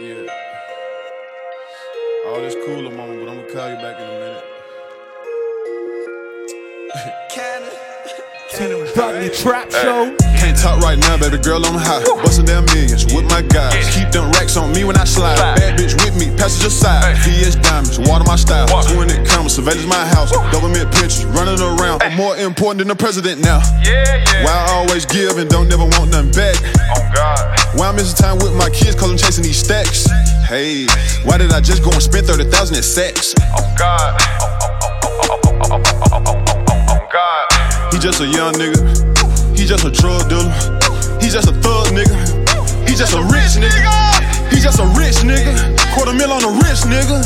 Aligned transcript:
Yeah. 0.00 0.26
All 2.26 2.40
this 2.40 2.54
cooler, 2.54 2.88
mama, 2.90 3.14
but 3.18 3.28
I'm 3.28 3.40
gonna 3.40 3.52
call 3.52 3.68
you 3.68 3.76
back 3.76 3.98
in 3.98 4.06
a 4.06 4.20
minute. 4.20 4.57
Trap 8.98 9.70
Show. 9.70 10.10
Can't 10.42 10.58
talk 10.58 10.82
right 10.82 10.98
now, 10.98 11.16
baby 11.16 11.38
girl, 11.38 11.64
I'm 11.64 11.78
high. 11.78 12.02
Bustin' 12.26 12.46
down 12.46 12.64
millions 12.74 13.06
with 13.14 13.30
my 13.30 13.42
guys. 13.42 13.78
Keep 13.94 14.10
them 14.10 14.26
racks 14.32 14.56
on 14.56 14.72
me 14.74 14.82
when 14.82 14.96
I 14.96 15.04
slide. 15.04 15.38
Bad 15.38 15.78
bitch 15.78 15.94
with 16.02 16.18
me, 16.18 16.34
passenger 16.36 16.68
side. 16.68 17.16
VS 17.22 17.54
diamonds, 17.62 18.00
water 18.00 18.24
my 18.26 18.34
style. 18.34 18.66
20 18.66 19.14
cameras, 19.22 19.54
surveillance 19.54 19.86
my 19.86 20.02
house. 20.10 20.34
Government 20.50 20.90
pictures 20.90 21.24
running 21.26 21.62
around. 21.62 22.02
I'm 22.02 22.16
more 22.16 22.36
important 22.38 22.78
than 22.78 22.88
the 22.88 22.96
president 22.96 23.40
now. 23.40 23.62
Yeah, 23.86 24.02
yeah. 24.02 24.42
Why 24.42 24.66
I 24.66 24.82
always 24.82 25.06
give 25.06 25.38
and 25.38 25.48
don't 25.48 25.68
never 25.68 25.86
want 25.94 26.10
nothing 26.10 26.32
back? 26.34 26.58
Oh 26.90 26.98
God. 27.14 27.38
Why 27.78 27.90
I'm 27.90 27.94
missing 27.94 28.18
time 28.18 28.38
with 28.38 28.54
my 28.58 28.68
kids 28.70 28.98
cause 28.98 29.12
I'm 29.12 29.18
chasing 29.18 29.44
these 29.44 29.62
stacks? 29.62 30.10
Hey, 30.42 30.86
why 31.22 31.38
did 31.38 31.52
I 31.52 31.60
just 31.60 31.84
go 31.84 31.92
and 31.92 32.02
spend 32.02 32.26
30,000 32.26 32.50
at 32.74 32.82
Saks? 32.82 33.38
Oh 33.54 33.62
God. 33.78 34.18
He 37.98 38.02
just 38.02 38.20
a 38.20 38.28
young 38.28 38.54
nigga. 38.54 39.58
He 39.58 39.66
just 39.66 39.84
a 39.84 39.90
drug 39.90 40.28
dealer. 40.28 40.54
He 41.18 41.26
just 41.26 41.50
a 41.50 41.52
thug 41.52 41.88
nigga. 41.90 42.14
He 42.88 42.94
just 42.94 43.12
a 43.12 43.20
rich 43.26 43.58
nigga. 43.58 44.54
He 44.54 44.60
just 44.60 44.78
a 44.78 44.86
rich 44.94 45.26
nigga. 45.26 45.74
Quarter 45.94 46.14
mil 46.14 46.30
on 46.30 46.44
a 46.44 46.52
rich 46.62 46.86
nigga. 46.86 47.18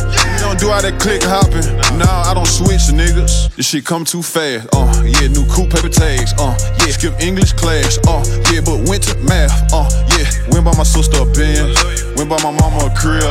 Don't 0.53 0.61
do 0.61 0.69
all 0.69 0.85
that 0.85 1.01
click 1.01 1.25
hopping. 1.25 1.65
Nah, 1.97 2.29
I 2.29 2.37
don't 2.37 2.45
switch 2.45 2.93
niggas. 2.93 3.57
This 3.57 3.73
shit 3.73 3.89
come 3.89 4.05
too 4.05 4.21
fast. 4.21 4.69
Uh, 4.77 4.85
yeah, 5.01 5.33
new 5.33 5.49
coupe 5.49 5.73
paper 5.73 5.89
tags. 5.89 6.37
Uh, 6.37 6.53
yeah, 6.85 6.93
skip 6.93 7.17
English 7.25 7.57
class. 7.57 7.97
Uh, 8.05 8.21
yeah, 8.53 8.61
but 8.61 8.85
went 8.85 9.01
to 9.09 9.17
math. 9.25 9.49
Uh, 9.73 9.89
yeah, 10.13 10.29
went 10.53 10.69
by 10.69 10.77
my 10.77 10.85
sister 10.85 11.25
a 11.25 11.27
Benz. 11.33 11.73
Went 12.21 12.29
by 12.29 12.37
my 12.45 12.53
mama 12.53 12.85
a 12.85 12.93
crib. 12.93 13.25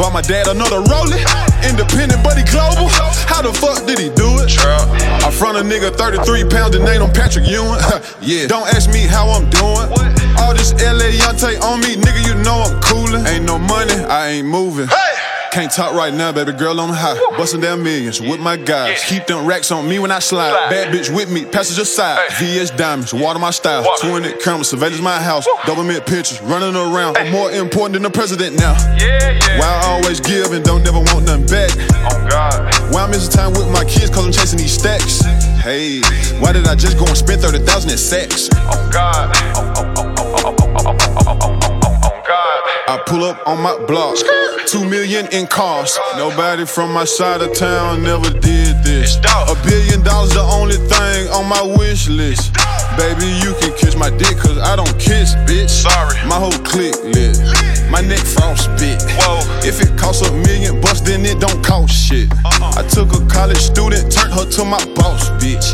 Bought 0.00 0.16
my 0.16 0.24
dad 0.24 0.48
another 0.48 0.80
Rollie. 0.88 1.20
Independent, 1.60 2.24
but 2.24 2.40
he 2.40 2.44
global. 2.48 2.88
How 3.28 3.44
the 3.44 3.52
fuck 3.52 3.84
did 3.84 4.00
he 4.00 4.08
do 4.16 4.40
it? 4.40 4.48
I 4.56 5.28
front 5.28 5.60
a 5.60 5.64
nigga 5.68 5.92
33 5.92 6.48
pounds 6.48 6.72
and 6.72 6.88
name 6.88 7.04
on 7.04 7.12
Patrick 7.12 7.52
Ewing. 7.52 7.84
yeah, 8.24 8.48
don't 8.48 8.64
ask 8.72 8.88
me 8.88 9.04
how 9.04 9.28
I'm 9.28 9.44
doing. 9.52 9.92
All 10.40 10.56
this 10.56 10.72
LA 10.80 11.12
Yante 11.20 11.52
on 11.60 11.84
me, 11.84 12.00
nigga, 12.00 12.24
you 12.24 12.32
know 12.40 12.64
I'm 12.64 12.80
coolin'. 12.80 13.28
Ain't 13.28 13.44
no 13.44 13.60
money, 13.60 13.92
I 14.08 14.40
ain't 14.40 14.48
moving. 14.48 14.88
Can't 15.52 15.70
talk 15.70 15.92
right 15.92 16.14
now, 16.14 16.32
baby 16.32 16.52
girl, 16.52 16.80
I'm 16.80 16.88
high. 16.88 17.14
Bustin' 17.36 17.60
down 17.60 17.82
millions 17.82 18.22
with 18.22 18.40
my 18.40 18.56
guys. 18.56 19.04
Keep 19.04 19.26
them 19.26 19.44
racks 19.44 19.70
on 19.70 19.86
me 19.86 19.98
when 19.98 20.10
I 20.10 20.18
slide. 20.18 20.70
Bad 20.70 20.94
bitch 20.94 21.14
with 21.14 21.30
me, 21.30 21.44
passenger 21.44 21.84
side. 21.84 22.26
VS 22.38 22.70
diamonds, 22.70 23.12
water 23.12 23.38
my 23.38 23.50
style. 23.50 23.84
20 24.00 24.38
cameras, 24.38 24.70
surveillance 24.70 25.02
my 25.02 25.20
house. 25.20 25.46
Government 25.66 26.06
pictures 26.06 26.40
running 26.40 26.74
around. 26.74 27.18
I'm 27.18 27.30
more 27.30 27.52
important 27.52 27.92
than 27.92 28.02
the 28.02 28.10
president 28.10 28.56
now. 28.56 28.72
Yeah, 28.96 29.28
yeah. 29.28 29.58
Why 29.58 29.66
I 29.66 29.92
always 29.92 30.20
give 30.20 30.52
and 30.52 30.64
don't 30.64 30.82
never 30.84 31.00
want 31.12 31.26
nothing 31.26 31.44
back? 31.44 31.68
Oh 32.10 32.26
God. 32.30 32.72
Why 32.90 33.04
I'm 33.04 33.10
missing 33.10 33.32
time 33.32 33.52
with 33.52 33.70
my 33.70 33.84
kids 33.84 34.08
cause 34.08 34.24
I'm 34.24 34.32
chasing 34.32 34.58
these 34.58 34.72
stacks? 34.72 35.20
Hey, 35.60 36.00
why 36.40 36.52
did 36.52 36.66
I 36.66 36.74
just 36.74 36.96
go 36.96 37.04
and 37.04 37.16
spend 37.16 37.42
30,000 37.42 37.90
at 37.90 37.98
Saks? 37.98 38.48
Oh 38.72 38.90
God. 38.90 39.36
Oh, 39.54 39.74
oh, 39.76 39.91
I 42.92 42.98
pull 43.06 43.24
up 43.24 43.40
on 43.48 43.62
my 43.62 43.74
block, 43.86 44.18
two 44.66 44.84
million 44.84 45.24
in 45.32 45.46
cost. 45.46 45.98
Nobody 46.18 46.66
from 46.66 46.92
my 46.92 47.06
side 47.06 47.40
of 47.40 47.56
town 47.56 48.02
never 48.02 48.28
did 48.28 48.84
this. 48.84 49.16
A 49.48 49.56
billion 49.64 50.02
dollars 50.02 50.34
the 50.34 50.42
only 50.42 50.76
thing 50.76 51.26
on 51.32 51.48
my 51.48 51.62
wish 51.78 52.10
list. 52.10 52.52
Baby, 53.00 53.32
you 53.40 53.56
can 53.56 53.72
kiss 53.78 53.96
my 53.96 54.10
dick 54.10 54.36
cause 54.36 54.58
I 54.58 54.76
don't 54.76 54.92
kiss, 55.00 55.32
bitch. 55.48 55.70
Sorry. 55.70 56.20
My 56.28 56.36
whole 56.36 56.52
clique 56.68 57.00
lit. 57.16 57.40
My 57.88 58.02
neck 58.02 58.20
frostbit. 58.28 59.00
Whoa. 59.16 59.40
If 59.64 59.80
it 59.80 59.98
costs 59.98 60.28
a 60.28 60.30
million 60.30 60.78
bucks, 60.82 61.00
then 61.00 61.24
it 61.24 61.40
don't 61.40 61.64
cost 61.64 61.94
shit. 61.94 62.30
Uh-uh. 62.44 62.76
I 62.76 62.82
took 62.88 63.08
a 63.16 63.24
college 63.24 63.56
student, 63.56 64.12
turned 64.12 64.34
her 64.34 64.44
to 64.44 64.64
my 64.66 64.84
boss, 64.92 65.30
bitch. 65.40 65.64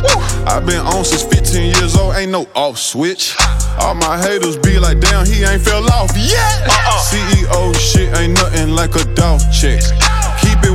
i 0.47 0.61
been 0.61 0.87
on 0.87 1.05
since 1.05 1.25
15 1.25 1.75
years 1.75 1.97
old, 1.97 2.15
ain't 2.15 2.31
no 2.31 2.47
off 2.55 2.79
switch. 2.79 3.35
All 3.81 3.95
my 3.95 4.19
haters 4.19 4.57
be 4.59 4.79
like, 4.79 5.01
damn, 5.01 5.27
he 5.27 5.45
ain't 5.45 5.63
fell 5.63 5.85
off 5.93 6.11
yet. 6.17 6.63
Uh-uh. 6.67 7.01
CEO 7.11 7.75
shit 7.75 8.15
ain't 8.17 8.35
nothing 8.35 8.75
like 8.75 8.95
a 8.97 9.05
dog 9.15 9.41
check. 9.53 9.83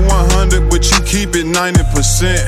Keep 0.04 0.12
it 0.12 0.68
100, 0.68 0.70
but 0.70 0.84
you 0.92 1.00
keep 1.08 1.32
it 1.36 1.48
90%. 1.48 1.80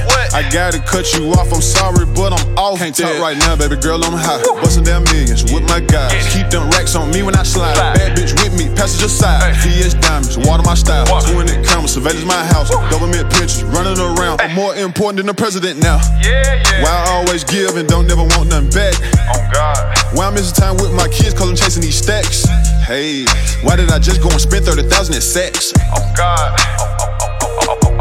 What? 0.07 0.33
I 0.35 0.43
gotta 0.51 0.79
cut 0.79 1.13
you 1.13 1.31
off, 1.31 1.53
I'm 1.53 1.61
sorry, 1.61 2.05
but 2.11 2.35
I'm 2.35 2.57
off. 2.57 2.79
Can't 2.79 2.95
talk 2.95 3.15
right 3.19 3.37
now, 3.37 3.55
baby 3.55 3.77
girl, 3.77 4.03
I'm 4.03 4.11
high. 4.11 4.43
Bustin' 4.59 4.83
down 4.83 5.03
millions 5.05 5.43
with 5.47 5.63
my 5.69 5.79
guys. 5.79 6.11
Keep 6.33 6.49
them 6.49 6.69
racks 6.71 6.95
on 6.95 7.11
me 7.11 7.23
when 7.23 7.35
I 7.35 7.43
slide. 7.43 7.75
Bad 7.75 8.17
bitch 8.17 8.35
with 8.43 8.51
me, 8.59 8.67
passenger 8.75 9.07
side. 9.07 9.55
VS 9.63 9.95
diamonds, 9.95 10.37
water 10.37 10.63
my 10.63 10.75
style. 10.75 11.07
20 11.07 11.63
cameras, 11.63 11.93
surveillance 11.93 12.25
my 12.25 12.43
house. 12.51 12.69
Government 12.91 13.31
pictures 13.31 13.63
running 13.63 13.99
around. 13.99 14.41
I'm 14.41 14.53
more 14.53 14.75
important 14.75 15.17
than 15.17 15.27
the 15.27 15.33
president 15.33 15.79
now. 15.79 16.03
Yeah, 16.19 16.59
yeah. 16.59 16.83
Why 16.83 16.91
I 16.91 17.23
always 17.23 17.43
give 17.45 17.77
and 17.77 17.87
don't 17.87 18.07
never 18.07 18.23
want 18.35 18.49
nothing 18.49 18.69
back? 18.71 18.95
Oh 19.31 19.39
God. 19.53 19.79
Why 20.11 20.27
I'm 20.27 20.33
missing 20.33 20.55
time 20.55 20.75
with 20.75 20.91
my 20.91 21.07
kids 21.07 21.33
cause 21.33 21.47
I'm 21.47 21.55
chasing 21.55 21.81
these 21.81 21.97
stacks? 21.97 22.43
Hey, 22.83 23.25
why 23.63 23.75
did 23.75 23.91
I 23.91 23.99
just 23.99 24.21
go 24.21 24.29
and 24.29 24.41
spend 24.41 24.65
30,000 24.65 25.15
at 25.15 25.23
Saks? 25.23 25.71
Oh 25.95 26.03
God. 26.17 26.51
Oh, 26.79 26.94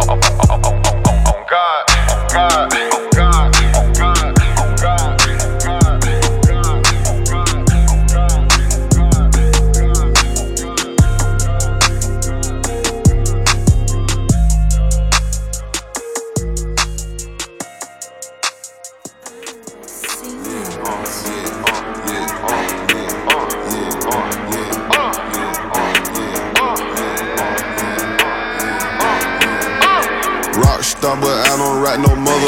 on, 0.09 0.21
on, 0.51 0.65
on, 0.65 1.27
on 1.27 1.47
God, 1.49 1.85
on 2.11 2.29
God. 2.29 2.94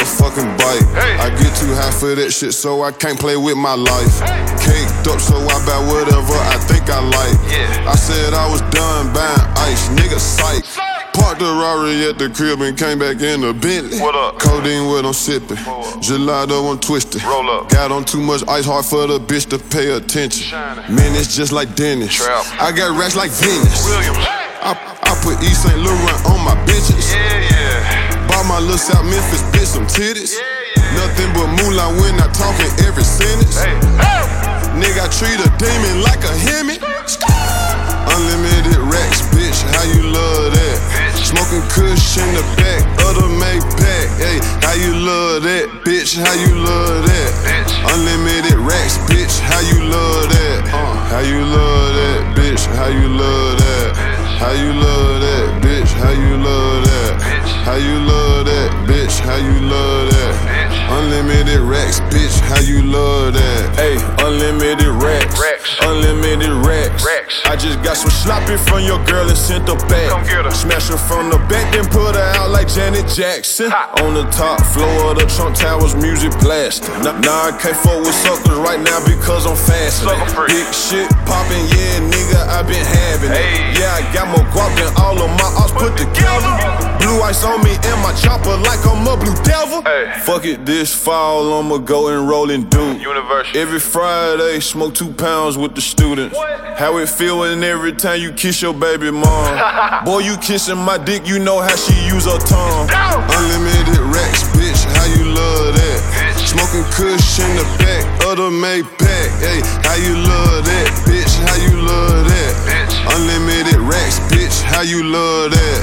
Motherfucking 0.06 0.58
bike. 0.58 0.86
Hey. 0.94 1.18
I 1.18 1.30
get 1.30 1.54
too 1.56 1.74
high 1.74 1.90
for 1.90 2.14
that 2.14 2.32
shit, 2.32 2.54
so 2.54 2.82
I 2.82 2.92
can't 2.92 3.18
play 3.18 3.36
with 3.36 3.56
my 3.56 3.74
life. 3.74 4.20
Caked 4.62 5.06
up, 5.08 5.20
so 5.20 5.36
I 5.36 5.58
buy 5.66 5.78
whatever 5.92 6.34
I 6.34 6.58
think 6.66 6.88
I 6.90 7.00
like. 7.00 7.38
Yeah. 7.50 7.90
I 7.90 7.96
said 7.96 8.34
I 8.34 8.50
was 8.50 8.60
done 8.72 9.12
buying 9.12 9.40
ice, 9.58 9.88
nigga 9.90 10.18
psych. 10.18 10.64
Parked 11.12 11.40
the 11.40 11.46
Rari 11.46 12.04
at 12.04 12.18
the 12.18 12.28
crib 12.28 12.60
and 12.60 12.76
came 12.76 12.98
back 12.98 13.20
in 13.22 13.40
the 13.40 13.54
Bentley. 13.54 13.98
What 14.00 14.14
up? 14.14 14.38
Codeine 14.38 14.86
what 14.86 15.06
I'm 15.06 15.14
sipping. 15.14 15.56
Gelato 15.56 16.70
I'm 16.70 16.78
twisted. 16.78 17.24
Roll 17.24 17.50
up. 17.50 17.70
Got 17.70 17.90
on 17.90 18.04
too 18.04 18.20
much 18.20 18.46
ice, 18.48 18.66
hard 18.66 18.84
for 18.84 19.06
the 19.06 19.18
bitch 19.18 19.48
to 19.50 19.58
pay 19.58 19.96
attention. 19.96 20.58
It's 21.16 21.34
just 21.34 21.52
like 21.52 21.74
Dennis. 21.74 22.14
Trap. 22.14 22.44
I 22.60 22.70
got 22.70 22.98
racks 22.98 23.16
like 23.16 23.30
Venus. 23.30 23.88
Williams. 23.88 24.25
Put 25.26 25.42
Yves 25.42 25.59
Saint 25.59 25.82
Laurent 25.82 26.22
on 26.31 26.38
my 26.47 26.54
bitches. 26.70 27.10
Yeah, 27.10 27.50
yeah. 27.50 28.31
Bought 28.31 28.47
my 28.47 28.62
little 28.62 28.78
South 28.78 29.03
Memphis 29.10 29.42
bitch 29.50 29.75
some 29.75 29.82
titties. 29.91 30.38
Yeah, 30.38 30.47
yeah. 30.78 31.03
Nothing 31.03 31.34
but 31.34 31.50
moolah 31.59 31.98
when 31.98 32.14
I 32.22 32.31
talking 32.31 32.70
every 32.87 33.03
sentence. 33.03 33.59
Hey. 33.59 33.75
Hey. 33.98 34.22
Nigga, 34.78 35.03
I 35.03 35.10
treat 35.10 35.34
a 35.42 35.50
demon 35.59 36.06
like 36.06 36.22
a 36.22 36.31
Hemi. 36.31 36.78
Unlimited 36.78 38.78
racks, 38.86 39.26
bitch. 39.34 39.66
How 39.75 39.82
you 39.91 40.15
love 40.15 40.54
that? 40.54 40.78
Bitch. 40.94 41.34
Smoking 41.34 41.66
kush 41.75 42.22
in 42.22 42.31
the 42.31 42.47
back 42.62 42.86
of 43.03 43.19
the 43.19 43.26
Maybach. 43.42 44.06
Hey, 44.22 44.38
how 44.62 44.78
you 44.78 44.94
love 44.94 45.42
that, 45.42 45.66
bitch? 45.82 46.15
How 46.15 46.38
you 46.38 46.54
love 46.54 47.03
that? 47.03 47.31
Bitch. 47.42 47.75
Unlimited 47.82 48.62
racks, 48.62 49.03
bitch. 49.10 49.42
How 49.42 49.59
you 49.59 49.91
love 49.91 50.31
that? 50.31 50.70
Uh, 50.70 50.94
how 51.10 51.19
you 51.19 51.42
love 51.42 51.98
that, 51.98 52.39
bitch? 52.39 52.62
How 52.78 52.86
you 52.86 53.10
love 53.10 53.59
that? 53.59 54.16
How 54.36 54.53
you 54.53 54.71
love 54.71 55.21
that, 55.22 55.62
bitch? 55.62 55.92
How 55.97 56.10
you 56.10 56.36
love 56.36 56.84
that? 56.84 57.22
How 57.65 57.77
you 57.77 57.98
love 58.04 58.44
that, 58.44 58.71
bitch? 58.86 59.18
How 59.18 59.36
you 59.36 59.60
love 59.60 60.10
that? 60.10 60.36
Unlimited 60.92 61.60
racks, 61.60 62.00
bitch. 62.12 62.38
How 62.41 62.60
you 62.60 62.83
love 62.83 63.33
that? 63.33 63.77
Hey, 63.77 63.97
unlimited 64.24 64.88
racks. 65.03 65.41
Racks. 65.41 65.77
Unlimited 65.80 66.53
racks. 66.66 67.03
Racks. 67.26 67.46
I 67.46 67.56
just 67.56 67.82
got 67.82 67.96
some 67.96 68.10
sloppy 68.10 68.56
from 68.56 68.84
your 68.84 69.02
girl 69.06 69.28
and 69.28 69.36
sent 69.38 69.68
her 69.68 69.76
back. 69.88 70.10
Come 70.10 70.22
get 70.24 70.44
her. 70.44 70.50
Smash 70.50 70.88
her 70.88 70.96
from 70.96 71.30
the 71.30 71.38
back, 71.50 71.72
then 71.72 71.84
put 71.86 72.14
her 72.14 72.28
out 72.38 72.50
like 72.50 72.68
Janet 72.68 73.08
Jackson. 73.08 73.70
Ha. 73.70 73.92
On 74.02 74.14
the 74.14 74.24
top 74.30 74.60
floor 74.72 75.12
of 75.12 75.18
the 75.18 75.26
Trump 75.26 75.56
Towers, 75.56 75.94
music 75.94 76.32
blasting. 76.40 76.94
Now, 77.02 77.18
now 77.18 77.48
I 77.50 77.52
can't 77.58 77.76
fuck 77.76 77.98
with 78.00 78.14
suckers 78.14 78.58
right 78.58 78.80
now 78.80 79.04
because 79.06 79.46
I'm 79.46 79.56
fasting. 79.56 80.08
Sucker. 80.08 80.46
Big 80.46 80.68
shit 80.74 81.08
popping, 81.26 81.64
yeah, 81.74 82.00
nigga, 82.06 82.40
I 82.48 82.62
been 82.62 82.84
having 82.84 83.30
Hey. 83.30 83.72
it. 83.72 83.78
Yeah, 83.78 83.98
I 83.98 84.02
got 84.14 84.28
more 84.28 84.46
guap 84.54 84.70
than 84.78 84.90
all 85.02 85.18
of 85.18 85.30
my 85.30 85.50
ops 85.58 85.72
put 85.72 85.96
together. 85.96 86.52
Blue 87.00 87.20
ice 87.22 87.44
on 87.44 87.62
me 87.62 87.74
and 87.74 87.98
my 88.02 88.12
chopper 88.14 88.56
like 88.66 88.82
I'm 88.86 89.06
a 89.06 89.16
blue 89.16 89.34
devil. 89.44 89.82
Hey. 89.82 90.12
Fuck 90.22 90.44
it, 90.44 90.64
this 90.66 90.94
fall 90.94 91.58
I'ma 91.58 91.78
go 91.78 92.08
and 92.08 92.28
roll 92.28 92.50
and 92.50 92.68
do. 92.70 92.96
University. 92.98 93.58
Every 93.58 93.80
Friday, 93.80 94.60
smoke 94.60 94.94
two 94.94 95.12
pounds 95.12 95.56
with 95.56 95.74
the 95.74 95.80
students. 95.80 96.36
What? 96.36 96.60
How 96.76 96.98
it 96.98 97.08
feel 97.16 97.42
every 97.45 97.95
time 97.95 98.21
you 98.21 98.30
kiss 98.30 98.60
your 98.60 98.74
baby 98.74 99.10
mom. 99.10 100.04
Boy, 100.04 100.18
you 100.18 100.36
kissing 100.36 100.77
my 100.77 100.98
dick, 100.98 101.27
you 101.27 101.39
know 101.39 101.60
how 101.60 101.74
she 101.74 101.95
use 102.04 102.27
her 102.27 102.36
tongue. 102.45 102.89
Unlimited 102.92 104.04
racks, 104.13 104.45
bitch, 104.53 104.84
how 104.84 105.07
you 105.16 105.24
love 105.33 105.72
that? 105.72 106.36
Smoking 106.45 106.84
kush 106.92 107.41
in 107.41 107.57
the 107.57 107.65
back 107.80 108.04
of 108.28 108.36
the 108.36 108.51
Maybach. 108.53 109.33
Hey, 109.41 109.65
how 109.80 109.97
you 109.97 110.13
love 110.13 110.60
that, 110.68 110.89
bitch? 111.09 111.33
How 111.41 111.57
you 111.57 111.80
love 111.80 112.28
that? 112.28 112.53
Unlimited 113.16 113.80
racks, 113.80 114.21
bitch, 114.28 114.60
how 114.60 114.83
you 114.83 115.03
love 115.03 115.53
that? 115.53 115.80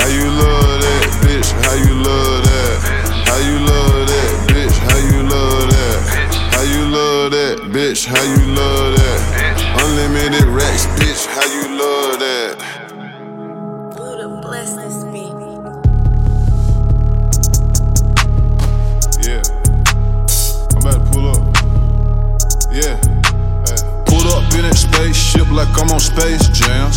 How 0.00 0.08
you 0.08 0.24
love 0.32 0.80
that, 0.80 1.04
bitch? 1.20 1.52
How 1.60 1.76
you 1.76 1.92
love 1.92 2.40
that? 2.48 2.80
How 3.28 3.36
you 3.36 3.58
love 3.68 4.08
that, 4.08 4.32
bitch? 4.48 4.76
How 4.88 4.96
you 4.96 5.28
love 5.28 5.68
that? 5.68 6.00
How 6.56 6.62
you 6.64 6.88
love 6.88 7.30
that, 7.32 7.58
bitch? 7.68 8.06
How 8.06 8.22
you 8.22 8.54
love 8.56 8.96
that? 8.96 9.49
Unlimited 9.78 10.44
racks, 10.48 10.86
bitch. 10.98 11.26
How 11.26 11.46
you 11.46 11.78
love 11.78 12.18
that? 12.18 12.56
Buddha 13.96 14.28
bless 14.42 14.74
this 14.74 15.04
baby. 15.04 15.50
Yeah. 19.22 19.42
I'm 20.70 20.78
about 20.78 20.98
to 20.98 21.04
pull 21.12 21.26
up. 21.30 21.42
Yeah. 22.72 22.96
Hey. 23.66 23.80
Pulled 24.06 24.26
up 24.32 24.52
in 24.54 24.62
that 24.62 24.76
spaceship 24.76 25.48
like 25.50 25.68
I'm 25.78 25.90
on 25.90 26.00
Space 26.00 26.48
Jam. 26.48 26.90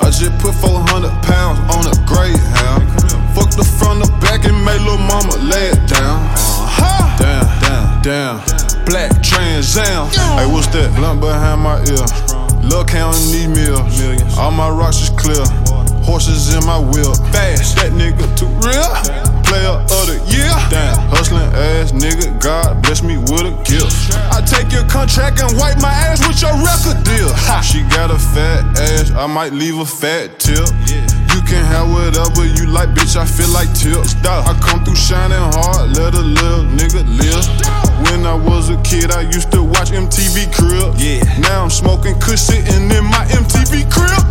I 0.00 0.10
just 0.10 0.38
put 0.38 0.54
400 0.54 1.10
pounds 1.22 1.58
on 1.74 1.86
a 1.86 1.94
Greyhound. 2.06 2.84
Fuck 3.34 3.50
the 3.50 3.64
front, 3.64 4.04
the 4.04 4.10
back, 4.20 4.44
and 4.44 4.64
made 4.64 4.80
lil' 4.80 4.98
mama 4.98 5.36
lay 5.36 5.68
it 5.68 5.88
down. 5.88 6.24
Uh-huh. 6.24 7.18
Down, 7.18 8.02
down, 8.02 8.40
down. 8.40 8.75
Black 8.86 9.10
Trans 9.20 9.76
Am. 9.76 10.06
Hey, 10.38 10.46
what's 10.46 10.68
that? 10.68 10.94
Blunt 10.94 11.20
behind 11.20 11.60
my 11.60 11.82
ear. 11.90 12.06
Lil' 12.62 12.84
counting 12.84 13.30
these 13.34 13.50
meals. 13.50 14.38
All 14.38 14.50
my 14.50 14.70
rocks 14.70 15.02
is 15.02 15.10
clear. 15.10 15.42
Horses 16.06 16.54
in 16.54 16.64
my 16.64 16.78
wheel. 16.78 17.14
Fast. 17.34 17.76
That 17.76 17.90
nigga 17.92 18.22
too 18.38 18.46
real. 18.62 18.86
Player 19.42 19.82
of 19.82 20.06
the 20.06 20.22
year. 20.30 20.54
Damn. 20.70 20.98
Hustling 21.10 21.50
ass 21.54 21.90
nigga. 21.90 22.40
God 22.40 22.80
bless 22.82 23.02
me 23.02 23.18
with 23.18 23.42
a 23.42 23.54
gift. 23.66 24.14
I 24.30 24.40
take 24.46 24.70
your 24.70 24.86
contract 24.86 25.42
and 25.42 25.50
wipe 25.58 25.82
my 25.82 25.90
ass 25.90 26.22
with 26.26 26.40
your 26.40 26.54
record 26.54 27.02
deal. 27.02 27.34
Ha. 27.34 27.60
She 27.60 27.82
got 27.90 28.10
a 28.10 28.18
fat 28.18 28.78
ass. 28.78 29.10
I 29.10 29.26
might 29.26 29.52
leave 29.52 29.78
a 29.78 29.86
fat 29.86 30.38
tip. 30.38 30.66
You 30.86 31.25
can 31.46 31.64
have 31.64 31.88
whatever 31.88 32.44
you 32.44 32.66
like, 32.66 32.90
bitch. 32.90 33.16
I 33.16 33.24
feel 33.24 33.48
like 33.54 33.70
tips. 33.72 34.18
I 34.26 34.52
come 34.60 34.84
through 34.84 34.98
shining 34.98 35.38
hard. 35.54 35.96
Let 35.96 36.14
a 36.14 36.20
little 36.20 36.66
nigga 36.66 37.06
live. 37.06 37.46
When 38.10 38.26
I 38.26 38.34
was 38.34 38.68
a 38.68 38.76
kid, 38.82 39.10
I 39.12 39.22
used 39.22 39.52
to 39.52 39.62
watch 39.62 39.90
MTV 39.94 40.52
Crib. 40.52 40.98
Yeah. 40.98 41.22
Now 41.38 41.62
I'm 41.62 41.70
smoking 41.70 42.18
kush 42.18 42.40
sitting 42.50 42.90
in 42.90 43.04
my 43.06 43.24
MTV 43.30 43.86
crib. 43.90 44.22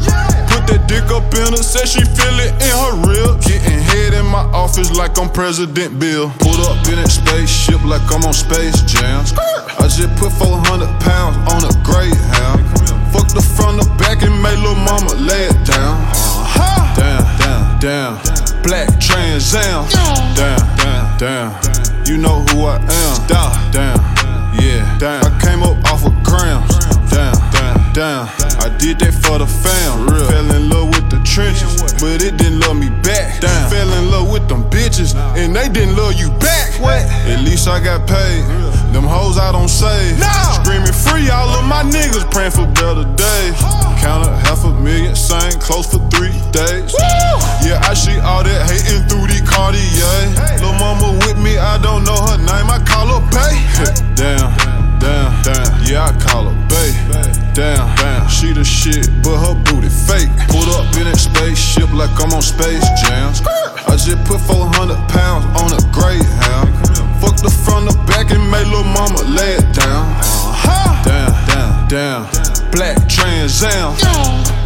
Put 0.51 0.67
that 0.67 0.85
dick 0.88 1.07
up 1.09 1.31
in 1.33 1.56
her, 1.56 1.63
said 1.63 1.88
she 1.88 2.03
feel 2.03 2.38
it 2.44 2.51
in 2.59 2.75
her 2.75 2.95
rib. 3.07 3.41
Getting 3.41 3.79
head 3.79 4.13
in 4.13 4.25
my 4.25 4.44
office 4.51 4.91
like 4.91 5.17
I'm 5.17 5.29
President 5.29 6.00
Bill. 6.00 6.29
Pulled 6.44 6.59
up 6.67 6.83
in 6.91 7.00
that 7.00 7.09
spaceship 7.09 7.81
like 7.83 8.03
I'm 8.12 8.23
on 8.27 8.33
Space 8.33 8.81
Jam. 8.83 9.23
I 9.79 9.88
just 9.88 10.12
put 10.19 10.31
400 10.35 10.88
pounds 11.00 11.38
on 11.47 11.63
a 11.63 11.73
Greyhound. 11.83 12.62
Fuck 13.15 13.31
the 13.31 13.41
front, 13.56 13.79
the 13.79 13.88
back, 13.95 14.21
and 14.23 14.35
made 14.44 14.59
lil' 14.59 14.75
mama 14.75 15.15
lay 15.15 15.47
it 15.47 15.59
down. 15.63 16.35
Down, 16.95 17.24
down, 17.39 17.80
down. 17.80 18.21
Black 18.63 19.00
Trans 19.00 19.53
Am. 19.53 19.88
Down, 20.36 20.77
down, 20.77 21.18
down. 21.18 22.06
You 22.06 22.18
know 22.18 22.42
who 22.50 22.65
I 22.65 22.77
am. 22.77 23.27
Down, 23.27 23.71
down. 23.71 24.00
Yeah, 24.59 24.97
down. 24.97 25.24
I 25.25 25.39
came 25.42 25.62
up 25.63 25.77
off 25.92 26.06
of 26.06 26.13
grams. 26.24 26.71
Down, 27.12 27.36
down, 27.51 27.94
down. 27.94 28.55
Did 28.80 29.00
that 29.00 29.13
for 29.13 29.39
the 29.39 29.48
fam. 29.48 30.07
Real. 30.07 30.25
Fell 30.27 30.51
in 30.56 30.69
love 30.69 30.89
with 30.89 31.10
the 31.10 31.22
trenches, 31.24 31.81
but 32.01 32.22
it 32.22 32.38
didn't 32.38 32.60
love 32.62 32.77
me 32.77 32.89
back. 33.01 33.42
Down. 33.42 33.69
Fell 33.69 33.92
in 33.94 34.12
love 34.12 34.31
with 34.31 34.48
them 34.48 34.63
bitches, 34.69 35.16
and 35.16 35.56
they 35.56 35.69
didn't 35.69 35.95
love 35.95 36.13
you 36.13 36.30
back. 36.39 36.74
What? 36.80 37.01
At 37.27 37.42
least 37.42 37.68
I 37.68 37.80
got 37.83 38.07
paid. 38.07 38.44
Them 38.94 39.04
hoes 39.04 39.38
I 39.38 39.51
don't 39.51 39.69
save. 39.69 40.19
Screaming 40.63 40.94
free, 40.94 41.30
all 41.30 41.50
of 41.50 41.66
my 41.66 41.83
niggas 41.83 42.30
praying 42.31 42.51
for 42.51 42.66
better 42.80 43.04
days. 43.16 43.56
Counted 44.00 44.31
half 44.45 44.63
a 44.63 44.72
million, 44.72 45.16
sang 45.16 45.51
close 45.60 45.88
for 45.89 46.00
three 46.10 46.36
days. 46.51 46.94
Yeah, 47.66 47.81
I 47.83 47.94
see 47.94 48.19
all 48.19 48.44
that 48.44 48.69
hating 48.69 49.07
through 49.10 49.27
the 49.27 49.42
Cartier. 49.44 50.16
Lil' 50.62 50.77
mama 50.80 51.18
with 51.25 51.38
me, 51.42 51.57
I 51.57 51.77
don't 51.81 52.04
know 52.04 52.16
her 52.16 52.38
name, 52.38 52.69
I 52.69 52.80
call 52.86 53.07
her 53.07 53.24
Bay. 53.33 53.56
Damn, 54.16 54.48
damn, 55.06 55.31
damn, 55.44 55.84
yeah, 55.86 56.10
I 56.10 56.12
call 56.18 56.50
her 56.50 56.57
Bay. 56.68 56.92
Damn, 57.54 57.96
damn, 57.96 58.28
she 58.28 58.52
the 58.52 58.63
shit, 58.63 59.07
but 59.24 59.38
her 59.38 59.56
booty 59.69 59.90
fake. 59.90 60.30
Pulled 60.50 60.69
up 60.74 60.90
in 60.98 61.06
that 61.06 61.18
spaceship 61.18 61.94
like 61.94 62.12
I'm 62.18 62.34
on 62.34 62.42
Space 62.42 62.84
Jam. 63.06 63.31
I 63.88 63.96
just 63.96 64.18
put 64.25 64.42
400 64.42 64.98
pounds 65.07 65.46
on 65.62 65.69
a 65.78 65.81
Greyhound. 65.94 66.74
Fuck 67.22 67.38
the 67.38 67.54
front, 67.54 67.88
the 67.88 67.96
back, 68.10 68.31
and 68.31 68.50
made 68.50 68.68
little 68.68 68.84
mama 68.84 69.22
lay 69.30 69.56
it 69.62 69.68
down. 69.74 70.04
Uh-huh. 70.19 71.04
Down, 71.06 71.31
down, 71.48 71.88
down. 71.88 72.72
Black 72.72 73.08
Trans 73.08 73.63
Am. 73.63 74.64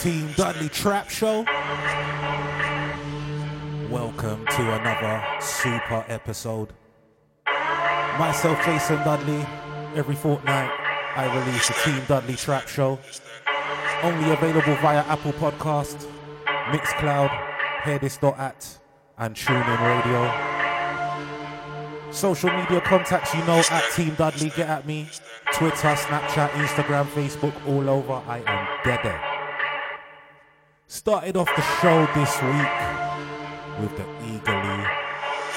Team 0.00 0.32
Dudley 0.34 0.70
Trap 0.70 1.10
Show. 1.10 1.44
Welcome 3.90 4.46
to 4.46 4.72
another 4.72 5.22
super 5.42 6.06
episode. 6.08 6.72
Myself, 8.18 8.64
Jason 8.64 8.96
Dudley. 9.04 9.44
Every 9.94 10.14
fortnight, 10.14 10.70
I 11.16 11.26
release 11.44 11.68
the 11.68 11.74
Team 11.84 12.02
Dudley 12.08 12.36
Trap 12.36 12.66
Show. 12.66 12.98
Only 14.02 14.32
available 14.32 14.74
via 14.76 15.00
Apple 15.00 15.34
Podcast, 15.34 16.06
Mixcloud, 16.46 17.28
Hearthis.at, 17.82 18.78
and 19.18 19.36
TuneIn 19.36 19.80
Radio. 19.84 20.32
Social 22.10 22.50
media 22.56 22.80
contacts, 22.80 23.34
you 23.34 23.44
know, 23.44 23.62
at 23.70 23.84
Team 23.94 24.14
Dudley. 24.14 24.48
Get 24.48 24.66
at 24.66 24.86
me. 24.86 25.10
Twitter, 25.52 25.94
Snapchat, 25.94 26.52
Instagram, 26.52 27.04
Facebook, 27.08 27.52
all 27.68 27.90
over. 27.90 28.22
I 28.26 28.38
am 28.46 28.66
dead. 28.82 29.29
Started 30.90 31.36
off 31.36 31.46
the 31.54 31.62
show 31.80 32.04
this 32.16 32.42
week 32.42 33.78
with 33.78 33.96
the 33.96 34.04
eagerly 34.26 34.84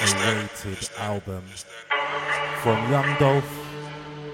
awaited 0.00 0.88
album 0.98 1.42
from 2.62 2.88
Young 2.88 3.18
Dolph 3.18 3.68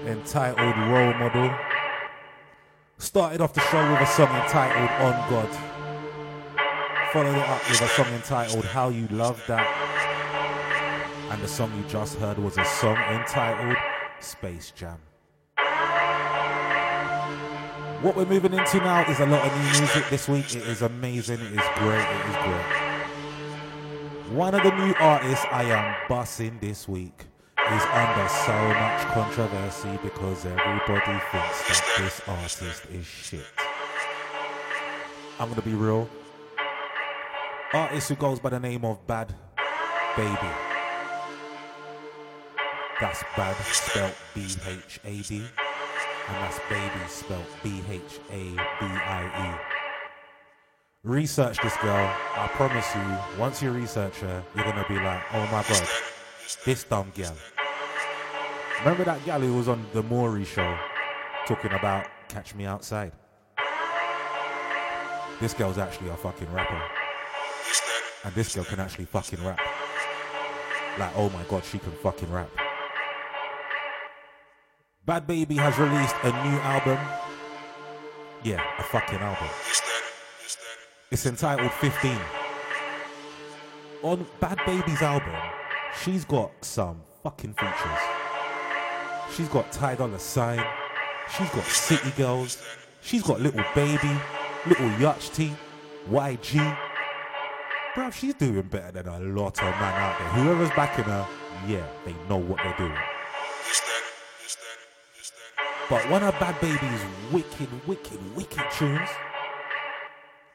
entitled 0.05 0.77
Role 0.77 1.13
Model. 1.15 1.57
Started 2.99 3.41
off 3.41 3.51
the 3.51 3.61
show 3.61 3.91
with 3.91 3.99
a 3.99 4.05
song 4.05 4.29
entitled 4.43 4.89
On 5.01 5.29
God. 5.31 5.49
Followed 7.11 7.35
it 7.35 7.49
up 7.49 7.67
with 7.67 7.81
a 7.81 7.87
song 7.87 8.13
entitled 8.13 8.65
How 8.65 8.89
You 8.89 9.07
Love 9.07 9.43
That. 9.47 9.65
And 11.31 11.41
the 11.41 11.47
song 11.47 11.75
you 11.75 11.83
just 11.89 12.19
heard 12.19 12.37
was 12.37 12.59
a 12.59 12.65
song 12.65 12.97
entitled 13.09 13.75
Space 14.19 14.69
Jam. 14.69 14.99
What 18.01 18.15
we're 18.15 18.25
moving 18.25 18.53
into 18.53 18.77
now 18.77 19.07
is 19.11 19.19
a 19.19 19.27
lot 19.27 19.45
of 19.45 19.53
new 19.55 19.79
music 19.79 20.09
this 20.09 20.27
week. 20.27 20.55
It 20.55 20.63
is 20.63 20.81
amazing. 20.81 21.39
It 21.39 21.51
is 21.51 21.67
great. 21.75 22.01
It 22.01 22.29
is 22.29 22.35
great. 22.37 22.65
One 24.31 24.55
of 24.55 24.63
the 24.63 24.71
new 24.71 24.95
artists 24.99 25.45
I 25.51 25.65
am 25.65 25.93
bussing 26.09 26.59
this 26.59 26.87
week 26.87 27.25
is 27.59 27.83
under 27.93 28.27
so 28.27 28.57
much 28.73 29.01
controversy 29.13 29.99
because 30.01 30.47
everybody 30.47 31.19
thinks 31.31 31.61
that 31.67 31.83
this 31.99 32.21
artist 32.27 32.87
is 32.91 33.05
shit. 33.05 33.45
I'm 35.39 35.49
gonna 35.49 35.61
be 35.61 35.75
real. 35.75 36.09
Artist 37.71 38.09
who 38.09 38.15
goes 38.15 38.39
by 38.39 38.49
the 38.49 38.59
name 38.59 38.83
of 38.83 39.05
Bhad 39.05 39.29
Bhabie. 40.15 40.55
That's 42.99 43.23
bad 43.37 43.55
spelled 43.57 44.15
B 44.33 44.47
H 44.65 44.99
A 45.05 45.21
D 45.21 45.43
and 46.31 46.43
that's 46.43 46.59
baby 46.69 47.07
spelled 47.07 47.45
B 47.63 47.81
H 47.89 48.19
A 48.31 48.43
B 48.53 48.85
I 48.85 49.53
E. 49.53 49.77
Research 51.03 51.57
this 51.61 51.75
girl. 51.77 52.15
I 52.35 52.47
promise 52.53 52.87
you, 52.95 53.39
once 53.39 53.61
you 53.61 53.71
research 53.71 54.17
her, 54.19 54.43
you're 54.55 54.63
gonna 54.63 54.85
be 54.87 54.95
like, 54.95 55.21
oh 55.33 55.45
my 55.45 55.63
god, 55.67 55.87
this 56.65 56.83
dumb 56.83 57.11
girl. 57.15 57.35
Remember 58.79 59.03
that 59.03 59.23
gal 59.25 59.41
who 59.41 59.55
was 59.55 59.67
on 59.67 59.85
the 59.93 60.03
Maury 60.03 60.45
show 60.45 60.77
talking 61.45 61.73
about 61.73 62.07
Catch 62.29 62.55
Me 62.55 62.65
Outside? 62.65 63.11
This 65.39 65.53
girl's 65.53 65.77
actually 65.77 66.09
a 66.09 66.15
fucking 66.15 66.51
rapper. 66.53 66.81
And 68.23 68.33
this 68.35 68.53
girl 68.55 68.63
can 68.63 68.79
actually 68.79 69.05
fucking 69.05 69.43
rap. 69.43 69.59
Like, 70.99 71.11
oh 71.15 71.29
my 71.29 71.43
god, 71.49 71.65
she 71.65 71.79
can 71.79 71.91
fucking 71.93 72.31
rap. 72.31 72.49
Bhad 75.07 75.25
Bhabie 75.25 75.57
has 75.57 75.79
released 75.79 76.15
a 76.21 76.29
new 76.45 76.59
album. 76.59 76.99
Yeah, 78.43 78.61
a 78.77 78.83
fucking 78.83 79.17
album. 79.17 79.47
It's 81.09 81.25
entitled 81.25 81.71
15. 81.71 82.15
On 84.03 84.23
Bhad 84.39 84.57
Bhabie's 84.59 85.01
album, 85.01 85.33
she's 86.03 86.23
got 86.23 86.51
some 86.63 87.01
fucking 87.23 87.53
features. 87.53 87.99
She's 89.35 89.47
got 89.47 89.71
Ty 89.71 89.95
Dolla 89.95 90.19
Sign. 90.19 90.63
She's 91.35 91.49
got 91.49 91.63
City 91.65 92.11
Girls. 92.11 92.61
She's 93.01 93.23
got 93.23 93.41
Little 93.41 93.65
Baby, 93.73 94.15
Little 94.67 94.89
Yachty, 94.99 95.51
YG. 96.11 96.77
Bruv, 97.95 98.13
she's 98.13 98.35
doing 98.35 98.61
better 98.61 99.01
than 99.01 99.07
a 99.07 99.19
lot 99.19 99.57
of 99.57 99.63
man 99.63 99.99
out 99.99 100.19
there. 100.19 100.27
Whoever's 100.43 100.69
backing 100.69 101.05
her, 101.05 101.27
yeah, 101.67 101.87
they 102.05 102.13
know 102.29 102.37
what 102.37 102.59
they're 102.63 102.77
doing. 102.77 103.10
But 105.91 106.09
one 106.09 106.23
of 106.23 106.33
Bhad 106.35 106.53
Bhabie's 106.61 107.33
wicked, 107.33 107.67
wicked, 107.85 108.17
wicked 108.33 108.63
tunes 108.71 109.09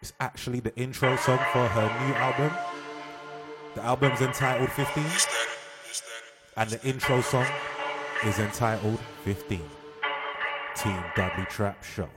is 0.01 0.15
actually 0.19 0.61
the 0.61 0.75
intro 0.77 1.15
song 1.17 1.37
for 1.53 1.69
her 1.69 2.09
new 2.09 2.15
album. 2.15 2.57
The 3.75 3.83
album's 3.83 4.23
entitled 4.23 4.73
15, 4.73 5.05
and 6.57 6.71
the 6.71 6.83
intro 6.89 7.21
song 7.21 7.47
is 8.25 8.39
entitled 8.39 8.99
15. 9.25 9.61
Team 10.75 11.05
Dudley 11.15 11.45
Trap 11.51 11.85
Show. 11.85 12.09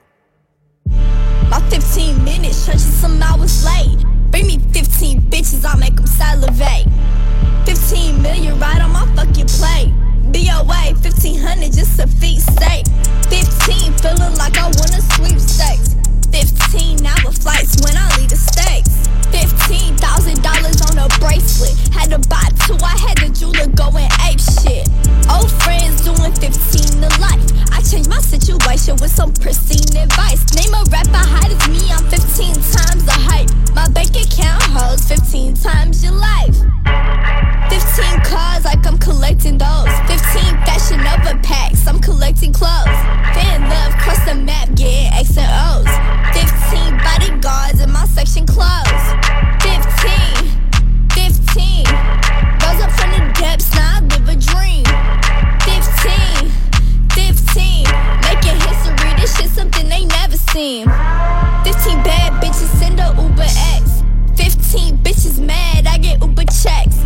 My 1.50 1.60
15 1.70 2.24
minutes, 2.24 2.66
church 2.68 2.76
is 2.76 3.02
some 3.02 3.22
hours 3.22 3.66
late. 3.66 4.02
Bring 4.32 4.48
me 4.48 4.60
15 4.72 5.24
bitches, 5.24 5.66
I'll 5.66 5.78
make 5.78 5.98
them 5.98 6.08
salivate. 6.08 6.88
15 7.89 8.22
million 8.22 8.60
right 8.60 8.79
on 8.84 8.91
my 8.91 9.03
fucking 9.15 9.48
plate. 9.48 9.91
BOA, 10.31 10.93
1500 11.01 11.74
just 11.74 12.00
a 12.00 12.05
feet 12.05 12.39
steak. 12.39 12.86
15 13.34 13.93
feeling 13.93 14.36
like 14.38 14.55
I 14.60 14.65
won 14.77 14.93
a 14.93 15.01
sweepstakes. 15.17 15.96
15 16.29 17.03
hour 17.03 17.31
flights 17.31 17.81
when 17.81 17.98
I 17.98 18.05
leave 18.17 18.29
the 18.29 18.36
States. 18.36 19.19
$15,000 19.31 20.91
on 20.91 20.98
a 20.98 21.07
bracelet. 21.19 21.75
Had 21.93 22.12
to 22.12 22.19
buy 22.29 22.48
two, 22.65 22.77
I 22.83 22.95
had 22.98 23.17
the 23.17 23.29
jeweler 23.29 23.67
going 23.75 24.09
ape 24.25 24.39
shit. 24.39 24.88
Old 25.29 25.51
friends 25.63 26.01
doing 26.01 26.33
15 26.33 27.01
to 27.01 27.09
life. 27.21 27.43
I 27.71 27.81
changed 27.81 28.09
my 28.09 28.19
situation 28.19 28.98
with 29.01 29.12
some 29.12 29.33
pristine 29.33 29.98
advice. 29.98 30.43
Name 30.55 30.74
a 30.74 30.83
rapper 30.89 31.24
hot 31.24 31.50
as 31.51 31.63
me, 31.69 31.81
I'm 31.91 32.03
15 32.09 32.53
times 32.55 33.05
the 33.05 33.15
hype. 33.15 33.50
My 33.74 33.88
bank 33.89 34.15
account 34.15 34.63
holds 34.74 35.07
15 35.07 35.53
times 35.55 36.03
your 36.03 36.13
life. 36.13 36.57
15 37.69 38.21
cars 38.25 38.65
like 38.65 38.86
I'm 38.86 38.98
collecting 38.98 39.57
those. 39.57 39.93
15 40.09 40.17
fashion 40.65 41.00
over 41.00 41.38
packs, 41.43 41.88
I'm 41.88 42.00
collecting 42.00 42.51
clothes. 42.53 43.00
Fan 43.38 43.62
love, 43.69 43.93
cross 44.01 44.19
the 44.25 44.36
map, 44.36 44.69
getting 44.75 45.13
X 45.13 45.38
and 45.38 45.50
O's. 45.69 45.89
15 46.33 46.98
bodyguards 46.98 47.79
in 47.81 47.91
my 47.91 48.05
section 48.05 48.45
clothes. 48.45 49.19
15, 49.62 50.50
15. 51.13 51.86
Rose 52.62 52.81
up 52.81 52.91
from 52.98 53.12
the 53.12 53.21
depths, 53.39 53.74
now 53.75 53.98
I 53.98 54.01
live 54.01 54.27
a 54.29 54.36
dream. 54.36 54.86
15, 55.65 56.51
15. 57.13 57.86
Making 58.27 58.57
history, 58.67 59.12
this 59.19 59.38
shit 59.38 59.50
something 59.50 59.89
they 59.89 60.05
never 60.05 60.38
seen. 60.53 60.86
15 61.63 62.03
bad 62.03 62.41
bitches 62.41 62.71
send 62.79 63.00
a 63.00 63.13
Uber 63.21 63.50
X. 63.77 64.03
15 64.36 64.98
bitches 64.98 65.39
mad, 65.39 65.88
I 65.88 65.98
get 65.98 66.21
Uber 66.21 66.45
checks. 66.45 66.98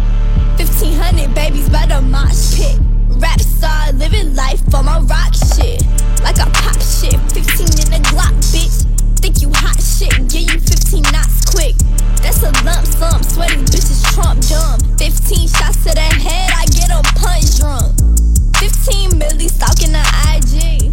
1500 0.57 1.33
babies 1.33 1.69
by 1.69 1.85
the 1.85 2.01
mosh 2.01 2.55
pit. 2.57 2.79
Rap 3.19 3.39
star 3.41 3.91
living 3.93 4.35
life 4.35 4.61
on 4.73 4.85
my 4.85 4.99
rock 4.99 5.33
shit. 5.33 5.81
Like 6.23 6.37
a 6.37 6.49
pop 6.51 6.79
shit. 6.81 7.19
15 7.33 7.87
in 7.87 7.93
a 7.93 8.03
Glock, 8.03 8.33
bitch. 8.53 8.92
Think 9.23 9.41
you 9.41 9.51
hot 9.55 9.79
shit, 9.79 10.11
and 10.19 10.29
give 10.29 10.51
you 10.51 10.59
15 10.59 11.01
knots 11.15 11.47
quick. 11.47 11.79
That's 12.19 12.43
a 12.43 12.51
lump 12.67 12.83
sum, 12.83 13.23
sweaty 13.23 13.63
bitches 13.71 14.03
Trump 14.11 14.43
dumb. 14.51 14.83
15 14.99 15.47
shots 15.47 15.79
to 15.87 15.95
the 15.95 16.09
head, 16.19 16.51
I 16.51 16.65
get 16.75 16.91
'em 16.91 17.07
punch 17.15 17.55
drunk. 17.55 17.95
15 18.59 19.11
milli 19.15 19.47
stalking 19.47 19.93
the 19.93 20.03
IG. 20.27 20.91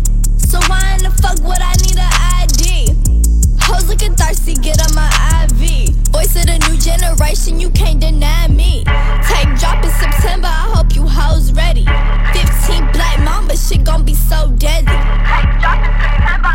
So 0.49 0.61
why 0.69 0.95
in 0.95 1.03
the 1.03 1.11
fuck 1.11 1.43
would 1.43 1.59
I 1.59 1.75
need 1.83 1.99
an 1.99 2.15
ID? 2.39 2.95
Hoes 3.67 3.89
looking 3.89 4.15
thirsty, 4.15 4.55
get 4.55 4.79
on 4.79 4.95
my 4.95 5.11
IV. 5.43 5.91
Voice 6.15 6.37
of 6.37 6.47
the 6.47 6.59
new 6.71 6.79
generation, 6.79 7.59
you 7.59 7.71
can't 7.71 7.99
deny 7.99 8.47
me. 8.47 8.85
Take 9.27 9.59
drop 9.59 9.83
in 9.83 9.91
September, 9.91 10.47
I 10.47 10.71
hope 10.77 10.95
you 10.95 11.03
hoes 11.03 11.51
ready. 11.51 11.85
15 12.33 12.93
black 12.93 13.19
mamba, 13.25 13.57
shit 13.57 13.83
gon' 13.83 14.05
be 14.05 14.15
so 14.15 14.47
deadly. 14.55 14.99
Take 15.27 15.51
drop 15.59 15.83
in 15.83 15.95
September, 15.99 16.55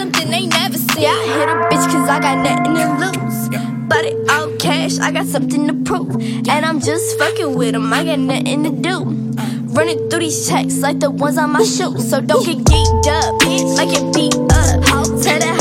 something 0.00 0.30
they 0.30 0.46
never. 0.46 0.78
Yeah, 0.98 1.12
I 1.12 1.26
hit 1.36 1.48
a 1.48 1.56
bitch 1.68 1.86
cause 1.92 2.08
I 2.08 2.20
got 2.20 2.38
nothing 2.38 2.74
to 2.74 2.86
lose. 3.02 3.40
But 3.86 4.06
it 4.06 4.30
all 4.30 4.50
cash, 4.56 4.98
I 4.98 5.12
got 5.12 5.26
something 5.26 5.66
to 5.68 5.74
prove. 5.84 6.14
And 6.48 6.64
I'm 6.64 6.80
just 6.80 7.18
fucking 7.18 7.54
with 7.54 7.72
them, 7.72 7.92
I 7.92 8.04
got 8.04 8.18
nothing 8.18 8.64
to 8.64 8.70
do. 8.70 8.96
Uh. 9.38 9.50
Running 9.76 10.08
through 10.08 10.20
these 10.20 10.48
checks 10.48 10.78
like 10.78 11.00
the 11.00 11.10
ones 11.10 11.36
on 11.36 11.52
my 11.52 11.64
shoes. 11.64 12.08
So 12.08 12.22
don't 12.22 12.44
get 12.46 12.58
geeked 12.58 13.08
up, 13.08 13.40
bitch, 13.42 13.76
like 13.76 13.92
it 13.92 14.06
beat 14.14 14.34
up. 14.34 14.80
Tell 15.22 15.38
that 15.38 15.59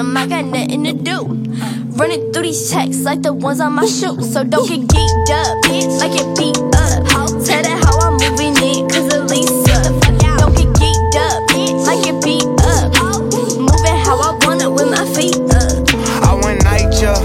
them, 0.00 0.16
I 0.16 0.26
got 0.26 0.44
nothing 0.46 0.84
to 0.84 0.92
do. 0.92 1.26
Running 1.98 2.32
through 2.32 2.44
these 2.44 2.70
checks 2.70 3.00
like 3.02 3.22
the 3.22 3.32
ones 3.32 3.60
on 3.60 3.74
my 3.74 3.84
shoes. 3.84 4.32
So 4.32 4.44
don't 4.44 4.66
get 4.66 4.80
geeked 4.80 5.30
up, 5.30 5.52
bitch, 5.64 5.92
like 6.00 6.16
it 6.16 6.28
beat 6.38 6.56
up. 6.56 7.04
Tell 7.44 7.62
that 7.62 7.76
how 7.84 7.98
I'm 8.00 8.16
moving 8.16 8.56
in, 8.64 8.88
cause 8.88 9.12
Elisa. 9.12 9.76
Don't 10.40 10.56
get 10.56 10.70
geeked 10.80 11.16
up, 11.20 11.38
bitch, 11.52 11.84
like 11.84 12.06
it 12.08 12.16
beat 12.24 12.48
up. 12.64 12.88
Moving 13.60 14.00
how 14.06 14.16
I 14.16 14.38
want 14.46 14.62
it 14.62 14.72
with 14.72 14.88
my 14.88 15.04
feet 15.12 15.36
up. 15.52 15.84
I 16.24 16.32
want 16.32 16.64
night, 16.64 16.88
yeah. 17.00 17.16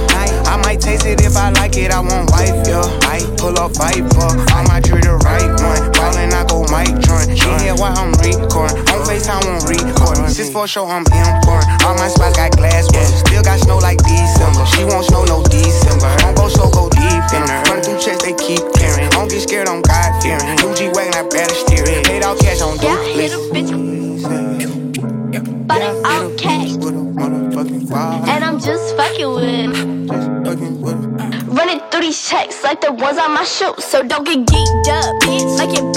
I 0.46 0.58
might 0.64 0.82
taste 0.82 1.06
it 1.06 1.22
if 1.22 1.38
I 1.38 1.52
like 1.52 1.78
it. 1.78 1.92
I 1.92 2.00
want 2.00 2.32
wife, 2.32 2.56
pull 3.38 3.58
up 3.60 3.72
Viper. 3.78 4.30
I 4.52 4.66
might 4.68 4.84
treat 4.84 5.04
the 5.04 5.16
right 5.24 5.48
one. 5.48 5.92
Ballin', 5.94 6.34
I 6.34 6.44
go 6.50 6.66
mic 6.74 6.92
joint. 7.06 7.38
She 7.38 7.48
hear 7.64 7.76
why 7.76 7.94
I'm 7.96 8.12
recording. 8.20 8.78
On 8.92 9.00
FaceTime, 9.08 9.46
I'm 9.46 9.62
recording. 9.64 10.28
Six 10.30 10.50
for 10.50 10.68
show, 10.68 10.88
I'm 10.88 11.06
important. 11.06 11.75
All 12.06 12.12
spots 12.12 12.38
got 12.38 12.52
glass 12.56 12.86
ones. 12.94 13.18
Still 13.26 13.42
got 13.42 13.58
snow 13.60 13.80
like 13.80 13.98
December. 13.98 14.64
She 14.78 14.86
won't 14.86 15.06
snow 15.06 15.26
no 15.26 15.42
December. 15.42 16.16
Don't 16.22 16.38
go 16.38 16.48
slow, 16.50 16.70
go 16.70 16.88
deep 16.90 17.26
in 17.34 17.42
her. 17.50 17.64
Run 17.66 17.82
through 17.82 17.98
checks, 17.98 18.22
they 18.22 18.34
keep 18.38 18.62
carrying. 18.78 19.10
Don't 19.10 19.28
get 19.28 19.42
scared, 19.42 19.68
I'm 19.68 19.82
God 19.82 20.22
fearing. 20.22 20.46
New 20.62 20.76
G 20.76 20.90
wagon, 20.94 21.16
I 21.18 21.28
better 21.28 21.56
steer 21.56 21.82
it. 21.82 22.06
Paid 22.06 22.22
out 22.22 22.38
cash 22.38 22.62
on 22.62 22.78
Yeah, 22.78 23.02
hit 23.06 23.34
a 23.34 23.38
bitch, 23.50 23.74
but 25.66 25.82
it 25.82 26.06
all 26.06 26.30
cash. 26.38 26.78
With 26.78 26.94
a 26.94 27.02
motherfucking 27.02 27.88
vibe. 27.90 28.28
And 28.28 28.44
I'm 28.44 28.60
just 28.60 28.96
fucking 28.96 29.34
with 29.34 29.44
it. 29.44 29.74
Just 30.06 30.30
fucking 30.46 30.82
with 30.82 31.58
Running 31.58 31.80
through 31.90 32.02
these 32.02 32.22
checks 32.30 32.64
like 32.64 32.82
the 32.82 32.92
ones 32.94 33.18
on 33.18 33.34
my 33.34 33.46
shoes. 33.46 33.84
So 33.84 34.04
don't 34.04 34.26
get 34.28 34.46
geeked 34.46 34.88
up, 34.90 35.24
bitch, 35.24 35.58
like 35.58 35.74
it 35.74 35.95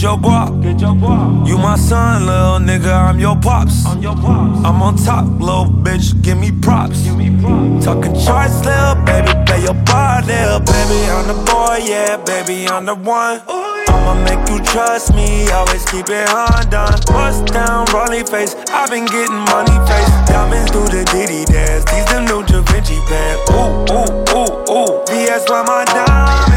get 0.00 0.08
your 0.08 0.18
guap. 0.18 0.62
Get 0.62 0.80
your 0.80 0.94
guap. 0.94 1.46
You 1.46 1.58
my 1.58 1.76
son, 1.76 2.24
little 2.24 2.58
nigga, 2.58 2.90
I'm 2.90 3.18
your 3.18 3.36
pops. 3.36 3.84
I'm 3.84 4.00
your 4.00 4.14
pops. 4.14 4.64
I'm 4.64 4.80
on 4.80 4.96
top, 4.96 5.26
little 5.38 5.66
bitch, 5.66 6.22
give 6.22 6.38
me 6.38 6.50
props. 6.52 7.02
Give 7.02 7.16
me 7.18 7.28
props. 7.42 7.84
Talking 7.84 8.14
charts, 8.14 8.64
little 8.64 8.94
baby, 9.04 9.32
play 9.44 9.62
your 9.62 9.76
part, 9.84 10.26
little 10.26 10.60
baby. 10.60 11.00
I'm 11.12 11.26
the 11.28 11.36
boy, 11.44 11.80
yeah, 11.84 12.16
baby, 12.16 12.66
I'm 12.66 12.86
the 12.86 12.94
one. 12.94 13.42
I'ma 13.46 14.14
make 14.24 14.48
you 14.48 14.64
trust 14.64 15.14
me, 15.14 15.50
always 15.50 15.84
keep 15.90 16.08
it 16.08 16.28
undone. 16.32 16.96
Bust 17.06 17.52
down, 17.52 17.84
rolling 17.92 18.24
face, 18.24 18.54
I've 18.70 18.88
been 18.88 19.04
getting 19.04 19.44
money 19.52 19.76
face. 19.84 20.08
Diamonds 20.24 20.70
do 20.70 20.80
the 20.88 21.04
Diddy 21.12 21.44
dance, 21.44 21.84
these 21.92 22.06
the 22.06 22.20
new 22.20 22.42
Da 22.46 22.62
Vinci 22.72 22.96
pants. 23.04 23.50
Ooh, 23.52 23.84
ooh, 23.92 24.08
ooh, 24.32 24.72
ooh, 24.72 25.04
VS 25.06 25.50
where 25.50 25.64
my 25.64 25.84
diamonds 25.84 26.49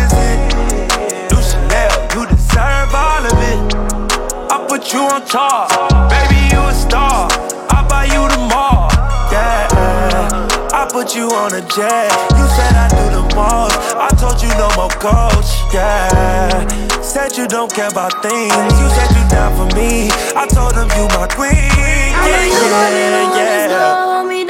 you 4.94 5.02
on 5.02 5.26
top, 5.26 5.70
baby, 6.10 6.40
you 6.54 6.62
a 6.62 6.74
star. 6.74 7.28
I 7.70 7.86
buy 7.90 8.06
you 8.06 8.22
the 8.30 8.38
mall, 8.46 8.90
yeah. 9.34 9.68
I 10.72 10.88
put 10.92 11.16
you 11.16 11.30
on 11.32 11.54
a 11.54 11.62
jet. 11.62 12.14
You 12.38 12.46
said 12.54 12.74
I 12.78 12.88
do 12.94 13.06
the 13.18 13.26
most. 13.36 13.76
I 13.98 14.10
told 14.22 14.42
you 14.42 14.50
no 14.62 14.70
more 14.78 14.94
coach, 15.02 15.50
yeah. 15.74 17.02
Said 17.02 17.38
you 17.38 17.48
don't 17.48 17.74
care 17.74 17.90
about 17.90 18.22
things. 18.22 18.54
You 18.54 18.88
said 18.94 19.10
you 19.18 19.26
down 19.30 19.58
for 19.58 19.76
me. 19.76 20.10
I 20.38 20.46
told 20.48 20.76
them 20.76 20.90
you 20.94 21.08
my 21.18 21.28
queen, 21.28 21.50
yeah, 21.50 22.46
you 22.46 22.62
gon' 22.70 22.94
be 22.94 23.04
the 23.10 23.24
yeah, 23.38 23.68
yeah. 23.70 24.43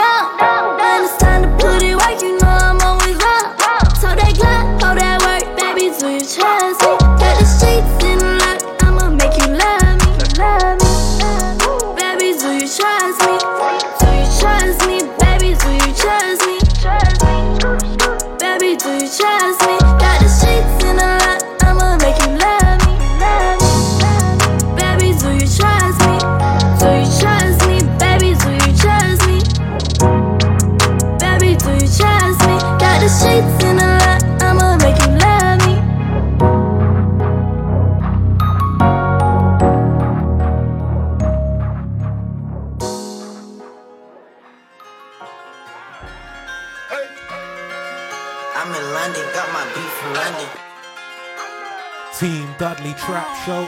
Dudley 52.63 52.95
Trap 52.95 53.27
Show. 53.43 53.67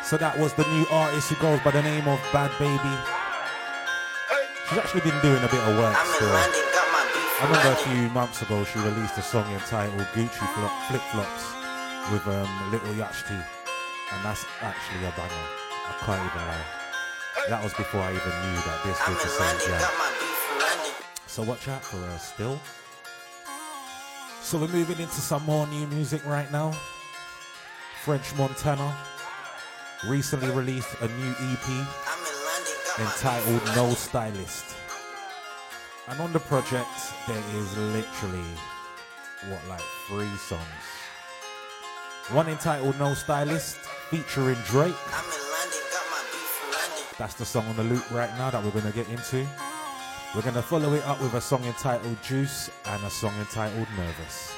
So 0.00 0.16
that 0.16 0.32
was 0.40 0.56
the 0.56 0.64
new 0.72 0.88
artist 0.88 1.28
who 1.28 1.36
goes 1.44 1.60
by 1.60 1.76
the 1.76 1.84
name 1.84 2.08
of 2.08 2.16
Bhad 2.32 2.48
Bhabie. 2.56 3.00
She's 4.64 4.80
actually 4.80 5.04
been 5.04 5.20
doing 5.20 5.44
a 5.44 5.50
bit 5.52 5.60
of 5.60 5.76
work 5.76 5.92
still. 6.16 6.32
London, 6.32 6.64
got 6.72 6.88
my 6.96 7.04
beat 7.12 7.36
I 7.36 7.44
remember 7.52 7.72
a 7.76 7.84
few 7.84 8.08
months 8.16 8.40
ago 8.40 8.64
she 8.64 8.80
released 8.80 9.12
a 9.20 9.20
song 9.20 9.44
entitled 9.52 10.08
Gucci 10.16 10.40
Flip 10.88 11.04
Flops 11.12 11.44
with 12.16 12.24
um, 12.32 12.48
Little 12.72 12.96
Yachty. 12.96 13.44
And 13.44 14.20
that's 14.24 14.48
actually 14.64 15.04
a 15.04 15.12
banger. 15.20 15.48
I 15.68 15.92
can't 16.00 16.24
even 16.24 16.48
lie. 16.48 16.64
That 17.52 17.60
was 17.60 17.76
before 17.76 18.00
I 18.00 18.16
even 18.16 18.34
knew 18.40 18.56
that 18.64 18.78
this 18.88 18.96
was 19.04 19.20
the 19.20 19.32
same 19.36 19.68
jam. 19.68 19.84
got 19.84 19.92
my 20.00 20.08
beat 20.16 20.38
from 20.48 20.58
London. 20.64 20.96
So 21.28 21.42
watch 21.44 21.68
out 21.68 21.84
for 21.84 22.00
her 22.00 22.16
still. 22.16 22.56
So 24.46 24.58
we're 24.58 24.68
moving 24.68 25.00
into 25.00 25.20
some 25.20 25.42
more 25.42 25.66
new 25.66 25.88
music 25.88 26.24
right 26.24 26.48
now. 26.52 26.70
French 28.04 28.32
Montana 28.36 28.96
recently 30.06 30.48
released 30.50 30.94
a 31.00 31.08
new 31.08 31.30
EP 31.32 31.68
entitled 33.00 33.60
No 33.74 33.92
Stylist. 33.94 34.76
And 36.06 36.20
on 36.20 36.32
the 36.32 36.38
project, 36.38 36.86
there 37.26 37.42
is 37.56 37.76
literally, 37.76 38.46
what, 39.48 39.66
like 39.68 39.82
three 40.06 40.36
songs. 40.36 40.62
One 42.30 42.48
entitled 42.48 42.96
No 43.00 43.14
Stylist, 43.14 43.78
featuring 44.10 44.58
Drake. 44.66 44.94
That's 47.18 47.34
the 47.34 47.44
song 47.44 47.66
on 47.66 47.76
the 47.76 47.82
loop 47.82 48.08
right 48.12 48.30
now 48.38 48.50
that 48.50 48.62
we're 48.62 48.70
going 48.70 48.84
to 48.84 48.92
get 48.92 49.08
into. 49.08 49.44
We're 50.36 50.42
going 50.42 50.54
to 50.54 50.60
follow 50.60 50.92
it 50.92 51.02
up 51.06 51.18
with 51.22 51.32
a 51.32 51.40
song 51.40 51.64
entitled 51.64 52.22
Juice 52.22 52.70
and 52.84 53.02
a 53.04 53.08
song 53.08 53.32
entitled 53.40 53.86
Nervous. 53.96 54.52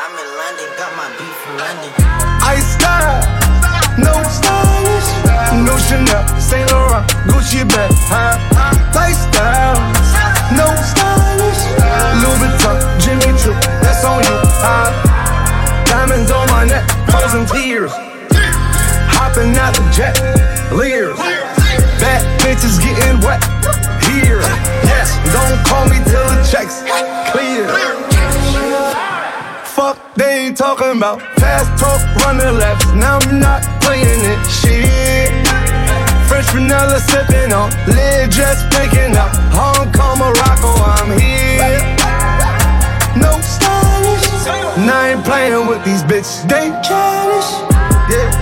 I'm 0.00 0.12
in 0.16 0.28
London, 0.40 0.68
got 0.78 0.96
my 0.96 1.10
beat 1.18 1.36
from 1.44 1.58
London. 1.58 1.92
I 2.40 2.56
style, 2.56 3.20
no 4.00 4.14
stylish, 4.32 5.12
no 5.68 5.76
Chanel, 5.76 6.40
Saint 6.40 6.72
Laurent, 6.72 7.06
Gucci 7.28 7.68
bag, 7.68 7.92
huh? 8.08 8.95
Talking 30.56 30.96
about 30.96 31.20
fast 31.36 31.68
talk, 31.78 32.00
running 32.24 32.58
laps. 32.58 32.86
Now 32.94 33.18
I'm 33.18 33.38
not 33.38 33.62
playing 33.82 34.24
it. 34.24 34.40
Shit. 34.48 35.28
French 36.28 36.48
vanilla 36.50 36.98
sipping 36.98 37.52
on, 37.52 37.70
lid 37.86 38.30
just 38.30 38.64
picking 38.72 39.14
up. 39.16 39.30
Hong 39.52 39.92
Kong, 39.92 40.18
Morocco, 40.18 40.72
I'm 40.80 41.12
here. 41.20 41.76
No 43.20 43.36
stylish. 43.44 44.26
Now 44.86 45.00
I 45.00 45.12
ain't 45.14 45.24
playing 45.24 45.66
with 45.66 45.84
these 45.84 46.02
bitches. 46.02 46.48
They 46.48 46.72
childish. 46.80 47.50
Yeah. 48.08 48.32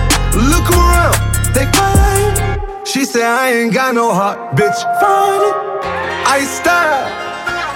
Look 0.51 0.71
around, 0.71 1.19
they 1.53 1.67
quiet. 1.75 2.87
She 2.87 3.03
said 3.03 3.23
I 3.23 3.51
ain't 3.51 3.73
got 3.73 3.93
no 3.93 4.13
heart, 4.13 4.55
bitch. 4.55 4.79
Find 5.01 5.43
it. 5.43 5.55
I 6.27 6.43
style. 6.45 7.34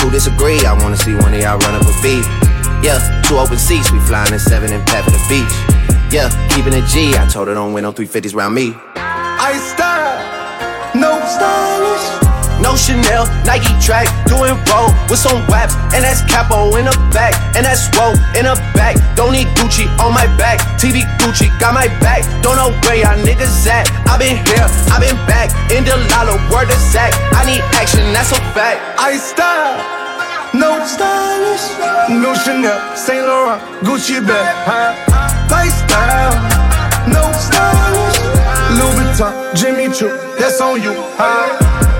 Who 0.00 0.10
disagree? 0.10 0.64
I 0.64 0.72
wanna 0.72 0.96
see 0.96 1.14
one 1.14 1.34
of 1.34 1.40
y'all 1.40 1.58
run 1.58 1.74
up 1.74 1.82
a 1.82 1.94
beat. 2.02 2.24
Yeah, 2.82 2.98
two 3.22 3.36
open 3.36 3.58
seats, 3.58 3.92
we 3.92 4.00
flying 4.00 4.32
in 4.32 4.38
seven 4.38 4.72
and 4.72 4.82
for 5.04 5.10
the 5.10 5.22
beach. 5.28 5.54
Yeah, 6.12 6.28
keeping 6.54 6.72
it 6.72 6.86
G. 6.86 7.14
I 7.16 7.26
told 7.28 7.48
her 7.48 7.54
don't 7.54 7.72
win 7.72 7.84
no 7.84 7.92
350s 7.92 8.34
round 8.34 8.54
me. 8.54 8.74
I 8.96 9.52
style, 9.58 10.94
no 10.94 11.20
stylish. 11.26 11.69
Chanel, 12.80 13.28
Nike 13.44 13.68
track, 13.76 14.08
doing 14.24 14.56
roll 14.72 14.88
with 15.12 15.20
some 15.20 15.36
waps, 15.52 15.76
and 15.92 16.00
that's 16.00 16.24
capo 16.24 16.72
in 16.80 16.88
the 16.88 16.96
back, 17.12 17.36
and 17.52 17.68
that's 17.68 17.92
roll 17.92 18.16
in 18.32 18.48
the 18.48 18.56
back. 18.72 18.96
Don't 19.14 19.32
need 19.36 19.48
Gucci 19.60 19.84
on 20.00 20.16
my 20.16 20.24
back, 20.40 20.58
TV 20.80 21.04
Gucci 21.20 21.52
got 21.60 21.74
my 21.76 21.88
back. 22.00 22.24
Don't 22.40 22.56
know 22.56 22.72
where 22.88 22.96
y'all 22.96 23.20
niggas 23.20 23.68
at. 23.68 23.84
I 24.08 24.16
been 24.16 24.40
here, 24.48 24.64
I 24.88 24.96
been 24.96 25.14
back, 25.28 25.52
in 25.68 25.84
the 25.84 25.92
lala, 26.08 26.40
word 26.48 26.72
of 26.72 26.80
Zach. 26.88 27.12
I 27.36 27.44
need 27.44 27.60
action, 27.76 28.00
that's 28.16 28.32
a 28.32 28.40
fact. 28.56 28.80
I 28.96 29.20
style, 29.20 29.76
no 30.56 30.80
stylish, 30.88 31.76
no 32.08 32.32
Chanel, 32.32 32.80
Saint 32.96 33.26
Laurent, 33.28 33.60
Gucci 33.84 34.24
bag, 34.24 34.56
huh? 34.64 34.96
Lifestyle, 35.52 36.32
no 37.12 37.28
stylish, 37.36 38.18
Louis 38.72 39.04
Vuitton, 39.04 39.32
Jimmy 39.54 39.92
Choo, 39.92 40.08
that's 40.40 40.60
on 40.62 40.80
you, 40.80 40.94
huh? 41.20 41.99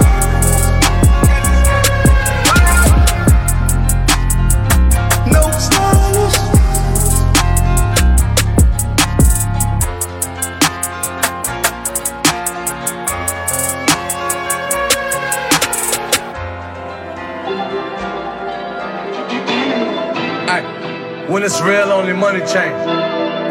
When 21.31 21.43
it's 21.43 21.61
real, 21.61 21.93
only 21.93 22.11
money 22.11 22.39
change. 22.39 22.75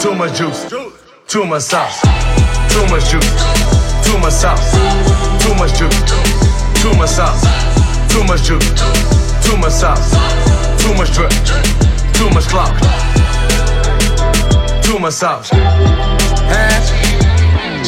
Too 0.03 0.15
much 0.15 0.37
juice, 0.37 0.69
too 1.27 1.47
much 1.47 1.63
sauce, 1.63 2.01
too 2.69 2.85
much 2.93 3.09
juice, 3.09 3.33
too 4.05 4.19
much 4.19 4.35
sauce, 4.35 4.73
too 5.43 5.55
much 5.55 5.73
juice, 5.79 6.03
too 6.83 6.93
much 6.99 7.09
sauce, 7.09 7.43
too 8.13 8.23
much 8.25 8.43
juice, 8.43 8.69
too 9.43 9.57
much 9.57 9.73
sauce, 9.73 10.13
too 10.83 10.95
much 10.95 11.13
drip, 11.15 11.33
too 12.13 12.29
much 12.31 12.49
clout, 12.49 12.77
too 14.85 14.99
much 14.99 15.15
sauce. 15.15 15.49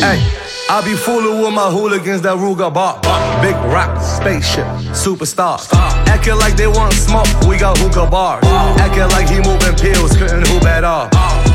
Hey, 0.00 0.41
I 0.70 0.80
be 0.84 0.94
fooling 0.94 1.42
with 1.42 1.52
my 1.52 1.70
hooligans 1.70 2.22
that 2.22 2.36
Ruger 2.36 2.72
bar. 2.72 3.00
Big 3.42 3.54
rock, 3.70 4.00
spaceship, 4.00 4.66
superstar. 4.96 5.60
Acting 6.08 6.36
like 6.36 6.56
they 6.56 6.66
want 6.66 6.94
smoke, 6.94 7.28
we 7.46 7.58
got 7.58 7.76
hookah 7.78 8.08
bars. 8.10 8.44
Acting 8.80 9.08
like 9.10 9.28
he 9.28 9.38
moving 9.40 9.76
pills, 9.76 10.16
couldn't 10.16 10.46
hoop 10.48 10.64
at 10.64 10.84
all. 10.84 11.10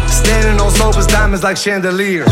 Standing 0.08 0.62
on 0.62 0.72
sofas, 0.72 1.08
diamonds 1.08 1.44
like 1.44 1.58
chandeliers. 1.58 2.28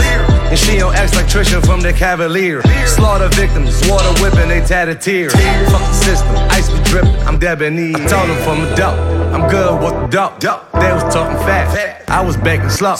And 0.51 0.59
she 0.59 0.81
on 0.81 0.93
Trisha 0.93 1.65
from 1.65 1.81
the 1.81 1.91
Cavalier. 1.91 2.61
Slaughter 2.85 3.29
victims, 3.29 3.81
water 3.89 4.13
whipping, 4.21 4.49
they 4.49 4.61
tatted 4.61 5.01
tears. 5.01 5.33
Fuck 5.33 5.81
the 5.81 5.93
system, 5.93 6.35
ice 6.49 6.69
be 6.69 6.81
dripping, 6.83 7.15
I'm 7.27 7.39
debonair. 7.39 7.95
I 7.95 8.07
told 8.07 8.29
them 8.29 8.39
from 8.43 8.61
a 8.61 8.75
dope, 8.75 8.95
I'm 9.35 9.49
good 9.51 9.83
with 9.83 10.11
the 10.11 10.31
dope. 10.39 10.71
They 10.79 10.93
was 10.95 11.03
talking 11.13 11.35
fast, 11.43 11.75
I 12.09 12.23
was 12.23 12.37
baking 12.37 12.69
slow. 12.69 12.95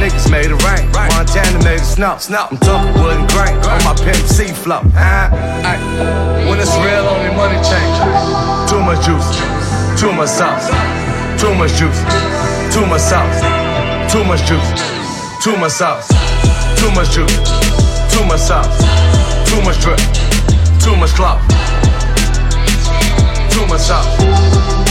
Niggas 0.00 0.30
made 0.32 0.48
it 0.48 0.56
rain, 0.64 0.88
Montana 1.12 1.60
made 1.62 1.76
it 1.76 1.84
snow. 1.84 2.16
I'm 2.16 2.56
talking 2.56 3.02
wood 3.04 3.20
and 3.20 3.28
grain 3.28 3.52
on 3.68 3.84
my 3.84 3.92
Pimp 4.00 4.16
C 4.24 4.48
flow. 4.48 4.80
Uh. 4.96 5.28
When 6.48 6.56
it's 6.56 6.72
real, 6.80 7.04
only 7.04 7.28
money 7.36 7.60
change. 7.60 7.96
Too 8.64 8.80
much 8.80 9.04
juice, 9.04 9.28
too 10.00 10.08
much 10.16 10.32
sauce, 10.32 10.72
too 11.36 11.52
much 11.52 11.76
juice, 11.76 12.00
too 12.72 12.88
much 12.88 13.04
sauce, 13.04 13.44
too 14.08 14.24
much 14.24 14.40
juice, 14.48 14.64
too 15.44 15.52
much 15.60 15.72
sauce, 15.76 16.08
too 16.80 16.88
much 16.96 17.12
juice, 17.12 17.36
too 18.08 18.24
much 18.24 18.40
sauce, 18.40 18.72
too 19.52 19.60
much 19.60 19.76
drip, 19.84 20.00
too 20.80 20.96
much 20.96 21.12
clout, 21.12 21.44
too 23.52 23.66
much 23.68 23.84
sauce. 23.84 24.83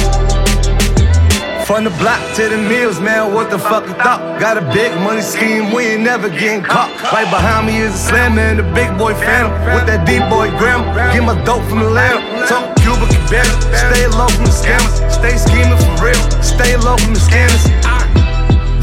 From 1.73 1.85
the 1.85 1.97
block 1.97 2.21
to 2.35 2.49
the 2.49 2.57
mills, 2.69 2.99
man, 2.99 3.33
what 3.33 3.49
the 3.49 3.57
fuck 3.57 3.87
you 3.87 3.95
thought? 3.95 4.39
Got 4.39 4.61
a 4.61 4.65
big 4.77 4.93
money 5.01 5.21
scheme, 5.21 5.73
we 5.73 5.97
ain't 5.97 6.03
never 6.03 6.29
getting 6.29 6.61
caught. 6.61 6.93
Right 7.09 7.25
behind 7.33 7.65
me 7.65 7.81
is 7.81 7.95
a 7.95 7.97
slam 7.97 8.35
man, 8.35 8.57
the 8.57 8.63
big 8.77 8.95
boy 8.95 9.15
phantom. 9.15 9.49
With 9.73 9.89
that 9.89 10.05
deep 10.05 10.21
boy 10.29 10.53
grandma, 10.53 10.93
get 11.09 11.25
my 11.25 11.33
dope 11.49 11.65
from 11.65 11.81
Atlanta. 11.81 12.45
Talk 12.45 12.77
Cuba, 12.77 13.09
Quebec, 13.09 13.49
stay 13.73 14.05
low 14.05 14.29
from 14.29 14.45
the 14.45 14.53
scammers. 14.53 15.01
Stay 15.09 15.33
scheming 15.33 15.73
for 15.81 16.13
real, 16.13 16.21
stay 16.45 16.77
low 16.77 16.93
from 16.93 17.17
the 17.17 17.23
scanners. 17.25 17.65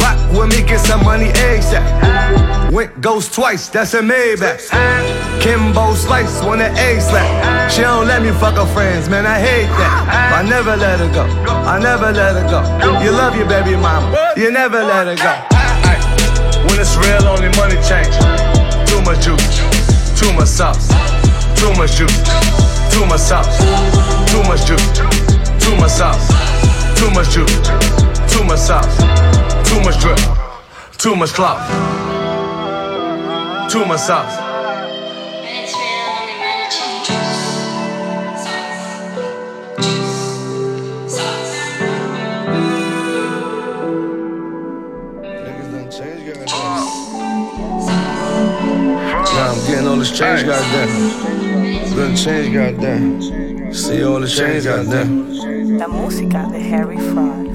Rock 0.01 0.19
with 0.33 0.49
me, 0.51 0.67
get 0.67 0.81
some 0.81 1.05
money 1.05 1.29
ASAP. 1.49 2.73
Went 2.73 3.01
ghost 3.01 3.35
twice, 3.35 3.69
that's 3.69 3.95
a 3.95 4.01
Maybach. 4.01 4.71
Kimbo 5.41 5.95
Slice, 5.95 6.43
want 6.45 6.61
an 6.61 6.77
A 6.77 7.01
slap. 7.01 7.71
She 7.71 7.83
don't 7.83 8.07
let 8.07 8.23
me 8.23 8.31
fuck 8.31 8.55
her 8.55 8.67
friends, 8.75 9.09
man, 9.09 9.27
I 9.27 9.39
hate 9.41 9.67
that. 9.79 10.39
I 10.39 10.49
never 10.49 10.77
let 10.77 11.01
her 11.01 11.11
go, 11.13 11.25
I 11.67 11.79
never 11.81 12.13
let 12.13 12.35
her 12.37 12.47
go. 12.49 12.61
You 13.03 13.11
love 13.11 13.35
your 13.37 13.49
baby 13.49 13.77
mama, 13.77 14.35
you 14.37 14.51
never 14.51 14.83
let 14.83 15.07
her 15.07 15.17
go. 15.17 15.35
When 16.69 16.79
it's 16.79 16.95
real, 16.97 17.25
only 17.27 17.49
money 17.57 17.77
change. 17.83 18.15
Too 18.87 19.01
much 19.03 19.25
juice, 19.25 19.59
too 20.19 20.33
much 20.35 20.49
sauce, 20.49 20.87
too 21.59 21.73
much 21.75 21.97
juice, 21.97 22.23
too 22.93 23.07
much 23.07 23.21
sauce, 23.21 23.51
too 24.31 24.43
much 24.47 24.63
juice, 24.67 24.87
too 25.59 25.75
much 25.77 25.91
sauce, 25.91 26.29
too 26.99 27.11
much 27.11 27.31
juice, 27.31 27.55
too 28.31 28.45
much 28.45 28.59
sauce, 28.61 28.95
too 29.71 29.81
much 29.83 30.01
drip, 30.01 30.19
too 30.99 31.15
much 31.15 31.33
clout, 31.33 31.61
too 33.71 33.85
much 33.85 34.01
sauce. 34.01 34.37
Now 49.33 49.53
I'm 49.53 49.67
getting 49.67 49.87
all 49.87 49.97
this 49.97 50.11
change, 50.11 50.45
goddamn. 50.47 50.91
Gonna 51.95 52.17
change, 52.17 52.53
goddamn. 52.53 53.73
See 53.73 54.03
all 54.05 54.19
the 54.19 54.27
change, 54.27 54.65
goddamn. 54.65 55.79
La 55.79 55.87
música 55.87 56.49
de 56.51 56.59
Harry 56.59 56.99
Fraud. 56.99 57.50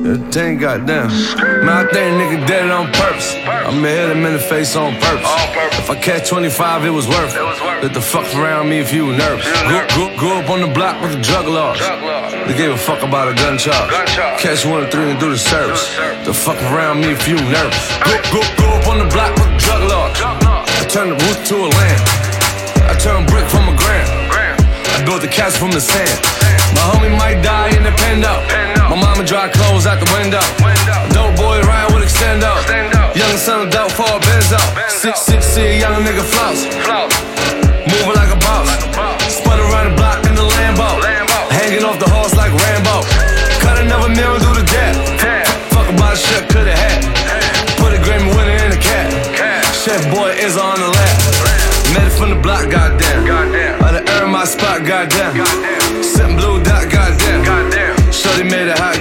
That 0.00 0.32
thing, 0.32 0.56
goddamn. 0.56 1.12
Man, 1.60 1.68
I 1.68 1.84
think 1.92 2.16
nigga 2.16 2.40
did 2.48 2.64
it 2.64 2.72
on 2.72 2.88
purpose. 2.88 3.36
I'ma 3.44 3.84
hit 3.84 4.08
him 4.08 4.24
in 4.24 4.32
the 4.32 4.40
face 4.40 4.72
on 4.74 4.96
purpose. 4.96 5.28
If 5.76 5.90
I 5.92 5.96
catch 6.00 6.30
25, 6.32 6.88
it 6.88 6.90
was 6.90 7.04
worth 7.06 7.36
it. 7.36 7.44
Let 7.84 7.92
the 7.92 8.00
fuck 8.00 8.24
around 8.32 8.70
me 8.70 8.80
if 8.80 8.94
you 8.96 9.12
were 9.12 9.12
nervous. 9.12 9.44
Grew, 9.68 9.84
grew, 9.92 10.08
grew 10.16 10.34
up 10.40 10.48
on 10.48 10.64
the 10.64 10.72
block 10.72 10.96
with 11.04 11.12
the 11.12 11.20
drug 11.20 11.44
laws. 11.44 11.76
They 12.48 12.56
gave 12.56 12.72
a 12.72 12.80
fuck 12.80 13.04
about 13.04 13.28
a 13.28 13.36
gun 13.36 13.58
charge. 13.60 13.92
Catch 14.40 14.64
one 14.64 14.84
and 14.84 14.90
three 14.90 15.04
and 15.12 15.20
do 15.20 15.28
the 15.28 15.36
service. 15.36 15.84
The 16.24 16.32
fuck 16.32 16.56
around 16.72 17.04
me 17.04 17.12
if 17.12 17.28
you 17.28 17.36
nervous. 17.36 17.84
Grew, 18.00 18.16
grew, 18.32 18.46
grew 18.56 18.72
up 18.72 18.88
on 18.88 19.04
the 19.04 19.08
block 19.12 19.36
with 19.36 19.52
the 19.52 19.60
drug 19.60 19.84
laws. 19.84 20.16
I 20.16 20.88
turned 20.88 21.12
the 21.12 21.20
roof 21.28 21.44
to 21.52 21.56
a 21.60 21.68
land. 21.76 22.02
I 22.88 22.96
turned 22.96 23.28
brick 23.28 23.44
from 23.52 23.68
a 23.68 23.76
gram. 23.76 24.08
I 24.32 25.04
built 25.04 25.20
the 25.20 25.28
castle 25.28 25.68
from 25.68 25.76
the 25.76 25.80
sand. 25.84 26.39
My 26.76 26.84
homie 26.90 27.14
might 27.16 27.42
die 27.42 27.70
in 27.76 27.82
the 27.82 27.90
pendo. 27.90 28.34
My 28.90 28.96
mama 28.96 29.24
dry 29.24 29.48
clothes 29.48 29.86
out 29.86 29.98
the 29.98 30.10
window. 30.12 30.42
Dope 31.14 31.36
boy 31.36 31.60
riding 31.62 31.94
with 31.94 32.04
extendo. 32.04 32.50
Young 33.14 33.36
son 33.36 33.66
of 33.66 33.70
dope 33.70 33.92
for 33.92 34.10
a 34.10 34.20
benzo. 34.20 34.58
Six 34.88 35.20
six 35.20 35.56
a 35.56 35.78
young 35.78 36.02
nigga 36.04 36.22
floss. 36.22 36.66
Moving 37.86 38.16
like 38.16 38.32
a 38.32 38.38
boss. 38.44 38.68
Spun 39.30 39.58
around 39.58 39.90
the 39.90 39.96
block 39.96 40.26
in 40.26 40.34
the 40.34 40.42
Lambo. 40.42 40.88
Hanging 41.50 41.84
off 41.84 41.98
the 41.98 42.09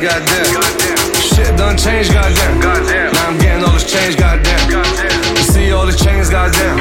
goddamn. 0.09 1.13
Shit 1.21 1.55
done 1.57 1.77
changed, 1.77 2.11
goddamn. 2.13 2.59
Now 3.13 3.27
I'm 3.29 3.37
getting 3.37 3.63
all 3.63 3.73
this 3.73 3.85
change, 3.89 4.17
goddamn. 4.17 4.69
You 4.69 5.43
see 5.43 5.71
all 5.71 5.85
the 5.85 5.93
chains, 5.95 6.29
goddamn. 6.29 6.77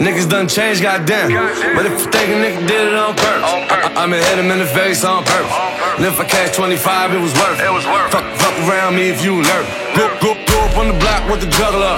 Niggas 0.00 0.28
done 0.28 0.48
changed, 0.48 0.82
goddamn. 0.82 1.28
But 1.76 1.86
if 1.86 1.92
you 2.00 2.06
think 2.10 2.28
a 2.32 2.36
nigga 2.40 2.60
did 2.68 2.92
it 2.92 2.94
on 2.94 3.14
purpose, 3.14 3.44
I- 3.44 3.92
I- 3.96 4.02
I'ma 4.04 4.16
hit 4.16 4.38
him 4.38 4.50
in 4.50 4.58
the 4.58 4.66
face 4.66 5.04
on 5.04 5.24
purpose. 5.24 5.52
And 5.96 6.04
if 6.04 6.20
I 6.20 6.24
catch 6.24 6.52
25, 6.54 7.12
it 7.14 7.20
was 7.20 7.32
worth 7.34 7.58
it. 7.60 8.12
Fuck, 8.12 8.24
fuck 8.36 8.56
around 8.68 8.96
me 8.96 9.08
if 9.08 9.24
you 9.24 9.32
nervous. 9.42 9.70
Go, 9.96 10.08
go, 10.20 10.34
go 10.46 10.58
up 10.68 10.76
on 10.76 10.88
the 10.88 10.98
block 11.00 11.22
with 11.30 11.40
the 11.40 11.46
juggler. 11.58 11.96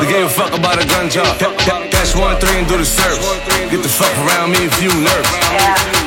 They 0.00 0.06
gave 0.12 0.26
a 0.26 0.28
fuck 0.28 0.52
about 0.52 0.82
a 0.82 0.86
gun 0.86 1.08
job. 1.08 1.38
Ca- 1.38 1.54
ca- 1.64 1.82
Catch 1.90 2.14
one, 2.16 2.36
three, 2.36 2.58
and 2.58 2.68
do 2.68 2.76
the 2.76 2.84
service. 2.84 3.24
Get 3.70 3.82
the 3.82 3.88
fuck 3.88 4.12
around 4.26 4.50
me 4.52 4.64
if 4.66 4.76
you 4.82 4.90
nervous. 4.92 5.30
Get, 5.32 6.03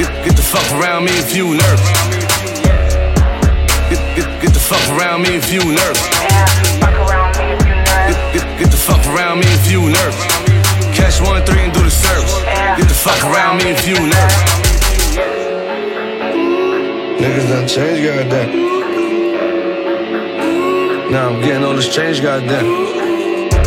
get, 0.00 0.24
get 0.24 0.36
the 0.36 0.42
fuck 0.42 0.64
around 0.80 1.04
me 1.04 1.12
if 1.12 1.36
you 1.36 1.52
nervous. 1.52 1.90
Get, 3.90 4.00
get, 4.16 4.28
get 4.40 4.52
the 4.54 4.60
fuck 4.60 4.80
around 4.96 5.22
me 5.22 5.36
if 5.36 5.52
you 5.52 5.60
nervous. 5.60 6.00
Get, 8.08 8.16
get, 8.32 8.44
get 8.58 8.70
the 8.70 8.80
fuck 8.80 9.04
around 9.12 9.40
me 9.40 9.46
if 9.48 9.70
you 9.70 9.80
nervous. 9.90 10.24
Catch 10.96 11.20
one, 11.20 11.44
three, 11.44 11.60
and 11.60 11.72
do 11.72 11.82
the 11.82 11.90
service. 11.90 12.34
Get 12.78 12.88
the 12.88 12.94
fuck 12.94 13.22
around 13.24 13.58
me 13.58 13.70
if 13.70 13.86
you 13.86 13.94
nervous. 13.94 14.40
Niggas 17.20 17.48
done 17.48 17.68
changed, 17.68 18.02
goddamn. 18.02 18.50
Now 21.10 21.28
I'm 21.28 21.40
getting 21.42 21.64
all 21.64 21.74
this 21.74 21.94
change, 21.94 22.22
goddamn. 22.22 22.66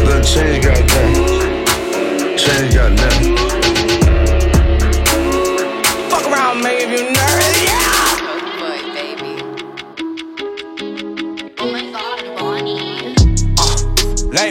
Little 0.05 0.23
change, 0.23 0.65
goddamn. 0.65 2.37
Change, 2.37 2.73
goddamn. 2.73 3.42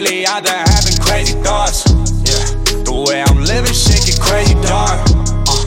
Lately 0.03 0.27
I've 0.27 0.43
been 0.43 0.67
having 0.67 0.99
crazy 0.99 1.35
thoughts. 1.47 1.87
Yeah, 2.27 2.43
the 2.83 2.91
way 3.07 3.23
I'm 3.23 3.39
living, 3.39 3.71
shit 3.71 4.03
get 4.03 4.19
crazy 4.19 4.59
dark. 4.59 4.99
Uh, 5.47 5.63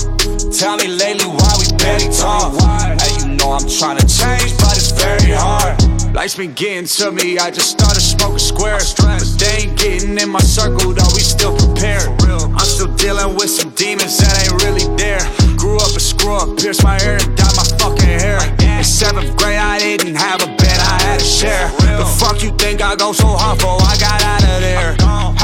tell 0.52 0.76
me 0.76 0.92
lately 0.92 1.24
why 1.24 1.56
we 1.56 1.72
barely 1.80 2.12
talk. 2.12 2.52
Hey, 3.00 3.16
you 3.24 3.40
know 3.40 3.56
I'm 3.56 3.64
trying 3.64 3.96
to 3.96 4.04
change, 4.04 4.52
but 4.60 4.76
it's 4.76 4.92
very 4.92 5.32
hard. 5.32 5.80
Life's 6.12 6.36
been 6.36 6.52
getting 6.52 6.84
to 7.00 7.16
me, 7.16 7.40
I 7.40 7.48
just 7.50 7.80
started 7.80 8.04
smoking 8.04 8.44
squares. 8.44 8.94
But 9.00 9.24
they 9.40 9.72
ain't 9.72 9.80
getting 9.80 10.20
in 10.20 10.28
my 10.28 10.44
circle, 10.44 10.92
though 10.92 11.16
we 11.16 11.24
still 11.24 11.56
prepared. 11.56 12.12
I'm 12.28 12.68
still 12.68 12.92
dealing 13.00 13.40
with 13.40 13.50
some 13.50 13.72
demons 13.72 14.20
that 14.20 14.36
ain't 14.44 14.60
really 14.68 14.84
there. 15.00 15.24
Grew 15.56 15.80
up 15.80 15.96
a 15.96 16.04
screw 16.04 16.36
up, 16.36 16.60
pierced 16.60 16.84
my 16.84 17.00
ear 17.08 17.24
and 17.24 17.38
dyed 17.40 17.56
my 17.56 17.64
fucking 17.80 18.20
hair. 18.20 18.44
In 18.60 18.84
seventh 18.84 19.32
grade, 19.40 19.64
I 19.64 19.80
didn't 19.80 20.16
have 20.16 20.44
a 20.44 20.52
I 20.86 21.02
had 21.02 21.20
to 21.20 21.26
share. 21.26 21.68
The 21.98 22.06
fuck 22.06 22.44
you 22.44 22.52
think 22.58 22.82
I 22.82 22.96
go 22.96 23.12
so 23.12 23.28
hard 23.28 23.60
for? 23.60 23.78
I 23.82 23.98
got 23.98 24.22
out 24.22 24.44
of 24.44 24.62
there. 24.62 24.96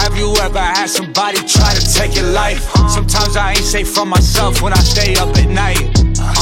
Have 0.01 0.17
you 0.17 0.36
ever 0.38 0.60
had 0.60 0.89
somebody 0.89 1.38
try 1.45 1.73
to 1.73 1.82
take 1.93 2.15
your 2.15 2.30
life? 2.32 2.62
Sometimes 2.89 3.36
I 3.36 3.51
ain't 3.51 3.63
safe 3.65 3.89
from 3.91 4.10
myself 4.10 4.62
when 4.62 4.73
I 4.73 4.82
stay 4.82 5.15
up 5.15 5.30
at 5.38 5.49
night. 5.49 5.82
Uh, 6.19 6.34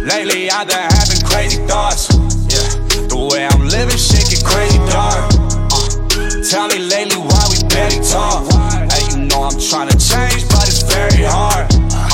lately, 0.00 0.50
I've 0.50 0.68
been 0.68 0.88
having 0.90 1.22
crazy 1.24 1.60
thoughts. 1.66 2.08
Yeah, 2.48 2.64
the 3.08 3.28
way 3.30 3.46
I'm 3.46 3.68
living, 3.68 3.96
shit 3.96 4.28
get 4.28 4.44
crazy 4.44 4.78
dark. 4.88 5.28
Uh, 5.70 6.42
tell 6.44 6.68
me 6.68 6.78
lately 6.88 7.20
why 7.20 7.44
we 7.52 7.60
barely 7.68 8.00
talk. 8.00 8.48
Hey, 8.90 9.04
you 9.12 9.28
know 9.28 9.44
I'm 9.44 9.60
trying 9.60 9.88
to 9.88 9.98
change, 10.00 10.48
but 10.48 10.64
it's 10.66 10.82
very 10.82 11.24
hard. 11.24 11.68
Uh, 11.92 12.08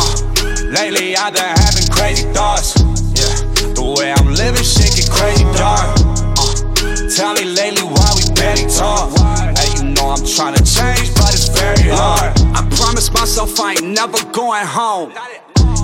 lately, 0.71 1.17
I've 1.17 1.35
been 1.35 1.57
having 1.63 1.89
crazy 1.95 2.27
thoughts. 2.35 2.75
Yeah, 3.15 3.33
the 3.75 3.95
way 3.97 4.13
I'm 4.13 4.35
living, 4.35 4.67
shit 4.67 4.99
get 4.99 5.11
crazy 5.11 5.45
dark. 5.55 6.02
Uh, 7.13 7.17
tell 7.17 7.35
me 7.35 7.45
lately 7.45 7.83
why 7.83 8.13
we 8.17 8.33
barely 8.35 8.67
talk. 8.71 9.13
Hey, 9.59 9.77
you 9.77 9.91
know 9.93 10.11
I'm 10.17 10.25
trying 10.25 10.55
to 10.55 10.65
change, 10.65 11.13
but 11.15 11.33
it's 11.35 11.49
very 11.49 11.91
hard. 11.91 12.33
I 12.55 12.67
promised 12.77 13.13
myself 13.13 13.59
I 13.61 13.73
ain't 13.73 13.85
never 13.85 14.19
going 14.33 14.65
home. 14.65 15.13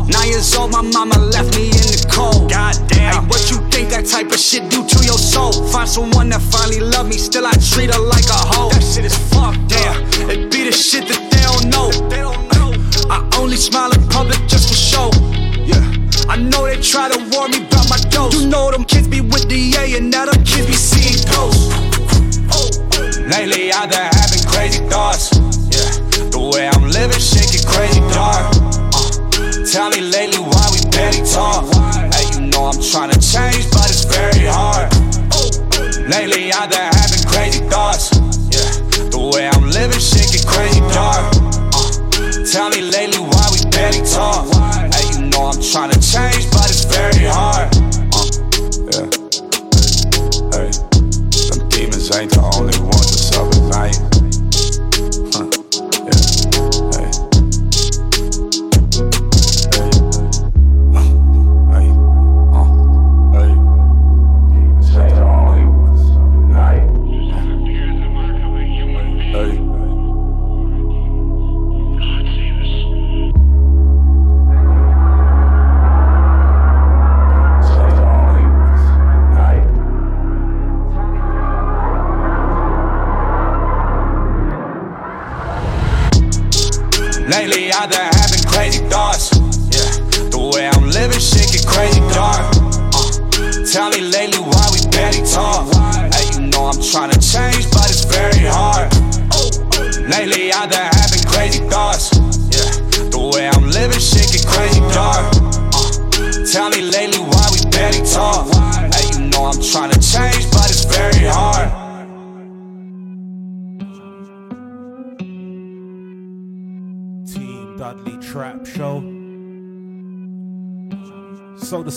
Nine 0.08 0.28
years 0.28 0.54
old, 0.56 0.72
my 0.72 0.80
mama 0.80 1.18
left 1.18 1.54
me 1.54 1.66
in 1.68 1.84
the 1.92 2.06
cold. 2.10 2.50
Goddamn. 2.50 3.12
Hey, 3.12 3.28
what 3.28 3.50
you 3.50 3.58
think 3.68 3.90
that 3.90 4.06
type 4.06 4.28
of 4.32 4.38
shit 4.38 4.70
do 4.70 4.86
to 4.86 5.04
your 5.04 5.18
soul? 5.18 5.52
Find 5.68 5.88
someone 5.88 6.30
that 6.30 6.40
finally 6.40 6.80
love 6.80 7.06
me, 7.06 7.18
still 7.18 7.46
I 7.46 7.52
treat 7.52 7.92
her 7.92 8.00
like 8.00 8.26
a 8.26 8.40
hoe. 8.48 8.70
That 8.70 8.82
shit 8.82 9.04
is 9.04 9.16
fucked. 9.28 9.68
Damn, 9.68 10.30
it 10.30 10.50
be 10.50 10.64
the 10.64 10.72
shit 10.72 11.08
that 11.08 11.20
they 11.30 11.42
don't 11.44 11.68
know. 11.68 11.90
they 12.08 12.24
don't 12.24 12.48
know. 12.56 12.72
I 13.10 13.28
only 13.38 13.56
smile 13.56 13.92
in 13.92 14.06
public 14.08 14.38
just 14.48 14.68
for 14.68 14.76
show. 14.76 15.10
Yeah. 15.60 15.97
I 16.28 16.36
know 16.36 16.66
they 16.66 16.76
try 16.80 17.08
to 17.08 17.18
warn 17.32 17.52
me 17.52 17.64
about 17.64 17.88
my 17.88 17.96
dose. 18.12 18.34
You 18.34 18.48
know 18.48 18.70
them 18.70 18.84
kids 18.84 19.08
be 19.08 19.22
with 19.22 19.48
the 19.48 19.72
A 19.80 19.96
and 19.96 20.10
now 20.10 20.26
them 20.26 20.44
kids 20.44 20.66
be 20.66 20.74
seeing 20.76 21.24
ghosts. 21.24 21.72
Lately 23.32 23.72
I've 23.72 23.88
been 23.88 24.12
having 24.12 24.44
crazy 24.44 24.84
thoughts. 24.92 25.32
Yeah. 25.72 26.28
The 26.28 26.36
way 26.52 26.68
I'm 26.68 26.84
living, 26.84 27.16
shit 27.16 27.48
get 27.48 27.64
crazy 27.64 28.04
dark. 28.12 28.44
Uh, 28.92 29.64
tell 29.72 29.88
me 29.88 30.04
lately 30.04 30.44
why 30.44 30.68
we 30.76 30.84
barely 30.92 31.24
talk. 31.24 31.64
Hey, 32.12 32.28
you 32.36 32.44
know 32.52 32.76
I'm 32.76 32.80
trying 32.84 33.08
to 33.08 33.20
change, 33.24 33.64
but 33.72 33.88
it's 33.88 34.04
very 34.04 34.44
hard. 34.44 34.92
Lately 36.12 36.52
I've 36.52 36.68
been 36.68 36.92
having 36.92 37.24
crazy 37.24 37.64
thoughts. 37.72 38.12
Yeah. 38.52 38.68
The 39.08 39.30
way 39.32 39.48
I'm 39.48 39.64
living, 39.64 39.96
shit 39.96 40.28
get 40.28 40.44
crazy 40.44 40.84
dark. 40.92 41.24
Uh, 41.72 42.44
tell 42.44 42.68
me 42.68 42.84
lately 42.84 43.24
why 43.24 43.48
we 43.48 43.64
barely 43.72 44.04
talk. 44.04 44.57
I'm 45.48 45.62
trying 45.62 45.90
to 45.90 46.00
change, 46.00 46.50
but 46.50 46.68
it's 46.68 46.84
very 46.84 47.24
hard. 47.24 47.72
Uh, 48.12 48.28
yeah. 48.92 49.08
Hey, 50.52 50.68
them 51.48 51.68
demons 51.70 52.10
ain't 52.14 52.32
the 52.32 52.42
only 52.52 52.78
ones 52.80 52.87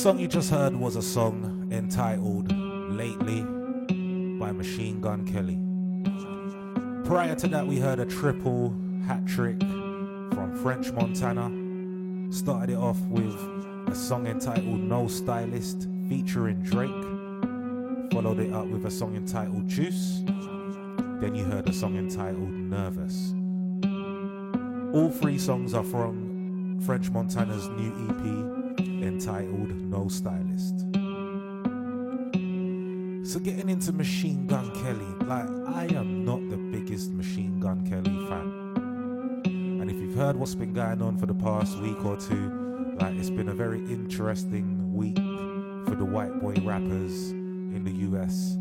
song 0.01 0.17
you 0.17 0.27
just 0.27 0.49
heard 0.49 0.75
was 0.75 0.95
a 0.95 1.01
song 1.01 1.69
entitled 1.71 2.51
Lately 2.89 3.41
by 4.39 4.51
Machine 4.51 4.99
Gun 4.99 5.27
Kelly. 5.27 5.59
Prior 7.07 7.35
to 7.35 7.47
that, 7.49 7.67
we 7.67 7.77
heard 7.77 7.99
a 7.99 8.05
triple 8.07 8.75
hat 9.05 9.27
trick 9.27 9.59
from 9.59 10.57
French 10.63 10.91
Montana. 10.91 11.51
Started 12.33 12.73
it 12.73 12.77
off 12.77 12.99
with 13.09 13.35
a 13.89 13.93
song 13.93 14.25
entitled 14.25 14.79
No 14.79 15.07
Stylist 15.07 15.87
featuring 16.09 16.63
Drake. 16.63 16.89
Followed 18.11 18.39
it 18.39 18.51
up 18.53 18.65
with 18.65 18.87
a 18.87 18.91
song 18.91 19.15
entitled 19.15 19.67
Juice. 19.67 20.23
Then 21.19 21.35
you 21.35 21.43
heard 21.43 21.69
a 21.69 21.73
song 21.73 21.95
entitled 21.95 22.49
Nervous. 22.49 23.35
All 24.95 25.11
three 25.11 25.37
songs 25.37 25.75
are 25.75 25.83
from 25.83 26.79
French 26.81 27.11
Montana's 27.11 27.69
new 27.69 28.09
EP 28.09 28.60
entitled 29.01 29.69
No 29.75 30.07
Stylist. 30.07 30.79
So 33.31 33.39
getting 33.39 33.69
into 33.69 33.93
Machine 33.93 34.45
Gun 34.47 34.71
Kelly, 34.81 35.05
like 35.25 35.49
I 35.75 35.85
am 35.95 36.25
not 36.25 36.49
the 36.49 36.57
biggest 36.57 37.11
Machine 37.11 37.59
Gun 37.59 37.87
Kelly 37.87 38.15
fan. 38.27 39.41
And 39.81 39.89
if 39.89 39.97
you've 39.97 40.15
heard 40.15 40.35
what's 40.35 40.55
been 40.55 40.73
going 40.73 41.01
on 41.01 41.17
for 41.17 41.25
the 41.25 41.33
past 41.33 41.77
week 41.79 42.03
or 42.03 42.17
two, 42.17 42.95
like 42.99 43.15
it's 43.15 43.29
been 43.29 43.49
a 43.49 43.53
very 43.53 43.79
interesting 43.85 44.93
week 44.93 45.17
for 45.87 45.95
the 45.95 46.05
white 46.05 46.39
boy 46.39 46.53
rappers 46.63 47.31
in 47.31 47.83
the 47.83 48.17
US. 48.17 48.57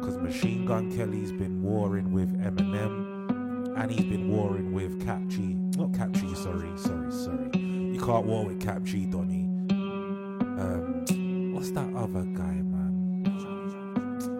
Because 0.00 0.18
Machine 0.18 0.66
Gun 0.66 0.94
Kelly's 0.96 1.30
been 1.30 1.62
warring 1.62 2.12
with 2.12 2.36
Eminem 2.42 3.78
and 3.78 3.90
he's 3.90 4.04
been 4.04 4.28
warring 4.28 4.72
with 4.72 5.04
Kap 5.04 5.26
G. 5.28 5.54
Not 5.76 5.94
Kap 5.94 6.10
G, 6.10 6.34
sorry, 6.34 6.70
sorry, 6.76 7.12
sorry. 7.12 7.71
You 7.92 8.00
can't 8.00 8.24
war 8.24 8.44
with 8.46 8.58
Kap 8.60 8.82
G, 8.84 9.04
Donny. 9.04 9.44
Um, 9.70 11.52
what's 11.54 11.70
that 11.72 11.94
other 11.94 12.24
guy, 12.24 12.62
man? 12.62 13.22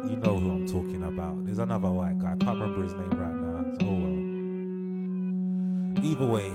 You 0.09 0.17
know 0.17 0.39
who 0.39 0.51
I'm 0.53 0.67
talking 0.67 1.03
about. 1.05 1.45
There's 1.45 1.59
another 1.59 1.91
white 1.91 2.19
guy. 2.19 2.33
I 2.33 2.37
can't 2.37 2.59
remember 2.59 2.83
his 2.83 2.95
name 2.95 3.11
right 3.11 3.35
now. 3.35 3.65
Well. 3.87 4.33
Either 6.05 6.27
way, 6.27 6.51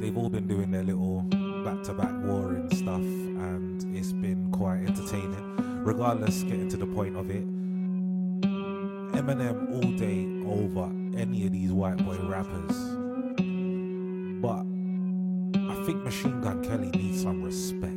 they've 0.00 0.16
all 0.16 0.28
been 0.28 0.46
doing 0.46 0.70
their 0.70 0.84
little 0.84 1.22
back-to-back 1.64 2.12
warring 2.24 2.68
stuff, 2.76 3.00
and 3.00 3.82
it's 3.96 4.12
been 4.12 4.50
quite 4.52 4.86
entertaining. 4.86 5.82
Regardless, 5.82 6.42
getting 6.42 6.68
to 6.68 6.76
the 6.76 6.86
point 6.86 7.16
of 7.16 7.30
it, 7.30 7.44
Eminem 9.12 9.70
all 9.72 9.90
day 9.96 10.28
over 10.46 10.90
any 11.18 11.46
of 11.46 11.52
these 11.52 11.72
white 11.72 11.96
boy 12.04 12.18
rappers. 12.18 12.76
But 14.40 14.64
I 15.72 15.84
think 15.84 16.04
Machine 16.04 16.40
Gun 16.42 16.62
Kelly 16.62 16.90
needs 16.90 17.22
some 17.22 17.42
respect. 17.42 17.88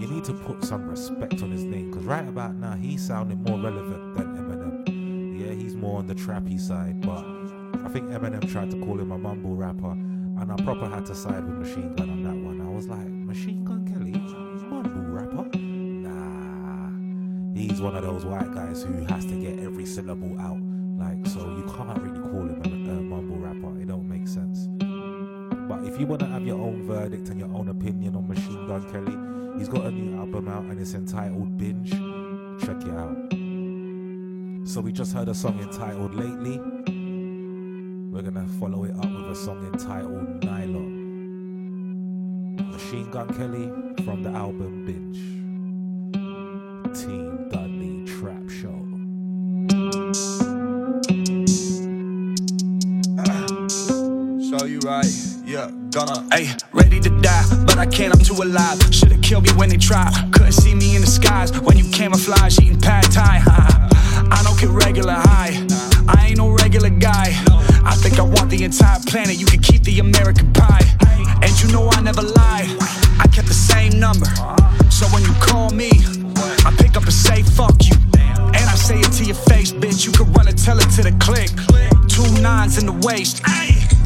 you 0.00 0.06
need 0.08 0.22
to 0.24 0.32
put 0.32 0.64
some 0.64 0.88
respect 0.88 1.42
on 1.42 1.50
his 1.50 1.64
name 1.64 1.90
because 1.90 2.04
right 2.04 2.26
about 2.28 2.54
now 2.54 2.74
he's 2.76 3.04
sounding 3.04 3.42
more 3.42 3.58
relevant 3.58 4.14
than 4.16 4.36
Eminem. 4.36 5.40
Yeah, 5.40 5.52
he's 5.52 5.74
more 5.74 5.98
on 5.98 6.06
the 6.06 6.14
trappy 6.14 6.60
side, 6.60 7.00
but 7.00 7.24
I 7.84 7.88
think 7.88 8.08
Eminem 8.10 8.48
tried 8.50 8.70
to 8.70 8.78
call 8.78 9.00
him 9.00 9.10
a 9.10 9.18
mumble 9.18 9.56
rapper, 9.56 9.90
and 9.90 10.52
I 10.52 10.54
proper 10.62 10.88
had 10.88 11.04
to 11.06 11.14
side 11.14 11.44
with 11.44 11.56
Machine 11.56 11.92
Gun 11.96 12.08
on 12.08 12.22
that 12.22 12.36
one. 12.36 12.60
I 12.60 12.70
was 12.70 12.86
like, 12.86 13.08
Machine 13.08 13.64
Gun 13.64 13.84
Kelly, 13.84 14.12
mumble 14.12 15.12
rapper? 15.12 15.58
Nah, 15.58 16.90
he's 17.58 17.80
one 17.80 17.96
of 17.96 18.04
those 18.04 18.24
white 18.24 18.54
guys 18.54 18.84
who 18.84 18.92
has 19.12 19.24
to 19.26 19.34
get 19.34 19.58
every 19.58 19.86
syllable 19.86 20.38
out. 20.40 20.60
Like, 20.96 21.26
so 21.26 21.40
you 21.56 21.64
can't 21.76 22.00
really 22.00 22.23
if 25.94 26.00
you 26.00 26.06
want 26.08 26.18
to 26.18 26.26
have 26.26 26.44
your 26.44 26.58
own 26.58 26.82
verdict 26.88 27.28
and 27.28 27.38
your 27.38 27.54
own 27.54 27.68
opinion 27.68 28.16
on 28.16 28.26
Machine 28.26 28.66
Gun 28.66 28.82
Kelly, 28.90 29.16
he's 29.56 29.68
got 29.68 29.86
a 29.86 29.92
new 29.92 30.18
album 30.18 30.48
out 30.48 30.64
and 30.64 30.80
it's 30.80 30.92
entitled 30.94 31.56
Binge. 31.56 31.92
Check 32.60 32.82
it 32.82 32.90
out. 32.90 33.16
So 34.66 34.80
we 34.80 34.90
just 34.90 35.12
heard 35.12 35.28
a 35.28 35.34
song 35.34 35.60
entitled 35.60 36.16
Lately. 36.16 36.58
We're 38.10 38.22
gonna 38.22 38.48
follow 38.58 38.82
it 38.82 38.96
up 38.96 39.04
with 39.04 39.30
a 39.30 39.36
song 39.36 39.64
entitled 39.72 40.42
Nylon. 40.42 41.04
Machine 42.72 43.08
Gun 43.12 43.32
Kelly 43.34 43.70
from 44.04 44.24
the 44.24 44.30
album 44.30 44.84
Binge. 44.84 45.43
Hey, 56.04 56.50
ready 56.72 57.00
to 57.00 57.08
die, 57.20 57.44
but 57.64 57.78
I 57.78 57.86
can't, 57.86 58.14
I'm 58.14 58.20
too 58.20 58.34
alive. 58.42 58.78
Should've 58.92 59.22
killed 59.22 59.44
me 59.44 59.50
when 59.52 59.70
they 59.70 59.78
tried. 59.78 60.12
Couldn't 60.32 60.52
see 60.52 60.74
me 60.74 60.96
in 60.96 61.00
the 61.00 61.06
skies 61.06 61.50
when 61.62 61.78
you 61.78 61.90
camouflage 61.90 62.58
eating 62.60 62.78
pad 62.78 63.04
thai. 63.10 63.40
I 63.46 64.42
don't 64.44 64.58
get 64.60 64.68
regular 64.68 65.14
high, 65.14 65.66
I 66.08 66.26
ain't 66.28 66.36
no 66.36 66.50
regular 66.50 66.90
guy. 66.90 67.32
I 67.84 67.94
think 68.02 68.18
I 68.18 68.22
want 68.22 68.50
the 68.50 68.64
entire 68.64 69.00
planet, 69.06 69.36
you 69.36 69.46
can 69.46 69.60
keep 69.60 69.82
the 69.84 70.00
American 70.00 70.52
pie. 70.52 70.84
And 71.40 71.62
you 71.62 71.72
know 71.72 71.88
I 71.90 72.02
never 72.02 72.22
lie, 72.22 72.66
I 73.18 73.26
kept 73.28 73.48
the 73.48 73.54
same 73.54 73.98
number. 73.98 74.26
So 74.90 75.06
when 75.06 75.22
you 75.22 75.32
call 75.40 75.70
me, 75.70 75.90
I 76.66 76.74
pick 76.76 76.96
up 76.96 77.04
and 77.04 77.12
say 77.12 77.42
fuck 77.42 77.80
you. 77.82 77.96
And 78.18 78.64
I 78.68 78.74
say 78.74 78.98
it 78.98 79.12
to 79.12 79.24
your 79.24 79.40
face, 79.48 79.72
bitch. 79.72 80.04
You 80.04 80.12
can 80.12 80.30
run 80.34 80.48
and 80.48 80.58
tell 80.58 80.78
it 80.78 80.90
to 80.96 81.02
the 81.02 81.16
click. 81.18 81.48
Two 82.08 82.28
nines 82.42 82.76
in 82.76 82.84
the 82.84 82.98
waist. 83.06 83.40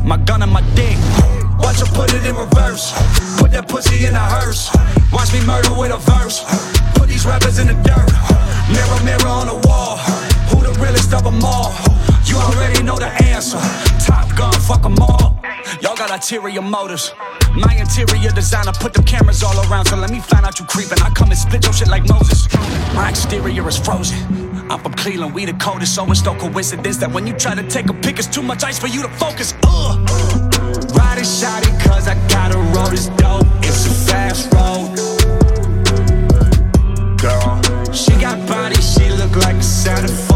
My 0.05 0.17
gun 0.17 0.43
and 0.43 0.53
my 0.53 0.63
dick. 0.77 1.48
Watch 1.69 1.81
her 1.81 1.93
put 1.93 2.15
it 2.15 2.25
in 2.25 2.35
reverse. 2.35 2.97
Put 3.37 3.53
that 3.53 3.69
pussy 3.69 4.07
in 4.07 4.15
a 4.15 4.25
hearse. 4.25 4.73
Watch 5.13 5.35
me 5.35 5.45
murder 5.45 5.69
with 5.77 5.93
a 5.93 6.01
verse. 6.01 6.41
Put 6.97 7.13
these 7.13 7.27
rappers 7.27 7.59
in 7.59 7.67
the 7.67 7.77
dirt. 7.85 8.09
Mirror, 8.73 9.05
mirror 9.05 9.29
on 9.29 9.53
the 9.53 9.59
wall. 9.69 10.01
Who 10.49 10.65
the 10.65 10.73
realest 10.81 11.13
of 11.13 11.25
them 11.25 11.45
all? 11.45 11.77
You 12.25 12.41
already 12.41 12.83
know 12.83 12.97
the 12.97 13.13
answer. 13.21 13.61
Top 14.01 14.35
gun, 14.35 14.57
fuck 14.65 14.81
them 14.81 14.97
all. 14.97 15.45
Y'all 15.85 15.95
got 15.95 16.11
ulterior 16.11 16.63
motives. 16.63 17.13
My 17.53 17.77
interior 17.77 18.31
designer 18.33 18.73
put 18.73 18.95
them 18.95 19.05
cameras 19.05 19.43
all 19.43 19.61
around. 19.69 19.93
So 19.93 19.97
let 19.97 20.11
me 20.11 20.21
find 20.21 20.47
out 20.47 20.59
you 20.59 20.65
creeping. 20.65 21.03
I 21.05 21.11
come 21.11 21.29
and 21.29 21.39
split 21.39 21.65
your 21.65 21.75
shit 21.75 21.89
like 21.89 22.09
Moses. 22.09 22.49
My 22.97 23.11
exterior 23.11 23.69
is 23.69 23.77
frozen. 23.77 24.17
I'm 24.73 24.81
from 24.81 24.95
Cleveland, 24.95 25.35
we 25.35 25.45
the 25.45 25.53
coldest, 25.61 25.95
so 25.95 26.11
it's 26.11 26.25
no 26.25 26.35
coincidence 26.35 26.97
that 26.97 27.13
when 27.13 27.27
you 27.27 27.35
try 27.35 27.55
to 27.55 27.69
take 27.69 27.91
a 27.91 27.95
pic, 27.95 28.19
it's 28.19 28.27
too 28.27 28.43
much 28.43 28.65
ice 28.65 28.79
for 28.79 28.87
you 28.87 29.03
to 29.03 29.09
focus. 29.21 29.53
Ugh. 29.67 30.38
Riding 30.95 31.25
shotty, 31.25 31.71
cause 31.85 32.09
I 32.09 32.15
gotta 32.29 32.59
roll 32.59 32.89
this 32.91 33.09
dope. 33.17 33.47
It's 33.63 33.87
a 33.87 33.91
fast 34.09 34.53
road. 34.55 34.97
Girl, 37.19 37.61
she 37.93 38.13
got 38.21 38.47
body, 38.49 38.81
she 38.81 39.11
look 39.11 39.35
like 39.37 39.57
a 39.57 39.61
centerfold, 39.61 40.28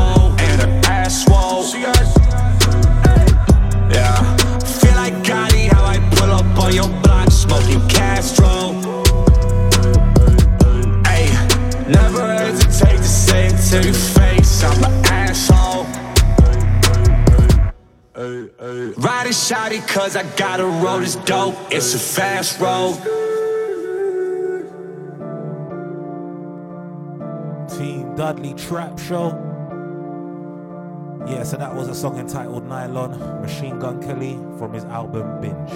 cause 20.02 20.16
I 20.16 20.24
gotta 20.34 20.64
roll 20.66 20.98
this 20.98 21.14
dope, 21.14 21.54
it's 21.70 21.94
a 21.94 21.98
fast 21.98 22.58
road. 22.58 22.96
Team 27.68 28.16
Dudley 28.16 28.54
Trap 28.54 28.98
Show. 28.98 29.28
Yeah, 31.28 31.44
so 31.44 31.56
that 31.56 31.72
was 31.72 31.86
a 31.86 31.94
song 31.94 32.18
entitled 32.18 32.66
Nylon, 32.66 33.16
Machine 33.42 33.78
Gun 33.78 34.02
Kelly 34.02 34.34
from 34.58 34.72
his 34.72 34.84
album 34.86 35.40
Binge. 35.40 35.70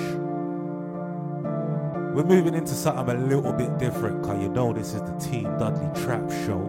We're 2.13 2.25
moving 2.25 2.55
into 2.55 2.75
something 2.75 3.09
a 3.09 3.21
little 3.21 3.53
bit 3.53 3.79
different, 3.79 4.25
cause 4.25 4.43
you 4.43 4.49
know 4.49 4.73
this 4.73 4.93
is 4.93 5.03
the 5.03 5.17
Team 5.21 5.45
Dudley 5.57 6.03
Trap 6.03 6.29
Show. 6.45 6.63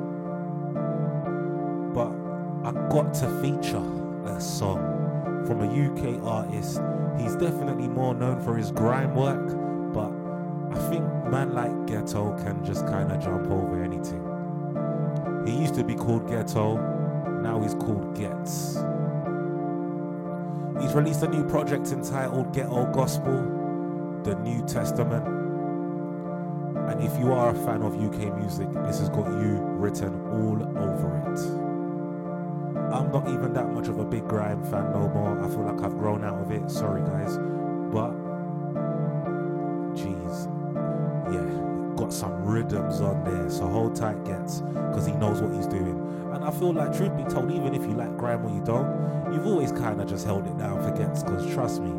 But 1.96 2.12
I 2.68 2.72
got 2.90 3.16
to 3.16 3.42
feature 3.42 3.84
a 4.28 4.40
song 4.40 5.44
from 5.48 5.62
a 5.62 5.66
UK 5.66 6.24
artist. 6.24 6.82
He's 7.20 7.36
definitely 7.36 7.88
more 7.88 8.14
known 8.14 8.42
for 8.42 8.56
his 8.56 8.72
grime 8.72 9.16
work, 9.16 9.94
but 9.94 10.12
I 10.78 10.90
think 10.90 11.04
man 11.26 11.54
like 11.54 11.88
Ghetto 11.88 12.38
can 12.44 12.64
just 12.64 12.86
kind 12.88 13.12
of 13.12 13.22
jump 13.22 13.50
over 13.50 13.84
anything. 13.84 14.24
He 15.46 15.60
used 15.60 15.76
to 15.76 15.84
be 15.84 15.96
called 15.96 16.28
Ghetto, 16.28 16.78
now 17.42 17.62
he's 17.62 17.74
called 17.74 18.16
Ghetts. 18.16 18.76
He's 20.82 20.94
released 20.94 21.24
a 21.24 21.28
new 21.28 21.44
project 21.46 21.88
entitled 21.92 22.54
Ghetto 22.54 22.92
Gospel, 22.94 24.22
the 24.24 24.36
New 24.36 24.66
Testament. 24.66 25.26
And 26.90 27.04
if 27.04 27.18
you 27.20 27.34
are 27.34 27.50
a 27.50 27.56
fan 27.66 27.82
of 27.82 27.96
UK 27.96 28.38
music, 28.38 28.72
this 28.86 29.00
has 29.00 29.10
got 29.10 29.28
you 29.42 29.58
written 29.58 30.14
all 30.30 30.62
over 30.78 31.18
it. 31.34 31.67
I'm 32.92 33.12
not 33.12 33.28
even 33.28 33.54
that 33.54 33.70
much 33.74 33.88
of 33.88 34.00
a 34.00 34.06
big 34.06 34.28
grime 34.28 34.64
fan 34.64 34.92
no 34.92 35.10
more. 35.10 35.38
I 35.44 35.48
feel 35.50 35.64
like 35.64 35.82
I've 35.84 35.98
grown 35.98 36.24
out 36.24 36.40
of 36.42 36.52
it. 36.52 36.70
Sorry, 36.72 37.02
guys. 37.02 37.38
But, 37.92 38.12
jeez, 39.94 40.48
yeah, 41.34 41.96
got 41.96 42.14
some 42.14 42.44
rhythms 42.46 43.02
on 43.02 43.24
there. 43.24 43.50
So 43.50 43.68
hold 43.68 43.96
tight, 43.96 44.24
Ghetts, 44.24 44.62
because 44.62 45.06
he 45.06 45.14
knows 45.14 45.42
what 45.42 45.54
he's 45.54 45.68
doing. 45.68 46.00
And 46.34 46.44
I 46.44 46.52
feel 46.52 46.74
like, 46.74 46.96
truth 46.96 47.16
be 47.18 47.24
told, 47.24 47.52
even 47.52 47.74
if 47.74 47.82
you 47.84 47.94
like 47.94 48.16
grime 48.18 48.46
or 48.46 48.50
you 48.54 48.64
don't, 48.64 49.34
you've 49.34 49.46
always 49.46 49.72
kind 49.72 50.00
of 50.00 50.08
just 50.08 50.26
held 50.26 50.46
it 50.48 50.58
down 50.58 50.82
for 50.82 50.92
Ghetts, 50.92 51.24
because 51.24 51.46
trust 51.54 51.82
me, 51.82 51.92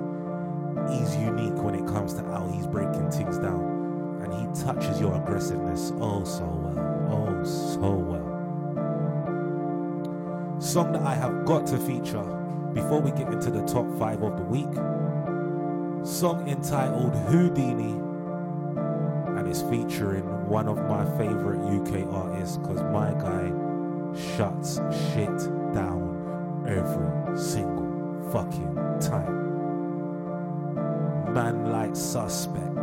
he's 0.90 1.16
unique 1.16 1.62
when 1.62 1.74
it 1.74 1.86
comes 1.86 2.14
to 2.14 2.22
how 2.22 2.46
he's 2.48 2.66
breaking 2.66 3.10
things 3.10 3.38
down. 3.38 3.76
And 4.22 4.32
he 4.32 4.64
touches 4.64 5.00
your 5.00 5.14
aggressiveness 5.14 5.92
oh 6.00 6.24
so 6.24 6.44
well. 6.44 6.78
Oh 7.10 7.44
so 7.44 7.90
well. 7.90 8.27
Song 10.60 10.90
that 10.90 11.02
I 11.02 11.14
have 11.14 11.44
got 11.44 11.66
to 11.68 11.78
feature 11.78 12.24
before 12.74 13.00
we 13.00 13.12
get 13.12 13.28
into 13.32 13.50
the 13.50 13.62
top 13.64 13.86
five 13.96 14.22
of 14.22 14.36
the 14.36 14.42
week. 14.42 14.74
Song 16.04 16.48
entitled 16.48 17.14
Houdini 17.28 17.92
and 19.38 19.46
it's 19.46 19.62
featuring 19.62 20.24
one 20.48 20.66
of 20.66 20.76
my 20.88 21.04
favorite 21.16 21.60
UK 21.60 22.12
artists 22.12 22.56
because 22.56 22.82
my 22.82 23.12
guy 23.12 23.52
shuts 24.36 24.80
shit 25.12 25.38
down 25.72 26.64
every 26.66 27.38
single 27.38 27.86
fucking 28.32 28.74
time. 29.00 29.36
Man 31.32 31.70
like 31.70 31.94
suspect. 31.94 32.82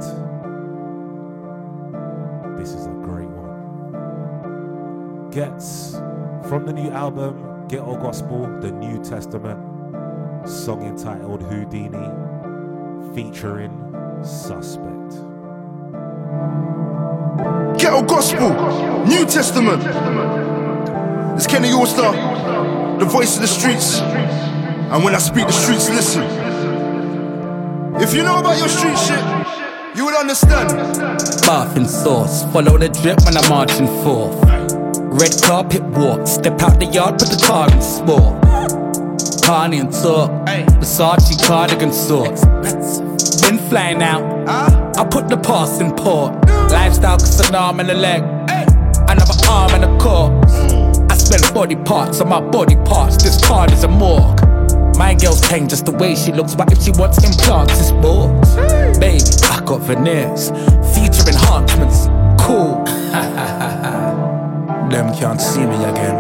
This 2.58 2.72
is 2.72 2.86
a 2.86 2.96
great 3.04 3.28
one. 3.28 3.60
Ghetts 5.30 5.96
from 6.48 6.66
the 6.66 6.72
new 6.72 6.90
album 6.92 7.55
Ghetto 7.68 7.96
Gospel, 7.98 8.46
the 8.62 8.72
New 8.72 9.04
Testament, 9.04 9.60
song 10.48 10.84
entitled 10.84 11.42
Houdini, 11.42 12.12
featuring 13.16 13.74
Suspect. 14.24 15.14
Ghetto 17.80 18.04
Gospel, 18.04 18.52
New 19.06 19.26
Testament. 19.26 19.82
It's 21.36 21.48
Kenny 21.48 21.70
Allstar, 21.70 23.00
the 23.00 23.06
voice 23.06 23.36
of 23.36 23.42
the 23.42 23.48
streets. 23.48 24.00
And 24.00 25.04
when 25.04 25.16
I 25.16 25.18
speak, 25.18 25.48
the 25.48 25.54
streets 25.54 25.90
listen. 25.90 26.24
If 28.00 28.14
you 28.14 28.22
know 28.22 28.38
about 28.38 28.60
your 28.60 28.70
street 28.70 28.98
shit, 29.00 29.98
you 29.98 30.06
will 30.06 30.16
understand. 30.16 30.70
Bath 31.48 31.76
and 31.78 31.90
sauce, 31.90 32.44
follow 32.54 32.78
the 32.78 32.90
drip 32.90 33.26
when 33.26 33.36
I'm 33.36 33.50
marching 33.50 33.88
forth. 34.04 34.45
Red 35.18 35.42
carpet 35.42 35.82
walk, 35.82 36.28
step 36.28 36.62
out 36.62 36.78
the 36.78 36.88
yard, 36.88 37.18
put 37.18 37.30
the 37.30 37.42
car 37.42 37.72
in 37.72 37.82
sport. 37.82 38.36
Carney 39.46 39.80
and 39.80 39.90
talk, 39.90 40.30
Versace 40.76 41.42
cardigan 41.42 41.94
sorts. 41.94 42.44
been 43.42 43.58
flying 43.70 44.04
out. 44.04 44.24
I 44.98 45.06
put 45.06 45.30
the 45.30 45.38
past 45.38 45.80
in 45.80 45.96
port. 45.96 46.34
Lifestyle, 46.70 47.18
cause 47.18 47.48
an 47.48 47.56
arm 47.56 47.80
and 47.80 47.90
a 47.92 47.94
leg. 47.94 48.24
Another 49.08 49.36
arm 49.50 49.72
and 49.76 49.86
a 49.86 49.98
corpse. 50.04 50.52
Mm. 50.52 51.10
I 51.10 51.16
spend 51.16 51.54
body 51.54 51.78
parts 51.78 52.20
on 52.20 52.28
my 52.28 52.42
body 52.42 52.76
parts. 52.84 53.24
This 53.24 53.40
card 53.46 53.72
is 53.72 53.86
a 53.86 53.88
morgue. 53.88 54.42
My 54.98 55.14
girl's 55.14 55.40
tame 55.40 55.70
just 55.70 55.86
the 55.86 55.94
way 55.94 56.16
she 56.16 56.34
looks, 56.34 56.56
but 56.56 56.74
if 56.74 56.84
she 56.84 56.92
wants 56.92 57.24
implants, 57.24 57.80
it's 57.80 57.92
balls. 58.04 58.54
Baby, 59.00 59.24
I 59.50 59.64
got 59.64 59.80
veneers, 59.80 60.50
feature 60.94 61.30
enhancements, 61.30 62.08
cool. 62.44 62.75
Them 64.96 65.14
can't 65.14 65.42
see 65.42 65.60
me 65.60 65.76
again. 65.76 66.16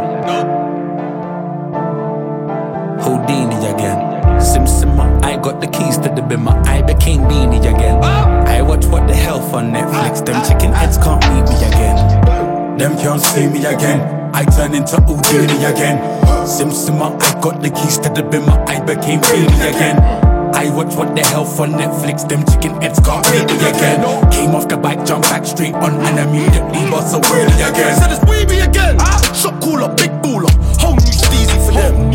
Houdini 2.99 3.55
again. 3.71 4.41
Sim 4.41 4.99
I 5.23 5.39
got 5.41 5.61
the 5.61 5.67
keys 5.67 5.97
to 5.99 6.09
the 6.09 6.21
bimmer. 6.21 6.53
I 6.67 6.81
became 6.81 7.21
beanie 7.21 7.59
again. 7.59 8.03
I 8.03 8.61
watch 8.61 8.85
what 8.87 9.07
the 9.07 9.15
hell 9.15 9.39
on 9.55 9.71
Netflix. 9.71 10.25
Them 10.25 10.43
chicken 10.43 10.73
heads 10.73 10.97
can't 10.97 11.23
meet 11.31 11.47
me 11.47 11.55
again. 11.55 12.77
Them 12.77 12.97
can't 12.97 13.21
see 13.21 13.47
me 13.47 13.63
again. 13.65 14.01
I 14.35 14.43
turn 14.43 14.75
into 14.75 14.97
Houdini 14.97 15.63
again. 15.63 15.97
Sim 16.45 16.67
I 17.01 17.39
got 17.39 17.61
the 17.61 17.69
keys 17.69 17.97
to 17.99 18.09
the 18.09 18.23
bimmer. 18.23 18.57
I 18.67 18.81
became 18.81 19.21
beanie 19.21 19.69
again. 19.73 20.24
I 20.55 20.71
watch 20.71 20.95
what 20.95 21.13
the 21.13 21.21
hell 21.21 21.43
for 21.43 21.67
Netflix. 21.67 22.23
Them 22.23 22.39
chicken 22.47 22.79
heads 22.81 22.99
can't 23.03 23.27
me 23.27 23.43
again. 23.43 23.99
Came 24.31 24.55
off 24.55 24.69
the 24.69 24.77
bike, 24.77 25.05
jumped 25.05 25.27
back 25.27 25.45
straight 25.45 25.75
on, 25.75 25.99
and 25.99 26.15
immediately 26.15 26.79
bust 26.89 27.11
a 27.11 27.19
wheelie 27.19 27.59
again. 27.59 27.91
Said 27.99 28.15
it's 28.15 28.23
weeby 28.23 28.63
again. 28.63 28.95
Ah. 29.01 29.19
Shot 29.35 29.59
cooler, 29.61 29.91
big 29.99 30.15
baller. 30.23 30.47
Whole 30.79 30.95
new 30.95 31.11
steezy 31.11 31.59
for 31.59 31.75
them. 31.75 32.07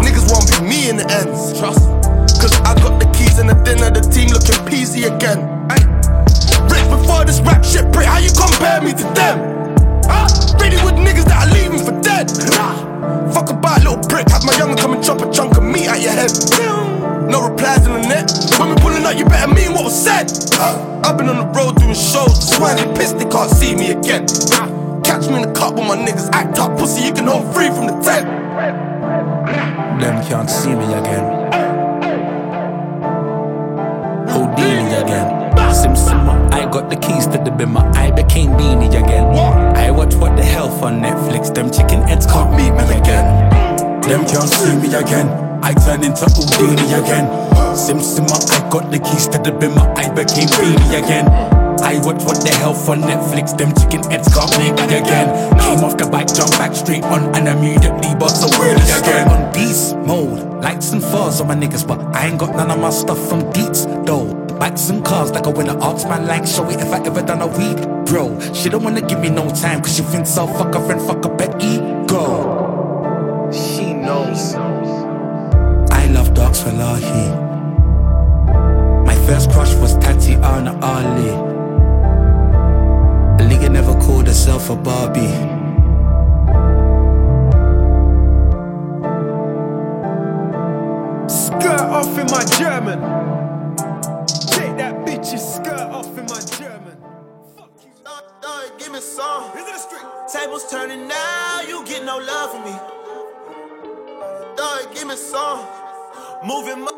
Niggas 0.00 0.32
won't 0.32 0.48
be 0.48 0.64
me 0.64 0.88
in 0.88 0.96
the 0.96 1.04
ends. 1.12 1.52
Trust. 1.60 1.84
Me. 1.84 2.00
Cause 2.40 2.56
I 2.64 2.72
got 2.80 2.96
the 2.96 3.08
keys 3.12 3.38
and 3.38 3.52
the 3.52 3.58
dinner, 3.68 3.92
the 3.92 4.00
team 4.00 4.32
looking 4.32 4.56
peasy 4.64 5.04
again. 5.04 5.44
Ay. 5.68 5.84
Rich 6.72 6.88
before 6.88 7.28
this 7.28 7.44
rap 7.44 7.62
shit, 7.68 7.84
Brit, 7.92 8.08
how 8.08 8.16
you 8.16 8.32
compare 8.32 8.80
me 8.80 8.96
to 8.96 9.06
them? 9.12 9.36
Huh? 10.08 10.24
Really 10.56 10.80
with 10.80 10.96
niggas 10.96 11.28
that 11.28 11.44
are 11.44 11.52
leaving 11.52 11.84
for 11.84 11.92
dead. 12.00 12.32
Nah. 12.56 13.28
Fuck 13.36 13.50
about 13.50 13.84
a 13.84 13.92
little 13.92 14.00
prick, 14.08 14.24
have 14.32 14.42
my 14.42 14.56
younger 14.56 14.80
come 14.80 14.94
and 14.94 15.04
chop 15.04 15.20
a 15.20 15.28
chunk 15.30 15.56
of 15.58 15.62
meat 15.62 15.86
out 15.86 16.00
your 16.00 16.16
head. 16.16 16.32
No 17.34 17.48
replies 17.50 17.84
in 17.84 17.92
the 17.94 18.06
net. 18.06 18.30
When 18.60 18.68
we 18.68 18.76
pulling 18.76 19.04
up, 19.04 19.18
you 19.18 19.24
better 19.24 19.52
mean 19.52 19.72
what 19.72 19.82
was 19.82 20.04
said. 20.04 20.30
Uh, 20.54 21.02
I've 21.02 21.18
been 21.18 21.28
on 21.28 21.38
the 21.42 21.50
road 21.58 21.74
doing 21.74 21.90
shows. 21.90 22.38
The 22.38 22.54
swine 22.54 22.76
they 22.76 22.86
pissed, 22.94 23.18
they 23.18 23.24
can't 23.24 23.50
see 23.50 23.74
me 23.74 23.90
again. 23.90 24.22
Uh, 24.54 25.02
catch 25.02 25.26
me 25.26 25.42
in 25.42 25.42
the 25.42 25.52
cup 25.52 25.74
with 25.74 25.82
my 25.82 25.96
niggas 25.96 26.30
act 26.30 26.60
up, 26.60 26.78
pussy. 26.78 27.02
You 27.02 27.12
can 27.12 27.26
hold 27.26 27.52
free 27.52 27.74
from 27.74 27.90
the 27.90 27.98
tent. 28.06 28.30
Them 29.98 30.22
can't 30.30 30.48
see 30.48 30.76
me 30.78 30.86
again. 30.94 31.26
Houdini 34.30 34.94
again. 35.02 35.74
Sim 35.74 35.96
I 36.54 36.70
got 36.70 36.88
the 36.88 36.94
keys 36.94 37.26
to 37.26 37.38
the 37.38 37.50
bimmer. 37.50 37.82
I 37.96 38.12
became 38.12 38.50
beanie 38.50 38.94
again. 38.94 39.24
I 39.74 39.90
watch 39.90 40.14
what 40.14 40.36
the 40.36 40.44
hell 40.44 40.70
on 40.84 41.02
Netflix. 41.02 41.52
Them 41.52 41.72
chicken 41.72 42.02
heads 42.02 42.26
can't 42.26 42.52
meet 42.52 42.70
me 42.70 42.84
again. 42.94 43.26
Them 44.02 44.24
can't 44.24 44.48
see 44.48 44.76
me 44.76 44.94
again. 44.94 45.43
I 45.64 45.72
turn 45.72 46.04
into 46.04 46.26
Houdini 46.28 46.92
again. 46.92 47.24
Sim 47.74 47.96
I 47.96 48.68
got 48.68 48.92
the 48.92 49.00
keys 49.00 49.26
to 49.28 49.38
the 49.38 49.48
bimmer. 49.48 49.96
I 49.96 50.12
became 50.12 50.48
beanie 50.60 51.02
again. 51.02 51.24
I 51.80 51.96
watch 52.04 52.20
what 52.24 52.44
the 52.44 52.52
hell 52.60 52.74
for 52.74 52.96
Netflix. 52.96 53.56
Them 53.56 53.72
chicken 53.72 54.04
heads 54.10 54.28
can't 54.28 54.52
meet 54.60 54.76
me 54.76 55.00
again. 55.00 55.32
Came 55.56 55.80
off 55.80 55.96
the 55.96 56.04
bike, 56.04 56.28
jumped 56.28 56.58
back 56.58 56.74
straight 56.74 57.02
on, 57.04 57.34
and 57.34 57.48
immediately 57.48 58.14
bust 58.14 58.44
a 58.44 58.48
wheelie 58.60 59.00
again. 59.00 59.26
On 59.32 59.52
beast 59.54 59.96
mode, 60.04 60.62
lights 60.62 60.92
and 60.92 61.02
furs 61.02 61.40
on 61.40 61.48
my 61.48 61.54
niggas, 61.54 61.88
but 61.88 61.98
I 62.14 62.26
ain't 62.26 62.38
got 62.38 62.54
none 62.54 62.70
of 62.70 62.78
my 62.78 62.90
stuff 62.90 63.18
from 63.26 63.40
Deets 63.52 63.88
though. 64.04 64.34
Bikes 64.58 64.90
and 64.90 65.02
cars 65.02 65.32
like 65.32 65.46
I 65.46 65.50
win 65.50 65.70
an 65.70 65.80
arts 65.80 66.04
man 66.04 66.26
like 66.26 66.46
show 66.46 66.68
it 66.68 66.78
if 66.78 66.92
I 66.92 67.00
ever 67.06 67.22
done 67.22 67.40
a 67.40 67.46
weed 67.46 67.80
bro. 68.04 68.38
She 68.52 68.68
don't 68.68 68.84
wanna 68.84 69.00
give 69.00 69.18
me 69.18 69.30
no 69.30 69.48
time 69.48 69.80
cause 69.80 69.96
she 69.96 70.02
thinks 70.02 70.28
so 70.28 70.46
fuck 70.46 70.74
her 70.74 70.84
friend 70.84 71.00
fuck 71.00 71.24
up 71.24 71.40
her 71.40 71.48
ego. 71.58 72.43
Love 76.72 77.00
dogs 77.00 77.04
for 77.04 77.08
Lahi. 77.10 77.44
My 79.06 79.14
first 79.26 79.50
crush 79.50 79.74
was 79.76 79.96
Tatiana 79.98 80.78
Ali. 80.82 81.30
A 83.38 83.48
nigga 83.48 83.70
never 83.70 83.94
called 84.00 84.26
herself 84.26 84.70
a 84.70 84.76
Barbie. 84.76 85.28
Skirt 91.28 91.80
off 91.80 92.18
in 92.18 92.26
my 92.26 92.44
German. 92.58 93.00
Take 94.48 94.76
that 94.76 95.04
bitch's 95.06 95.54
skirt 95.54 95.90
off 95.90 96.18
in 96.18 96.26
my 96.26 96.40
German. 96.40 96.96
Dog, 98.42 98.78
give 98.78 98.92
me 98.92 99.00
some. 99.00 99.52
Tables 100.32 100.70
turning 100.70 101.06
now, 101.06 101.60
you 101.68 101.84
get 101.84 102.04
no 102.04 102.16
love 102.18 102.50
from 102.50 102.64
me. 102.64 102.76
Dog, 104.56 104.94
give 104.94 105.06
me 105.06 105.16
some. 105.16 105.83
Moving 106.42 106.80
my. 106.80 106.90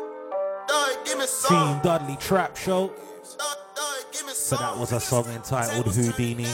Dog, 0.67 1.05
give 1.05 1.17
me 1.17 1.25
some. 1.25 1.73
Team 1.73 1.83
Dudley 1.83 2.15
Trap 2.17 2.57
Show. 2.57 2.91
So 4.33 4.55
that 4.55 4.77
was 4.77 4.91
a 4.93 4.99
song 4.99 5.25
entitled 5.27 5.93
Houdini 5.93 6.47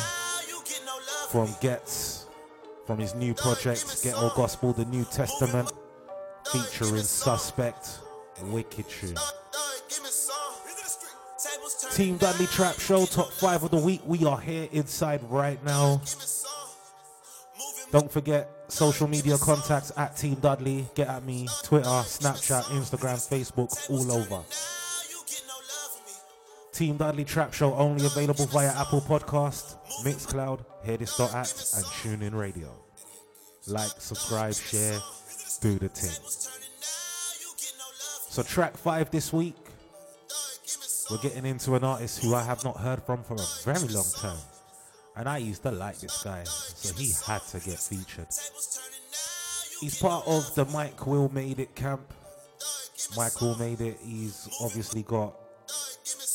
from 1.29 1.47
Ghetts 1.61 2.25
from 2.85 2.99
his 2.99 3.15
new 3.15 3.33
project 3.33 4.03
Ghetto 4.03 4.31
Gospel, 4.35 4.73
the 4.73 4.85
New 4.85 5.05
Testament, 5.05 5.71
featuring 6.51 7.03
Suspect, 7.03 7.99
Wicked 8.43 8.89
Tune. 8.89 9.15
Team 11.93 12.17
Dudley 12.17 12.47
Trap 12.47 12.79
Show, 12.79 13.05
top 13.05 13.31
five 13.31 13.63
of 13.63 13.71
the 13.71 13.77
week. 13.77 14.01
We 14.05 14.25
are 14.25 14.39
here 14.39 14.67
inside 14.71 15.21
right 15.29 15.63
now. 15.63 16.01
Don't 17.93 18.11
forget 18.11 18.49
social 18.69 19.07
media 19.07 19.37
contacts 19.37 19.91
at 19.95 20.17
Team 20.17 20.33
Dudley. 20.41 20.87
Get 20.95 21.07
at 21.07 21.23
me, 21.23 21.47
Twitter, 21.61 21.85
Snapchat, 21.87 22.63
Instagram, 22.63 23.21
Facebook, 23.29 23.69
all 23.87 24.11
over. 24.11 24.41
Team 26.71 26.97
Dudley 26.97 27.23
Trap 27.23 27.53
Show 27.53 27.75
only 27.75 28.03
available 28.03 28.47
via 28.47 28.73
Apple 28.75 29.01
Podcast, 29.01 29.75
Mixcloud, 30.03 30.65
Hear.at, 30.83 31.03
and 31.05 31.85
TuneIn 31.85 32.33
Radio. 32.33 32.73
Like, 33.67 33.91
subscribe, 33.99 34.55
share, 34.55 34.97
do 35.61 35.77
the 35.77 35.89
thing. 35.89 36.17
So 38.27 38.41
track 38.41 38.75
five 38.75 39.11
this 39.11 39.31
week, 39.31 39.55
we're 41.11 41.19
getting 41.19 41.45
into 41.45 41.75
an 41.75 41.83
artist 41.83 42.23
who 42.23 42.33
I 42.33 42.41
have 42.41 42.63
not 42.63 42.77
heard 42.77 43.03
from 43.03 43.23
for 43.23 43.35
a 43.35 43.71
very 43.71 43.87
long 43.93 44.09
time. 44.17 44.39
And 45.15 45.29
I 45.29 45.37
used 45.37 45.61
to 45.63 45.71
like 45.71 45.99
this 45.99 46.23
guy, 46.23 46.43
so 46.43 46.93
he 46.95 47.11
had 47.25 47.41
to 47.49 47.59
get 47.59 47.79
featured. 47.79 48.27
He's 49.79 49.99
part 49.99 50.25
of 50.27 50.55
the 50.55 50.65
Mike 50.65 51.05
Will 51.05 51.29
Made 51.29 51.59
It 51.59 51.75
camp. 51.75 52.13
Mike 53.15 53.39
Will 53.41 53.55
Made 53.57 53.81
It, 53.81 53.99
he's 54.03 54.49
obviously 54.61 55.03
got 55.03 55.35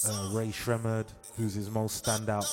uh, 0.06 0.30
Rae 0.32 0.48
Sremmurd, 0.48 1.06
who's 1.36 1.54
his 1.54 1.70
most 1.70 2.04
standout 2.04 2.46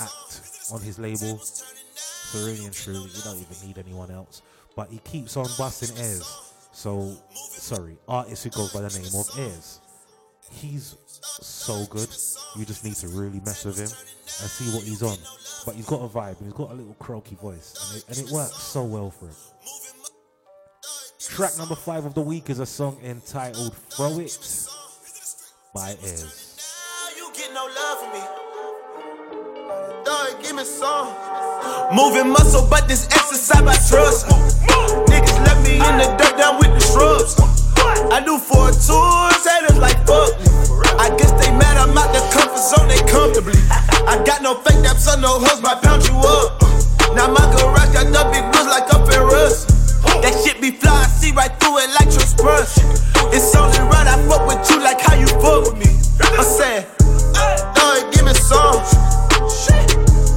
act 0.00 0.72
on 0.72 0.80
his 0.82 0.98
label. 0.98 1.38
So 1.38 2.38
really 2.46 2.64
and 2.64 2.74
truly, 2.74 3.10
you 3.14 3.22
don't 3.22 3.38
even 3.38 3.66
need 3.66 3.78
anyone 3.78 4.10
else. 4.10 4.42
But 4.76 4.90
he 4.90 4.98
keeps 4.98 5.36
on 5.36 5.46
busting 5.58 5.96
airs. 5.96 6.46
So, 6.72 7.16
sorry, 7.32 7.96
artist 8.06 8.44
who 8.44 8.50
goes 8.50 8.72
by 8.72 8.82
the 8.82 8.90
name 8.90 9.06
of 9.06 9.26
Eearz. 9.30 9.80
He's 10.50 10.96
so 11.08 11.86
good. 11.86 12.08
You 12.56 12.64
just 12.64 12.84
need 12.84 12.94
to 12.96 13.08
really 13.08 13.40
mess 13.40 13.64
with 13.64 13.78
him 13.78 13.88
and 13.88 14.50
see 14.50 14.76
what 14.76 14.84
he's 14.84 15.02
on. 15.02 15.16
But 15.66 15.74
he's 15.74 15.86
got 15.86 16.00
a 16.00 16.08
vibe 16.08 16.42
he's 16.42 16.52
got 16.52 16.70
a 16.70 16.74
little 16.74 16.94
croaky 17.00 17.34
voice, 17.34 17.74
and 17.90 17.98
it, 17.98 18.04
and 18.08 18.28
it 18.28 18.32
works 18.32 18.62
so 18.62 18.84
well 18.84 19.10
for 19.10 19.26
him. 19.26 19.34
Track 21.18 21.58
number 21.58 21.74
five 21.74 22.04
of 22.04 22.14
the 22.14 22.22
week 22.22 22.48
is 22.48 22.60
a 22.60 22.66
song 22.66 22.96
entitled 23.02 23.76
Throw 23.90 24.20
It 24.20 24.38
by 25.74 25.96
some. 30.66 31.94
Moving 31.94 32.30
muscle, 32.30 32.66
but 32.68 32.88
this 32.88 33.06
exercise 33.06 33.62
I 33.62 33.76
trust. 33.88 34.26
Niggas 35.06 35.38
left 35.46 35.62
me 35.66 35.74
in 35.76 35.94
the 35.98 36.16
dirt 36.18 36.36
down 36.36 36.58
with 36.58 36.72
the 36.74 36.80
shrubs. 36.80 37.36
I 38.12 38.20
do 38.24 38.38
four 38.38 38.70
tours, 38.70 39.46
haters 39.46 39.78
like 39.78 39.98
fuck. 40.06 40.55
I 40.98 41.14
guess 41.16 41.32
they 41.38 41.50
mad 41.52 41.76
I'm 41.76 41.96
out 41.96 42.12
the 42.12 42.20
comfort 42.32 42.62
zone, 42.62 42.88
they 42.88 43.00
comfortably. 43.10 43.60
I 44.06 44.22
got 44.24 44.42
no 44.42 44.54
fake 44.54 44.82
daps 44.84 45.06
on 45.10 45.20
no 45.20 45.38
hooks, 45.38 45.60
might 45.62 45.82
pound 45.82 46.06
you 46.08 46.16
up. 46.16 46.60
Now 47.14 47.28
my 47.28 47.44
garage 47.56 47.92
got 47.92 48.08
the 48.12 48.22
big 48.32 48.44
wheels 48.52 48.68
like 48.68 48.88
up 48.92 49.08
in 49.12 49.20
rust. 49.22 49.68
That 50.22 50.32
shit 50.44 50.60
be 50.60 50.70
fly, 50.70 51.04
I 51.04 51.06
see 51.06 51.32
right 51.32 51.52
through 51.60 51.78
it 51.84 51.90
like 52.00 52.10
your 52.12 52.26
brush. 52.40 52.78
It's 53.34 53.54
only 53.56 53.78
right, 53.92 54.06
I 54.06 54.16
fuck 54.28 54.46
with 54.46 54.64
you 54.70 54.80
like 54.80 55.00
how 55.00 55.14
you 55.14 55.26
fuck 55.40 55.68
with 55.68 55.78
me. 55.78 55.90
I 56.20 56.42
said, 56.42 56.86
dog, 57.74 58.12
give 58.12 58.24
me 58.24 58.34
some. 58.34 58.80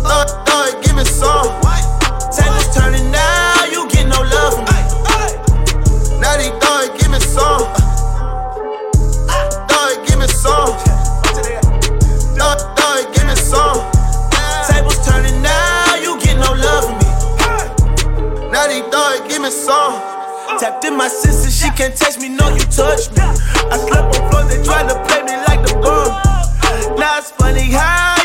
Dog, 0.03 0.27
dog, 0.45 0.83
give 0.83 0.95
me 0.95 1.05
some. 1.05 1.68
famous 19.49 19.65
song. 19.65 19.99
Tapped 20.59 20.85
in 20.85 20.95
my 20.97 21.07
sister, 21.07 21.49
she 21.49 21.69
can't 21.75 21.95
touch 21.95 22.17
me, 22.17 22.29
no, 22.29 22.49
you 22.49 22.61
touch 22.61 23.09
me. 23.11 23.17
I 23.19 23.77
slept 23.77 24.19
on 24.19 24.31
floors. 24.31 24.47
they 24.49 24.61
tryna 24.63 25.07
play 25.07 25.21
me 25.23 25.37
like 25.47 25.65
the 25.65 25.73
bum. 25.75 26.97
Now 26.97 27.17
it's 27.17 27.31
funny 27.31 27.71
how. 27.71 28.18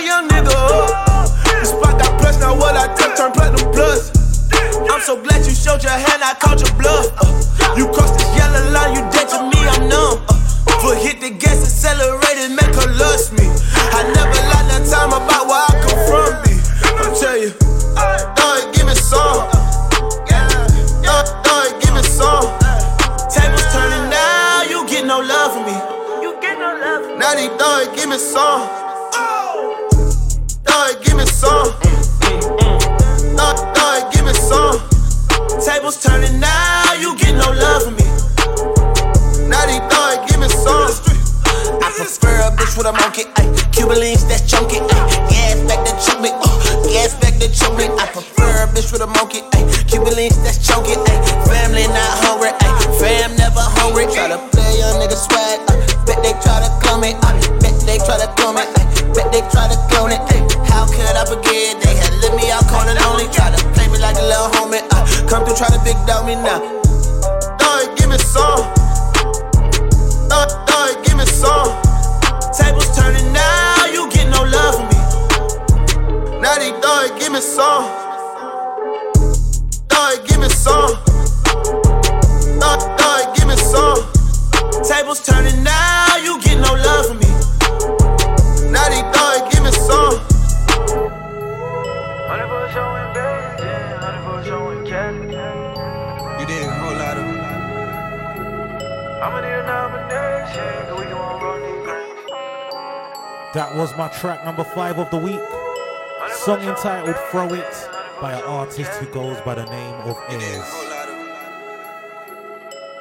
Song 106.44 106.60
entitled 106.60 107.16
Throw 107.30 107.54
It 107.54 107.88
by 108.20 108.34
an 108.34 108.42
artist 108.42 108.90
who 109.00 109.06
goes 109.06 109.40
by 109.46 109.54
the 109.54 109.64
name 109.64 109.94
of 110.02 110.14
Eearz. 110.28 110.70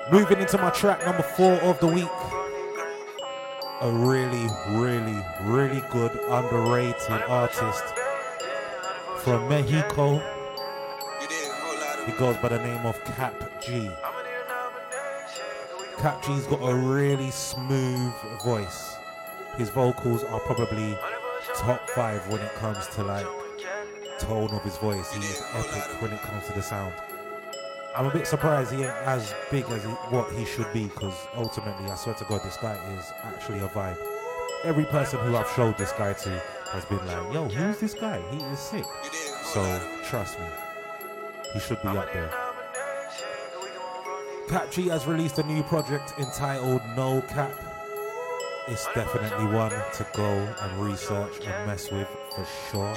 Moving 0.10 0.40
into 0.40 0.58
my 0.60 0.70
track 0.70 1.06
number 1.06 1.24
four 1.24 1.52
of 1.56 1.78
the 1.82 1.88
week. 1.88 2.08
A 3.82 3.92
really, 3.92 4.48
really, 4.70 5.22
really 5.42 5.84
good, 5.92 6.18
underrated 6.30 7.22
artist 7.28 7.84
from 9.18 9.50
Mexico. 9.50 10.24
He 12.06 12.14
goes 12.14 12.38
by 12.38 12.48
the 12.48 12.60
name 12.60 12.86
of 12.86 12.98
Kap 13.04 13.62
G. 13.62 13.92
Kap 15.98 16.24
G's 16.24 16.48
got 16.48 16.62
a 16.62 16.74
really 16.74 17.30
smooth 17.30 18.14
voice. 18.42 18.96
His 19.58 19.68
vocals 19.68 20.24
are 20.24 20.40
probably 20.40 20.98
top 21.64 21.90
five 21.92 22.28
when 22.28 22.42
it 22.42 22.54
comes 22.56 22.86
to 22.88 23.04
like 23.04 23.26
tone 24.20 24.50
of 24.52 24.62
his 24.64 24.76
voice. 24.78 25.14
He 25.14 25.20
is 25.20 25.42
epic 25.54 26.02
when 26.02 26.12
it 26.12 26.22
comes 26.22 26.46
to 26.48 26.54
the 26.54 26.62
sound. 26.62 26.94
I'm 27.96 28.06
a 28.06 28.12
bit 28.12 28.28
surprised 28.28 28.74
he 28.74 28.84
ain't 28.84 28.92
as 29.06 29.34
big 29.50 29.64
as 29.66 29.84
he, 29.84 29.90
what 29.90 30.30
he 30.34 30.44
should 30.44 30.72
be 30.74 30.86
because 30.86 31.16
ultimately, 31.36 31.90
I 31.90 31.96
swear 31.96 32.16
to 32.16 32.26
God, 32.26 32.42
this 32.44 32.58
guy 32.58 32.74
is 32.98 33.14
actually 33.24 33.60
a 33.60 33.68
vibe. 33.68 33.98
Every 34.66 34.84
person 34.86 35.20
who 35.22 35.38
I've 35.38 35.50
showed 35.52 35.78
this 35.78 35.94
guy 35.94 36.12
to 36.12 36.42
has 36.72 36.84
been 36.86 37.06
like, 37.06 37.34
yo, 37.34 37.48
who's 37.48 37.80
this 37.80 37.94
guy? 37.94 38.22
He 38.32 38.38
is 38.38 38.60
sick. 38.60 38.86
So 39.44 39.62
trust 40.04 40.40
me, 40.40 40.46
he 41.54 41.60
should 41.60 41.82
be 41.82 41.88
up 41.90 42.12
there. 42.12 42.32
Kap 44.50 44.70
G 44.70 44.90
has 44.90 45.06
released 45.06 45.40
a 45.40 45.44
new 45.44 45.64
project 45.64 46.14
entitled 46.20 46.82
No 46.98 47.22
Cap. 47.30 47.52
It's 48.66 48.86
definitely 48.96 49.46
one 49.48 49.72
to 49.72 50.08
go 50.14 50.24
and 50.62 50.82
research 50.82 51.46
and 51.46 51.68
mess 51.68 51.92
with 51.92 52.08
for 52.34 52.48
sure. 52.72 52.96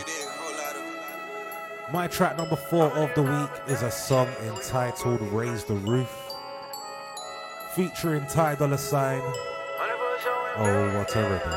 My 1.92 2.06
track 2.06 2.38
number 2.38 2.54
four 2.54 2.84
of 2.96 3.12
the 3.16 3.22
week 3.22 3.50
is 3.66 3.82
a 3.82 3.90
song 3.90 4.28
entitled 4.44 5.20
Raise 5.32 5.64
the 5.64 5.74
Roof, 5.74 6.32
featuring 7.74 8.26
Ty 8.26 8.54
Dolla 8.54 8.78
Sign. 8.78 9.20
Oh, 10.58 10.98
what 10.98 11.16
a 11.16 11.22
rhythm. 11.22 11.52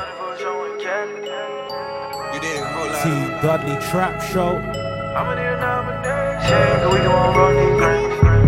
T 3.02 3.08
Dudley 3.42 3.76
Trap 3.90 4.20
Show. 4.22 4.58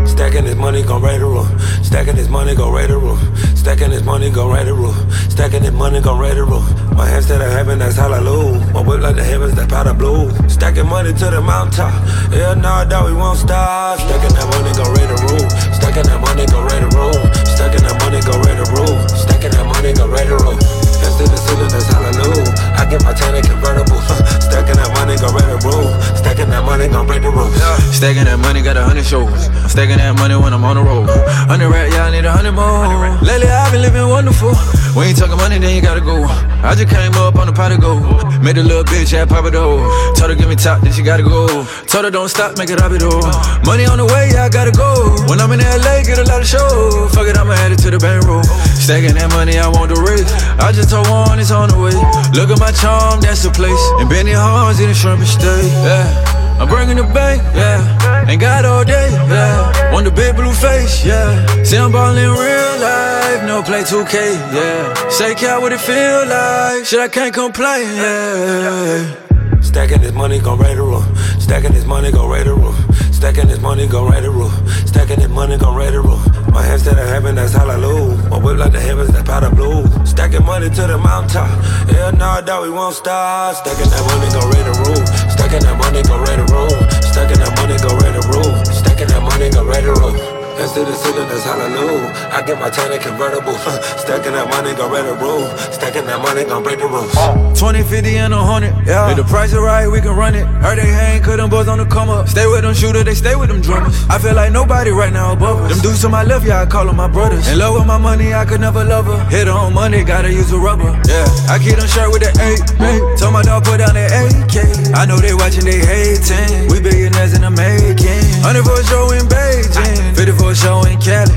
Stacking 0.07 0.45
this 0.45 0.57
money, 0.57 0.83
gon' 0.83 1.03
raid 1.03 1.21
the 1.21 1.27
room. 1.27 1.47
Stacking 1.83 2.17
this 2.17 2.29
money, 2.29 2.55
gon' 2.55 2.73
raid 2.73 2.91
the 2.91 2.99
room. 2.99 3.19
Stacking 3.57 3.91
this 3.91 4.03
money, 4.05 4.31
gon' 4.31 4.51
raid 4.53 4.67
the 4.67 4.75
room. 4.75 4.95
Stacking 5.31 5.63
this 5.63 5.73
money, 5.73 6.01
gon' 6.01 6.19
raid 6.19 6.37
the 6.37 6.45
room. 6.45 6.65
My 6.97 7.07
hands 7.07 7.27
to 7.27 7.39
the 7.39 7.49
heaven, 7.51 7.79
that's 7.79 7.97
hallelujah. 7.97 8.59
My 8.73 8.81
whip 8.83 9.01
like 9.01 9.17
the 9.17 9.25
heavens, 9.25 9.55
that 9.55 9.69
powder 9.69 9.95
blue. 9.95 10.31
Stacking 10.49 10.89
money 10.89 11.13
to 11.13 11.31
the 11.31 11.41
mountaintop. 11.41 11.93
Yeah, 12.33 12.55
nah, 12.55 12.85
dog, 12.85 13.11
we 13.11 13.15
won't 13.17 13.39
stop. 13.39 13.99
Stacking 13.99 14.35
that 14.35 14.47
money, 14.51 14.73
gon' 14.75 14.93
raid 14.95 15.09
the 15.09 15.19
room. 15.27 15.49
Stacking 15.75 16.05
that 16.05 16.21
money, 16.21 16.47
gon' 16.47 16.65
raid 16.67 16.83
the 16.83 16.91
room. 16.97 17.19
Stacking 17.47 17.83
that 17.83 17.97
money, 18.03 18.21
gon' 18.21 18.43
raid 18.43 18.59
the 18.59 18.67
room. 18.75 19.09
Stacking 19.09 19.51
that 19.53 19.67
money, 19.67 19.93
gon' 19.93 20.11
raid 20.11 20.29
the 20.29 20.37
room. 20.37 20.82
Hands 21.03 21.17
to 21.19 21.25
the 21.27 21.37
ceiling, 21.37 21.69
that's 21.69 21.91
hallelujah. 21.91 22.47
I 22.79 22.87
get 22.87 23.03
my 23.03 23.13
tank 23.13 23.45
convertible. 23.45 23.99
Stacking 24.39 24.79
that 24.79 24.91
money, 24.95 25.19
gon' 25.19 25.35
raid 25.35 25.51
the 25.51 25.59
room. 25.67 25.91
Stacking 26.15 26.51
that 26.51 26.63
money, 26.65 26.87
gon' 26.89 27.07
break 27.07 27.23
the 27.23 27.31
rules. 27.31 27.55
Stacking 27.91 28.25
that 28.25 28.39
money, 28.39 28.63
got 28.63 28.77
a 28.77 28.85
hundred 28.85 29.05
shows. 29.05 29.51
Stacking 29.67 29.99
that 29.99 30.15
money 30.15 30.37
when 30.37 30.55
I'm 30.55 30.65
on 30.65 30.77
the 30.77 30.83
road. 30.83 31.11
Hundred 31.51 31.69
rap, 31.69 31.91
yeah, 31.91 32.07
I 32.07 32.11
need 32.11 32.25
a 32.25 32.31
hundred 32.31 32.53
more. 32.53 32.87
Lately, 33.19 33.49
I've 33.51 33.73
been 33.73 33.83
living 33.83 34.09
wonderful. 34.09 34.55
When 34.95 35.09
you 35.09 35.15
talking 35.15 35.41
money, 35.41 35.59
then 35.59 35.75
you 35.75 35.81
gotta 35.81 36.05
go. 36.05 36.23
I 36.63 36.77
just 36.77 36.93
came 36.93 37.17
up 37.17 37.35
on 37.41 37.49
the 37.49 37.53
pot 37.53 37.73
to 37.73 37.79
go. 37.81 37.97
Made 38.45 38.59
a 38.59 38.63
little 38.63 38.85
bitch, 38.85 39.11
pop 39.27 39.47
it 39.47 39.57
though. 39.57 39.81
Told 40.15 40.31
her 40.31 40.37
give 40.37 40.49
me 40.49 40.55
top, 40.55 40.83
then 40.83 40.93
she 40.93 41.03
gotta 41.03 41.25
go. 41.25 41.65
Told 41.89 42.05
her 42.05 42.11
don't 42.11 42.29
stop, 42.29 42.59
make 42.59 42.69
it 42.69 42.79
up 42.79 42.93
it 42.93 43.01
though. 43.01 43.25
Money 43.65 43.89
on 43.89 43.97
the 43.97 44.05
way, 44.05 44.31
yeah, 44.37 44.45
I 44.45 44.49
gotta 44.53 44.71
go. 44.71 45.17
When 45.33 45.41
I'm 45.41 45.51
in 45.51 45.65
LA, 45.65 46.05
get 46.05 46.21
a 46.21 46.29
lot 46.29 46.45
of 46.45 46.47
show. 46.47 47.09
Fuck 47.09 47.27
it, 47.27 47.41
I'ma 47.41 47.57
head 47.57 47.73
it 47.73 47.81
to 47.89 47.91
the 47.91 47.99
bankroll. 47.99 48.45
Stacking 48.77 49.17
that 49.17 49.33
money, 49.33 49.57
I 49.57 49.67
want 49.67 49.95
the 49.95 49.99
race. 49.99 50.29
I 50.61 50.77
just 50.77 50.92
one, 51.01 51.39
it's 51.39 51.51
on 51.51 51.71
the 51.71 51.79
way. 51.79 51.97
Look 52.37 52.51
at 52.51 52.61
my 52.61 52.73
charm, 52.73 53.21
that's 53.21 53.43
the 53.43 53.51
place. 53.51 53.81
And 53.99 54.09
Benny 54.09 54.33
Hans 54.33 54.81
in 54.81 54.89
the 54.89 54.95
shrimp 54.95 55.23
stay. 55.25 55.65
Yeah. 55.81 56.43
I'm 56.61 56.69
bringing 56.69 56.97
the 56.97 57.03
bank, 57.03 57.43
yeah. 57.57 58.29
Ain't 58.29 58.41
got 58.41 58.65
all 58.65 58.85
day, 58.85 59.11
yeah. 59.11 59.93
Want 59.93 60.05
the 60.05 60.13
big 60.13 60.37
blue 60.37 60.53
face, 60.53 61.05
yeah. 61.05 61.65
See, 61.65 61.77
I'm 61.77 61.91
ballin' 61.91 62.31
real 62.31 62.75
life, 62.79 63.43
no 63.45 63.63
play 63.63 63.83
2K, 63.83 64.15
yeah. 64.55 65.09
Shake 65.09 65.43
out 65.43 65.63
what 65.63 65.73
it 65.73 65.81
feel 65.81 66.27
like, 66.27 66.85
shit, 66.85 67.01
I 67.01 67.09
can't 67.09 67.35
complain, 67.35 67.87
yeah. 67.97 69.61
Stacking 69.61 70.03
this 70.03 70.13
money, 70.13 70.39
gon' 70.39 70.59
raid 70.59 70.77
the 70.77 70.83
room. 70.83 71.05
Stacking 71.41 71.73
this 71.73 71.85
money, 71.85 72.13
gon' 72.13 72.31
raid 72.31 72.47
the 72.47 72.55
room. 72.55 72.77
Stacking 73.13 73.49
this 73.49 73.61
money, 73.61 73.87
gon' 73.87 74.11
raid 74.13 74.23
the 74.23 74.31
room. 74.31 74.53
Stacking 74.87 75.19
this 75.19 75.31
money, 75.31 75.57
gon' 75.57 75.75
raid 75.75 75.95
the 75.95 76.01
room. 76.01 76.23
My 76.53 76.63
hands 76.63 76.83
to 76.85 76.91
the 76.91 77.07
heaven, 77.07 77.35
that's 77.35 77.55
hallelujah. 77.55 78.29
My 78.29 78.37
whip 78.37 78.59
like 78.59 78.73
the 78.73 78.81
heavens, 78.81 79.11
that 79.13 79.25
powder 79.25 79.49
blue. 79.49 79.89
Stacking 80.05 80.45
money 80.45 80.69
to 80.69 80.83
the 80.87 80.99
mountaintop. 80.99 81.49
Yeah, 81.89 82.11
nah, 82.11 82.43
that 82.43 82.61
we 82.61 82.69
won't 82.69 82.95
stop. 82.95 83.57
Stacking 83.57 83.89
that 83.89 84.05
money, 84.05 84.29
gon' 84.37 84.51
raid 84.53 84.67
the 84.69 84.75
room. 84.85 85.07
Stacking 85.33 85.65
that 85.65 85.77
money, 85.81 86.03
gon' 86.03 86.21
raid 86.21 86.39
the 86.39 86.47
room. 86.53 86.77
Stacking 87.01 87.41
that 87.41 87.57
money, 87.57 87.77
gon' 87.81 87.97
raid 88.05 88.15
the 88.15 88.23
room. 88.29 88.65
Stacking 88.69 89.09
that 89.09 89.23
money, 89.23 89.49
gon' 89.49 89.67
raid 89.67 89.85
the 89.85 89.93
room. 89.97 90.42
To 90.63 90.85
the 90.87 90.95
ceiling, 90.95 91.29
that's 91.29 91.43
hallelujah. 91.45 92.15
I 92.33 92.41
get 92.41 92.59
my 92.59 92.71
tank 92.71 93.03
convertible. 93.03 93.53
Stacking 93.99 94.33
that 94.33 94.49
money, 94.49 94.73
gon' 94.73 94.91
ready 94.91 95.09
to 95.11 95.15
rule. 95.21 95.45
Stacking 95.69 96.07
that 96.07 96.23
money, 96.23 96.45
gon' 96.45 96.63
break 96.63 96.79
the 96.79 96.87
rules. 96.87 97.13
Uh, 97.15 97.53
20, 97.59 97.83
50, 97.83 98.17
and 98.17 98.33
100. 98.33 98.87
Yeah. 98.87 99.11
If 99.11 99.17
the 99.19 99.25
price 99.25 99.53
is 99.53 99.59
right, 99.59 99.87
we 99.91 100.01
can 100.01 100.17
run 100.17 100.35
it. 100.35 100.47
Heard 100.65 100.79
they 100.79 100.87
hang, 100.87 101.21
cause 101.21 101.37
them 101.37 101.51
boys 101.51 101.69
on 101.69 101.77
the 101.77 101.85
come 101.85 102.09
up. 102.09 102.27
Stay 102.29 102.47
with 102.47 102.63
them 102.63 102.73
shooter, 102.73 103.03
they 103.05 103.13
stay 103.13 103.35
with 103.37 103.51
them 103.51 103.61
drummers. 103.61 103.93
I 104.09 104.17
feel 104.19 104.35
like 104.35 104.51
nobody 104.53 104.93
right 104.93 105.13
now 105.13 105.33
above 105.35 105.61
us. 105.61 105.75
Them 105.75 105.83
dudes 105.83 106.01
to 106.03 106.09
my 106.09 106.23
left, 106.25 106.47
yeah, 106.47 106.63
I 106.63 106.67
call 106.67 106.87
them 106.87 106.97
my 106.97 107.09
brothers. 107.09 107.47
In 107.51 107.59
love 107.59 107.75
with 107.75 107.87
my 107.87 107.99
money, 107.99 108.33
I 108.33 108.47
could 108.47 108.61
never 108.63 108.83
love 108.83 109.07
her. 109.07 109.19
Hit 109.29 109.49
her 109.49 109.53
on 109.53 109.75
money, 109.75 110.05
gotta 110.05 110.33
use 110.33 110.51
a 110.53 110.59
rubber. 110.59 110.89
Yeah, 111.05 111.27
I 111.53 111.59
keep 111.59 111.77
them 111.77 111.89
shirt 111.89 112.09
with 112.09 112.23
the 112.23 112.33
A. 112.39 113.19
Told 113.19 113.35
my 113.35 113.43
dog 113.43 113.65
put 113.65 113.79
down 113.85 113.93
the 113.93 114.07
AK. 114.09 114.95
I 114.97 115.05
know 115.05 115.19
they 115.19 115.35
watching, 115.35 115.67
they 115.67 115.85
hating. 115.85 116.71
We 116.71 116.81
billionaires 116.81 117.35
in 117.35 117.43
the 117.43 117.51
making. 117.51 118.25
100 118.41 118.65
for 118.65 118.81
a 118.81 118.85
show 118.89 119.11
in 119.13 119.27
Beijing. 119.29 120.17
50 120.17 120.33
for 120.39 120.52
show 120.55 120.83
in 120.85 120.99
Cali. 121.01 121.33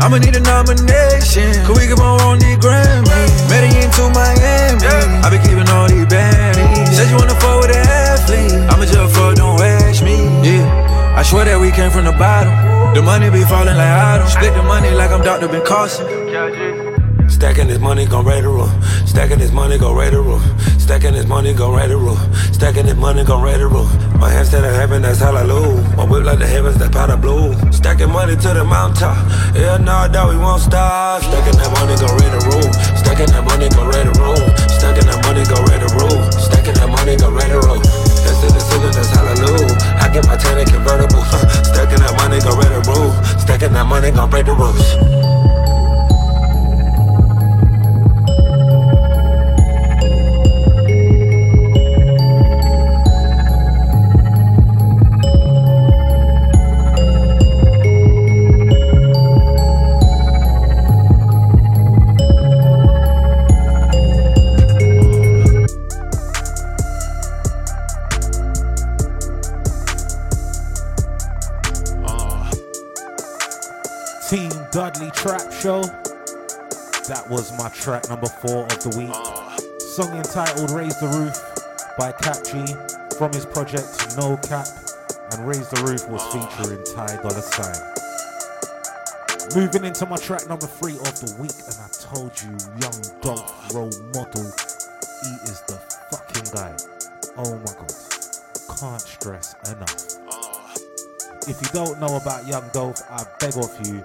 I'ma 0.00 0.18
need 0.18 0.36
a 0.36 0.40
nomination. 0.40 1.52
Cause 1.66 1.78
we 1.78 1.86
can 1.86 1.98
on 2.00 2.20
on 2.20 2.38
these 2.38 2.58
Grammys. 2.58 3.32
Medellin 3.50 3.90
to 3.98 4.04
Miami. 4.14 4.86
I 5.22 5.26
be 5.30 5.38
keeping 5.42 5.68
all 5.70 5.88
these 5.88 6.06
bandies. 6.06 6.96
Said 6.96 7.10
you 7.10 7.16
wanna 7.16 7.38
fuck 7.40 7.62
with 7.62 7.76
an 7.76 7.86
athlete. 7.86 8.52
I'ma 8.70 8.84
just 8.84 9.14
fuck, 9.14 9.34
don't 9.36 9.60
ask 9.60 10.02
me. 10.02 10.16
Yeah. 10.42 11.16
I 11.16 11.22
swear 11.22 11.44
that 11.44 11.60
we 11.60 11.70
came 11.70 11.90
from 11.90 12.04
the 12.04 12.12
bottom. 12.12 12.52
The 12.94 13.02
money 13.02 13.30
be 13.30 13.42
falling 13.44 13.76
like 13.76 13.88
I 13.88 14.18
don't 14.18 14.28
split 14.28 14.54
the 14.54 14.62
money 14.62 14.90
like 14.90 15.10
I'm 15.10 15.22
Dr. 15.22 15.48
Ben 15.48 15.64
Carson. 15.64 16.06
Stacking 17.32 17.66
this 17.66 17.80
money, 17.80 18.06
gon' 18.06 18.24
raid 18.24 18.44
the 18.44 18.48
roof. 18.48 18.70
Stacking 19.08 19.38
this 19.38 19.50
money, 19.50 19.78
gon' 19.78 19.96
raid 19.96 20.12
the 20.12 20.20
roof. 20.20 20.42
Stacking 20.78 21.14
this 21.14 21.26
money, 21.26 21.54
gon' 21.54 21.74
raid 21.74 21.90
the 21.90 21.96
roof. 21.96 22.20
Stacking 22.52 22.86
this 22.86 22.94
money, 22.96 23.24
gon' 23.24 23.42
raid 23.42 23.58
the 23.58 23.66
roof. 23.66 23.90
My 24.20 24.30
hands 24.30 24.50
to 24.50 24.60
the 24.60 24.70
heaven, 24.70 25.02
that's 25.02 25.18
hallelujah. 25.18 25.82
My 25.96 26.04
whip 26.04 26.24
like 26.24 26.38
the 26.38 26.46
heavens, 26.46 26.76
that's 26.78 26.94
powder 26.94 27.16
blue. 27.16 27.54
Stacking 27.72 28.12
money 28.12 28.36
to 28.36 28.48
the 28.54 28.62
mountaintop. 28.62 29.16
Yeah, 29.56 29.78
nah, 29.78 30.06
dog, 30.08 30.30
we 30.30 30.36
won't 30.38 30.62
stop. 30.62 31.22
Stacking 31.22 31.58
that 31.58 31.72
money, 31.72 31.96
gon' 31.98 32.14
raid 32.20 32.30
the 32.30 32.40
roof. 32.52 32.70
Stacking 33.00 33.32
that 33.32 33.42
money, 33.42 33.68
gon' 33.72 33.88
raid 33.88 34.06
the 34.06 34.14
roof. 34.20 34.44
Stacking 34.70 35.06
that 35.08 35.18
money, 35.24 35.42
gon' 35.48 35.64
raid 35.66 35.80
the 35.82 35.90
roof. 35.98 36.20
Stacking 36.36 36.74
that 36.78 36.88
money, 36.92 37.16
gon' 37.16 37.34
raid 37.34 37.50
the 37.50 37.58
roof. 37.58 37.82
To 38.42 38.48
the 38.50 38.58
ceiling, 38.58 38.90
that's 38.90 39.10
hallelujah. 39.10 39.78
I 40.02 40.10
get 40.12 40.26
my 40.26 40.36
tank 40.36 40.68
convertible. 40.70 41.22
Stacking 41.62 42.02
that 42.02 42.14
money, 42.18 42.38
gon' 42.42 42.58
raid 42.58 42.74
the 42.74 42.82
roof. 42.90 43.40
Stacking 43.40 43.72
that 43.72 43.86
money, 43.86 44.10
gon' 44.10 44.30
break 44.30 44.46
the 44.46 44.52
rules. 44.52 45.31
Dudley 74.72 75.10
Trap 75.10 75.52
Show. 75.52 75.82
That 77.04 77.26
was 77.28 77.52
my 77.58 77.68
track 77.68 78.08
number 78.08 78.26
four 78.26 78.64
of 78.64 78.80
the 78.80 78.88
week. 78.96 79.12
Song 79.78 80.16
entitled 80.16 80.70
Raise 80.70 80.98
the 80.98 81.12
Roof 81.12 81.36
by 81.98 82.10
Kap 82.12 82.40
G 82.40 82.64
from 83.18 83.34
his 83.36 83.44
project 83.44 84.16
No 84.16 84.38
Cap. 84.48 84.64
And 85.30 85.46
Raise 85.46 85.68
the 85.68 85.82
Roof 85.84 86.08
was 86.08 86.24
featuring 86.32 86.80
Ty 86.88 87.20
Dolla 87.20 87.44
Sign. 87.44 87.76
Moving 89.54 89.84
into 89.84 90.06
my 90.06 90.16
track 90.16 90.48
number 90.48 90.66
three 90.66 90.96
of 91.04 91.20
the 91.20 91.36
week, 91.36 91.52
and 91.68 91.76
I 91.76 91.88
told 91.92 92.32
you, 92.40 92.56
Young 92.80 92.96
Dolph 93.20 93.74
role 93.76 93.92
model, 94.16 94.48
he 95.20 95.32
is 95.52 95.60
the 95.68 95.76
fucking 96.08 96.48
guy. 96.48 96.72
Oh 97.36 97.60
my 97.60 97.76
god, 97.76 97.92
can't 98.80 99.04
stress 99.04 99.52
enough. 99.68 100.16
If 101.44 101.60
you 101.60 101.68
don't 101.76 102.00
know 102.00 102.16
about 102.16 102.46
Young 102.46 102.64
Dolph, 102.72 103.02
I 103.10 103.26
beg 103.38 103.52
of 103.60 103.68
you, 103.84 104.00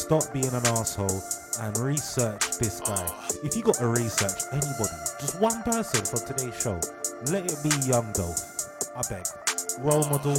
stop 0.00 0.32
being 0.32 0.52
an 0.54 0.66
asshole 0.66 1.22
and 1.60 1.76
research 1.78 2.58
this 2.58 2.80
guy. 2.80 3.04
Ah. 3.06 3.28
If 3.44 3.54
you 3.54 3.62
got 3.62 3.74
to 3.76 3.86
research 3.86 4.48
anybody, 4.50 4.96
just 5.20 5.38
one 5.40 5.62
person 5.62 6.04
from 6.04 6.26
today's 6.26 6.56
show, 6.60 6.80
let 7.30 7.44
it 7.44 7.58
be 7.62 7.70
Young 7.86 8.10
Dolph. 8.12 8.40
I 8.96 9.02
beg. 9.08 9.26
Role 9.80 10.04
ah. 10.04 10.10
model 10.10 10.36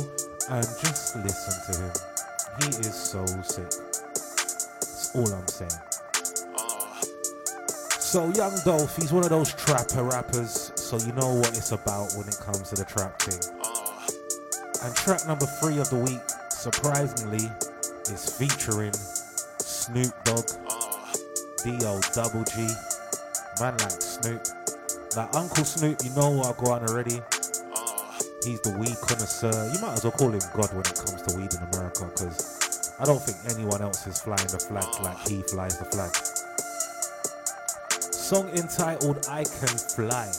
and 0.50 0.66
just 0.82 1.16
listen 1.18 1.74
to 1.74 1.80
him. 1.80 1.94
He 2.60 2.80
is 2.80 2.96
so 2.96 3.26
sick. 3.44 3.70
That's 4.02 5.12
all 5.14 5.32
I'm 5.32 5.48
saying. 5.48 5.82
Ah. 6.58 7.00
So 8.00 8.30
Young 8.34 8.58
Dolph, 8.66 8.96
he's 8.96 9.14
one 9.14 9.24
of 9.24 9.30
those 9.30 9.54
trapper 9.54 10.04
rappers, 10.04 10.72
so 10.76 10.98
you 10.98 11.14
know 11.14 11.36
what 11.36 11.50
it's 11.50 11.72
about 11.72 12.14
when 12.18 12.28
it 12.28 12.38
comes 12.40 12.70
to 12.70 12.76
the 12.76 12.86
trap 12.86 13.22
thing. 13.22 13.40
And 14.84 14.96
track 14.96 15.28
number 15.28 15.46
three 15.46 15.78
of 15.78 15.90
the 15.92 15.98
week, 15.98 16.26
surprisingly, 16.50 17.48
is 18.10 18.36
featuring 18.36 18.94
Snoop 19.82 20.14
Dogg, 20.26 20.46
D.O. 21.64 22.00
Double 22.14 22.44
G, 22.44 22.68
man 23.60 23.76
like 23.80 24.00
Snoop. 24.00 24.46
Like 25.18 25.36
Uncle 25.36 25.66
Snoop, 25.66 25.98
you 26.04 26.12
know 26.12 26.30
what 26.30 26.56
I 26.56 26.64
go 26.64 26.72
on 26.74 26.88
already. 26.88 27.20
He's 28.46 28.62
the 28.62 28.78
weed 28.78 28.96
connoisseur. 29.02 29.72
You 29.74 29.82
might 29.82 29.94
as 29.94 30.04
well 30.04 30.12
call 30.12 30.30
him 30.30 30.42
God 30.54 30.72
when 30.72 30.86
it 30.86 30.94
comes 30.94 31.24
to 31.24 31.36
weed 31.36 31.52
in 31.52 31.64
America, 31.74 32.06
because 32.06 32.96
I 33.00 33.06
don't 33.06 33.20
think 33.20 33.40
anyone 33.58 33.82
else 33.82 34.06
is 34.06 34.22
flying 34.22 34.46
the 34.54 34.60
flag 34.60 34.86
like 35.02 35.18
he 35.28 35.42
flies 35.42 35.80
the 35.80 35.86
flag. 35.86 36.14
Song 38.14 38.50
entitled 38.50 39.26
I 39.28 39.46
Can 39.46 39.76
Fly. 39.98 40.30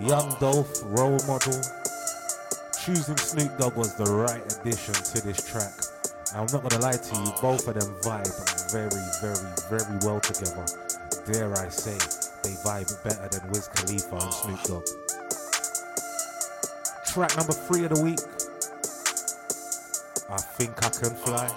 Young 0.00 0.36
Dolph, 0.40 0.82
role 0.86 1.20
model. 1.28 1.60
Choosing 2.84 3.16
Snoop 3.16 3.56
Dogg 3.58 3.76
was 3.76 3.94
the 3.94 4.06
right 4.06 4.42
addition 4.58 4.94
to 4.94 5.22
this 5.24 5.48
track. 5.48 5.91
I'm 6.34 6.46
not 6.46 6.62
gonna 6.62 6.82
lie 6.82 6.96
to 6.96 7.16
you, 7.16 7.32
both 7.42 7.68
of 7.68 7.74
them 7.74 7.94
vibe 8.00 8.72
very, 8.72 8.88
very, 9.20 9.52
very 9.68 9.98
well 10.02 10.18
together. 10.18 10.64
Dare 11.26 11.52
I 11.58 11.68
say, 11.68 11.98
they 12.42 12.56
vibe 12.64 13.04
better 13.04 13.28
than 13.28 13.50
Wiz 13.50 13.68
Khalifa 13.68 14.16
and 14.16 14.32
Snoop 14.32 14.62
Dogg. 14.62 14.86
Track 17.06 17.36
number 17.36 17.52
three 17.52 17.84
of 17.84 17.94
the 17.94 18.02
week. 18.02 18.18
I 20.30 20.38
think 20.40 20.72
I 20.82 20.88
can 20.88 21.14
fly. 21.14 21.50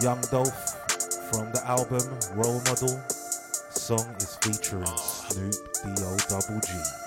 Young 0.00 0.20
Dolph 0.30 0.76
from 1.30 1.50
the 1.50 1.62
album 1.66 2.06
Role 2.34 2.60
Model. 2.66 3.00
Song 3.70 4.14
is 4.18 4.36
featuring 4.42 4.86
Snoop 4.96 5.54
D-O 5.82 6.16
double 6.28 6.60
G. 6.60 7.05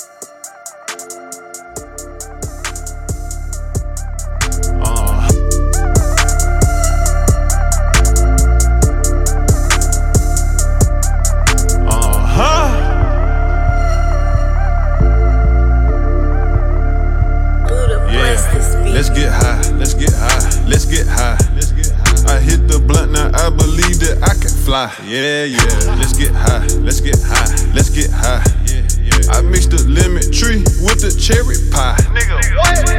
Yeah, 24.80 25.44
yeah, 25.44 25.60
let's 26.00 26.16
get 26.16 26.32
high, 26.32 26.64
let's 26.80 27.02
get 27.02 27.20
high, 27.20 27.52
let's 27.76 27.90
get 27.90 28.08
high. 28.16 28.40
Yeah, 28.64 28.80
yeah. 29.04 29.36
I 29.36 29.42
mixed 29.44 29.76
the 29.76 29.84
lemon 29.92 30.24
tree 30.32 30.64
with 30.80 31.04
the 31.04 31.12
cherry 31.20 31.60
pie. 31.68 32.00
nigga. 32.16 32.40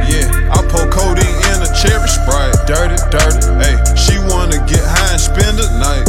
Yeah, 0.05 0.29
I 0.53 0.61
pour 0.69 0.85
codeine 0.93 1.25
in 1.25 1.57
a 1.65 1.69
cherry 1.73 2.05
sprite. 2.05 2.53
Dirty, 2.69 3.01
dirty, 3.09 3.41
hey, 3.57 3.81
she 3.97 4.21
wanna 4.29 4.61
get 4.69 4.85
high 4.85 5.17
and 5.17 5.21
spend 5.21 5.57
the 5.57 5.65
night. 5.81 6.05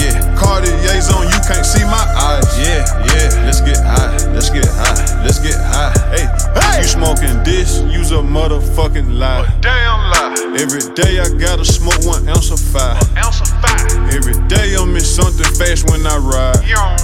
Yeah, 0.00 0.16
Cartier's 0.44 1.08
on, 1.08 1.24
you 1.24 1.40
can't 1.48 1.64
see 1.64 1.84
my 1.84 2.04
eyes. 2.20 2.44
Yeah, 2.60 2.84
yeah, 3.08 3.44
let's 3.48 3.60
get 3.60 3.78
high, 3.80 4.12
let's 4.32 4.50
get 4.50 4.68
high, 4.68 5.24
let's 5.24 5.40
get 5.40 5.56
high. 5.56 5.92
Hey, 6.12 6.28
hey. 6.60 6.78
you 6.78 6.84
smoking 6.84 7.42
this, 7.44 7.80
use 7.88 8.12
a 8.12 8.20
motherfucking 8.20 9.18
lie. 9.18 9.48
damn 9.60 10.10
lie. 10.10 10.56
Every 10.60 10.84
day 10.94 11.18
I 11.18 11.28
gotta 11.38 11.64
smoke 11.64 12.04
one 12.04 12.28
ounce 12.28 12.50
of 12.50 12.60
fire. 12.60 13.00
ounce 13.16 13.40
of 13.40 13.48
fire. 13.60 13.84
Every 14.12 14.36
day 14.46 14.76
I'm 14.78 14.94
in 14.94 15.00
something 15.00 15.50
fast 15.56 15.90
when 15.90 16.06
I 16.06 16.16
ride. 16.18 16.60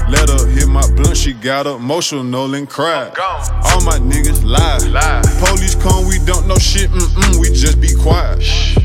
Let 0.08 0.28
her 0.28 0.46
hit 0.46 0.68
my 0.68 0.86
blunt, 0.94 1.16
she 1.16 1.32
got 1.32 1.66
emotional 1.66 2.54
and 2.54 2.68
cried. 2.68 3.16
All 3.18 3.80
my 3.80 3.98
niggas 3.98 4.44
lie. 4.44 4.78
lie. 4.88 5.22
Police 5.40 5.74
come, 5.76 6.06
we 6.06 6.18
don't 6.26 6.46
know 6.46 6.58
shit, 6.58 6.90
mm-mm, 6.90 7.40
we 7.40 7.48
just 7.48 7.80
be 7.80 7.94
quiet. 7.94 8.38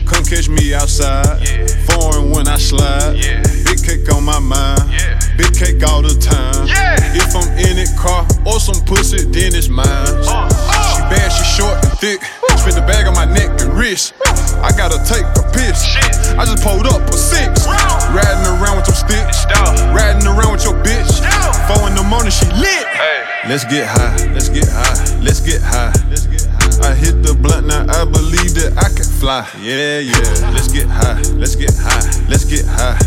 Come 0.06 0.24
catch 0.24 0.48
me 0.48 0.74
outside. 0.74 1.46
Foreign 1.90 2.32
when 2.32 2.48
I 2.48 2.58
slide. 2.58 3.14
Big 3.14 3.55
cake 3.86 4.10
on 4.12 4.26
my 4.26 4.40
mind. 4.40 4.82
Yeah. 4.90 5.20
Big 5.38 5.54
cake 5.54 5.86
all 5.86 6.02
the 6.02 6.18
time. 6.18 6.66
Yeah. 6.66 6.98
If 7.14 7.38
I'm 7.38 7.46
in 7.62 7.78
it, 7.78 7.94
car 7.96 8.26
or 8.44 8.60
some 8.60 8.82
pussy, 8.86 9.22
then 9.30 9.54
it's 9.54 9.70
mine. 9.70 9.86
Uh, 9.86 10.50
uh. 10.50 10.98
She 10.98 11.02
bad, 11.14 11.30
she 11.30 11.46
short 11.46 11.78
and 11.86 11.94
thick. 12.02 12.20
Woo. 12.42 12.58
Spit 12.58 12.74
the 12.74 12.82
bag 12.82 13.06
on 13.06 13.14
my 13.14 13.30
neck 13.30 13.62
and 13.62 13.78
wrist. 13.78 14.18
Woo. 14.18 14.34
I 14.66 14.74
gotta 14.74 14.98
take 15.06 15.24
a 15.38 15.46
piss. 15.54 15.86
Shit. 15.86 16.18
I 16.34 16.44
just 16.50 16.66
pulled 16.66 16.90
up 16.90 17.06
a 17.06 17.14
six. 17.14 17.70
Round. 17.70 18.02
Riding 18.10 18.50
around 18.58 18.82
with 18.82 18.90
some 18.90 19.06
sticks. 19.06 19.46
Riding 19.94 20.26
around 20.26 20.58
with 20.58 20.66
your 20.66 20.76
bitch. 20.82 21.22
Yeah. 21.22 21.54
Four 21.70 21.88
in 21.88 21.96
the 21.96 22.04
morning, 22.04 22.34
she 22.34 22.50
lit. 22.58 22.88
Hey. 22.90 23.22
Let's 23.46 23.66
get 23.66 23.86
high. 23.86 24.18
Let's 24.34 24.50
get 24.50 24.66
high. 24.66 24.98
Let's 25.22 25.40
get 25.40 25.62
high. 25.62 25.94
Let's 26.10 26.26
get 26.26 26.42
high. 26.42 26.56
I 26.82 26.94
hit 26.94 27.24
the 27.24 27.34
blunt, 27.34 27.68
now 27.68 27.86
I 27.88 28.04
believe 28.04 28.54
that 28.56 28.76
I 28.78 28.90
can 28.92 29.08
fly. 29.08 29.48
Yeah, 29.62 30.00
yeah. 30.00 30.52
Let's 30.52 30.68
get 30.68 30.88
high, 30.88 31.22
let's 31.40 31.56
get 31.56 31.72
high, 31.74 32.04
let's 32.28 32.44
get 32.44 32.66
high. 32.66 33.00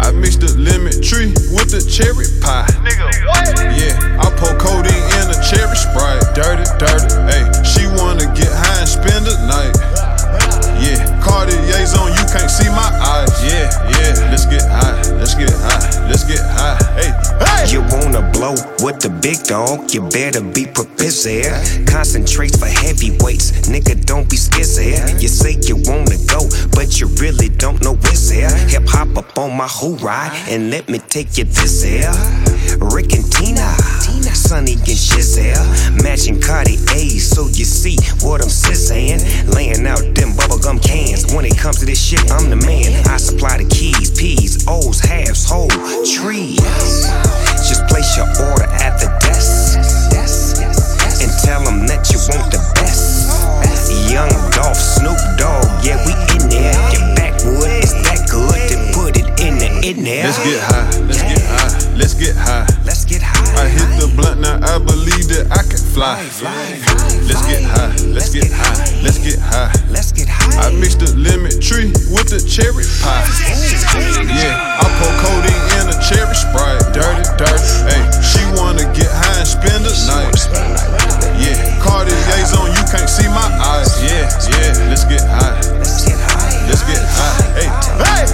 I 0.00 0.12
mixed 0.12 0.40
the 0.40 0.48
lemon 0.56 0.96
tree 1.04 1.36
with 1.52 1.68
the 1.68 1.84
cherry 1.84 2.24
pie. 2.40 2.64
Nigga, 2.80 3.04
what? 3.28 3.52
Yeah, 3.76 4.16
I 4.16 4.32
pour 4.32 4.56
codeine 4.56 4.96
in 5.20 5.28
a 5.28 5.38
cherry 5.44 5.76
sprite. 5.76 6.24
Dirty, 6.32 6.64
dirty. 6.80 7.12
Hey, 7.28 7.44
she 7.68 7.84
wanna 8.00 8.24
get 8.32 8.48
high 8.48 8.80
and 8.80 8.88
spend 8.88 9.28
the 9.28 9.36
night. 9.44 9.76
Yeah, 10.80 11.19
Cartier's 11.30 11.94
on, 11.94 12.10
you 12.10 12.24
can't 12.26 12.50
see 12.50 12.68
my 12.70 12.90
eyes. 12.98 13.30
Yeah, 13.46 13.70
yeah. 13.94 14.30
Let's 14.30 14.46
get 14.46 14.62
high. 14.66 14.98
Let's 15.14 15.34
get 15.34 15.50
high. 15.50 16.08
Let's 16.10 16.24
get 16.24 16.42
high. 16.42 16.76
Hey, 16.98 17.14
hey. 17.38 17.70
You 17.70 17.82
wanna 17.94 18.28
blow 18.32 18.58
with 18.82 18.98
the 19.00 19.10
big 19.22 19.38
dog? 19.44 19.94
You 19.94 20.02
better 20.10 20.42
be 20.42 20.66
prepared. 20.66 20.90
Concentrate 21.88 22.54
for 22.58 22.66
heavyweights, 22.66 23.68
nigga. 23.68 24.04
Don't 24.04 24.28
be 24.28 24.36
scared. 24.36 25.20
You 25.20 25.28
say 25.28 25.58
you 25.62 25.76
wanna 25.86 26.18
go, 26.26 26.46
but 26.72 27.00
you 27.00 27.06
really 27.18 27.48
don't 27.48 27.82
know 27.82 27.94
what's 27.94 28.28
there. 28.28 28.50
Hip 28.68 28.86
hop 28.86 29.16
up 29.16 29.38
on 29.38 29.56
my 29.56 29.66
whole 29.66 29.96
ride, 29.96 30.32
and 30.48 30.70
let 30.70 30.88
me 30.88 30.98
take 30.98 31.38
you 31.38 31.44
this 31.44 31.82
here. 31.82 32.12
Rick 32.78 33.12
and 33.14 33.24
Tina, 33.32 33.74
Sonny 34.34 34.74
and 34.74 34.98
Shizelle, 35.06 36.02
matching 36.02 36.40
Cartier, 36.40 37.18
so 37.18 37.48
you 37.48 37.64
see 37.64 37.96
what 38.24 38.42
I'm 38.42 38.48
saying. 38.48 39.20
Laying 39.48 39.86
out 39.86 40.04
them 40.14 40.32
bubblegum 40.36 40.78
cans. 40.82 41.19
When 41.34 41.44
it 41.44 41.56
comes 41.56 41.78
to 41.78 41.86
this 41.86 42.02
shit, 42.02 42.30
I'm 42.32 42.50
the 42.50 42.56
man. 42.56 43.06
I 43.06 43.16
supply 43.16 43.58
the 43.58 43.68
keys, 43.68 44.10
P's, 44.10 44.66
O's, 44.66 45.00
halves, 45.00 45.44
whole 45.48 45.68
trees. 46.04 46.58
Just 47.68 47.86
place 47.86 48.16
your 48.16 48.26
order 48.50 48.66
at 48.66 48.98
the 48.98 49.08
desk 49.20 49.78
and 51.22 51.30
tell 51.44 51.62
them 51.64 51.86
that 51.86 52.10
you 52.10 52.18
want 52.32 52.50
the 52.50 52.58
best. 52.74 53.30
Young 54.10 54.30
Dolph, 54.50 54.76
Snoop 54.76 55.18
Dogg, 55.38 55.84
yeah, 55.84 56.02
we 56.04 56.12
in 56.34 56.48
there. 56.50 56.74
Your 56.90 57.14
backwood 57.14 57.70
is 57.78 57.94
that 58.02 58.26
good 58.28 58.58
to 58.70 58.76
put 58.92 59.16
it 59.16 59.28
in 59.40 59.58
the 59.58 59.70
in 59.86 60.02
there. 60.02 60.24
Let's 60.24 60.42
get 60.42 60.60
high. 60.60 60.90
Let's 61.06 61.22
get 61.22 61.42
high. 61.46 61.96
Let's 61.96 62.14
get 62.14 62.36
high. 62.36 62.79
Let's 63.50 63.58
get 63.58 63.58
high. 63.58 63.64
I 63.64 63.68
hit 63.68 63.90
the 64.00 64.08
blunt 64.16 64.40
now. 64.40 64.58
I 64.62 64.78
believe 64.78 65.28
that 65.28 65.50
I 65.50 65.62
can 65.66 65.78
fly. 65.78 66.22
Let's 67.26 67.42
get 67.46 67.62
high. 67.62 67.94
Let's 68.10 68.30
get 68.30 68.50
high. 68.50 68.78
Let's 69.02 69.18
get 69.18 69.38
high. 69.38 69.72
Let's 69.90 70.12
get 70.12 70.28
high. 70.28 70.68
I 70.68 70.70
mixed 70.76 71.00
the 71.00 71.10
lemon 71.16 71.52
tree 71.60 71.90
with 72.12 72.28
the 72.30 72.40
cherry 72.42 72.84
pie. 73.02 73.26
Yeah, 74.28 74.54
I 74.78 74.86
pour 74.98 75.12
codeine 75.22 75.64
in 75.80 75.88
a 75.90 75.96
cherry 76.02 76.34
sprite. 76.34 76.82
Dirty, 76.92 77.24
dirty. 77.38 77.64
Hey, 77.88 78.02
she 78.22 78.42
wanna 78.58 78.84
get 78.92 79.10
high 79.10 79.40
and 79.40 79.48
spend 79.48 79.84
the 79.84 79.94
night. 80.06 80.36
Yeah, 81.40 81.56
Cartier's 81.80 82.52
on, 82.54 82.70
you 82.76 82.84
can't 82.90 83.08
see 83.08 83.28
my 83.28 83.48
eyes. 83.62 83.90
Yeah, 84.02 84.28
yeah. 84.52 84.88
Let's 84.88 85.04
get 85.04 85.22
high. 85.24 85.56
Let's 85.78 86.04
get 86.04 86.18
high. 86.18 86.68
Let's 86.68 86.84
get 86.84 87.02
high. 87.02 87.40
Hey, 87.56 87.68
hey. 88.04 88.26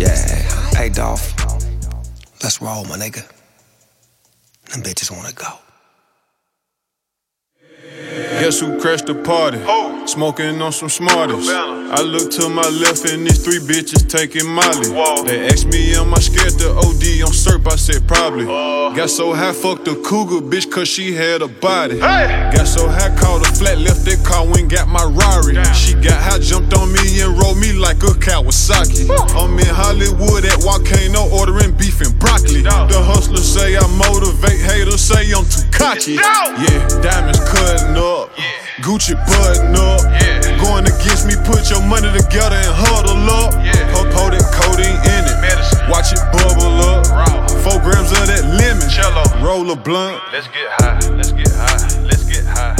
Yeah. 0.00 0.78
Hey, 0.78 0.88
Dolph. 0.88 1.39
Let's 2.42 2.62
roll, 2.62 2.84
my 2.84 2.96
nigga. 2.96 3.28
Them 4.70 4.82
bitches 4.82 5.10
wanna 5.14 5.32
go. 5.32 5.69
Guess 8.00 8.60
who 8.60 8.80
crashed 8.80 9.06
the 9.06 9.14
party? 9.14 9.60
Smoking 10.06 10.62
on 10.62 10.72
some 10.72 10.88
smarties. 10.88 11.48
I 11.50 12.00
look 12.00 12.30
to 12.32 12.48
my 12.48 12.66
left 12.66 13.04
and 13.04 13.26
these 13.26 13.44
three 13.44 13.58
bitches 13.58 14.08
taking 14.08 14.48
Molly. 14.48 14.88
They 15.28 15.46
asked 15.48 15.66
me, 15.66 15.94
am 15.94 16.14
I 16.14 16.20
scared 16.20 16.56
to 16.60 16.70
OD 16.70 17.04
on 17.20 17.34
SERP? 17.36 17.70
I 17.70 17.76
said, 17.76 18.08
probably. 18.08 18.46
Got 18.46 19.10
so 19.10 19.34
high, 19.34 19.52
fucked 19.52 19.84
the 19.84 20.00
cougar 20.02 20.40
bitch, 20.40 20.70
cause 20.70 20.88
she 20.88 21.12
had 21.12 21.42
a 21.42 21.48
body. 21.48 21.98
Got 21.98 22.66
so 22.66 22.88
high, 22.88 23.14
called 23.20 23.42
a 23.42 23.52
flat, 23.52 23.78
left 23.78 24.06
that 24.06 24.24
car, 24.24 24.46
went 24.46 24.70
got 24.70 24.88
my 24.88 25.04
Rari. 25.04 25.62
She 25.74 25.94
got 25.94 26.16
high, 26.16 26.38
jumped 26.40 26.72
on 26.72 26.90
me 26.92 27.20
and 27.20 27.36
rolled 27.36 27.58
me 27.58 27.72
like 27.74 28.02
a 28.02 28.16
Kawasaki. 28.16 29.10
I'm 29.36 29.58
in 29.58 29.66
Hollywood 29.66 30.44
at 30.46 30.62
Volcano, 30.62 31.28
ordering 31.28 31.76
beef 31.76 32.00
and 32.00 32.16
broccoli. 32.18 32.62
The 32.62 33.02
hustlers 33.04 33.46
say 33.46 33.76
I 33.76 33.86
motivate, 34.00 34.58
haters 34.58 35.02
say 35.02 35.30
I'm 35.30 35.44
too 35.44 35.68
cocky. 35.70 36.16
Yeah, 36.16 36.80
diamonds 37.04 37.38
cutting 37.46 37.89
up. 37.96 38.30
Gucci 38.82 39.14
button 39.26 39.74
up. 39.76 40.00
Going 40.60 40.86
against 40.86 41.26
me, 41.26 41.34
put 41.44 41.70
your 41.70 41.82
money 41.82 42.10
together 42.12 42.56
and 42.56 42.74
huddle 42.74 43.18
up. 43.30 43.52
Pour, 43.92 44.04
pour 44.12 44.30
that 44.30 44.44
codeine 44.52 44.96
in 44.96 45.22
it. 45.26 45.38
Medicine. 45.40 45.90
Watch 45.90 46.12
it 46.12 46.22
bubble 46.32 46.80
up. 46.84 47.06
Four 47.62 47.80
grams 47.80 48.12
of 48.12 48.26
that 48.26 48.44
lemon. 48.56 48.88
Roll 49.44 49.70
a 49.70 49.76
blunt. 49.76 50.20
Let's 50.32 50.48
get 50.48 50.68
high. 50.80 50.98
Let's 51.16 51.32
get 51.32 51.52
high. 51.52 52.02
Let's 52.02 52.24
get 52.24 52.44
high. 52.44 52.79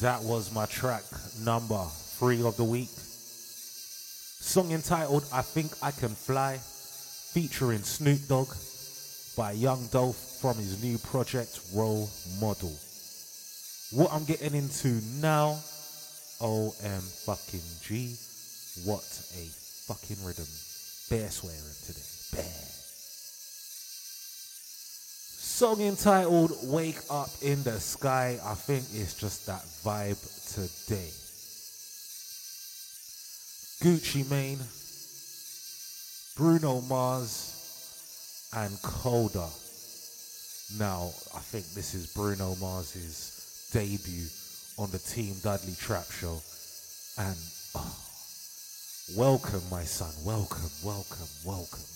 That 0.00 0.22
was 0.22 0.52
my 0.52 0.66
track 0.66 1.04
number 1.44 1.82
three 2.18 2.42
of 2.42 2.56
the 2.56 2.64
week. 2.64 2.90
Song 4.40 4.72
entitled 4.72 5.24
I 5.32 5.42
Think 5.42 5.72
I 5.82 5.92
Can 5.92 6.10
Fly, 6.10 6.58
featuring 6.58 7.82
Snoop 7.82 8.26
Dogg 8.28 8.48
by 9.36 9.52
Young 9.52 9.86
Dolph 9.92 10.16
from 10.40 10.56
his 10.56 10.82
new 10.82 10.98
project 10.98 11.60
Role 11.72 12.08
Model. 12.40 12.72
What 13.92 14.12
I'm 14.12 14.24
getting 14.24 14.54
into 14.54 15.00
now, 15.20 15.58
OM 16.40 17.00
fucking 17.24 17.62
G, 17.80 18.16
what 18.84 19.04
a 19.38 19.46
fucking 19.86 20.24
rhythm. 20.26 20.46
Bear 21.08 21.30
swearing 21.30 21.60
today. 21.86 22.42
Bear. 22.42 22.73
Song 25.54 25.80
entitled 25.82 26.50
Wake 26.64 26.98
Up 27.08 27.30
in 27.40 27.62
the 27.62 27.78
Sky. 27.78 28.40
I 28.44 28.54
think 28.54 28.82
it's 28.92 29.14
just 29.14 29.46
that 29.46 29.62
vibe 29.84 30.18
today. 30.52 31.12
Gucci 33.78 34.28
Mane, 34.28 34.58
Bruno 36.36 36.80
Mars, 36.88 38.50
and 38.56 38.76
Kodak. 38.82 39.54
Now, 40.76 41.12
I 41.36 41.38
think 41.38 41.66
this 41.66 41.94
is 41.94 42.12
Bruno 42.12 42.56
Mars's 42.56 43.70
debut 43.72 44.26
on 44.76 44.90
the 44.90 44.98
Team 44.98 45.36
Dudley 45.40 45.76
Trap 45.78 46.10
Show. 46.10 46.42
And 47.16 47.36
oh, 47.76 47.96
welcome, 49.16 49.62
my 49.70 49.84
son. 49.84 50.10
Welcome, 50.26 50.72
welcome, 50.82 51.28
welcome. 51.44 51.86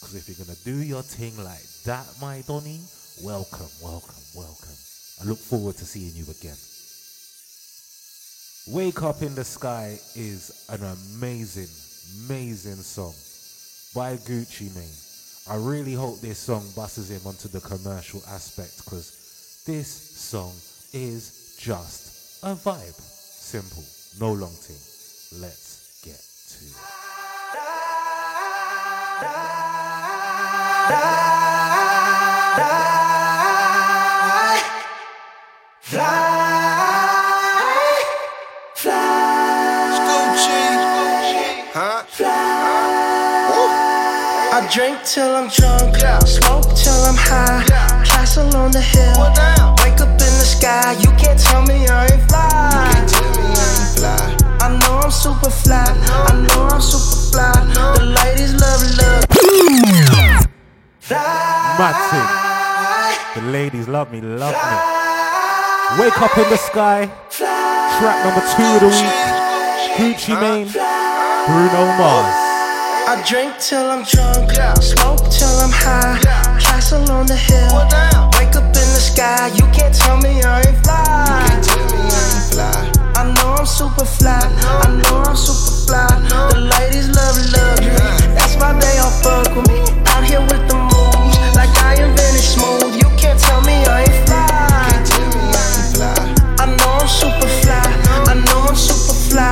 Because 0.00 0.14
if 0.14 0.28
you're 0.28 0.46
going 0.46 0.56
to 0.56 0.64
do 0.64 0.82
your 0.82 1.02
thing 1.02 1.36
like 1.44 1.68
that, 1.84 2.06
my 2.18 2.40
Donny, 2.48 2.80
welcome, 3.20 3.68
welcome, 3.82 4.22
welcome. 4.34 4.76
I 5.20 5.24
look 5.24 5.38
forward 5.38 5.76
to 5.76 5.84
seeing 5.84 6.14
you 6.14 6.24
again. 6.30 6.56
Wake 8.68 9.02
Up 9.02 9.22
in 9.22 9.34
the 9.34 9.44
Sky 9.44 9.98
is 10.14 10.66
an 10.68 10.82
amazing, 10.82 11.68
amazing 12.26 12.76
song 12.76 13.14
by 13.94 14.16
Gucci 14.16 14.74
Mane. 14.74 14.88
I 15.50 15.56
really 15.56 15.94
hope 15.94 16.20
this 16.20 16.38
song 16.38 16.64
buses 16.76 17.10
him 17.10 17.26
onto 17.26 17.48
the 17.48 17.60
commercial 17.60 18.22
aspect 18.28 18.84
because 18.84 19.62
this 19.66 19.88
song 19.88 20.52
is 20.92 21.56
just 21.58 22.42
a 22.44 22.54
vibe. 22.54 22.94
Simple, 22.94 23.84
no 24.20 24.32
long 24.32 24.50
thing. 24.50 25.40
Let's 25.40 26.00
get 26.04 26.20
to 26.58 26.64
it. 31.58 31.61
I 44.54 44.68
drink 44.70 44.98
till 45.04 45.34
I'm 45.34 45.48
drunk, 45.48 45.96
smoke 46.26 46.74
till 46.76 46.92
I'm 46.92 47.16
high. 47.16 47.64
Castle 48.04 48.54
on 48.54 48.70
the 48.70 48.82
hill, 48.82 49.16
wake 49.82 50.00
up 50.00 50.10
in 50.10 50.18
the 50.18 50.44
sky. 50.44 50.92
You 51.00 51.10
can't 51.16 51.38
tell 51.40 51.62
me 51.62 51.86
I 51.88 52.04
ain't 52.04 52.28
fly. 52.28 52.70
I 54.60 54.68
know 54.78 54.98
I'm 54.98 55.10
super 55.10 55.48
fly. 55.48 55.84
I 55.86 56.32
know 56.48 56.68
I'm 56.68 56.82
super 56.82 57.16
fly. 57.32 57.52
The 57.96 58.04
ladies 58.04 58.52
love 58.60 58.82
love. 58.98 59.24
Matty. 61.78 62.41
The 63.34 63.40
ladies 63.40 63.88
love 63.88 64.12
me, 64.12 64.20
love 64.20 64.52
me. 64.52 66.02
Wake 66.04 66.20
up 66.20 66.36
in 66.36 66.50
the 66.50 66.58
sky. 66.58 67.10
Track 67.30 68.24
number 68.26 68.44
two 68.52 68.62
of 68.62 68.80
the 68.80 68.88
week. 68.92 69.16
Gucci 69.96 70.38
Mane, 70.38 70.68
Bruno 70.68 71.82
Mars. 71.96 72.28
I 73.08 73.12
I 73.12 73.22
drink 73.28 73.58
till 73.58 73.90
I'm 73.90 74.04
drunk, 74.04 74.52
smoke 74.82 75.28
till 75.30 75.48
I'm 75.64 75.72
high. 75.72 76.20
Castle 76.60 77.10
on 77.10 77.26
the 77.26 77.36
hill, 77.36 77.72
wake 78.36 78.56
up 78.56 78.68
in 78.68 78.88
the 78.92 79.00
sky. 79.00 79.48
You 79.48 79.64
can't 79.72 79.94
tell 79.94 80.16
me 80.16 80.42
I 80.42 80.60
ain't 80.68 80.84
fly. 80.84 81.44
I 83.16 83.32
know 83.36 83.54
I'm 83.58 83.66
super 83.66 84.04
fly. 84.04 84.40
I 84.40 84.88
know 84.88 85.24
I'm 85.24 85.36
super 85.36 85.88
fly. 85.88 86.08
The 86.52 86.60
ladies 86.76 87.08
love 87.16 87.36
luxury. 87.52 88.32
That's 88.36 88.56
why 88.56 88.72
they 88.78 88.98
all 88.98 89.10
fuck 89.24 89.56
with 89.56 89.68
me. 89.68 89.80
Out 90.12 90.24
here 90.24 90.40
with 90.40 90.68
the 90.68 90.91
smooth. 92.42 92.94
You 92.96 93.08
can't 93.16 93.38
tell 93.38 93.60
me 93.62 93.84
I 93.86 94.02
ain't 94.02 94.18
fly. 94.26 94.46
I 96.58 96.66
know 96.76 96.90
I'm 97.00 97.08
super 97.08 97.48
fly. 97.62 97.82
I 98.26 98.34
know 98.34 98.66
I'm 98.68 98.76
super 98.76 99.14
fly. 99.30 99.50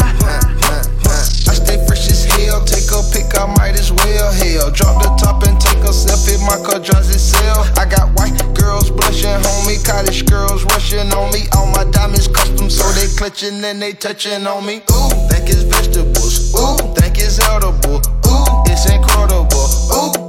I 1.48 1.54
stay 1.54 1.78
fresh 1.86 2.08
as 2.10 2.24
hell. 2.24 2.64
Take 2.64 2.90
a 2.90 3.02
pic, 3.12 3.38
I 3.38 3.46
might 3.58 3.78
as 3.78 3.92
well. 3.92 4.32
Hell, 4.32 4.70
drop 4.70 5.02
the 5.02 5.10
top 5.16 5.42
and 5.46 5.60
take 5.60 5.82
a 5.84 5.92
selfie. 5.92 6.38
My 6.46 6.58
car 6.66 6.80
drives 6.80 7.10
itself. 7.14 7.70
I 7.78 7.84
got 7.84 8.08
white 8.18 8.38
girls 8.54 8.90
blushing, 8.90 9.40
homie. 9.42 9.84
College 9.84 10.26
girls 10.26 10.64
rushing 10.64 11.12
on 11.12 11.32
me. 11.32 11.46
All 11.56 11.66
my 11.66 11.84
diamonds 11.90 12.28
custom, 12.28 12.70
so 12.70 12.84
they 12.92 13.08
clutching 13.16 13.62
and 13.64 13.80
they 13.80 13.92
touching 13.92 14.46
on 14.46 14.66
me. 14.66 14.82
Ooh, 14.90 15.10
think 15.28 15.48
it's 15.48 15.62
vegetables. 15.62 16.54
Ooh, 16.54 16.76
think 16.94 17.18
it's 17.18 17.38
edible. 17.40 18.00
Ooh, 18.26 18.62
it's 18.66 18.86
incredible. 18.90 19.68
Ooh. 19.94 20.19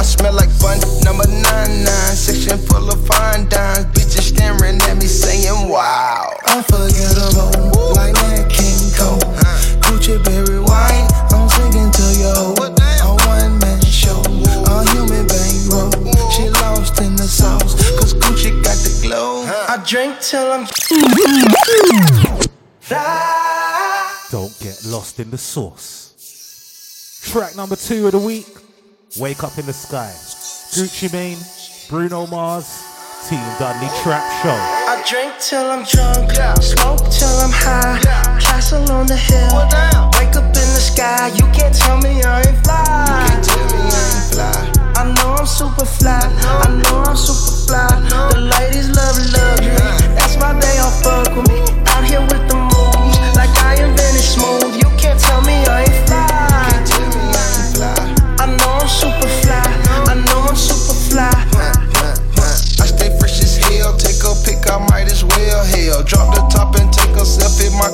I 0.00 0.02
smell 0.02 0.32
like 0.32 0.48
bun 0.58 0.80
number 1.04 1.28
nine 1.28 1.84
nine. 1.84 2.16
Section 2.16 2.56
full 2.56 2.88
of 2.88 3.06
fine 3.06 3.46
dimes. 3.50 3.84
Bitches 3.92 4.32
staring 4.32 4.80
at 4.80 4.96
me 4.96 5.04
saying, 5.04 5.68
Wow. 5.68 6.32
Unforgettable, 6.48 7.52
like 7.92 8.14
that 8.24 8.48
King 8.48 8.80
Cole. 8.96 9.20
Uh. 9.20 9.60
Gucci 9.84 10.16
berry 10.24 10.58
wine, 10.58 11.04
I'm 11.36 11.46
singing 11.52 11.92
to 11.92 12.06
yo. 12.16 12.56
A 12.56 13.12
one 13.28 13.58
man 13.60 13.82
show, 13.84 14.16
a 14.24 14.88
human 14.88 15.28
bankroll. 15.28 15.92
She 16.32 16.48
lost 16.48 16.98
in 17.02 17.14
the 17.16 17.28
sauce, 17.28 17.76
cause 18.00 18.14
Gucci 18.14 18.56
got 18.64 18.80
the 18.80 19.06
glow. 19.06 19.44
I 19.44 19.84
drink 19.84 20.18
till 20.20 20.50
I'm. 20.50 20.64
Don't 24.30 24.58
get 24.60 24.82
lost 24.86 25.20
in 25.20 25.30
the 25.30 25.36
sauce. 25.36 27.20
Track 27.30 27.54
number 27.54 27.76
two 27.76 28.06
of 28.06 28.12
the 28.12 28.18
week 28.18 28.59
Wake 29.18 29.42
Up 29.42 29.58
in 29.58 29.66
the 29.66 29.72
Sky. 29.72 30.12
Gucci 30.70 31.12
Mane, 31.12 31.38
Bruno 31.88 32.28
Mars, 32.28 32.84
Team 33.28 33.42
Dudley 33.58 33.88
Trap 34.02 34.22
Show. 34.38 34.54
I 34.54 35.02
drink 35.02 35.34
till 35.40 35.66
I'm 35.66 35.82
drunk, 35.82 36.30
smoke 36.62 37.02
till 37.10 37.34
I'm 37.42 37.50
high. 37.50 37.98
Castle 38.38 38.86
on 38.92 39.06
the 39.06 39.16
hill, 39.16 39.50
wake 40.14 40.36
up 40.36 40.46
in 40.46 40.54
the 40.54 40.78
sky. 40.78 41.26
You 41.34 41.42
can't 41.50 41.74
tell 41.74 41.98
me 41.98 42.22
I 42.22 42.38
ain't 42.38 42.62
fly. 42.62 43.26
I 44.94 45.12
know 45.18 45.34
I'm 45.34 45.46
super 45.46 45.84
fly. 45.84 46.20
I 46.46 46.70
know 46.70 47.02
I'm 47.02 47.16
super 47.16 47.66
fly. 47.66 47.90
The 48.30 48.38
ladies 48.38 48.94
love 48.94 49.18
luxury. 49.34 50.14
That's 50.14 50.36
why 50.36 50.54
they 50.54 50.78
all 50.78 50.94
fuck 51.02 51.34
with 51.34 51.48
me. 51.50 51.58
Out 51.90 52.04
here 52.04 52.20
with 52.20 52.46
the 52.46 52.54
moves, 52.54 53.18
like 53.34 53.50
I 53.58 53.74
invented 53.74 54.22
smooth. 54.22 54.76
You 54.76 54.88
can't 54.96 55.18
tell 55.18 55.42
me 55.42 55.66
I 55.66 55.82
ain't 55.82 56.06
fly. 56.06 56.49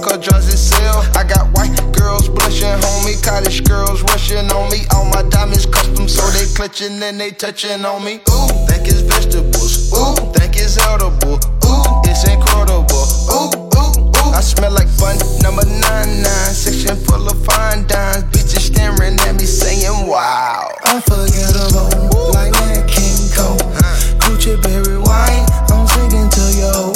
Car 0.02 0.18
drives 0.18 0.48
itself. 0.52 1.08
I 1.16 1.24
got 1.24 1.52
white 1.52 1.74
girls 1.96 2.28
blushing, 2.28 2.76
homie. 2.80 3.22
College 3.22 3.64
girls 3.64 4.02
rushing 4.02 4.50
on 4.50 4.70
me. 4.70 4.84
All 4.94 5.04
my 5.06 5.22
diamonds 5.28 5.66
custom, 5.66 6.08
so 6.08 6.22
they 6.30 6.46
clutching 6.54 7.02
and 7.02 7.20
they 7.20 7.30
touching 7.30 7.84
on 7.84 8.04
me. 8.04 8.20
Ooh, 8.30 8.48
think 8.66 8.88
it's 8.88 9.00
vegetables. 9.00 9.92
Ooh, 9.92 10.14
think 10.32 10.56
it's 10.56 10.76
edible. 10.78 11.38
Ooh, 11.66 12.08
it's 12.08 12.24
incredible. 12.28 13.06
Ooh, 13.30 13.50
ooh, 13.76 14.10
ooh. 14.10 14.32
I 14.32 14.40
smell 14.40 14.72
like 14.72 14.88
bun 14.98 15.16
number 15.40 15.64
nine 15.66 16.22
nine. 16.22 16.52
Section 16.52 16.96
full 17.06 17.28
of 17.28 17.38
fine 17.44 17.86
dimes. 17.86 18.24
Bitches 18.34 18.72
staring 18.72 19.18
at 19.20 19.34
me 19.36 19.44
saying, 19.44 20.08
Wow. 20.08 20.72
Unforgettable, 20.86 22.32
like 22.32 22.52
that 22.52 22.84
King 22.88 23.30
Cole. 23.34 23.60
Uh. 23.76 23.96
Gucci 24.26 24.60
berry 24.62 24.98
wine, 24.98 25.46
I'm 25.70 25.86
singing 25.86 26.28
to 26.30 26.44
yo. 26.58 26.95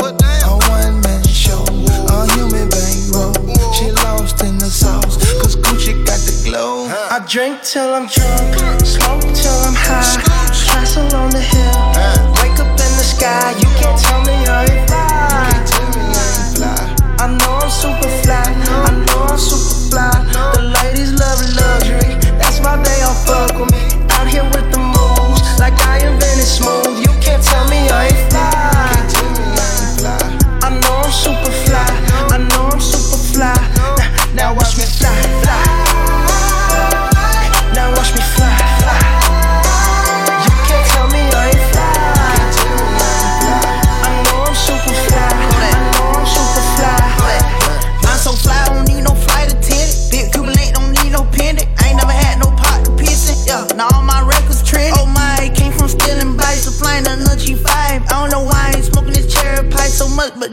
Drink 7.30 7.62
till 7.62 7.94
I'm 7.94 8.08
drunk, 8.08 8.82
smoke 8.84 9.22
till 9.22 9.54
I'm 9.62 9.76
high. 9.78 10.18
Castle 10.66 11.14
on 11.14 11.30
the 11.30 11.38
hill, 11.38 11.78
wake 12.42 12.58
up 12.58 12.66
in 12.66 12.90
the 12.98 13.06
sky. 13.06 13.54
You 13.54 13.70
can't 13.78 13.96
tell 14.02 14.20
me 14.26 14.34
I 14.50 14.66
ain't 14.66 14.90
fly. 14.90 15.06
I 17.22 17.26
know 17.38 17.54
I'm 17.62 17.70
super 17.70 18.10
fly, 18.26 18.42
I 18.42 18.90
know 19.06 19.30
I'm 19.30 19.38
super 19.38 19.94
fly. 19.94 20.10
The 20.54 20.74
ladies 20.82 21.12
love 21.22 21.38
luxury, 21.54 22.18
that's 22.34 22.58
why 22.58 22.82
they 22.82 23.00
all 23.02 23.14
fuck 23.14 23.54
with 23.60 23.70
me. 23.70 23.78
Out 24.10 24.26
here 24.26 24.42
with 24.50 24.66
the 24.74 24.82
moves, 24.82 25.60
like 25.60 25.78
I 25.86 26.02
invented 26.02 26.50
smooth. 26.50 26.98
You 26.98 27.14
can't 27.22 27.44
tell 27.44 27.64
me 27.68 27.78
I 27.90 28.08
ain't 28.08 28.32
fly. 28.32 28.49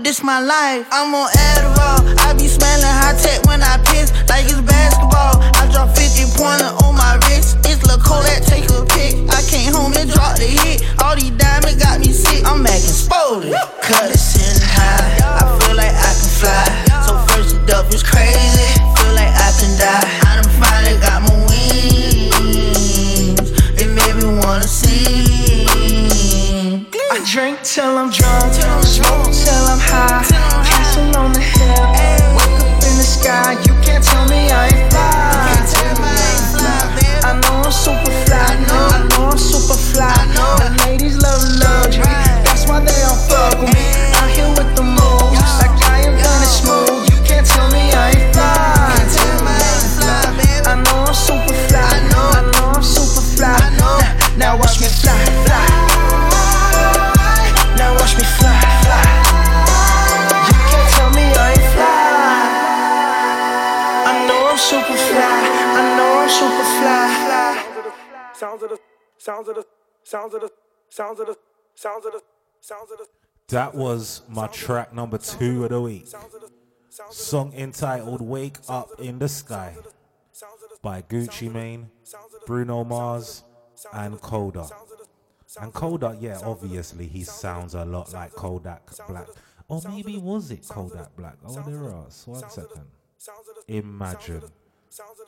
This 0.08 0.24
my 0.24 0.40
life. 0.40 0.88
I'm 0.90 1.14
on 1.14 1.28
Adderall. 1.52 2.00
I 2.24 2.32
be 2.40 2.48
smelling 2.48 2.96
high 3.04 3.20
tech 3.20 3.44
when 3.44 3.62
I 3.62 3.76
piss, 3.92 4.08
like 4.32 4.48
it's 4.48 4.64
basketball. 4.64 5.36
I 5.60 5.68
drop 5.68 5.92
50 5.98 6.32
pointer 6.40 6.72
on 6.88 6.96
my 6.96 7.20
wrist. 7.28 7.60
It's 7.68 7.84
Kodak, 7.84 8.40
take 8.48 8.72
a 8.72 8.88
pic. 8.88 9.20
I 9.28 9.44
came 9.52 9.74
home 9.74 9.92
and 10.00 10.10
dropped 10.10 10.40
the 10.40 10.48
hit. 10.48 10.88
All 11.04 11.16
these 11.16 11.36
diamonds 11.36 11.84
got 11.84 12.00
me 12.00 12.14
sick. 12.14 12.46
I'm 12.48 12.66
acting 12.66 12.96
spotted. 12.96 13.52
Cut 13.84 14.08
it 14.08 14.18
sitting 14.18 14.64
high. 14.64 15.44
I 15.44 15.44
feel 15.60 15.76
like 15.76 15.92
I 15.92 16.12
can 16.16 16.32
fly. 16.40 16.64
So 17.04 17.12
first 17.28 17.60
up 17.76 17.92
is 17.92 18.04
crazy. 18.04 18.80
Feel 18.96 19.12
like 19.12 19.34
I 19.36 19.52
can 19.60 19.76
die. 19.76 20.27
Drink 27.38 27.62
till 27.62 28.00
I'm 28.00 28.10
drunk, 28.10 28.52
smoke 28.84 29.32
till 29.32 29.66
I'm 29.72 29.78
high. 29.80 30.24
Castle 30.66 31.16
on 31.18 31.34
the 31.34 31.40
hill, 31.40 31.86
wake 32.34 32.62
up 32.66 32.84
in 32.90 32.98
the 32.98 33.04
sky. 33.04 33.52
You 33.62 33.74
can't 33.86 34.04
tell 34.04 34.28
me 34.28 34.50
I 34.50 34.66
ain't 34.66 34.92
fly. 34.92 35.27
I'm 64.58 64.64
super 64.64 64.86
fly. 64.86 65.20
I 65.78 65.98
know 65.98 66.18
I'm 66.18 66.30
super 66.30 66.66
fly. 66.80 68.34
Sounds 68.34 68.64
of 68.64 68.70
the, 68.72 68.80
sounds 69.20 69.48
of 69.50 69.56
the, 69.56 69.66
sounds 70.04 70.34
of 70.34 70.42
the, 70.42 70.52
sounds 70.90 71.20
of 71.20 71.28
the, 71.28 71.38
sounds 71.76 72.06
of 72.08 72.12
the, 72.14 72.22
sounds 72.60 72.92
of 72.92 72.98
the. 72.98 73.06
That 73.50 73.76
was 73.76 74.24
my 74.28 74.48
track 74.48 74.96
number 74.96 75.20
two 75.20 75.66
of 75.66 75.70
the 75.70 75.80
week. 75.80 76.08
Song 77.12 77.54
entitled 77.54 78.20
Wake 78.20 78.58
Up 78.68 78.90
in 78.98 79.20
the 79.20 79.30
Sky 79.30 79.76
by 80.82 81.04
Gucci 81.04 81.54
Mane, 81.54 81.92
Bruno 82.48 82.84
Mars, 82.84 83.44
and 83.94 84.20
Kodak. 84.20 84.72
And 85.62 85.72
Kodak, 85.72 86.18
yeah, 86.20 86.40
obviously 86.44 87.06
he 87.06 87.24
sounds 87.24 87.76
a 87.76 87.86
lot 87.86 88.12
like 88.12 88.32
Kodak 88.32 88.90
Black. 89.08 89.28
Or 89.68 89.82
maybe 89.88 90.18
was 90.18 90.50
it 90.50 90.68
Kodak 90.68 91.16
Black? 91.16 91.36
Oh, 91.46 91.62
there 91.62 91.84
are. 91.84 92.08
One 92.26 92.50
second. 92.50 92.97
Imagine. 93.68 94.44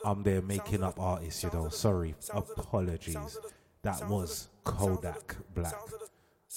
I'm 0.04 0.22
there 0.22 0.42
making 0.42 0.82
up 0.82 0.98
artists, 0.98 1.42
you 1.42 1.50
know. 1.52 1.68
Sorry, 1.68 2.14
apologies. 2.32 3.38
That 3.82 4.08
was 4.08 4.48
Kodak 4.64 5.36
Black. 5.54 5.74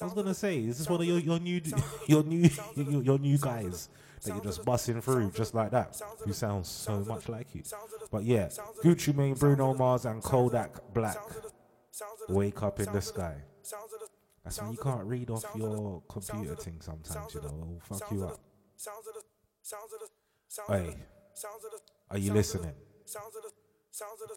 I 0.02 0.06
was 0.06 0.14
gonna 0.14 0.34
say, 0.34 0.58
is 0.58 0.80
this 0.80 0.90
one 0.90 1.02
of 1.02 1.08
your, 1.08 1.20
your 1.20 1.40
new 1.40 1.62
your 2.08 2.24
new 2.24 2.50
your, 2.76 3.04
your 3.04 3.20
new 3.20 3.38
guys 3.38 3.90
that 4.24 4.34
you're 4.34 4.44
just 4.44 4.66
busting 4.66 5.02
through 5.02 5.32
just 5.32 5.54
like 5.54 5.72
that? 5.72 6.02
Who 6.24 6.34
sounds 6.34 6.68
so 6.70 7.00
much 7.02 7.30
like 7.30 7.54
you. 7.54 7.64
But 8.12 8.24
yeah, 8.24 8.48
Gucci 8.84 9.16
Mane, 9.16 9.36
Bruno 9.36 9.74
Mars, 9.74 10.06
and 10.06 10.22
Kodak 10.24 10.94
Black. 10.94 11.18
Wake 12.28 12.64
up 12.64 12.80
in 12.80 12.92
the 12.92 13.02
sky. 13.02 13.36
That's 14.44 14.62
when 14.62 14.72
you 14.72 14.78
can't 14.78 15.06
read 15.06 15.30
off 15.30 15.46
your 15.56 16.02
computer 16.10 16.56
thing 16.56 16.82
sometimes, 16.82 17.34
you 17.34 17.42
know. 17.42 17.48
It'll 17.48 17.98
fuck 17.98 18.12
you 18.12 18.24
up. 18.26 18.40
Hey, 20.68 20.96
are 22.10 22.18
you 22.18 22.34
listening? 22.34 22.74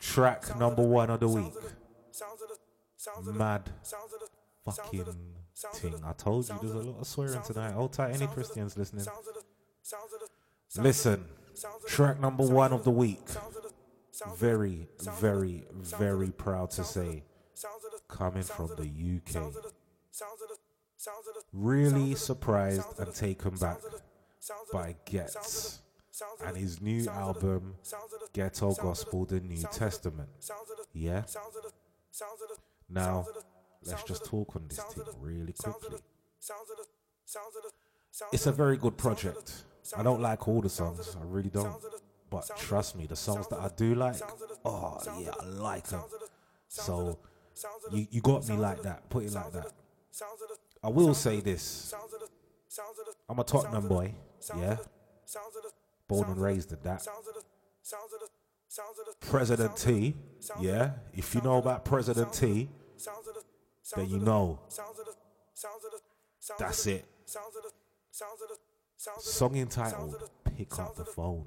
Track 0.00 0.58
number 0.58 0.82
one 0.82 1.10
of 1.10 1.20
the 1.20 1.28
week. 1.28 1.52
Mad 3.34 3.70
fucking 4.64 5.04
thing. 5.74 5.94
I 6.04 6.12
told 6.12 6.48
you 6.48 6.56
there's 6.60 6.74
a 6.74 6.78
lot 6.78 7.00
of 7.00 7.06
swearing 7.06 7.42
tonight. 7.42 7.72
Hold 7.72 7.92
tight, 7.92 8.14
any 8.14 8.26
Christians 8.26 8.76
listening. 8.76 9.06
Listen, 10.76 11.24
track 11.86 12.20
number 12.20 12.44
one 12.44 12.72
of 12.72 12.84
the 12.84 12.90
week. 12.90 13.20
Very, 14.36 14.88
very, 15.00 15.64
very 15.72 16.30
proud 16.30 16.70
to 16.72 16.84
say, 16.84 17.22
coming 18.08 18.42
from 18.42 18.68
the 18.76 18.84
UK. 19.16 19.52
Really 21.52 22.14
surprised 22.14 22.98
and 22.98 23.14
taken 23.14 23.54
back 23.56 23.78
by 24.72 24.96
Ghetts 25.04 25.80
and 26.44 26.56
his 26.56 26.80
new 26.80 27.08
album, 27.08 27.74
Ghetto 28.32 28.74
Gospel, 28.74 29.24
the 29.24 29.40
New 29.40 29.62
Testament. 29.72 30.28
Yeah? 30.92 31.24
Now, 32.88 33.26
let's 33.84 34.02
just 34.04 34.24
talk 34.24 34.56
on 34.56 34.66
this 34.68 34.78
thing 34.78 35.04
really 35.20 35.52
quickly. 35.52 35.98
It's 38.32 38.46
a 38.46 38.52
very 38.52 38.76
good 38.76 38.96
project. 38.96 39.64
I 39.96 40.02
don't 40.02 40.20
like 40.20 40.48
all 40.48 40.60
the 40.60 40.68
songs, 40.68 41.16
I 41.20 41.24
really 41.24 41.50
don't. 41.50 41.74
But 42.28 42.50
trust 42.58 42.96
me, 42.96 43.06
the 43.06 43.16
songs 43.16 43.46
that 43.48 43.60
I 43.60 43.70
do 43.76 43.94
like, 43.94 44.16
oh 44.64 45.00
yeah, 45.20 45.30
I 45.40 45.44
like 45.44 45.86
them. 45.86 46.02
So, 46.68 47.18
you, 47.92 48.06
you 48.10 48.20
got 48.20 48.48
me 48.48 48.56
like 48.56 48.82
that, 48.82 49.08
put 49.08 49.24
it 49.24 49.32
like 49.32 49.52
that. 49.52 49.72
I 50.82 50.88
will 50.88 51.14
say 51.14 51.40
this 51.40 51.94
I'm 53.28 53.38
a 53.38 53.44
Tottenham 53.44 53.88
boy, 53.88 54.14
yeah? 54.56 54.76
Born 56.08 56.30
and 56.30 56.40
raised 56.40 56.72
in 56.72 56.78
that. 56.84 57.06
President 59.20 59.76
T, 59.76 60.14
yeah? 60.60 60.90
If 61.14 61.34
you 61.34 61.40
know 61.40 61.58
about 61.58 61.84
President 61.84 62.32
T, 62.32 62.68
then 63.96 64.08
you 64.08 64.18
know. 64.18 64.60
That's 66.58 66.86
it. 66.86 67.04
Song 69.20 69.56
entitled 69.56 70.30
Pick 70.56 70.78
Up 70.78 70.94
the 70.96 71.04
Phone, 71.04 71.46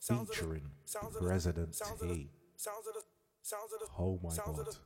featuring 0.00 0.70
President 1.18 1.76
T. 2.00 2.30
Oh 3.98 4.18
my 4.22 4.30
god. 4.36 4.76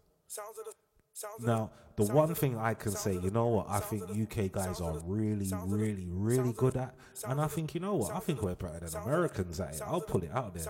Now, 1.40 1.70
the 1.96 2.04
one 2.06 2.34
thing 2.34 2.58
I 2.58 2.74
can 2.74 2.92
say, 2.92 3.14
you 3.14 3.30
know 3.30 3.46
what, 3.46 3.66
I 3.68 3.78
think 3.78 4.02
UK 4.10 4.50
guys 4.50 4.80
are 4.80 4.98
really, 5.04 5.50
really, 5.64 6.08
really 6.10 6.52
good 6.52 6.76
at, 6.76 6.94
and 7.28 7.40
I 7.40 7.46
think, 7.46 7.74
you 7.74 7.80
know 7.80 7.94
what, 7.94 8.14
I 8.14 8.18
think 8.18 8.42
we're 8.42 8.54
better 8.54 8.80
than 8.80 9.02
Americans 9.02 9.60
at 9.60 9.76
it. 9.76 9.82
I'll 9.86 10.00
put 10.00 10.24
it 10.24 10.30
out 10.32 10.54
there. 10.54 10.66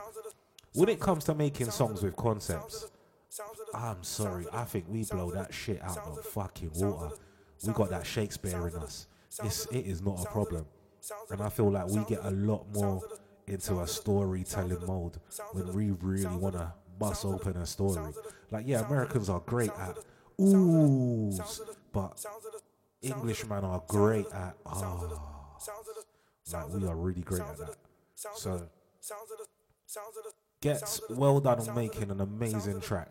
When 0.75 0.89
it 0.89 1.01
comes 1.01 1.25
to 1.25 1.35
making 1.35 1.71
songs 1.71 2.03
with 2.03 2.17
concepts, 2.17 2.91
I'm 3.75 4.03
sorry, 4.03 4.47
I 4.53 4.65
think 4.65 4.87
we 4.89 5.05
blow 5.05 5.31
that 5.31 5.55
shit 5.55 5.83
out 5.83 5.99
of 5.99 6.25
fucking 6.25 6.73
water. 6.75 7.17
We 7.67 7.73
got 7.73 7.91
that 7.91 8.07
Shakespeare 8.07 8.69
in 8.69 8.75
us. 8.77 9.07
It's, 9.43 9.67
it 9.67 9.87
is 9.87 10.03
not 10.03 10.23
a 10.23 10.27
problem. 10.29 10.67
And 11.31 11.43
I 11.43 11.49
feel 11.49 11.71
like 11.71 11.89
we 11.89 12.05
get 12.05 12.21
a 12.23 12.31
lot 12.31 12.67
more 12.73 13.01
into 13.47 13.81
a 13.81 13.87
storytelling 13.87 14.87
mode 14.87 15.19
when 15.53 15.73
we 15.73 15.91
really 15.91 16.37
want 16.37 16.55
to 16.55 16.73
bust 16.99 17.25
open 17.25 17.57
a 17.57 17.67
story. 17.67 18.13
Like, 18.51 18.65
yeah, 18.67 18.87
Americans 18.87 19.29
are 19.29 19.41
great 19.41 19.71
at 19.79 19.97
oohs, 20.41 21.61
but 21.93 22.25
Englishmen 23.03 23.65
are 23.65 23.83
great 23.89 24.27
at 24.33 24.57
ah. 24.67 25.01
Like, 26.53 26.69
we 26.75 26.87
are 26.87 26.97
really 26.97 27.23
great 27.23 27.41
at 27.41 27.57
that. 27.59 27.77
So, 28.15 28.69
Ghetts 30.61 31.01
well 31.11 31.41
done 31.41 31.61
on 31.61 31.75
making 31.75 32.11
an 32.11 32.21
amazing 32.21 32.81
track. 32.81 33.11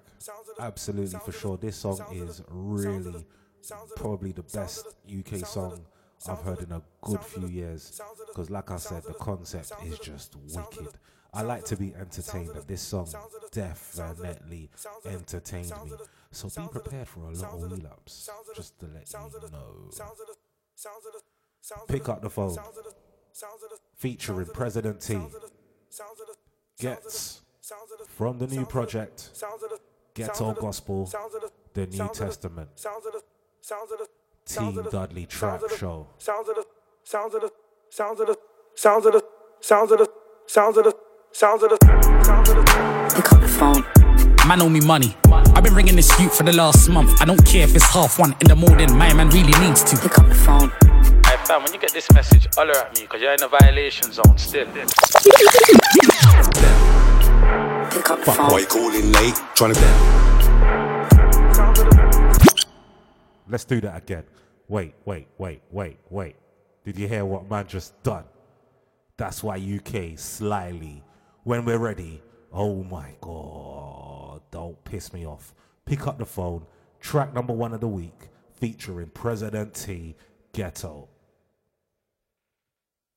Absolutely 0.60 1.20
for 1.20 1.32
sure. 1.32 1.58
This 1.58 1.78
song 1.78 2.00
is 2.12 2.42
really 2.50 3.26
probably 3.96 4.32
the 4.32 4.44
best 4.44 4.88
UK 5.08 5.46
song 5.46 5.86
I've 6.28 6.42
heard 6.42 6.62
in 6.62 6.72
a 6.72 6.82
good 7.02 7.22
few 7.22 7.48
years. 7.48 8.02
Because, 8.28 8.50
like 8.50 8.72
I 8.72 8.78
said, 8.78 9.04
the 9.04 9.14
concept 9.14 9.72
is 9.86 10.00
just 10.00 10.36
wicked. 10.36 10.90
I 11.34 11.42
like 11.42 11.66
to 11.66 11.76
be 11.76 11.94
entertained, 11.96 12.50
and 12.50 12.68
this 12.68 12.82
song 12.82 13.08
definitely 13.52 14.70
entertained 15.06 15.72
me. 15.86 15.92
So 16.32 16.50
be 16.50 16.68
prepared 16.68 17.08
for 17.08 17.22
a 17.22 17.32
lot 17.32 17.54
of 17.54 17.72
relapse, 17.72 18.30
just 18.56 18.80
to 18.80 18.88
let 18.88 19.12
you 19.12 19.50
know. 19.52 19.90
Pick 21.88 22.10
up 22.10 22.22
the 22.22 22.30
phone, 22.30 22.58
featuring 23.96 24.48
President 24.48 25.02
T. 25.02 25.20
Ghetts 26.80 27.42
from 28.10 28.38
the 28.40 28.48
new 28.48 28.66
project, 28.66 29.32
Ghetto 30.14 30.54
Gospel, 30.54 31.12
the 31.74 31.88
New 31.88 32.10
Testament. 32.14 32.70
Team 34.46 34.86
Dudley 34.92 35.26
Trap 35.26 35.62
Show. 35.78 36.08
Sounds 36.18 36.50
of 36.50 36.56
the 36.56 36.66
sounds 37.06 37.34
of 37.34 37.42
the 37.42 37.52
sounds 37.96 39.06
of 39.06 39.14
the 39.14 40.12
sounds 40.48 40.78
of 40.78 40.84
the 40.84 40.96
sounds 41.34 41.64
of 41.64 41.72
the 41.72 41.78
sounds 41.84 42.08
of 42.08 42.14
the 42.14 42.24
sounds 42.24 42.50
of 42.50 42.56
the 42.56 42.66
sounds 42.72 43.08
of 43.10 43.16
the 43.16 43.16
Pick 43.16 43.34
up 43.34 43.42
the 43.42 43.48
phone. 43.48 43.84
Man 44.48 44.62
owe 44.62 44.70
me 44.70 44.82
money. 44.82 45.16
I've 45.26 45.64
been 45.64 45.74
ringing 45.74 45.96
this 45.96 46.20
youth 46.20 46.38
for 46.38 46.44
the 46.44 46.54
last 46.54 46.90
month. 46.90 47.20
I 47.22 47.26
don't 47.26 47.44
care 47.46 47.64
if 47.64 47.76
it's 47.76 47.86
half 47.86 48.20
one 48.20 48.36
in 48.40 48.48
the 48.48 48.56
morning. 48.56 48.96
My 48.96 49.12
man 49.14 49.30
really 49.30 49.58
needs 49.60 49.84
to 49.84 49.98
pick 49.98 50.20
up 50.20 50.28
the 50.28 50.36
phone. 50.36 50.70
Hey 51.26 51.38
fam, 51.46 51.64
when 51.64 51.74
you 51.74 51.80
get 51.80 51.92
this 51.92 52.12
message, 52.14 52.48
holler 52.54 52.78
at 52.78 52.96
me, 53.00 53.08
cause 53.08 53.20
you're 53.20 53.34
in 53.34 53.42
a 53.42 53.48
violation 53.48 54.12
zone 54.12 54.38
still. 54.38 54.66
Pick 54.66 54.86
up 58.10 58.20
the 58.20 58.32
phone. 58.32 58.52
why 58.52 58.60
you 58.60 58.68
calling 58.68 59.12
late? 59.14 59.36
Trying 59.56 59.74
to 59.74 59.80
Let's 63.48 63.66
do 63.66 63.82
that 63.82 63.98
again. 63.98 64.24
Wait, 64.68 64.94
wait, 65.06 65.28
wait, 65.38 65.62
wait, 65.72 65.98
wait. 66.10 66.36
Did 66.86 67.00
you 67.00 67.08
hear 67.08 67.26
what 67.26 67.50
man 67.50 67.66
just 67.68 68.02
done? 68.04 68.26
That's 69.18 69.44
why 69.44 69.58
UK 69.58 70.18
slyly, 70.18 71.04
when 71.44 71.66
we're 71.66 71.78
ready, 71.78 72.22
oh 72.52 72.84
my 72.84 73.12
god, 73.22 74.42
don't 74.52 74.82
piss 74.86 75.12
me 75.14 75.26
off. 75.26 75.54
Pick 75.86 76.08
up 76.08 76.18
the 76.18 76.26
phone, 76.26 76.66
track 77.02 77.34
number 77.34 77.54
one 77.54 77.74
of 77.74 77.82
the 77.82 77.88
week, 77.88 78.30
featuring 78.54 79.10
President 79.10 79.74
T 79.74 80.16
Ghetto. 80.54 81.10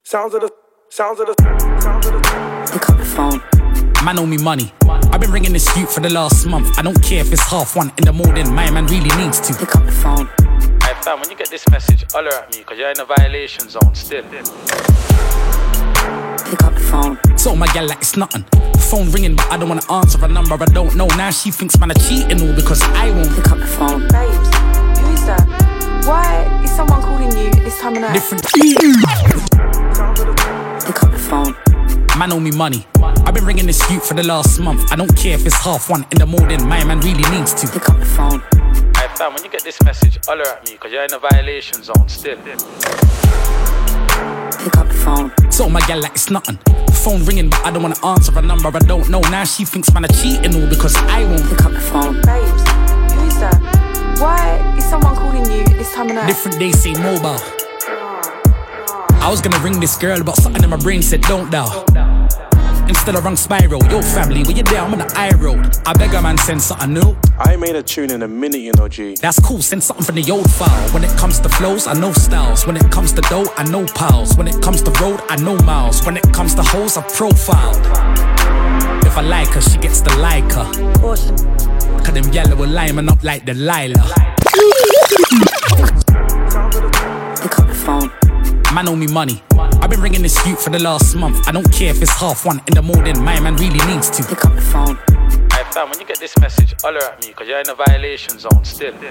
sounds 0.02 0.34
of 0.34 0.40
the 0.40 0.50
sounds 0.88 1.20
of 1.20 1.26
the 1.28 1.34
sounds 1.80 2.06
of 2.06 2.12
the 2.14 2.70
Pick 2.72 2.90
up 2.90 2.98
the 2.98 3.04
phone. 3.04 4.04
Man 4.04 4.18
owe 4.18 4.26
me 4.26 4.38
money. 4.38 4.72
I've 5.12 5.20
been 5.20 5.32
ringing 5.32 5.52
this 5.52 5.76
youth 5.76 5.92
for 5.94 6.00
the 6.00 6.10
last 6.10 6.46
month. 6.46 6.78
I 6.78 6.82
don't 6.82 7.00
care 7.02 7.20
if 7.20 7.32
it's 7.32 7.42
half 7.42 7.76
one 7.76 7.92
in 7.98 8.04
the 8.04 8.12
morning. 8.12 8.52
My 8.52 8.70
man 8.70 8.86
really 8.86 9.14
needs 9.16 9.40
to 9.40 9.54
pick 9.54 9.74
up 9.74 9.84
the 9.84 9.92
phone. 9.92 10.26
Hey 10.82 10.94
fam, 11.02 11.20
when 11.20 11.30
you 11.30 11.36
get 11.36 11.50
this 11.50 11.68
message, 11.68 12.04
holler 12.12 12.34
at 12.34 12.52
me, 12.52 12.64
cause 12.64 12.76
you're 12.78 12.90
in 12.90 13.00
a 13.00 13.04
violation 13.04 13.68
zone 13.68 13.94
still. 13.94 14.24
Pick 16.50 16.62
up 16.62 16.74
the 16.74 16.80
phone. 16.80 17.18
So 17.36 17.56
my 17.56 17.66
gal 17.68 17.86
like 17.86 17.98
it's 17.98 18.16
nothing. 18.16 18.44
Phone 18.90 19.10
ringing, 19.10 19.34
but 19.34 19.50
I 19.50 19.56
don't 19.56 19.68
wanna 19.68 19.92
answer 19.92 20.24
a 20.24 20.28
number 20.28 20.54
I 20.54 20.66
don't 20.66 20.94
know. 20.94 21.06
Now 21.08 21.30
she 21.30 21.50
thinks 21.50 21.78
man 21.80 21.90
I 21.90 21.94
cheating 21.94 22.40
all 22.40 22.54
because 22.54 22.80
I 22.82 23.10
won't 23.10 23.34
pick 23.34 23.50
up 23.50 23.58
the 23.58 23.66
phone. 23.66 24.02
Babes, 24.08 24.48
who's 25.00 25.24
that? 25.26 25.44
Why 26.06 26.62
is 26.62 26.70
someone 26.70 27.02
calling 27.02 27.36
you 27.36 27.50
this 27.64 27.80
time 27.80 27.96
of 27.96 28.02
night? 28.02 28.14
Different. 28.14 28.44
Pick 30.86 31.02
up 31.02 31.10
the 31.10 31.18
phone. 31.18 31.56
Man 32.16 32.32
owe 32.32 32.38
me 32.38 32.52
money. 32.52 32.86
I've 33.02 33.34
been 33.34 33.44
ringing 33.44 33.66
this 33.66 33.90
youth 33.90 34.06
for 34.06 34.14
the 34.14 34.22
last 34.22 34.60
month. 34.60 34.92
I 34.92 34.96
don't 34.96 35.14
care 35.16 35.34
if 35.34 35.44
it's 35.44 35.56
half 35.56 35.90
one 35.90 36.06
in 36.12 36.18
the 36.18 36.26
morning. 36.26 36.66
My 36.68 36.84
man 36.84 37.00
really 37.00 37.28
needs 37.36 37.54
to 37.54 37.66
pick 37.66 37.88
up 37.88 37.98
the 37.98 38.06
phone. 38.06 38.40
Hey 39.16 39.24
fam, 39.24 39.32
when 39.32 39.44
you 39.44 39.50
get 39.50 39.64
this 39.64 39.82
message, 39.82 40.18
holler 40.26 40.46
at 40.46 40.68
me, 40.68 40.76
cause 40.76 40.92
you're 40.92 41.02
in 41.02 41.14
a 41.14 41.18
violation 41.18 41.82
zone 41.82 42.06
still. 42.06 42.36
Pick 42.36 42.52
up 44.76 44.88
the 44.88 45.00
phone. 45.02 45.32
So 45.50 45.70
my 45.70 45.80
gal 45.86 46.02
like 46.02 46.12
it's 46.12 46.28
nothing. 46.28 46.58
Phone 46.92 47.24
ringing, 47.24 47.48
but 47.48 47.64
I 47.64 47.70
don't 47.70 47.82
wanna 47.82 48.06
answer 48.06 48.38
a 48.38 48.42
number 48.42 48.68
I 48.68 48.78
don't 48.80 49.08
know. 49.08 49.20
Now 49.20 49.44
she 49.44 49.64
thinks 49.64 49.90
man 49.94 50.04
I 50.04 50.08
cheating 50.08 50.54
all 50.60 50.68
because 50.68 50.94
I 50.96 51.24
won't 51.24 51.48
pick 51.48 51.64
up 51.64 51.72
the 51.72 51.80
phone. 51.80 52.16
Babes, 52.16 52.62
who's 53.14 53.38
that? 53.40 54.18
Why 54.20 54.76
is 54.76 54.84
someone 54.84 55.16
calling 55.16 55.50
you 55.50 55.64
this 55.64 55.94
time 55.94 56.10
of 56.10 56.16
night? 56.16 56.26
Different 56.26 56.58
days 56.58 56.82
say 56.82 56.92
mobile. 56.92 57.40
I 59.24 59.28
was 59.30 59.40
gonna 59.40 59.60
ring 59.60 59.80
this 59.80 59.96
girl, 59.96 60.22
but 60.22 60.36
something 60.36 60.62
in 60.62 60.68
my 60.68 60.76
brain 60.76 61.00
said 61.00 61.22
don't 61.22 61.50
dial. 61.50 61.86
Instead 62.88 63.16
of 63.16 63.24
wrong 63.24 63.36
spiral, 63.36 63.82
yo 63.90 64.00
family, 64.00 64.42
where 64.44 64.56
you 64.56 64.62
there? 64.62 64.80
I'm 64.80 64.92
on 64.92 64.98
the 64.98 65.12
high 65.12 65.34
road. 65.36 65.76
I 65.86 65.92
beg 65.92 66.14
a 66.14 66.22
man 66.22 66.38
send 66.38 66.62
something 66.62 66.92
new. 66.92 67.16
I 67.38 67.56
made 67.56 67.74
a 67.74 67.82
tune 67.82 68.12
in 68.12 68.22
a 68.22 68.28
minute, 68.28 68.60
you 68.60 68.72
know, 68.76 68.86
G. 68.86 69.16
That's 69.20 69.40
cool, 69.40 69.60
send 69.60 69.82
something 69.82 70.04
from 70.04 70.14
the 70.14 70.30
old 70.30 70.50
file. 70.50 70.88
When 70.90 71.02
it 71.02 71.10
comes 71.18 71.40
to 71.40 71.48
flows, 71.48 71.86
I 71.86 71.94
know 71.94 72.12
styles. 72.12 72.66
When 72.66 72.76
it 72.76 72.90
comes 72.92 73.12
to 73.14 73.22
dough, 73.22 73.46
I 73.56 73.64
know 73.64 73.86
piles. 73.86 74.36
When 74.36 74.46
it 74.46 74.62
comes 74.62 74.82
to 74.82 74.90
road, 75.02 75.20
I 75.28 75.36
know 75.36 75.56
miles. 75.58 76.04
When 76.06 76.16
it 76.16 76.32
comes 76.32 76.54
to 76.54 76.62
hoes, 76.62 76.96
I've 76.96 77.12
profiled. 77.12 77.76
If 79.04 79.16
I 79.18 79.22
like 79.22 79.48
her, 79.48 79.60
she 79.60 79.78
gets 79.78 80.00
to 80.02 80.16
like 80.18 80.50
her. 80.52 80.70
Cause 81.00 82.12
them 82.12 82.32
yellow 82.32 82.54
will 82.54 82.68
lining 82.68 83.08
up 83.08 83.22
like 83.24 83.44
Delilah. 83.44 84.12
Pick 87.42 87.58
up 87.58 87.66
the 87.66 87.74
phone. 87.84 88.25
Man 88.76 88.88
owe 88.90 88.94
me 88.94 89.06
money. 89.06 89.42
I've 89.80 89.88
been 89.88 90.02
ringing 90.02 90.20
this 90.20 90.36
youth 90.46 90.62
for 90.62 90.68
the 90.68 90.78
last 90.78 91.16
month. 91.16 91.48
I 91.48 91.52
don't 91.52 91.72
care 91.72 91.88
if 91.92 92.02
it's 92.02 92.10
half 92.10 92.44
one 92.44 92.60
in 92.66 92.74
the 92.74 92.82
morning. 92.82 93.18
My 93.24 93.40
man 93.40 93.56
really 93.56 93.82
needs 93.90 94.10
to 94.10 94.22
pick 94.22 94.44
up 94.44 94.54
the 94.54 94.60
phone. 94.60 94.96
Hey 95.50 95.64
fam, 95.72 95.88
when 95.88 95.98
you 95.98 96.04
get 96.04 96.20
this 96.20 96.36
message, 96.40 96.74
holler 96.82 97.02
at 97.02 97.22
me, 97.22 97.32
cause 97.32 97.48
you're 97.48 97.58
in 97.58 97.70
a 97.70 97.74
violation 97.74 98.38
zone 98.38 98.62
still. 98.66 98.92
Pick 98.92 99.08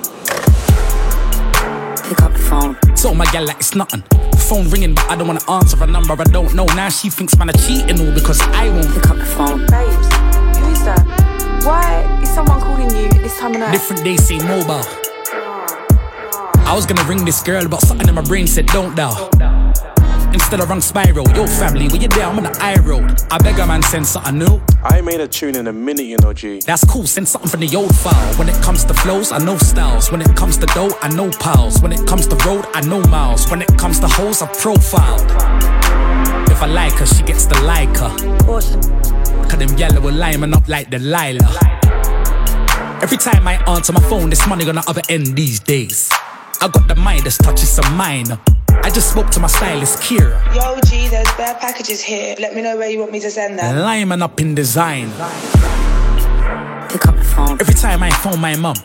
up 2.22 2.34
the 2.34 2.46
phone. 2.48 2.78
So 2.96 3.16
my 3.16 3.26
gal 3.32 3.44
like 3.44 3.58
it's 3.58 3.74
nothing. 3.74 4.04
Phone 4.38 4.70
ringing, 4.70 4.94
but 4.94 5.10
I 5.10 5.16
don't 5.16 5.26
wanna 5.26 5.50
answer 5.50 5.84
a 5.84 5.88
number 5.88 6.14
I 6.14 6.26
don't 6.26 6.54
know. 6.54 6.66
Now 6.76 6.90
she 6.90 7.10
thinks 7.10 7.36
man 7.36 7.50
I 7.50 7.54
cheating 7.54 8.00
all 8.06 8.14
because 8.14 8.40
I 8.42 8.70
won't 8.70 8.94
pick 8.94 9.10
up 9.10 9.18
the 9.18 9.26
phone. 9.26 9.66
Babes, 9.66 10.60
who 10.60 10.72
is 10.74 10.84
that? 10.86 11.02
Why 11.66 12.22
is 12.22 12.30
someone 12.30 12.62
calling 12.62 12.96
you 12.96 13.10
this 13.10 13.40
time 13.40 13.54
of 13.56 13.62
night? 13.62 13.72
Different 13.72 14.04
days 14.04 14.28
say 14.28 14.38
mobile. 14.38 14.86
I 16.68 16.74
was 16.76 16.86
gonna 16.86 17.10
ring 17.10 17.26
this 17.26 17.42
girl, 17.42 17.68
but 17.68 17.82
something 17.82 18.08
in 18.08 18.14
my 18.14 18.22
brain 18.22 18.46
said 18.46 18.68
don't 18.68 18.96
dial. 18.96 19.32
Instead 20.36 20.60
of 20.60 20.70
wrong 20.70 20.82
spiral, 20.82 21.26
yo 21.30 21.48
family, 21.48 21.88
where 21.88 22.02
you 22.02 22.10
there? 22.10 22.26
I'm 22.26 22.36
on 22.36 22.44
the 22.44 22.60
high 22.60 22.78
road. 22.82 23.22
I 23.32 23.38
beg 23.38 23.58
a 23.58 23.66
man 23.66 23.82
send 23.82 24.06
something 24.06 24.38
new. 24.38 24.62
I 24.84 24.98
ain't 24.98 25.06
made 25.06 25.22
a 25.22 25.30
tune 25.30 25.56
in 25.56 25.68
a 25.68 25.72
minute, 25.72 26.08
you 26.08 26.18
know, 26.18 26.34
G. 26.34 26.60
That's 26.60 26.84
cool, 26.84 27.08
send 27.08 27.26
something 27.26 27.50
from 27.50 27.62
the 27.62 27.74
old 27.74 27.96
file. 27.96 28.34
When 28.36 28.50
it 28.50 28.62
comes 28.62 28.84
to 28.84 28.94
flows, 28.94 29.32
I 29.32 29.38
know 29.38 29.58
styles. 29.58 30.12
When 30.12 30.20
it 30.20 30.36
comes 30.36 30.58
to 30.58 30.66
dough, 30.66 30.92
I 31.02 31.08
know 31.08 31.32
piles. 31.32 31.82
When 31.82 31.94
it 31.94 32.06
comes 32.06 32.28
to 32.28 32.36
road, 32.46 32.66
I 32.74 32.82
know 32.82 33.00
miles. 33.04 33.50
When 33.50 33.62
it 33.62 33.78
comes 33.78 34.02
to 34.02 34.10
hoes, 34.10 34.42
I've 34.42 34.52
profiled. 34.60 35.22
If 36.52 36.62
I 36.62 36.68
like 36.68 36.94
her, 36.96 37.06
she 37.06 37.24
gets 37.24 37.46
to 37.46 37.64
like 37.64 37.96
her. 37.96 38.14
Cause 38.44 39.58
them 39.58 39.78
yellow 39.78 40.02
will 40.02 40.14
lining 40.14 40.54
up 40.54 40.68
like 40.68 40.90
Delilah. 40.90 41.48
Every 43.02 43.18
time 43.18 43.48
I 43.48 43.64
answer 43.70 43.94
my 43.94 44.02
phone, 44.10 44.32
there's 44.32 44.46
money 44.48 44.68
on 44.68 44.76
the 44.76 44.84
other 44.86 45.02
end 45.08 45.38
these 45.38 45.62
days. 45.62 46.10
I 46.60 46.68
got 46.68 46.90
the 46.90 46.96
Midas 46.96 47.38
touch, 47.38 47.64
it's 47.64 47.78
a 47.78 47.90
minor. 47.92 48.38
I 48.84 48.92
just 48.94 49.12
spoke 49.12 49.30
to 49.32 49.40
my 49.40 49.48
stylist, 49.48 50.00
Kira. 50.00 50.40
Yo, 50.56 50.80
G, 50.86 51.08
there's 51.08 51.32
bare 51.36 51.56
packages 51.56 52.02
here. 52.02 52.36
Let 52.40 52.54
me 52.56 52.62
know 52.62 52.78
where 52.78 52.90
you 52.90 53.00
want 53.00 53.12
me 53.12 53.20
to 53.20 53.32
send 53.32 53.58
them. 53.60 53.78
Lyman 53.80 54.22
up 54.22 54.40
in 54.40 54.56
design. 54.56 55.10
Pick 56.90 57.08
up 57.08 57.16
the 57.16 57.24
phone. 57.24 57.60
Every 57.60 57.74
time 57.74 58.04
I 58.04 58.12
phone 58.12 58.40
my 58.40 58.56
mum, 58.56 58.76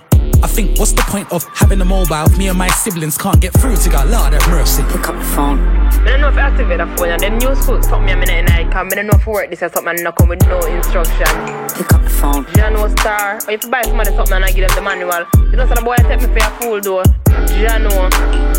I 0.42 0.46
think, 0.46 0.78
what's 0.78 0.92
the 0.92 1.02
point 1.02 1.30
of 1.32 1.44
having 1.54 1.80
a 1.80 1.84
mobile 1.84 2.24
if 2.24 2.38
me 2.38 2.48
and 2.48 2.56
my 2.58 2.68
siblings 2.68 3.18
can't 3.18 3.40
get 3.40 3.52
through 3.52 3.76
to 3.76 3.88
God? 3.90 4.08
Lord 4.08 4.32
have 4.32 4.48
mercy. 4.48 4.82
Pick 4.84 5.08
up 5.08 5.16
the 5.16 5.24
phone. 5.36 5.60
I 5.60 6.04
don't 6.04 6.20
know 6.22 6.28
if 6.28 6.36
I 6.36 6.48
activate 6.48 6.78
the 6.78 6.86
phone 6.96 7.10
and 7.10 7.20
them 7.20 7.38
new 7.38 7.54
school 7.54 7.82
something 7.82 8.06
me 8.06 8.12
a 8.12 8.16
minute 8.16 8.30
and 8.30 8.48
I 8.48 8.64
come. 8.72 8.88
I 8.90 8.94
don't 8.96 9.06
know 9.06 9.18
if 9.18 9.28
I 9.28 9.30
work 9.30 9.50
this 9.50 9.62
or 9.62 9.68
something 9.68 9.94
and 9.94 10.04
not 10.04 10.16
come 10.16 10.28
with 10.28 10.40
no 10.48 10.58
instruction. 10.60 11.28
Pick 11.76 11.92
up 11.92 12.02
the 12.02 12.10
phone. 12.10 12.46
You 12.56 12.70
know 12.70 12.88
star. 12.88 13.36
Or 13.46 13.50
if 13.50 13.64
you 13.64 13.70
buy 13.70 13.82
somebody 13.82 14.10
something 14.16 14.34
and 14.34 14.44
I 14.44 14.52
give 14.52 14.66
them 14.66 14.76
the 14.76 14.82
manual. 14.82 15.26
You 15.50 15.56
know 15.56 15.66
so 15.66 15.74
the 15.74 15.82
boy 15.82 15.96
take 16.08 16.22
me 16.22 16.28
for 16.32 16.40
a 16.40 16.50
fool 16.56 16.80
though. 16.80 17.04
You 17.52 17.68
know. 17.84 18.08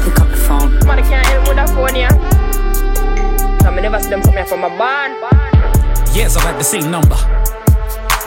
Pick 0.06 0.20
up 0.22 0.30
the 0.30 0.38
phone. 0.38 0.70
Somebody 0.82 1.02
can't 1.02 1.26
help 1.26 1.48
with 1.48 1.58
that 1.58 1.70
phone 1.70 1.96
yeah. 1.96 2.14
So 3.62 3.70
I 3.70 3.80
never 3.80 4.00
see 4.00 4.10
them 4.10 4.22
something 4.22 4.46
from 4.46 4.62
my 4.62 4.70
band. 4.78 5.18
Yes, 6.14 6.38
I've 6.38 6.44
had 6.44 6.60
the 6.60 6.64
same 6.64 6.92
number. 6.92 7.18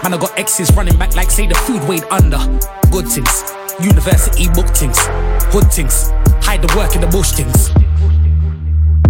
Man, 0.04 0.12
I 0.12 0.18
got 0.18 0.38
exes 0.38 0.70
running 0.76 0.98
back 0.98 1.16
like 1.16 1.30
say 1.30 1.46
the 1.46 1.54
food 1.54 1.82
weighed 1.88 2.04
under. 2.10 2.36
Good 2.92 3.08
things, 3.08 3.42
university 3.80 4.48
book 4.52 4.68
things, 4.68 4.98
hood 5.48 5.72
things, 5.72 6.10
hide 6.44 6.60
the 6.60 6.68
work 6.76 6.94
in 6.94 7.00
the 7.00 7.06
bush 7.06 7.32
things. 7.32 7.72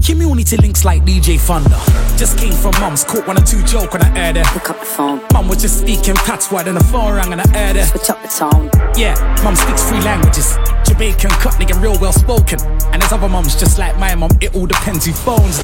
Community 0.07 0.57
links 0.59 0.85
like 0.85 1.03
DJ 1.03 1.41
Thunder. 1.41 1.81
Just 2.17 2.39
came 2.39 2.53
from 2.53 2.71
mum's, 2.79 3.03
caught 3.03 3.27
one 3.27 3.37
or 3.37 3.45
two 3.45 3.61
joke 3.65 3.93
when 3.93 4.03
I 4.03 4.11
heard 4.15 4.37
her. 4.37 4.45
Pick 4.55 4.71
up 4.71 4.79
the 4.79 4.87
phone. 4.87 5.21
Mum 5.33 5.49
was 5.49 5.61
just 5.61 5.81
speaking 5.81 6.15
patois, 6.15 6.63
then 6.63 6.77
the 6.77 6.85
phone 6.85 7.13
rang 7.15 7.33
and 7.33 7.41
I 7.41 7.49
heard 7.49 7.75
her. 7.75 7.87
Switch 7.87 8.11
up 8.11 8.23
the 8.23 8.29
tone. 8.29 8.71
Yeah, 8.95 9.19
mum 9.43 9.57
speaks 9.57 9.83
three 9.91 9.99
languages. 9.99 10.57
Jamaican, 10.87 11.31
Cockney, 11.43 11.67
and 11.67 11.83
real 11.83 11.99
well 11.99 12.13
spoken. 12.13 12.61
And 12.95 13.03
there's 13.03 13.11
other 13.11 13.29
mums 13.29 13.57
just 13.57 13.81
like 13.81 13.99
my 13.99 14.15
mum, 14.15 14.31
it 14.41 14.55
all 14.55 14.67
depends 14.67 15.07
who 15.07 15.13
phones. 15.13 15.59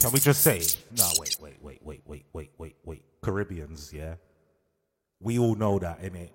Can 0.00 0.12
we 0.12 0.20
just 0.20 0.42
say, 0.42 0.62
no, 0.96 1.08
wait, 1.18 1.36
wait, 1.40 1.60
wait, 1.60 1.80
wait, 1.82 2.02
wait, 2.06 2.24
wait, 2.32 2.50
wait, 2.56 2.76
wait. 2.84 3.02
Caribbeans, 3.20 3.92
yeah? 3.92 4.14
We 5.18 5.40
all 5.40 5.56
know 5.56 5.80
that, 5.80 6.00
innit? 6.00 6.30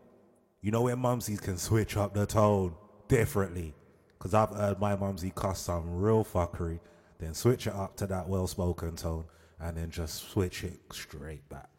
You 0.61 0.72
know 0.72 0.81
when 0.81 0.98
mumsies 0.98 1.41
can 1.41 1.57
switch 1.57 1.95
up 1.95 2.14
the 2.14 2.26
tone 2.26 2.76
differently? 3.07 3.73
Because 4.18 4.34
I've 4.34 4.49
heard 4.49 4.81
my 4.81 4.98
mumsy 4.98 5.31
cuss 5.34 5.61
some 5.61 5.95
real 5.95 6.26
fuckery, 6.26 6.81
then 7.19 7.34
switch 7.34 7.65
it 7.68 7.73
up 7.73 7.95
to 7.98 8.07
that 8.07 8.27
well 8.27 8.48
spoken 8.48 8.98
tone, 8.98 9.23
and 9.61 9.77
then 9.77 9.90
just 9.90 10.30
switch 10.31 10.65
it 10.65 10.81
straight 10.91 11.48
back. 11.48 11.69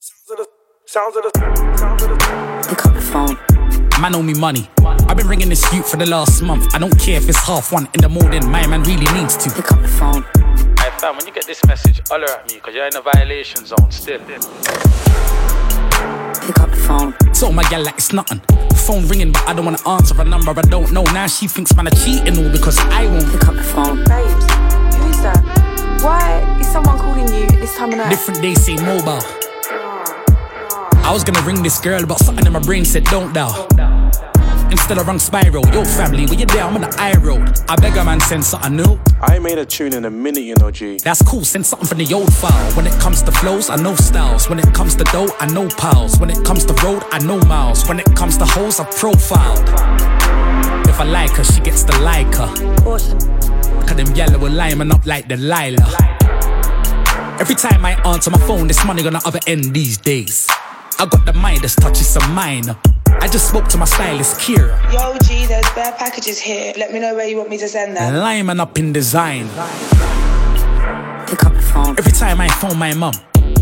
Sounds 0.00 0.30
of 0.32 0.38
the, 0.38 0.48
sounds 0.86 1.16
of 1.16 1.22
the, 1.22 2.66
Pick 2.68 2.84
up 2.84 2.94
the 2.94 3.00
phone. 3.00 4.00
Man 4.00 4.16
owe 4.16 4.22
me 4.24 4.34
money. 4.34 4.68
I've 4.80 5.16
been 5.16 5.28
ringing 5.28 5.50
this 5.50 5.72
youth 5.72 5.88
for 5.88 5.98
the 5.98 6.06
last 6.06 6.42
month. 6.42 6.74
I 6.74 6.80
don't 6.80 6.98
care 6.98 7.18
if 7.18 7.28
it's 7.28 7.38
half 7.46 7.70
one 7.70 7.88
in 7.94 8.00
the 8.00 8.08
morning. 8.08 8.50
My 8.50 8.66
man 8.66 8.82
really 8.82 9.06
needs 9.12 9.36
to 9.36 9.50
pick 9.50 9.70
up 9.70 9.80
the 9.80 9.88
phone. 9.88 10.69
Hey 11.00 11.06
fam, 11.06 11.16
when 11.16 11.26
you 11.26 11.32
get 11.32 11.46
this 11.46 11.64
message, 11.64 12.06
holler 12.08 12.28
at 12.28 12.46
me, 12.52 12.60
cause 12.60 12.74
you're 12.74 12.86
in 12.86 12.94
a 12.94 13.00
violation 13.00 13.64
zone 13.64 13.90
still. 13.90 14.18
Pick 14.18 14.36
up 16.60 16.68
the 16.68 16.76
phone. 16.86 17.14
So 17.34 17.50
my 17.50 17.62
gal 17.70 17.82
like 17.82 17.94
it's 17.94 18.12
nothing. 18.12 18.42
Phone 18.74 19.08
ringing, 19.08 19.32
but 19.32 19.48
I 19.48 19.54
don't 19.54 19.64
wanna 19.64 19.88
answer 19.88 20.20
a 20.20 20.24
number 20.24 20.50
I 20.50 20.60
don't 20.60 20.92
know. 20.92 21.04
Now 21.04 21.26
she 21.26 21.48
thinks 21.48 21.74
man 21.74 21.86
I 21.86 21.90
cheating 21.90 22.36
all 22.44 22.52
because 22.52 22.78
I 22.78 23.06
won't 23.06 23.24
pick 23.32 23.48
up 23.48 23.54
the 23.54 23.62
phone. 23.62 24.04
Babes, 24.04 24.44
who 24.96 25.08
is 25.08 25.22
that? 25.22 26.00
Why 26.02 26.58
is 26.60 26.68
someone 26.68 26.98
calling 26.98 27.32
you 27.32 27.46
this 27.46 27.74
time 27.78 27.92
of 27.92 27.96
night? 27.96 28.10
Different 28.10 28.42
days 28.42 28.62
say 28.66 28.76
mobile. 28.76 29.20
Ah, 29.22 30.04
ah. 31.00 31.08
I 31.08 31.12
was 31.14 31.24
gonna 31.24 31.40
ring 31.46 31.62
this 31.62 31.80
girl, 31.80 32.04
but 32.04 32.18
something 32.18 32.44
in 32.44 32.52
my 32.52 32.60
brain 32.60 32.84
said 32.84 33.04
don't 33.04 33.32
dial. 33.32 33.66
Instead 34.70 34.98
of 34.98 35.06
wrong 35.06 35.18
spiral, 35.18 35.66
yo 35.74 35.84
family, 35.84 36.26
where 36.26 36.38
you 36.38 36.46
there? 36.46 36.62
I'm 36.62 36.74
on 36.74 36.82
the 36.82 36.96
high 36.96 37.16
road. 37.18 37.58
I 37.68 37.76
beg 37.76 37.96
a 37.96 38.04
man 38.04 38.20
send 38.20 38.44
something 38.44 38.76
new. 38.76 38.98
I 39.20 39.38
made 39.38 39.58
a 39.58 39.66
tune 39.66 39.94
in 39.94 40.04
a 40.04 40.10
minute, 40.10 40.42
you 40.44 40.54
know, 40.56 40.70
G. 40.70 40.98
That's 40.98 41.22
cool, 41.22 41.44
send 41.44 41.66
something 41.66 41.88
from 41.88 41.98
the 41.98 42.14
old 42.14 42.32
file. 42.32 42.72
When 42.74 42.86
it 42.86 42.92
comes 43.00 43.22
to 43.22 43.32
flows, 43.32 43.68
I 43.68 43.76
know 43.76 43.94
styles. 43.96 44.48
When 44.48 44.58
it 44.58 44.72
comes 44.72 44.94
to 44.96 45.04
dough, 45.04 45.28
I 45.40 45.46
know 45.46 45.68
piles. 45.68 46.18
When 46.20 46.30
it 46.30 46.44
comes 46.44 46.64
to 46.66 46.74
road, 46.84 47.02
I 47.10 47.18
know 47.18 47.38
miles. 47.40 47.88
When 47.88 47.98
it 47.98 48.14
comes 48.14 48.36
to 48.38 48.44
hoes, 48.44 48.78
I've 48.78 48.90
profiled. 48.96 49.68
If 50.88 51.00
I 51.00 51.04
like 51.04 51.30
her, 51.32 51.44
she 51.44 51.60
gets 51.60 51.82
to 51.84 52.00
like 52.00 52.32
her. 52.34 52.48
Cause 52.84 53.96
them 53.96 54.14
yellow 54.14 54.38
will 54.38 54.52
lining 54.52 54.92
up 54.92 55.04
like 55.04 55.26
Delilah. 55.26 55.96
Every 57.40 57.54
time 57.54 57.84
I 57.84 58.00
answer 58.04 58.30
my 58.30 58.38
phone, 58.38 58.68
there's 58.68 58.84
money 58.84 59.04
on 59.06 59.14
the 59.14 59.22
other 59.26 59.40
end 59.46 59.74
these 59.74 59.98
days. 59.98 60.46
I 60.98 61.06
got 61.06 61.24
the 61.26 61.32
Midas 61.32 61.74
touch, 61.74 62.00
it's 62.00 62.14
a 62.16 62.28
minor. 62.28 62.76
I 63.20 63.28
just 63.30 63.48
spoke 63.48 63.68
to 63.68 63.78
my 63.78 63.84
stylist, 63.84 64.38
Kira. 64.40 64.76
Yo, 64.92 65.16
G, 65.24 65.46
there's 65.46 65.68
bare 65.74 65.92
packages 65.92 66.38
here. 66.38 66.72
Let 66.76 66.92
me 66.92 67.00
know 67.00 67.14
where 67.14 67.26
you 67.28 67.36
want 67.36 67.50
me 67.50 67.58
to 67.58 67.68
send 67.68 67.96
them. 67.96 68.14
Lyman 68.14 68.60
up 68.60 68.78
in 68.78 68.92
design. 68.92 69.48
Pick 71.26 71.44
up 71.44 71.52
the 71.54 71.62
phone. 71.72 71.98
Every 71.98 72.12
time 72.12 72.40
I 72.40 72.48
phone 72.48 72.78
my 72.78 72.94
mum, 72.94 73.12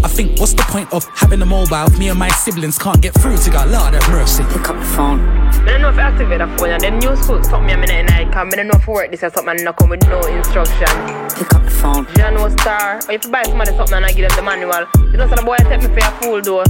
I 0.04 0.08
think, 0.08 0.38
what's 0.38 0.52
the 0.52 0.62
point 0.62 0.92
of 0.92 1.04
having 1.16 1.42
a 1.42 1.46
mobile 1.46 1.86
if 1.86 1.98
me 1.98 2.08
and 2.08 2.18
my 2.18 2.28
siblings 2.28 2.78
can't 2.78 3.02
get 3.02 3.14
through 3.14 3.36
to 3.36 3.50
God? 3.50 3.68
Lord 3.68 3.94
have 3.94 4.08
mercy. 4.10 4.44
Pick 4.44 4.68
up 4.68 4.76
the 4.76 4.84
phone. 4.84 5.20
I 5.20 5.72
don't 5.72 5.82
know 5.82 5.90
if 5.90 5.98
I 5.98 6.02
activate 6.02 6.38
the 6.38 6.46
phone 6.56 6.70
and 6.70 6.82
them 6.82 6.98
new 7.00 7.16
school 7.16 7.42
something 7.42 7.66
me 7.66 7.72
a 7.72 7.76
minute 7.76 7.90
and 7.90 8.10
I 8.10 8.30
come. 8.32 8.48
I 8.52 8.56
don't 8.56 8.68
know 8.68 8.78
if 8.78 8.88
I 8.88 8.92
work 8.92 9.10
this 9.10 9.22
or 9.24 9.30
something 9.30 9.56
and 9.56 9.64
not 9.64 9.76
come 9.76 9.90
with 9.90 10.06
no 10.08 10.20
instruction. 10.20 10.86
Pick 11.34 11.52
up 11.52 11.64
the 11.64 11.70
phone. 11.70 12.06
You 12.16 12.30
know 12.30 12.48
star. 12.48 13.00
Or 13.08 13.12
if 13.12 13.24
you 13.24 13.30
buy 13.30 13.42
somebody 13.42 13.72
something 13.76 13.96
and 13.96 14.06
I 14.06 14.12
give 14.12 14.28
them 14.28 14.36
the 14.36 14.42
manual. 14.42 14.86
You 15.10 15.18
know 15.18 15.28
so 15.28 15.34
the 15.34 15.42
boy 15.42 15.56
take 15.58 15.82
me 15.82 15.88
for 15.88 15.98
a 15.98 16.10
fool 16.22 16.40
though. 16.40 16.64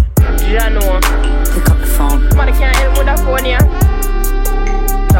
You 0.48 0.58
know. 0.72 0.98
Pick 1.52 1.68
up 1.68 1.78
the 1.78 1.86
phone. 1.86 2.17
Somebody 2.38 2.56
can't 2.56 2.76
help 2.76 2.96
with 2.96 3.06
phone 3.24 3.46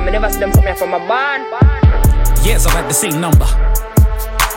I 0.06 0.10
never 0.12 0.30
see 0.30 0.38
them 0.38 0.52
something 0.52 0.76
from 0.76 0.90
my 0.90 0.98
band. 0.98 2.46
Years 2.46 2.64
I've 2.64 2.74
had 2.74 2.88
the 2.88 2.94
same 2.94 3.20
number. 3.20 3.44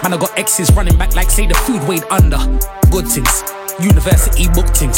Man, 0.04 0.14
I 0.14 0.18
got 0.20 0.38
exes 0.38 0.72
running 0.74 0.96
back 0.96 1.16
like 1.16 1.32
say 1.32 1.48
the 1.48 1.56
food 1.56 1.82
weighed 1.88 2.04
under. 2.12 2.38
Good 2.92 3.08
things, 3.08 3.44
university 3.80 4.48
book 4.50 4.68
things, 4.68 4.96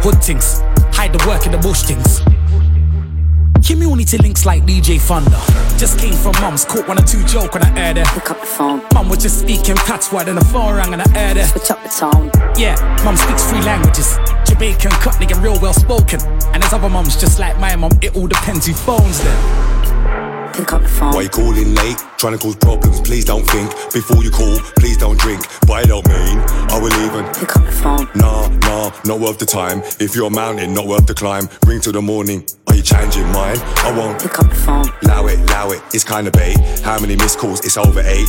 hood 0.00 0.24
things, 0.24 0.60
hide 0.96 1.12
the 1.12 1.22
work 1.28 1.44
in 1.44 1.52
the 1.52 1.58
bush 1.58 1.82
things. 1.82 2.31
Community 3.64 4.18
links 4.18 4.44
like 4.44 4.64
DJ 4.64 5.00
Thunder. 5.00 5.38
Just 5.78 5.98
came 5.98 6.14
from 6.14 6.32
mum's, 6.40 6.64
caught 6.64 6.86
one 6.88 6.98
or 6.98 7.06
two 7.06 7.22
joke 7.24 7.54
when 7.54 7.62
I 7.62 7.70
heard 7.70 7.96
it. 7.96 8.06
Pick 8.08 8.30
up 8.30 8.40
the 8.40 8.46
phone. 8.46 8.82
Mum 8.92 9.08
was 9.08 9.18
just 9.22 9.40
speaking 9.40 9.76
patois, 9.76 10.24
then 10.24 10.34
the 10.34 10.44
phone 10.46 10.74
rang 10.74 10.92
and 10.92 11.00
I 11.00 11.08
heard 11.10 11.36
it. 11.36 11.46
Switch 11.46 11.70
up 11.70 11.82
the 11.82 11.88
tone. 11.88 12.30
Yeah, 12.58 12.74
mum 13.04 13.16
speaks 13.16 13.44
three 13.44 13.60
languages. 13.62 14.18
Jamaican, 14.46 14.90
Cockney, 14.90 15.26
and 15.26 15.36
real 15.36 15.58
well 15.60 15.72
spoken. 15.72 16.20
And 16.52 16.62
there's 16.62 16.72
other 16.72 16.88
mums 16.88 17.16
just 17.20 17.38
like 17.38 17.58
my 17.58 17.76
mum, 17.76 17.92
it 18.02 18.16
all 18.16 18.26
depends 18.26 18.66
who 18.66 18.74
phones 18.74 19.22
them. 19.22 19.81
Pick 20.52 20.72
up 20.72 20.82
the 20.82 20.88
phone. 20.88 21.14
Why 21.14 21.22
you 21.22 21.28
calling 21.28 21.74
late? 21.74 21.96
Trying 22.18 22.36
to 22.36 22.38
cause 22.38 22.56
problems, 22.56 23.00
please 23.00 23.24
don't 23.24 23.44
think. 23.44 23.70
Before 23.92 24.22
you 24.22 24.30
call, 24.30 24.58
please 24.76 24.98
don't 24.98 25.18
drink. 25.18 25.42
But 25.66 25.72
I 25.72 25.82
don't 25.84 26.06
mean 26.08 26.38
I 26.68 26.78
will 26.80 26.92
even 27.04 27.24
Pick 27.32 27.56
up 27.56 27.64
the 27.64 27.72
phone. 27.72 28.08
Nah, 28.14 28.48
nah, 28.68 28.92
not 29.04 29.18
worth 29.18 29.38
the 29.38 29.46
time. 29.46 29.80
If 29.98 30.14
you're 30.14 30.26
a 30.26 30.30
mountain, 30.30 30.74
not 30.74 30.86
worth 30.86 31.06
the 31.06 31.14
climb. 31.14 31.48
Ring 31.66 31.80
till 31.80 31.92
the 31.92 32.02
morning. 32.02 32.44
Are 32.68 32.76
you 32.76 32.82
changing 32.82 33.26
mine? 33.32 33.58
I 33.58 33.94
won't 33.96 34.20
pick 34.20 34.38
up 34.38 34.48
the 34.48 34.54
phone. 34.54 34.84
Allow 35.02 35.26
it, 35.28 35.38
allow 35.40 35.70
it. 35.70 35.82
It's 35.94 36.04
kinda 36.04 36.30
bait. 36.30 36.58
How 36.82 36.98
many 37.00 37.16
missed 37.16 37.38
calls? 37.38 37.60
It's 37.64 37.78
over 37.78 38.00
eight. 38.00 38.28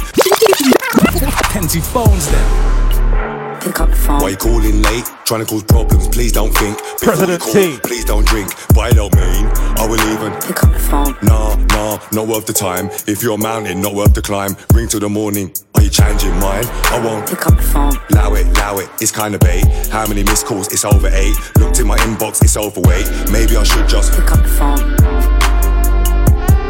Kenzie 1.52 1.82
phones 1.82 2.30
them. 2.32 3.43
Pick 3.64 3.80
up 3.80 3.90
the 3.90 3.96
phone. 3.96 4.20
Why 4.20 4.30
you 4.30 4.38
calling 4.38 4.82
late? 4.82 5.06
Trying 5.26 5.46
to 5.46 5.46
cause 5.46 5.64
problems, 5.64 6.10
please 6.10 6.34
don't 6.34 6.52
think. 6.52 6.78
Before 6.78 6.98
President 7.16 7.46
you 7.48 7.54
call, 7.54 7.54
T. 7.54 7.80
Please 7.84 8.04
don't 8.06 8.28
drink. 8.28 8.52
But 8.76 8.80
I 8.80 8.92
don't 8.92 9.16
mean 9.16 9.46
I 9.80 9.88
will 9.88 10.02
even 10.12 10.34
pick 10.42 10.62
up 10.64 10.74
the 10.74 10.80
phone. 10.80 11.16
Nah, 11.24 11.56
nah, 11.72 11.98
not 12.12 12.28
worth 12.28 12.46
the 12.46 12.52
time. 12.54 12.88
If 13.08 13.24
you're 13.24 13.36
a 13.36 13.38
mountain, 13.38 13.80
not 13.80 13.96
worth 13.96 14.14
the 14.14 14.22
climb. 14.22 14.58
Ring 14.74 14.90
till 14.90 15.00
the 15.00 15.08
morning. 15.10 15.54
Are 15.76 15.82
you 15.82 15.90
changing 15.90 16.32
mine? 16.40 16.66
I 16.92 17.00
won't 17.04 17.28
pick 17.28 17.48
up 17.48 17.56
the 17.56 17.64
phone. 17.64 17.94
Allow 18.12 18.34
it, 18.36 18.48
allow 18.48 18.80
it. 18.80 18.90
It's 19.00 19.12
kinda 19.12 19.40
bait. 19.40 19.64
How 19.90 20.06
many 20.08 20.24
missed 20.24 20.46
calls? 20.46 20.68
It's 20.74 20.84
over 20.84 21.08
eight. 21.08 21.36
Looked 21.58 21.80
in 21.80 21.88
my 21.88 21.98
inbox, 22.00 22.44
it's 22.44 22.58
overweight. 22.58 23.08
Maybe 23.32 23.56
I 23.56 23.64
should 23.64 23.88
just 23.88 24.12
pick 24.12 24.30
up 24.30 24.44
the 24.44 24.50
phone. 24.50 24.78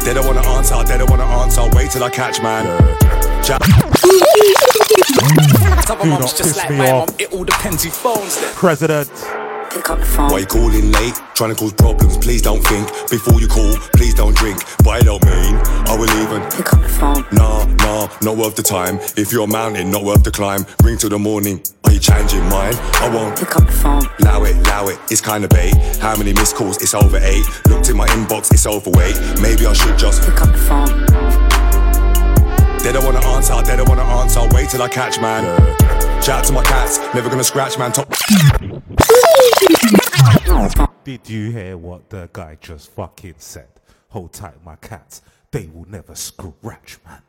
They 0.04 0.14
don't 0.14 0.26
wanna 0.26 0.46
answer, 0.46 0.80
they 0.84 0.98
don't 0.98 1.10
wanna 1.10 1.24
answer. 1.42 1.62
Wait 1.72 1.90
till 1.90 2.04
I 2.04 2.10
catch 2.10 2.40
man. 2.40 2.66
Ja- 3.48 3.58
Some 5.86 5.98
Do 6.02 6.08
mums 6.10 6.32
just 6.34 6.56
like 6.56 6.70
my 6.70 6.90
off. 6.90 7.08
mum, 7.08 7.16
it 7.18 7.32
all 7.32 7.44
depends 7.44 7.84
who 7.84 7.90
phones 7.90 8.40
them. 8.40 8.50
President. 8.54 9.08
Pick 9.70 9.90
up 9.90 9.98
the 9.98 10.04
phone. 10.06 10.30
Why 10.30 10.38
you 10.40 10.46
calling 10.46 10.92
late? 10.92 11.14
Trying 11.34 11.50
to 11.50 11.56
cause 11.56 11.72
problems, 11.72 12.16
please 12.18 12.40
don't 12.42 12.62
think. 12.66 12.86
Before 13.10 13.40
you 13.40 13.48
call, 13.48 13.74
please 13.96 14.14
don't 14.14 14.36
drink. 14.36 14.62
But 14.84 14.90
I 14.90 15.00
don't 15.00 15.24
mean 15.24 15.56
I 15.88 15.96
will 15.98 16.10
even 16.22 16.42
pick 16.50 16.72
up 16.72 16.80
the 16.80 16.88
phone. 16.88 17.24
Nah, 17.32 17.64
nah, 17.82 18.08
not 18.22 18.36
worth 18.36 18.56
the 18.56 18.62
time. 18.62 18.98
If 19.16 19.32
you're 19.32 19.44
a 19.44 19.48
mountain, 19.48 19.90
not 19.90 20.04
worth 20.04 20.22
the 20.22 20.30
climb. 20.30 20.64
Ring 20.82 20.96
till 20.96 21.10
the 21.10 21.18
morning. 21.18 21.60
Are 21.84 21.92
you 21.92 21.98
changing 21.98 22.44
mine? 22.48 22.74
I 23.02 23.10
won't 23.12 23.36
pick 23.38 23.56
up 23.56 23.66
the 23.66 23.72
phone. 23.72 24.06
Allow 24.20 24.44
it, 24.44 24.56
allow 24.56 24.86
it. 24.88 24.98
It's 25.10 25.20
kinda 25.20 25.48
bait. 25.48 25.74
How 26.00 26.16
many 26.16 26.32
missed 26.32 26.54
calls? 26.56 26.80
It's 26.80 26.94
over 26.94 27.18
eight. 27.18 27.44
Looked 27.68 27.88
in 27.90 27.96
my 27.96 28.06
inbox, 28.08 28.52
it's 28.52 28.66
overweight. 28.66 29.16
Maybe 29.40 29.66
I 29.66 29.72
should 29.72 29.98
just 29.98 30.22
pick 30.22 30.40
up 30.40 30.52
the 30.52 30.58
phone. 30.58 31.23
They 32.84 32.92
don't 32.92 33.06
wanna 33.06 33.26
answer, 33.28 33.62
they 33.62 33.76
don't 33.76 33.88
wanna 33.88 34.02
answer. 34.02 34.40
Wait 34.52 34.68
till 34.68 34.82
I 34.82 34.88
catch 34.88 35.18
man. 35.18 35.42
Shout 36.22 36.40
out 36.40 36.44
to 36.44 36.52
my 36.52 36.62
cats, 36.62 36.98
never 37.14 37.30
gonna 37.30 37.42
scratch 37.42 37.78
man. 37.78 37.92
Top. 37.92 38.12
Did 41.02 41.30
you 41.30 41.50
hear 41.50 41.78
what 41.78 42.10
the 42.10 42.28
guy 42.30 42.58
just 42.60 42.90
fucking 42.90 43.36
said? 43.38 43.68
Hold 44.10 44.34
tight, 44.34 44.62
my 44.62 44.76
cats. 44.76 45.22
They 45.50 45.66
will 45.72 45.88
never 45.88 46.14
scratch, 46.14 46.98
man. 47.06 47.22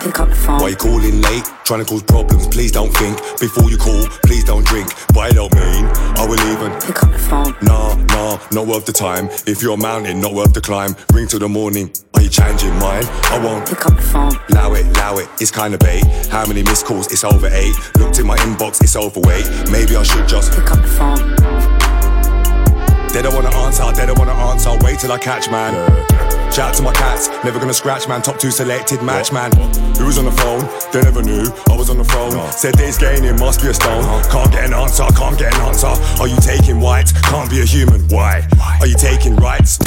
Pick 0.00 0.18
up 0.18 0.28
the 0.30 0.34
phone. 0.34 0.60
Why 0.60 0.68
you 0.68 0.76
calling 0.76 1.20
late? 1.20 1.44
Trying 1.64 1.84
to 1.84 1.86
cause 1.86 2.02
problems, 2.02 2.48
please 2.48 2.72
don't 2.72 2.90
think. 2.96 3.18
Before 3.38 3.70
you 3.70 3.76
call, 3.76 4.06
please 4.24 4.44
don't 4.44 4.64
drink. 4.64 4.88
But 5.12 5.20
I 5.20 5.30
don't 5.30 5.54
mean 5.54 5.84
I 6.16 6.26
will 6.26 6.40
even 6.50 6.72
pick 6.80 7.02
up 7.02 7.12
the 7.12 7.18
phone. 7.18 7.54
Nah, 7.62 7.94
nah, 8.06 8.38
not 8.50 8.66
worth 8.66 8.86
the 8.86 8.92
time. 8.92 9.28
If 9.46 9.62
you're 9.62 9.74
a 9.74 9.76
mountain, 9.76 10.20
not 10.20 10.32
worth 10.32 10.54
the 10.54 10.60
climb. 10.60 10.96
Ring 11.12 11.28
till 11.28 11.38
the 11.38 11.48
morning. 11.48 11.92
Are 12.14 12.22
you 12.22 12.30
changing 12.30 12.74
mine? 12.78 13.04
I 13.30 13.38
won't 13.44 13.68
pick 13.68 13.84
up 13.84 13.94
the 13.94 14.02
phone. 14.02 14.32
Allow 14.48 14.72
it, 14.74 14.86
allow 14.96 15.18
it. 15.18 15.28
It's 15.38 15.50
kinda 15.50 15.76
bait. 15.78 16.04
How 16.28 16.46
many 16.46 16.62
missed 16.62 16.86
calls? 16.86 17.12
It's 17.12 17.24
over 17.24 17.48
eight. 17.48 17.74
Looked 17.98 18.18
in 18.18 18.26
my 18.26 18.38
inbox, 18.38 18.82
it's 18.82 18.96
overweight. 18.96 19.46
Maybe 19.70 19.96
I 19.96 20.02
should 20.02 20.26
just 20.26 20.52
pick 20.52 20.70
up 20.70 20.80
the 20.80 20.88
phone. 20.88 21.36
They 23.12 23.22
don't 23.22 23.34
wanna 23.34 23.54
answer, 23.54 23.90
they 23.92 24.06
don't 24.06 24.18
wanna 24.18 24.34
answer. 24.50 24.70
Wait 24.82 24.98
till 24.98 25.12
I 25.12 25.18
catch 25.18 25.50
man. 25.50 25.74
Shout 26.52 26.70
out 26.70 26.74
to 26.74 26.82
my 26.82 26.92
cats, 26.92 27.28
never 27.44 27.58
gonna 27.58 27.72
scratch 27.72 28.08
man. 28.08 28.22
Top 28.22 28.38
two 28.38 28.50
selected 28.50 29.02
match 29.02 29.32
man. 29.32 29.52
Who 29.96 30.06
was 30.06 30.18
on 30.18 30.24
the 30.24 30.32
phone? 30.32 30.68
They 30.92 31.00
never 31.02 31.22
knew 31.22 31.46
I 31.70 31.76
was 31.76 31.90
on 31.90 31.98
the 31.98 32.04
phone. 32.04 32.32
Said 32.52 32.74
days 32.74 32.98
gaining 32.98 33.38
must 33.38 33.62
be 33.62 33.68
a 33.68 33.74
stone. 33.74 34.04
Uh-huh. 34.04 34.30
Can't 34.30 34.52
get 34.52 34.64
an 34.64 34.74
answer, 34.74 35.04
can't 35.16 35.38
get 35.38 35.54
an 35.54 35.60
answer. 35.62 35.92
Are 36.20 36.28
you 36.28 36.36
taking 36.40 36.80
whites? 36.80 37.12
Can't 37.12 37.48
be 37.50 37.60
a 37.60 37.64
human. 37.64 38.00
Why? 38.08 38.46
Are 38.80 38.86
you 38.86 38.96
taking 38.96 39.36
rights? 39.36 39.78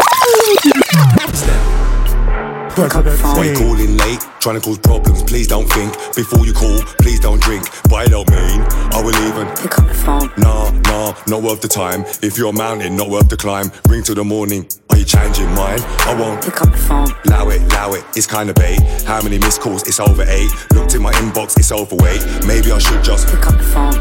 President 2.74 3.22
Why 3.22 3.46
you 3.46 3.56
calling 3.56 3.98
late? 3.98 4.20
Trying 4.40 4.60
to 4.60 4.62
cause 4.62 4.80
problems, 4.80 5.22
please 5.22 5.48
don't 5.48 5.70
think. 5.74 5.94
Before 6.16 6.44
you 6.44 6.54
call, 6.54 6.82
please 6.98 7.20
don't 7.20 7.40
drink. 7.40 7.70
But 7.84 7.96
I 7.96 8.06
don't 8.06 8.30
mean 8.32 8.62
I 8.90 9.02
will 9.04 9.16
even 9.30 9.48
pick 9.56 9.78
up 9.78 9.88
the 9.88 9.94
phone. 9.94 10.32
Nah, 10.38 10.72
nah, 10.90 11.14
not 11.28 11.44
worth 11.44 11.62
the 11.62 11.68
time. 11.68 12.04
If 12.24 12.36
you're 12.36 12.50
a 12.50 12.54
mountain, 12.54 12.96
not 12.96 13.10
worth 13.10 13.30
the 13.30 13.38
climb. 13.38 13.72
Ring 13.88 14.02
till 14.02 14.16
the 14.16 14.24
morning. 14.24 14.66
Are 14.90 14.98
you 14.98 15.06
changing 15.06 15.54
mine? 15.54 15.82
I 16.10 16.18
won't 16.20 16.44
pick 16.44 16.60
up 16.64 16.72
the 16.72 16.78
phone. 16.78 17.10
Allow 17.28 17.50
it, 17.50 17.62
allow 17.62 17.94
it. 17.94 18.04
It's 18.16 18.26
kinda 18.26 18.54
bait. 18.56 18.80
How 19.06 19.22
many 19.22 19.38
missed 19.38 19.62
calls? 19.62 19.84
It's 19.84 20.00
over 20.00 20.24
eight. 20.28 20.50
Looked 20.74 20.96
in 20.96 21.04
my 21.04 21.14
inbox, 21.14 21.56
it's 21.60 21.72
overweight. 21.72 22.26
Maybe 22.48 22.72
I 22.72 22.80
should 22.80 23.04
just 23.04 23.28
pick 23.28 23.46
up 23.46 23.56
the 23.56 23.64
phone. 23.64 23.94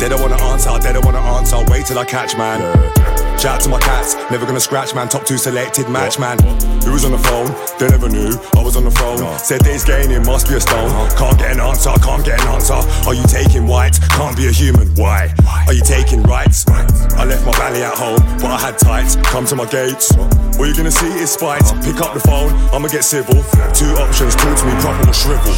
They 0.00 0.10
don't 0.10 0.20
wanna 0.20 0.42
answer, 0.52 0.78
they 0.80 0.92
don't 0.92 1.04
wanna 1.04 1.24
answer. 1.38 1.64
Wait 1.68 1.86
till 1.86 1.98
I 1.98 2.04
catch 2.04 2.36
man. 2.36 3.23
Shout 3.44 3.56
out 3.56 3.60
to 3.60 3.68
my 3.68 3.78
cats, 3.78 4.14
never 4.30 4.46
gonna 4.46 4.58
scratch 4.58 4.94
man. 4.94 5.06
Top 5.06 5.26
two 5.26 5.36
selected 5.36 5.86
match 5.90 6.18
man. 6.18 6.38
Who 6.80 6.92
was 6.92 7.04
on 7.04 7.12
the 7.12 7.18
phone? 7.18 7.52
They 7.78 7.88
never 7.90 8.08
knew 8.08 8.32
I 8.56 8.62
was 8.64 8.74
on 8.74 8.84
the 8.84 8.90
phone. 8.90 9.18
Said 9.36 9.62
days 9.62 9.84
gaining 9.84 10.24
must 10.24 10.48
be 10.48 10.54
a 10.54 10.60
stone. 10.62 10.88
Uh-huh. 10.88 11.14
Can't 11.18 11.38
get 11.38 11.52
an 11.52 11.60
answer, 11.60 11.90
can't 12.00 12.24
get 12.24 12.40
an 12.40 12.48
answer. 12.48 12.80
Are 13.06 13.12
you 13.12 13.22
taking 13.24 13.66
whites? 13.66 13.98
Can't 14.16 14.34
be 14.34 14.48
a 14.48 14.50
human. 14.50 14.88
Why? 14.94 15.34
Are 15.66 15.74
you 15.74 15.82
taking 15.82 16.22
rights? 16.22 16.66
I 16.66 17.26
left 17.26 17.44
my 17.44 17.52
valley 17.52 17.82
at 17.82 17.92
home, 17.92 18.16
but 18.40 18.46
I 18.46 18.58
had 18.58 18.78
tights. 18.78 19.16
Come 19.16 19.44
to 19.52 19.56
my 19.56 19.66
gates. 19.66 20.16
All 20.56 20.64
you're 20.64 20.74
gonna 20.74 20.90
see 20.90 21.12
is 21.12 21.30
spite. 21.30 21.60
Uh-huh. 21.64 21.82
Pick 21.84 22.00
up 22.00 22.14
the 22.14 22.20
phone, 22.20 22.50
I'ma 22.72 22.88
get 22.88 23.04
civil. 23.04 23.44
Two 23.76 23.92
options, 24.00 24.36
talk 24.36 24.56
to 24.56 24.64
me 24.64 24.72
proper 24.80 25.06
or 25.06 25.12
shrivel. 25.12 25.52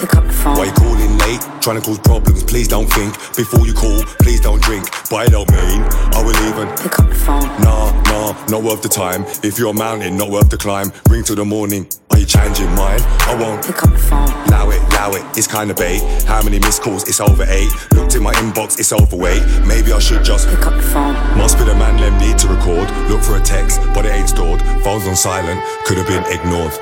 Pick 0.00 0.14
up 0.16 0.24
the 0.24 0.32
phone. 0.32 0.56
Why 0.56 0.64
you 0.64 0.72
calling 0.72 1.17
late? 1.28 1.40
Trying 1.60 1.80
to 1.80 1.84
cause 1.84 1.98
problems, 1.98 2.42
please 2.42 2.68
don't 2.68 2.86
think. 2.86 3.12
Before 3.36 3.66
you 3.66 3.74
call, 3.74 4.02
please 4.24 4.40
don't 4.40 4.62
drink. 4.62 4.88
But 5.10 5.16
I 5.16 5.26
don't 5.26 5.50
mean 5.50 5.80
I 6.16 6.22
will 6.24 6.38
even 6.48 6.68
pick 6.76 6.98
up 6.98 7.08
the 7.08 7.14
phone. 7.14 7.48
Nah, 7.60 7.92
nah, 8.08 8.32
not 8.48 8.62
worth 8.62 8.82
the 8.82 8.88
time. 8.88 9.24
If 9.42 9.58
you're 9.58 9.70
a 9.70 9.74
mountain, 9.74 10.16
not 10.16 10.30
worth 10.30 10.48
the 10.48 10.56
climb. 10.56 10.90
Ring 11.08 11.22
till 11.24 11.36
the 11.36 11.44
morning. 11.44 11.86
Are 12.10 12.18
you 12.18 12.26
changing 12.26 12.70
mine? 12.74 13.00
I 13.30 13.36
won't 13.38 13.64
pick 13.64 13.82
up 13.84 13.92
the 13.92 13.98
phone. 13.98 14.30
Allow 14.48 14.70
it, 14.70 14.80
allow 14.92 15.10
it. 15.12 15.24
It's 15.36 15.46
kinda 15.46 15.74
bait. 15.74 16.00
How 16.24 16.42
many 16.42 16.58
missed 16.58 16.82
calls? 16.82 17.06
It's 17.08 17.20
over 17.20 17.44
eight. 17.44 17.70
Looked 17.92 18.14
in 18.14 18.22
my 18.22 18.34
inbox, 18.34 18.78
it's 18.78 18.92
overweight. 18.92 19.42
Maybe 19.66 19.92
I 19.92 19.98
should 19.98 20.24
just 20.24 20.48
pick 20.48 20.66
up 20.66 20.74
the 20.74 20.82
phone. 20.82 21.14
Must 21.36 21.58
be 21.58 21.64
the 21.64 21.74
man 21.74 21.96
them 21.96 22.18
need 22.18 22.38
to 22.38 22.48
record. 22.48 22.88
Look 23.08 23.22
for 23.22 23.36
a 23.36 23.40
text, 23.42 23.80
but 23.94 24.06
it 24.06 24.12
ain't 24.12 24.28
stored. 24.28 24.60
Phone's 24.82 25.06
on 25.06 25.16
silent, 25.16 25.60
could 25.84 25.98
have 25.98 26.08
been 26.08 26.24
ignored. 26.32 26.72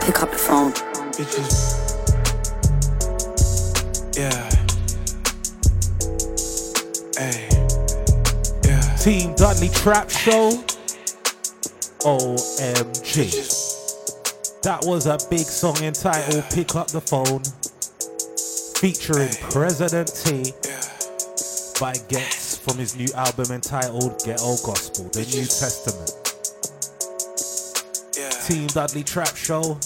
Pick 0.00 0.22
up 0.22 0.30
the 0.30 0.38
phone. 0.38 0.72
Bitches. 1.12 1.89
Yeah. 4.16 4.50
Hey. 7.16 7.48
Yeah. 8.64 8.96
Team 8.96 9.34
Dudley 9.36 9.68
Trap 9.68 10.10
Show. 10.10 10.50
OMG. 12.00 13.30
That 14.62 14.84
was 14.84 15.06
a 15.06 15.18
big 15.30 15.40
song 15.46 15.76
entitled 15.82 16.44
Pick 16.50 16.74
Up 16.74 16.88
the 16.88 17.00
Phone. 17.00 17.42
Featuring 18.80 19.30
President 19.50 20.10
T 20.24 20.52
by 21.78 21.94
Ghetts 22.08 22.56
from 22.56 22.78
his 22.78 22.96
new 22.96 23.08
album 23.14 23.52
entitled 23.52 24.22
Ghetto 24.24 24.56
Gospel, 24.64 25.08
the 25.12 25.20
New 25.20 25.46
Testament. 25.46 26.10
Yeah. 28.18 28.30
Team 28.46 28.66
Dudley 28.68 29.04
Trap 29.04 29.36
Show. 29.36 29.78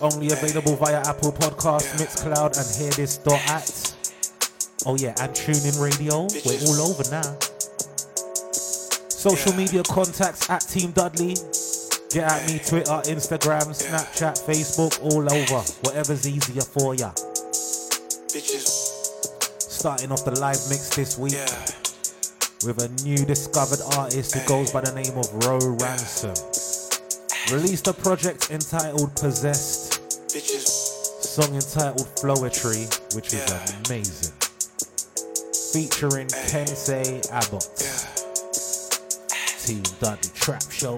Only 0.00 0.30
available 0.30 0.76
via 0.76 1.00
Apple 1.00 1.32
Podcasts, 1.32 1.96
Mixcloud, 1.96 2.52
and 2.60 2.68
Hear 2.76 2.90
This 2.92 3.16
dot 3.16 3.40
at. 3.48 3.96
Oh 4.84 4.94
yeah, 4.96 5.14
and 5.20 5.32
TuneIn 5.32 5.80
Radio. 5.80 6.28
We're 6.44 6.60
all 6.68 6.90
over 6.90 7.02
now. 7.10 7.38
Social 9.08 9.54
media 9.54 9.82
contacts 9.84 10.50
at 10.50 10.60
Team 10.60 10.92
Dudley. 10.92 11.34
Get 12.10 12.30
at 12.30 12.46
me 12.46 12.58
Twitter, 12.58 13.00
Instagram, 13.08 13.72
Snapchat, 13.72 14.38
Facebook, 14.44 15.00
all 15.02 15.32
over. 15.32 15.62
Whatever's 15.82 16.28
easier 16.28 16.62
for 16.62 16.94
ya. 16.94 17.10
Bitches. 18.30 18.68
Starting 19.58 20.12
off 20.12 20.24
the 20.26 20.38
live 20.38 20.60
mix 20.68 20.94
this 20.94 21.16
week 21.16 21.32
with 22.64 22.82
a 22.82 22.88
new 23.02 23.24
discovered 23.24 23.80
artist 23.96 24.34
who 24.34 24.46
goes 24.46 24.70
by 24.70 24.82
the 24.82 24.92
name 24.92 25.16
of 25.16 25.32
Ro 25.46 25.58
Ransom. 25.80 26.34
Released 27.50 27.86
a 27.86 27.92
project 27.92 28.50
entitled 28.50 29.14
Possessed 29.16 29.85
bitches. 30.32 30.66
Song 31.22 31.54
entitled 31.54 32.06
Flowetry, 32.16 32.86
which 33.14 33.32
yeah. 33.32 33.44
is 33.44 33.74
amazing. 33.86 34.32
Featuring 35.72 36.28
hey. 36.28 36.64
Kensei 36.64 37.30
Abbott. 37.30 37.68
Yeah. 37.80 38.16
Team 39.58 39.82
Dudley 40.00 40.30
Trap 40.34 40.62
Show. 40.70 40.96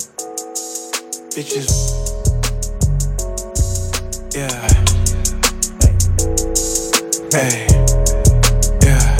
Bitches. 1.34 1.70
Yeah. 4.34 4.68
Hey. 5.80 5.96
hey. 7.32 7.66
Yeah. 8.82 9.16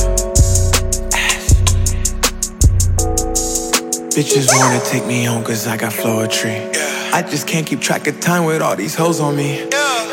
Bitches 4.15 4.49
wanna 4.57 4.81
take 4.85 5.07
me 5.07 5.25
home 5.25 5.45
cause 5.45 5.67
I 5.67 5.77
got 5.77 5.93
flow 5.93 6.21
a 6.21 6.29
tree. 6.29 6.51
Yeah. 6.51 7.11
I 7.13 7.23
just 7.23 7.47
can't 7.49 7.67
keep 7.67 7.81
track 7.81 8.07
of 8.07 8.21
time 8.21 8.45
with 8.45 8.63
all 8.63 8.77
these 8.77 8.95
hoes 8.95 9.21
on 9.21 9.35
me. 9.37 9.69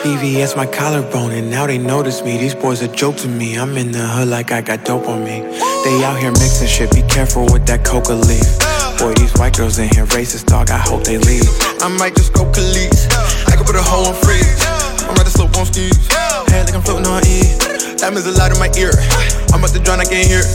EVS 0.06 0.56
my 0.56 0.68
collarbone 0.68 1.32
and 1.32 1.50
now 1.50 1.66
they 1.66 1.80
notice 1.80 2.22
me. 2.22 2.38
These 2.38 2.54
boys 2.54 2.84
a 2.84 2.88
joke 2.88 3.18
to 3.18 3.28
me. 3.28 3.58
I'm 3.58 3.76
in 3.76 3.92
the 3.92 4.06
hood 4.06 4.28
like 4.28 4.52
I 4.52 4.62
got 4.62 4.86
dope 4.86 5.10
on 5.10 5.24
me. 5.24 5.42
They 5.82 6.04
out 6.06 6.20
here 6.22 6.30
mixing 6.30 6.68
shit. 6.68 6.94
Be 6.94 7.02
careful 7.10 7.50
with 7.50 7.66
that 7.66 7.84
coca 7.84 8.14
leaf. 8.14 8.46
Boy, 9.02 9.18
these 9.18 9.34
white 9.34 9.58
girls 9.58 9.80
in 9.80 9.90
here 9.90 10.06
racist, 10.14 10.46
dog. 10.46 10.70
I 10.70 10.78
hope 10.78 11.06
they 11.06 11.18
leave. 11.18 11.50
I 11.82 11.90
might 11.90 12.14
just 12.14 12.34
go 12.34 12.46
police. 12.46 13.10
I 13.50 13.58
could 13.58 13.66
put 13.66 13.76
a 13.76 13.82
hole 13.82 14.06
on 14.06 14.14
freeze. 14.22 14.62
I'm 15.10 15.18
rather 15.18 15.34
slope 15.34 15.58
on 15.58 15.66
skis. 15.66 15.98
Head 16.54 16.70
like 16.70 16.76
I'm 16.76 16.86
floating 16.86 17.10
on 17.10 17.26
E. 17.26 17.42
That 17.98 18.14
means 18.14 18.30
a 18.30 18.38
lot 18.38 18.54
in 18.54 18.62
my 18.62 18.70
ear. 18.78 18.94
I'm 19.58 19.66
about 19.66 19.74
to 19.74 19.82
drown, 19.82 19.98
I 20.02 20.06
can't 20.06 20.30
hear. 20.30 20.46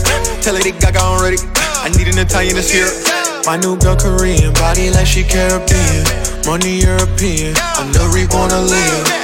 Tell 0.47 0.55
Lady 0.55 0.71
Gaga 0.79 1.03
already. 1.03 1.43
I 1.83 1.91
need 1.99 2.07
an 2.07 2.23
Italian 2.23 2.55
to 2.55 2.63
hear. 2.63 2.87
My 3.43 3.59
new 3.59 3.75
girl 3.83 3.99
Korean, 3.99 4.55
body 4.55 4.95
like 4.95 5.11
she 5.11 5.27
Caribbean. 5.27 6.07
Money 6.47 6.87
European, 6.87 7.59
I'm 7.75 7.91
the 7.91 8.07
reborn 8.15 8.55
of 8.55 8.71
Leah. 8.71 9.20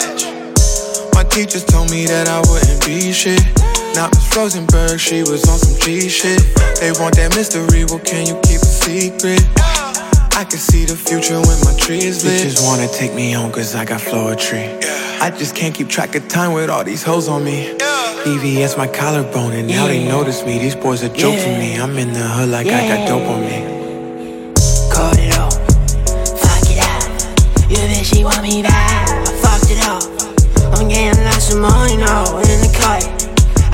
My 1.36 1.42
teachers 1.42 1.66
told 1.66 1.90
me 1.90 2.06
that 2.06 2.28
I 2.28 2.40
wouldn't 2.48 2.80
be 2.86 3.12
shit. 3.12 3.44
Now 3.92 4.08
Miss 4.08 4.34
Rosenberg, 4.34 4.98
she 4.98 5.20
was 5.20 5.44
on 5.44 5.58
some 5.58 5.78
G 5.84 6.08
shit. 6.08 6.40
They 6.80 6.96
want 6.96 7.14
that 7.20 7.36
mystery, 7.36 7.84
well, 7.84 8.00
can 8.00 8.24
you 8.24 8.40
keep 8.40 8.64
a 8.64 8.72
secret? 8.72 9.44
I 10.32 10.48
can 10.48 10.56
see 10.56 10.86
the 10.86 10.96
future 10.96 11.36
when 11.36 11.60
my 11.60 11.76
tree 11.76 12.00
is 12.00 12.24
lit. 12.24 12.40
Bitches 12.40 12.64
wanna 12.64 12.88
take 12.88 13.12
me 13.12 13.32
home 13.32 13.52
cause 13.52 13.74
I 13.74 13.84
got 13.84 14.00
floetry. 14.00 14.80
I 15.20 15.28
just 15.28 15.54
can't 15.54 15.74
keep 15.74 15.90
track 15.90 16.14
of 16.14 16.26
time 16.26 16.54
with 16.54 16.70
all 16.70 16.84
these 16.84 17.02
hoes 17.02 17.28
on 17.28 17.44
me. 17.44 17.76
EVS 18.24 18.78
my 18.78 18.88
collarbone 18.88 19.52
and 19.52 19.68
now 19.68 19.86
they 19.86 20.08
notice 20.08 20.42
me. 20.42 20.58
These 20.58 20.76
boys 20.76 21.02
a 21.02 21.10
joke 21.10 21.36
to 21.36 21.58
me. 21.58 21.76
I'm 21.76 21.98
in 21.98 22.14
the 22.14 22.24
hood 22.24 22.48
like 22.48 22.68
I 22.68 22.88
got 22.88 23.08
dope 23.08 23.28
on 23.28 23.42
me. 23.44 23.60
Caught 24.88 25.18
it 25.20 25.36
all. 25.36 25.52
Fuck 26.40 26.64
it 26.72 26.80
up. 26.80 27.68
You 27.68 27.76
bitch, 27.92 28.08
she 28.08 28.24
want 28.24 28.40
me 28.40 28.62
back. 28.62 29.05
I'm 30.86 30.92
getting 30.92 31.24
lots 31.24 31.52
of 31.52 31.58
money 31.58 31.96
now 31.96 32.38
in 32.46 32.62
the 32.62 32.70
cut. 32.78 33.02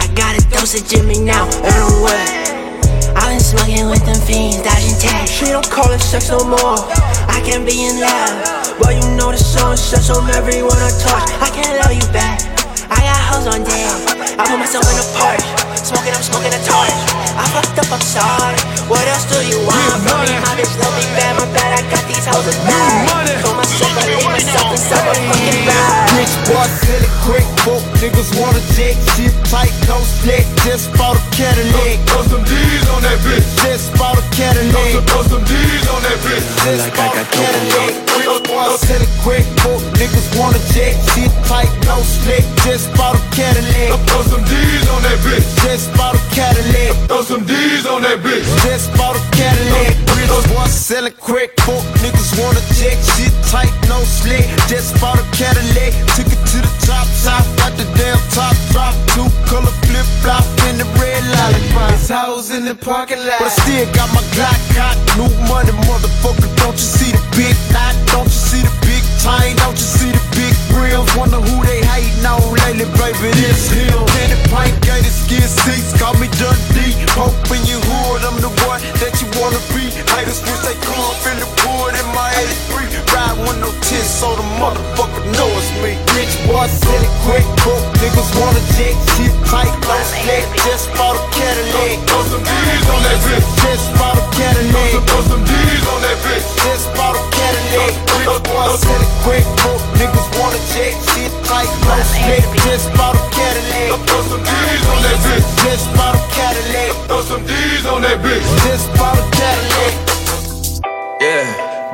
I 0.00 0.08
got 0.16 0.32
a 0.32 0.40
dose 0.48 0.80
of 0.80 0.88
Jimmy 0.88 1.20
now, 1.20 1.44
and 1.60 1.68
I'm 1.68 2.00
wet. 2.00 3.12
I've 3.12 3.28
been 3.28 3.38
smoking 3.38 3.90
with 3.90 4.00
them 4.08 4.16
fiends, 4.16 4.64
dodging 4.64 4.96
tags. 4.96 5.28
She 5.28 5.44
don't 5.44 5.68
call 5.68 5.92
it 5.92 6.00
sex 6.00 6.30
no 6.30 6.40
more. 6.40 6.80
I 7.28 7.42
can't 7.44 7.68
be 7.68 7.84
in 7.84 8.00
love, 8.00 8.80
but 8.80 8.96
you 8.96 9.04
know 9.12 9.30
the 9.30 9.36
song 9.36 9.76
says 9.76 10.08
on 10.08 10.24
everyone 10.30 10.72
I 10.72 10.88
touch. 11.04 11.28
I 11.36 11.52
can't 11.52 11.84
love 11.84 11.92
you 11.92 12.12
back. 12.16 12.40
I 12.88 13.04
got 13.04 13.20
hoes 13.28 13.46
on 13.46 13.60
deck. 13.60 14.40
I 14.40 14.48
put 14.48 14.56
myself 14.56 14.88
in 14.88 14.96
a 14.96 15.71
Porsche, 15.82 15.98
smoking, 15.98 16.14
I'm 16.14 16.22
smoking 16.22 16.54
a 16.54 16.60
torch. 16.62 16.94
I 17.34 17.44
fucked 17.50 17.78
up, 17.78 17.90
I'm 17.90 18.00
sorry. 18.00 18.54
What 18.86 19.02
else 19.10 19.26
do 19.26 19.38
you 19.42 19.58
want 19.66 19.98
from 20.06 20.22
me? 20.22 20.38
My 20.38 20.54
bitch 20.54 20.70
love 20.78 20.94
me 20.94 21.06
bad, 21.18 21.34
my 21.38 21.46
bad. 21.50 21.78
I 21.78 21.82
got 21.90 22.04
these 22.06 22.22
hoes 22.26 22.46
in 22.46 22.54
bad. 22.66 23.42
Call 23.42 23.54
myself, 23.58 23.90
I 23.98 24.06
leave 24.06 24.30
myself 24.30 24.70
inside 24.70 25.04
my 25.06 25.14
fucking 25.14 25.66
bag. 25.66 26.18
Rich 26.18 26.34
boy, 26.46 26.66
sell 26.86 27.02
it 27.02 27.14
quick, 27.26 27.46
broke 27.66 27.86
niggas 27.98 28.30
wanna 28.38 28.62
dick, 28.78 28.96
shit 29.18 29.34
tight, 29.50 29.74
no 29.88 29.98
slick, 30.22 30.46
just 30.62 30.92
bought 30.94 31.18
a 31.18 31.22
Cadillac. 31.34 31.98
Throw 32.06 32.22
some 32.30 32.44
D's 32.44 32.86
on 32.90 33.02
that 33.02 33.18
bitch. 33.26 33.46
Just 33.66 33.90
bought 33.98 34.18
a 34.18 34.24
Cadillac. 34.30 35.02
Throw 35.10 35.22
some 35.26 35.44
D's 35.44 35.86
on 35.90 36.00
that 36.02 36.18
bitch. 36.22 36.46
Just 36.62 36.78
Like 36.78 36.98
I 36.98 37.06
got 37.10 37.26
dope 37.32 38.11
on 38.26 38.42
me. 38.42 38.42
Rich 38.42 38.48
boy, 38.48 38.76
sell 38.76 39.02
it 39.02 39.12
quick, 39.22 39.46
broke 39.62 39.82
niggas 39.98 40.28
wanna 40.38 40.58
dick, 40.72 40.94
shit 41.14 41.32
tight, 41.46 41.70
no 41.86 42.00
slick, 42.02 42.44
just 42.64 42.92
bought 42.96 43.16
a 43.16 43.22
Cadillac. 43.34 43.98
Throw 44.08 44.22
some 44.22 44.44
D's 44.44 44.88
on 44.90 45.02
that 45.02 45.18
bitch. 45.24 45.46
Just 45.62 45.92
bought 45.96 46.14
a 46.14 46.22
Cadillac. 46.34 46.94
Throw 47.08 47.22
some 47.22 47.44
D's 47.44 47.86
on 47.86 48.02
that 48.02 48.18
bitch. 48.20 48.44
Just 48.62 48.92
bought 48.96 49.16
a 49.16 49.22
Cadillac. 49.34 49.96
Rich 50.16 50.30
boy, 50.54 50.66
sell 50.66 51.06
it 51.06 51.18
quick, 51.18 51.56
broke 51.64 51.84
niggas 52.02 52.32
wanna 52.38 52.62
dick, 52.78 52.98
shit 53.16 53.34
tight, 53.50 53.72
no 53.88 53.98
slick, 54.04 54.46
just 54.68 54.98
bought 55.00 55.18
a 55.18 55.24
Cadillac. 55.34 55.92
Took 56.14 56.30
it 56.30 56.42
to 56.52 56.58
the 56.62 56.72
top, 56.86 57.06
top, 57.24 57.44
got 57.58 57.72
the 57.76 57.86
damn 57.98 58.18
top 58.30 58.54
drop, 58.70 58.94
two 59.14 59.28
color 59.50 59.74
flip 59.86 60.06
flop 60.22 60.44
in 60.68 60.78
the 60.78 60.86
red 61.00 61.22
lollipop. 61.34 61.92
It's 61.92 62.08
hoes 62.08 62.50
in 62.50 62.64
the 62.64 62.74
parking 62.74 63.18
lot, 63.18 63.40
but 63.40 63.50
I 63.50 63.56
still 63.62 63.86
got 63.92 64.08
my 64.14 64.22
Glock 64.32 64.60
cock, 64.72 64.96
new 65.18 65.28
money, 65.50 65.72
motherfucker. 65.84 66.48
Don't 66.56 66.72
you 66.72 66.88
see 66.96 67.12
the 67.12 67.20
big 67.36 67.56
knot? 67.72 68.11
Don't 68.12 68.28
you 68.28 68.42
see 68.52 68.62
the 68.62 68.74
big 68.84 69.02
chain? 69.18 69.56
Don't 69.64 69.74
you 69.74 69.88
see 69.88 70.12
the 70.12 70.22
big 70.36 70.54
rims? 70.76 71.08
Wonder 71.16 71.40
who 71.40 71.64
they 71.64 71.80
hating 71.80 72.24
on 72.28 72.44
lately, 72.62 72.86
baby. 73.00 73.32
This 73.40 73.72
him. 73.72 73.88
Candy 74.12 74.38
paint, 74.52 74.76
gated 74.84 75.10
skin 75.10 75.42
seats, 75.42 75.96
call 75.98 76.14
me 76.20 76.28
Dundee. 76.36 76.92
Pope 77.16 77.32
in 77.50 77.64
your 77.64 77.80
hood, 77.80 78.22
I'm 78.28 78.38
the 78.44 78.52
one 78.68 78.84
that 79.00 79.16
you 79.20 79.28
wanna 79.40 79.60
be. 79.72 79.88
Haters 80.12 80.44
wish 80.44 80.60
they 80.62 80.76
come 80.84 81.16
in 81.32 81.40
the 81.40 81.48
wood 81.64 81.96
in 81.96 82.06
my 82.12 82.28
83. 82.36 82.71
Ride 83.12 83.38
with 83.40 83.58
no 83.60 83.70
tits, 83.84 84.08
so 84.08 84.36
the 84.36 84.44
motherfucker 84.60 85.24
know 85.32 85.48
it's 85.56 85.70
me. 85.80 85.96
Rich 86.16 86.34
boy, 86.44 86.66
sell 86.68 87.00
it 87.00 87.14
quick, 87.24 87.44
broke 87.64 87.84
niggas 88.00 88.30
wanna 88.36 88.62
dick, 88.76 88.96
shit 89.16 89.32
tight, 89.48 89.72
no 89.88 89.96
slick. 90.04 90.44
Just 90.64 90.92
bought 90.96 91.16
a 91.16 91.22
Cadillac. 91.32 92.00
Throw 92.08 92.22
some 92.28 92.44
D's 92.44 92.86
on 92.92 93.00
that 93.04 93.18
bitch. 93.24 93.46
Just 93.64 93.86
bought 93.96 94.18
a 94.20 94.24
Cadillac. 94.36 94.90
Throw 95.08 95.22
some 95.28 95.44
D's 95.44 95.84
on 95.88 96.00
that 96.04 96.18
bitch. 96.24 96.46
Just 96.64 96.86
bought 96.96 97.16
a 97.16 97.22
Cadillac. 97.32 97.92
Rich 98.12 98.42
boy, 98.48 98.66
sell 98.76 99.00
it 99.00 99.12
quick, 99.24 99.44
broke 99.60 99.84
niggas 99.96 100.28
wanna 100.36 100.60
dick, 100.72 100.94
shit 101.12 101.32
tight, 101.48 101.70
no 101.88 101.96
slick. 102.12 102.44
Just 102.64 102.92
bought 102.96 103.16
a 103.16 103.22
Cadillac. 103.32 104.00
Throw 104.08 104.22
some 104.28 104.44
D's 104.44 104.84
on 104.92 104.98
that 105.04 105.18
bitch. 105.24 105.46
Just 105.64 105.86
bought 105.96 106.16
a 106.16 106.22
Cadillac. 106.36 106.92
Throw 107.08 107.20
some 107.22 107.44
D's 107.46 107.86
on 107.86 108.02
that 108.02 108.18
bitch. 108.20 108.44
Just 108.68 108.86
bought 108.96 109.16
a 109.16 109.24
Cadillac. 109.32 110.11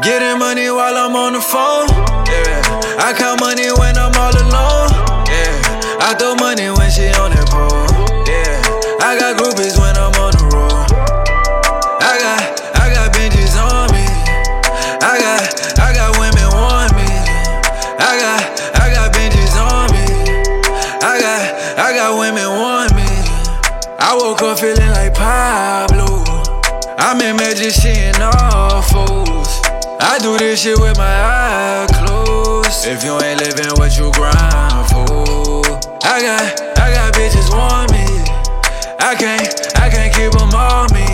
Getting 0.03 0.39
money 0.39 0.71
while 0.71 0.95
I'm 0.97 1.17
on 1.17 1.33
the 1.33 1.41
phone. 1.43 1.91
Yeah, 2.31 3.03
I 3.03 3.11
count 3.19 3.41
money 3.43 3.67
when 3.83 3.99
I'm 3.99 4.15
all 4.15 4.31
alone. 4.31 4.95
Yeah, 5.27 5.51
I 5.99 6.15
throw 6.15 6.39
money 6.39 6.71
when 6.71 6.87
she 6.87 7.11
on 7.19 7.35
that 7.35 7.51
pole. 7.51 7.83
Yeah, 8.23 8.63
I 9.03 9.19
got 9.19 9.35
groupies 9.35 9.75
when 9.75 9.91
I'm 9.99 10.15
on 10.23 10.39
the 10.39 10.47
road. 10.55 10.87
I 11.99 12.15
got, 12.15 12.43
I 12.79 12.95
got 12.95 13.11
benches 13.11 13.59
on 13.59 13.91
me. 13.91 14.07
I 15.03 15.19
got, 15.19 15.43
I 15.83 15.91
got 15.91 16.15
women 16.15 16.47
want 16.55 16.95
me. 16.95 17.11
I 17.99 18.15
got, 18.23 18.43
I 18.79 18.95
got 18.95 19.11
benches 19.11 19.59
on 19.59 19.91
me. 19.91 20.07
I 21.03 21.19
got, 21.19 21.43
I 21.75 21.91
got 21.91 22.15
women 22.15 22.47
want 22.55 22.95
me. 22.95 23.11
I 23.99 24.15
woke 24.15 24.43
up 24.47 24.61
feeling 24.63 24.95
like 24.95 25.15
Pablo. 25.15 26.23
I'm 27.03 27.21
in 27.21 27.35
magic. 27.35 28.18
I 30.11 30.17
do 30.19 30.39
this 30.39 30.63
shit 30.63 30.79
with 30.81 30.97
my 30.97 31.05
eyes 31.05 31.91
closed. 31.93 32.87
If 32.87 33.05
you 33.05 33.21
ain't 33.21 33.45
living 33.45 33.69
what 33.77 33.93
you 33.99 34.11
grind 34.13 34.89
for, 34.89 35.61
I 36.03 36.17
got, 36.25 36.61
I 36.81 36.89
got 36.97 37.13
bitches 37.13 37.53
want 37.53 37.93
me. 37.93 38.09
I 38.99 39.15
can't, 39.15 39.45
I 39.77 39.91
can't 39.91 40.09
keep 40.17 40.33
them 40.33 40.49
on 40.57 40.89
me. 40.97 41.05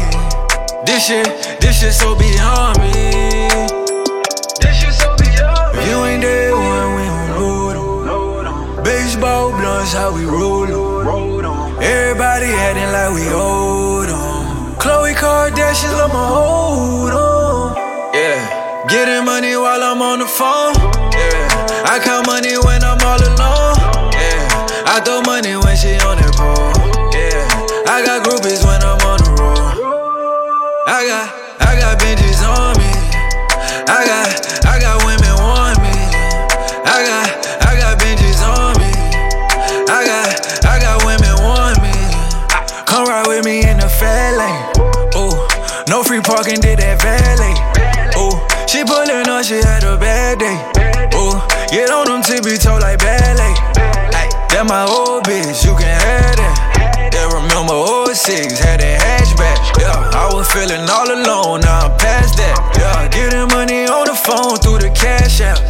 This 0.86 1.08
shit, 1.08 1.26
this 1.60 1.80
shit 1.80 1.92
so 1.92 2.14
beyond 2.14 2.78
me. 2.78 2.94
This 4.62 4.78
shit 4.78 4.94
so 4.94 5.10
beyond 5.18 5.76
me. 5.76 5.90
You 5.90 5.96
ain't 6.06 6.22
there 6.22 6.54
when 6.54 6.86
we 6.94 7.04
don't 7.34 8.06
load. 8.06 8.84
Baseball 8.84 9.50
blunts, 9.58 9.92
how 9.92 10.14
we 10.14 10.24
roll 10.24 10.70
'em. 10.70 11.82
Everybody 11.82 12.46
acting 12.46 12.92
like 12.94 13.12
we 13.12 13.26
old 13.34 14.06
'em. 14.08 14.76
Khloe 14.78 15.14
Kardashian, 15.14 15.98
I'ma 15.98 16.28
hold 16.28 17.12
on. 17.12 17.34
Getting 18.89 19.24
money 19.24 19.56
while 19.56 19.82
I'm 19.82 20.02
on 20.02 20.19
the 20.19 20.27
phone. 20.27 20.74
Yeah, 21.16 21.89
I 21.89 21.98
count 22.05 22.27
money 22.27 22.52
when 22.59 22.85
I'm 22.85 23.01
all 23.01 23.16
alone. 23.16 24.12
Yeah, 24.12 24.85
I 24.86 25.01
throw 25.01 25.23
money 25.23 25.56
when 25.56 25.74
she 25.77 25.97
on 26.05 26.20
that 26.20 26.36
pole. 26.36 26.77
Yeah, 27.16 27.89
I 27.89 28.05
got 28.05 28.23
groupies 28.24 28.62
when 28.62 28.82
I'm 28.85 29.01
on 29.09 29.19
the 29.24 29.31
road. 29.40 29.74
I 30.86 31.06
got 31.09 31.34
she 49.44 49.60
had 49.60 49.84
a 49.84 49.98
bad 49.98 50.38
day. 50.40 50.56
Ooh, 51.12 51.36
get 51.68 51.90
on 51.92 52.08
them 52.08 52.22
tippy 52.22 52.56
toe 52.56 52.78
like 52.80 52.98
ballet. 52.98 53.52
That 54.48 54.64
my 54.64 54.88
old 54.88 55.24
bitch, 55.24 55.68
you 55.68 55.76
can 55.76 55.84
have 55.84 56.36
that. 56.40 57.12
Yeah, 57.12 57.28
remember 57.28 57.76
06, 58.08 58.56
had 58.58 58.80
that 58.80 58.96
hatchback. 59.04 59.60
Yeah, 59.76 60.16
I 60.16 60.32
was 60.32 60.48
feeling 60.48 60.88
all 60.88 61.12
alone, 61.12 61.60
now 61.60 61.92
I'm 61.92 61.98
past 62.00 62.40
that. 62.40 62.56
Yeah, 62.80 63.08
getting 63.12 63.48
money 63.52 63.84
on 63.84 64.08
the 64.08 64.16
phone 64.16 64.56
through 64.64 64.80
the 64.80 64.88
cash 64.96 65.42
app. 65.42 65.60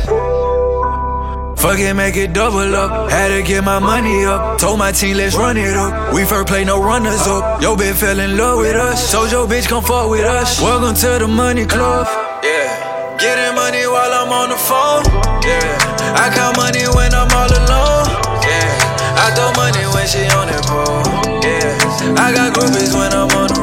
Fuck 1.59 1.81
it, 1.81 1.95
make 1.95 2.15
it 2.15 2.33
double 2.33 2.77
up. 2.77 3.11
Had 3.11 3.35
to 3.35 3.43
get 3.43 3.65
my 3.65 3.81
money 3.81 4.25
up. 4.25 4.59
Told 4.59 4.79
my 4.79 4.93
team, 4.93 5.17
let's 5.17 5.35
run 5.35 5.57
it 5.57 5.75
up. 5.75 6.15
We 6.15 6.25
first 6.25 6.47
play, 6.47 6.63
no 6.63 6.81
runners 6.81 7.27
up. 7.27 7.61
Yo, 7.61 7.75
bitch 7.75 7.95
fell 7.95 8.21
in 8.21 8.37
love 8.37 8.59
with 8.59 8.77
us. 8.77 9.11
Told 9.11 9.33
your 9.33 9.49
bitch, 9.49 9.67
come 9.67 9.83
fuck 9.83 10.11
with 10.11 10.25
us. 10.25 10.61
Welcome 10.61 10.95
to 10.95 11.19
the 11.19 11.27
money 11.27 11.67
club. 11.67 12.34
Getting 13.19 13.55
money 13.55 13.87
while 13.87 14.13
I'm 14.13 14.33
on 14.33 14.49
the 14.51 14.57
phone. 14.57 15.05
Yeah. 15.47 15.79
I 16.19 16.31
count 16.35 16.57
money 16.57 16.85
when 16.97 17.15
I'm 17.15 17.31
all 17.31 17.47
alone. 17.47 18.11
Yeah. 18.43 19.23
I 19.23 19.31
throw 19.35 19.53
money 19.55 19.87
when 19.95 20.07
she 20.07 20.27
on 20.35 20.49
that 20.51 20.67
pole. 20.67 21.41
Yeah. 21.41 22.19
I 22.19 22.35
got 22.35 22.53
groupies 22.55 22.93
when 22.93 23.13
I'm 23.15 23.31
on 23.39 23.54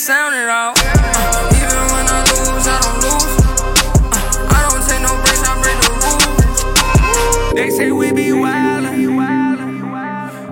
Sound 0.00 0.34
it 0.34 0.48
out. 0.48 0.78
Uh, 0.80 1.60
even 1.60 1.84
when 1.92 2.08
I 2.08 2.24
lose, 2.32 2.64
I 2.64 2.80
don't 2.80 3.04
lose. 3.04 3.36
Uh, 4.08 4.48
I 4.48 4.64
don't 4.64 4.80
take 4.88 5.04
no 5.04 5.12
breaks, 5.20 5.44
I 5.44 5.52
break 5.60 5.76
the 5.76 5.92
rules. 6.00 7.52
They 7.52 7.68
say 7.68 7.92
we 7.92 8.10
be 8.10 8.32
wildin'. 8.32 8.96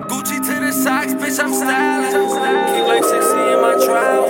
Gucci 0.05 0.37
to 0.37 0.53
the 0.61 0.71
socks, 0.71 1.13
bitch, 1.15 1.41
I'm 1.41 1.49
stylin'. 1.49 2.29
Keep 2.69 2.85
like 2.85 3.03
60 3.03 3.17
in 3.17 3.59
my 3.65 3.73
trials. 3.83 4.29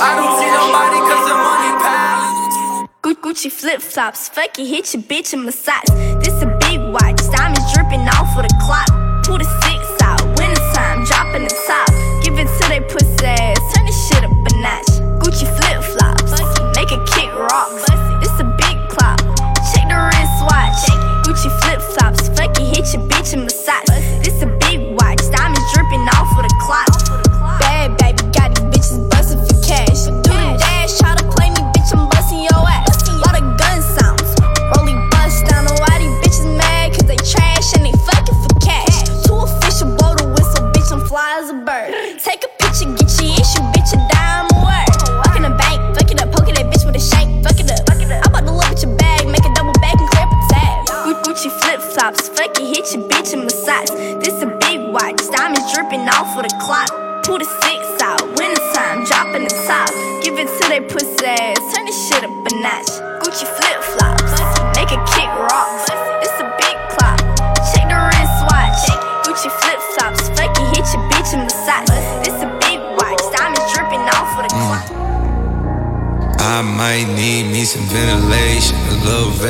I 0.00 0.16
don't 0.16 0.32
see 0.40 0.48
nobody 0.56 0.98
cause 1.04 1.28
the 1.28 1.36
money 1.36 1.72
piling. 1.84 2.88
Gucci 3.20 3.52
flip 3.52 3.82
flops, 3.82 4.30
fuck 4.30 4.58
it, 4.58 4.64
hit 4.64 4.94
your 4.94 5.02
bitch 5.02 5.34
in 5.34 5.40
my 5.40 5.46
massage. 5.46 5.90
This 6.24 6.40
a 6.40 6.46
big 6.58 6.80
watch, 6.80 7.20
diamonds 7.36 7.70
dripping 7.74 8.08
off 8.16 8.34
of 8.34 8.48
the 8.48 8.54
clock. 8.64 8.88
Pull 9.24 9.36
the 9.36 9.65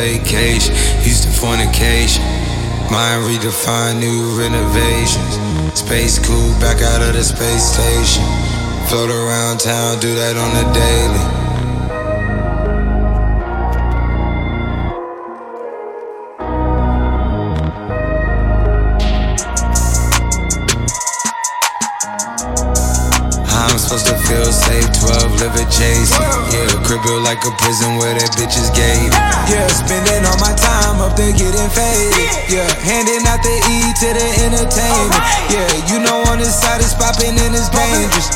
vacation, 0.06 0.72
used 1.02 1.24
to 1.24 1.30
fornication. 1.30 2.22
Mind 2.90 3.26
redefine 3.26 3.98
new 3.98 4.38
renovations. 4.38 5.34
Space 5.74 6.18
cool, 6.18 6.52
back 6.60 6.80
out 6.80 7.02
of 7.02 7.12
the 7.14 7.24
space 7.24 7.74
station. 7.74 8.22
Float 8.88 9.10
around 9.10 9.58
town, 9.58 9.98
do 9.98 10.14
that 10.14 10.36
on 10.36 10.50
the 10.54 10.64
daily. 10.72 11.35
Like 27.26 27.42
a 27.42 27.50
prison 27.58 27.98
where 27.98 28.14
that 28.14 28.30
bitch 28.38 28.54
is 28.54 28.70
gated. 28.70 29.10
Yeah, 29.50 29.66
spending 29.66 30.22
all 30.30 30.38
my 30.38 30.54
time 30.54 31.02
up 31.02 31.18
there 31.18 31.34
getting 31.34 31.70
faded. 31.74 32.30
Yeah, 32.46 32.70
handing 32.86 33.26
out 33.26 33.42
the 33.42 33.50
E 33.66 33.76
to 33.98 34.08
the 34.14 34.28
entertainment. 34.46 35.22
Yeah, 35.50 35.66
you 35.90 35.98
know 36.06 36.22
on 36.30 36.38
this 36.38 36.54
side 36.54 36.78
it's 36.78 36.94
popping 36.94 37.34
and 37.34 37.50
it's 37.50 37.66
dangerous. 37.74 38.30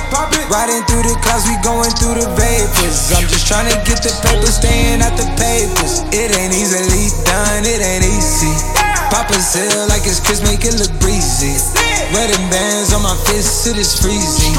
Riding 0.51 0.83
through 0.91 1.07
the 1.07 1.15
clouds, 1.23 1.47
we 1.47 1.55
going 1.63 1.95
through 2.03 2.19
the 2.19 2.27
vapors. 2.35 3.15
I'm 3.15 3.31
just 3.31 3.47
trying 3.47 3.71
to 3.71 3.79
get 3.87 4.03
the 4.03 4.11
paper, 4.27 4.51
staying 4.51 4.99
at 5.07 5.15
the 5.15 5.27
papers. 5.39 6.03
It 6.11 6.35
ain't 6.35 6.51
easily 6.51 7.15
done, 7.23 7.63
it 7.63 7.79
ain't 7.79 8.03
easy. 8.03 8.51
Pop 9.15 9.31
a 9.31 9.39
seal 9.39 9.87
like 9.87 10.03
it's 10.03 10.19
Chris, 10.19 10.43
make 10.43 10.67
it 10.67 10.75
look 10.83 10.91
breezy. 10.99 11.55
Wedding 12.11 12.43
bands 12.51 12.91
on 12.91 13.07
my 13.07 13.15
fists, 13.31 13.71
it 13.71 13.79
is 13.79 13.95
freezing. 13.95 14.59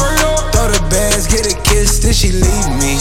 Throw 0.56 0.72
the 0.72 0.80
bags, 0.88 1.28
get 1.28 1.44
a 1.44 1.56
kiss, 1.68 1.99
then 1.99 2.15
she 2.15 2.32
leave 2.32 2.69
me. 2.80 2.95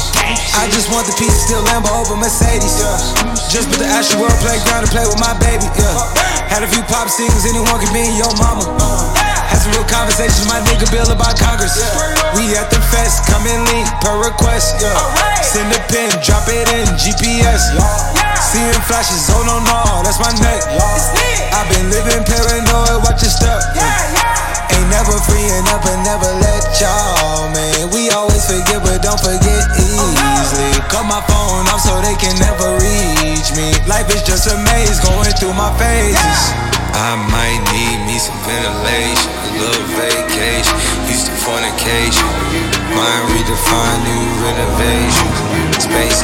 I 0.59 0.67
just 0.75 0.91
want 0.91 1.07
the 1.07 1.15
piece, 1.15 1.47
still 1.47 1.63
Lambo 1.71 1.87
over 1.95 2.19
Mercedes. 2.19 2.83
Yeah. 2.83 2.99
Just 3.47 3.71
put 3.71 3.79
the 3.79 3.87
Ashley 3.87 4.19
World 4.19 4.35
playground 4.43 4.83
to 4.83 4.91
play 4.91 5.07
with 5.07 5.23
my 5.23 5.39
baby. 5.39 5.71
Yeah. 5.79 5.95
Had 6.51 6.67
a 6.67 6.71
few 6.71 6.83
pop 6.91 7.07
singles, 7.07 7.47
anyone 7.47 7.79
can 7.79 7.95
be 7.95 8.03
your 8.19 8.35
mama. 8.43 8.67
Had 9.47 9.63
some 9.63 9.71
real 9.71 9.87
conversations, 9.87 10.43
my 10.51 10.59
nigga 10.67 10.91
Bill 10.91 11.07
about 11.15 11.39
Congress. 11.39 11.79
We 12.35 12.51
at 12.59 12.75
the 12.75 12.83
fest, 12.91 13.31
come 13.31 13.47
and 13.47 13.63
link 13.71 13.87
per 14.03 14.19
request. 14.19 14.83
Yeah. 14.83 14.99
Send 15.47 15.71
a 15.71 15.79
pin, 15.87 16.11
drop 16.27 16.51
it 16.51 16.67
in 16.75 16.91
GPS. 16.99 17.71
Seeing 18.51 18.83
flashes, 18.91 19.31
oh 19.31 19.47
no 19.47 19.63
no, 19.63 20.03
that's 20.03 20.19
my 20.19 20.35
neck. 20.43 20.67
I've 21.55 21.71
been 21.71 21.87
living 21.87 22.27
paranoid, 22.27 23.07
watch 23.07 23.23
your 23.23 23.31
step. 23.31 23.63
Ain't 24.75 24.91
never 24.91 25.17
freeing 25.27 25.67
up 25.75 25.83
and 25.87 26.01
never 26.07 26.31
let 26.43 26.63
y'all, 26.79 27.51
man. 27.51 27.91
We 27.91 28.11
always 28.11 28.45
forget, 28.47 28.83
but 28.83 29.03
don't 29.03 29.21
forget 29.21 29.63
easily. 29.79 30.73
Cut 30.89 31.07
my 31.07 31.23
phone 31.27 31.67
off 31.71 31.83
so 31.83 31.99
they 32.03 32.17
can 32.19 32.35
never 32.39 32.79
reach 32.79 33.51
me. 33.55 33.75
Life 33.87 34.11
is 34.15 34.23
just 34.23 34.47
a 34.51 34.57
maze 34.71 35.01
going 35.01 35.33
through 35.39 35.55
my 35.55 35.71
phases. 35.79 36.41
I 36.95 37.15
might 37.31 37.63
need 37.71 38.03
me 38.07 38.19
some 38.19 38.37
ventilation, 38.47 39.31
a 39.31 39.51
little 39.63 39.87
vacation, 39.95 40.77
used 41.07 41.27
to 41.27 41.35
fornication. 41.47 42.27
Mind 42.95 43.25
redefine 43.31 44.01
new 44.07 44.25
renovations. 44.43 45.85
Space 45.85 46.21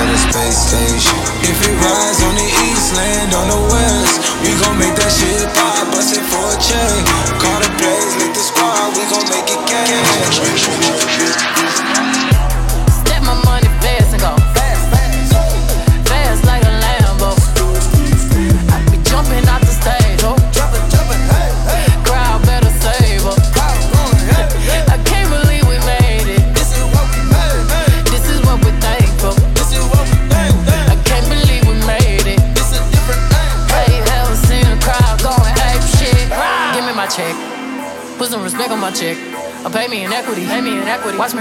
at 0.00 0.08
a 0.08 0.18
space 0.18 0.58
station. 0.70 1.18
If 1.44 1.58
it 1.66 1.74
rise 1.82 2.20
on 2.22 2.34
the 2.34 2.48
east, 2.68 2.96
land 2.96 3.34
on 3.34 3.46
the 3.50 3.60
west, 3.68 4.16
we 4.42 4.50
gon' 4.62 4.78
make 4.78 4.94
that 4.96 5.12
shit 5.12 5.44
pop, 5.52 5.89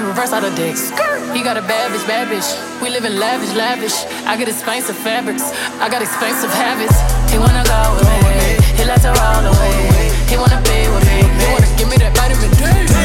reverse 0.10 0.34
out 0.34 0.44
of 0.44 0.56
dicks. 0.56 0.90
He 1.36 1.44
got 1.44 1.56
a 1.58 1.62
bad 1.62 1.92
bitch, 1.92 2.06
bad 2.08 2.28
bitch. 2.28 2.50
We 2.82 2.90
live 2.90 3.06
in 3.06 3.20
lavish, 3.20 3.54
lavish. 3.56 3.94
I 4.26 4.36
get 4.38 4.50
expensive 4.50 4.98
fabrics. 4.98 5.44
I 5.80 5.88
got 5.88 6.02
expensive 6.02 6.52
habits. 6.52 6.98
He 7.32 7.38
wanna 7.38 7.64
go 7.64 7.82
with 7.96 8.10
me. 8.10 8.58
He 8.78 8.84
likes 8.90 9.04
to 9.04 9.14
roll 9.14 9.46
away. 9.54 10.10
He 10.28 10.36
wanna 10.36 10.62
be 10.66 10.80
with 10.94 11.06
me. 11.06 11.20
He 11.42 11.46
wanna 11.54 11.70
give 11.78 11.90
me 11.90 11.98
that 11.98 12.14
vitamin 12.18 12.50
D. 12.58 12.99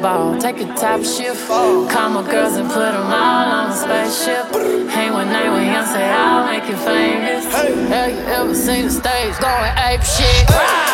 ball. 0.00 0.38
Take 0.38 0.60
a 0.60 0.66
top 0.74 1.02
shift. 1.02 1.46
Call 1.48 2.10
my 2.10 2.22
girls 2.30 2.56
and 2.56 2.68
put 2.68 2.92
them 2.92 3.06
all 3.06 3.46
on 3.58 3.70
a 3.70 3.74
spaceship. 3.74 4.46
Hang 4.90 5.12
one 5.12 5.28
night 5.28 5.50
with 5.50 5.86
say 5.92 6.08
I'll 6.10 6.46
make 6.46 6.68
you 6.68 6.76
famous. 6.76 7.44
Have 7.88 8.10
you 8.10 8.18
ever 8.18 8.54
seen 8.54 8.86
the 8.86 8.90
stage 8.90 9.38
going 9.38 9.72
ape 9.78 10.02
shit? 10.02 10.87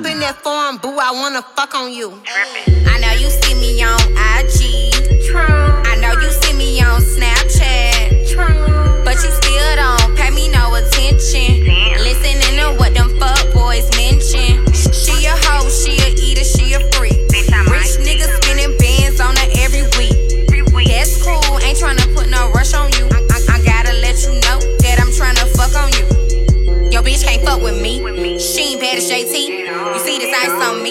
Up 0.00 0.06
in 0.06 0.20
that 0.20 0.36
form, 0.42 0.78
boo, 0.78 0.98
I 0.98 1.12
wanna 1.12 1.42
fuck 1.42 1.74
on 1.74 1.92
you. 1.92 2.20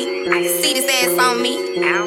On 0.05 0.41
me. 0.41 0.47
See 0.47 0.73
this 0.73 0.85
ass 1.03 1.17
on 1.17 1.41
me. 1.41 1.57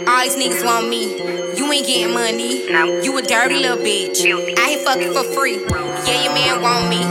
All 0.06 0.22
these 0.22 0.36
niggas 0.36 0.64
want 0.64 0.88
me. 0.88 1.18
You 1.56 1.70
ain't 1.72 1.86
getting 1.86 2.14
money. 2.14 2.66
You 3.04 3.18
a 3.18 3.22
dirty 3.22 3.56
little 3.58 3.78
bitch. 3.78 4.20
I 4.58 4.70
ain't 4.70 4.82
fucking 4.82 5.12
for 5.12 5.24
free. 5.34 5.58
Yeah, 6.06 6.22
your 6.24 6.34
man 6.34 6.62
want 6.62 6.88
me. 6.88 7.02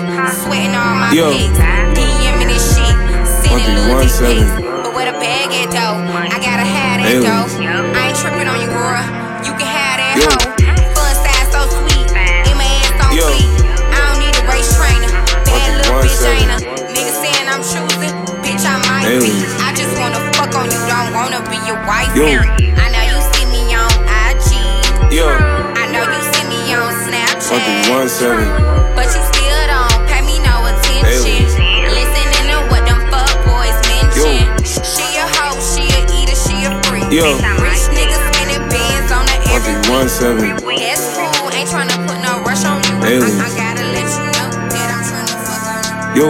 Sweating 0.44 0.76
all 0.76 0.96
my 0.96 1.12
Yo. 1.12 1.32
pics. 1.32 1.58
DM 1.98 2.42
in 2.42 2.48
this 2.48 2.76
shit. 2.76 2.96
Sending 3.28 3.76
little 3.76 4.00
dick 4.00 4.12
137. 4.12 4.28
pics. 4.32 4.52
But 4.88 4.96
where 4.96 5.12
the 5.12 5.18
bag 5.20 5.52
at 5.52 5.72
though? 5.72 5.98
I 6.16 6.38
gotta 6.40 6.66
have 6.68 7.04
that 7.04 7.20
though. 7.20 7.48
I 7.94 8.08
ain't 8.08 8.18
tripping 8.18 8.48
on 8.48 8.60
you, 8.62 8.68
girl. 8.72 9.04
You 9.44 9.54
can 9.60 9.68
have 9.68 9.98
that 10.00 10.16
Yo. 10.18 10.30
hoe. 10.32 10.56
Fun 10.96 11.14
size 11.20 11.50
so 11.52 11.62
sweet. 11.68 12.08
In 12.48 12.56
my 12.56 12.64
ass 12.64 12.96
on 13.04 13.12
Yo. 13.16 13.28
I 13.28 14.00
don't 14.08 14.20
need 14.24 14.36
a 14.36 14.44
race 14.48 14.72
trainer. 14.76 15.12
Bad 15.44 15.70
little 15.84 16.00
bitch 16.00 16.24
ain't 16.24 16.52
a 16.52 16.58
nigga 16.96 17.12
saying 17.12 17.48
I'm 17.52 17.62
choosing. 17.62 18.16
Bitch, 18.42 18.64
I 18.66 18.80
might 18.88 19.20
be. 19.20 19.57
Fuck 20.58 20.66
on 20.66 20.72
you. 20.72 20.82
Don't 20.90 21.14
wanna 21.14 21.42
be 21.50 21.58
your 21.66 21.80
wife. 21.86 22.10
Yo. 22.16 22.26
I 22.26 22.90
know 22.90 23.04
you 23.06 23.20
see 23.34 23.46
me 23.54 23.74
on 23.76 23.90
IG. 24.10 24.50
Yo. 25.14 25.28
I 25.30 25.86
know 25.94 26.04
you 26.04 26.22
see 26.34 26.46
me 26.50 26.74
on 26.74 26.94
Snapchat. 27.06 27.90
One 27.90 28.10
seven. 28.10 28.48
But 28.96 29.06
you 29.14 29.22
still 29.22 29.62
don't 29.70 30.08
pay 30.10 30.22
me 30.26 30.40
no 30.42 30.66
attention. 30.66 31.46
Listening 31.86 32.46
to 32.50 32.58
what 32.72 32.84
them 32.86 33.02
fuck 33.12 33.30
boys 33.46 33.78
mention. 33.90 34.50
She 34.66 35.06
a 35.18 35.26
hoe, 35.38 35.60
she 35.62 35.86
a 35.94 36.02
eater, 36.18 36.36
she 36.36 36.66
a 36.66 36.72
freak. 36.86 37.06
Yo. 37.12 37.38
Rich 37.62 37.86
niggas 37.94 38.24
spending 38.34 38.64
bands 38.70 39.12
on 39.12 39.26
every 39.54 39.78
one 39.90 40.10
seven. 40.10 40.58
That's 40.58 41.06
cool, 41.16 41.52
ain't 41.54 41.70
tryna 41.70 41.98
put 42.08 42.20
no 42.26 42.42
rush 42.44 42.66
on 42.66 42.82
you. 42.84 42.96
I, 43.02 43.22
I 43.22 43.50
gotta 43.56 43.86
let 43.94 44.08
you 44.10 44.26
know 44.34 44.50
that 44.74 44.88
I'm 44.94 45.02
tryna 45.06 45.38
fuck 45.46 45.62
on 45.70 45.82
you. 46.16 46.18
Yo, 46.18 46.28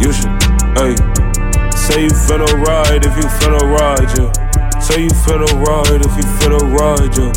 you 0.00 0.12
should, 0.12 0.30
hey, 0.78 0.94
say 1.94 2.02
you 2.02 2.10
finna 2.10 2.50
ride 2.66 3.06
if 3.06 3.16
you 3.16 3.28
finna 3.38 3.62
ride, 3.70 4.10
yeah. 4.18 4.78
Say 4.80 5.02
you 5.02 5.10
finna 5.10 5.46
ride 5.62 6.02
if 6.02 6.16
you 6.18 6.26
finna 6.38 6.58
ride, 6.74 7.16
yeah. 7.16 7.30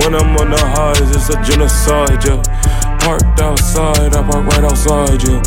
When 0.00 0.14
I'm 0.14 0.36
on 0.36 0.50
the 0.50 0.60
highs, 0.60 1.00
it's 1.00 1.30
a 1.30 1.40
genocide, 1.42 2.22
yeah. 2.24 2.42
Parked 3.00 3.40
outside, 3.40 4.14
I 4.14 4.22
park 4.28 4.46
right 4.46 4.64
outside, 4.64 5.22
yeah. 5.24 5.40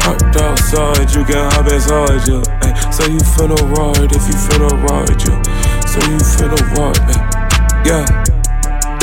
Parked 0.00 0.36
outside, 0.36 1.10
you 1.14 1.24
can 1.24 1.50
hop 1.52 1.72
inside, 1.72 2.28
yeah. 2.28 2.44
Hey, 2.60 2.74
say 2.92 3.10
you 3.10 3.20
finna 3.20 3.56
ride 3.72 4.12
if 4.12 4.26
you 4.28 4.36
finna 4.36 4.68
ride, 4.84 5.20
yeah. 5.24 5.40
Say 5.88 6.04
you 6.10 6.20
finna 6.20 6.60
ride, 6.76 6.98
hey. 7.08 7.88
yeah. 7.88 8.23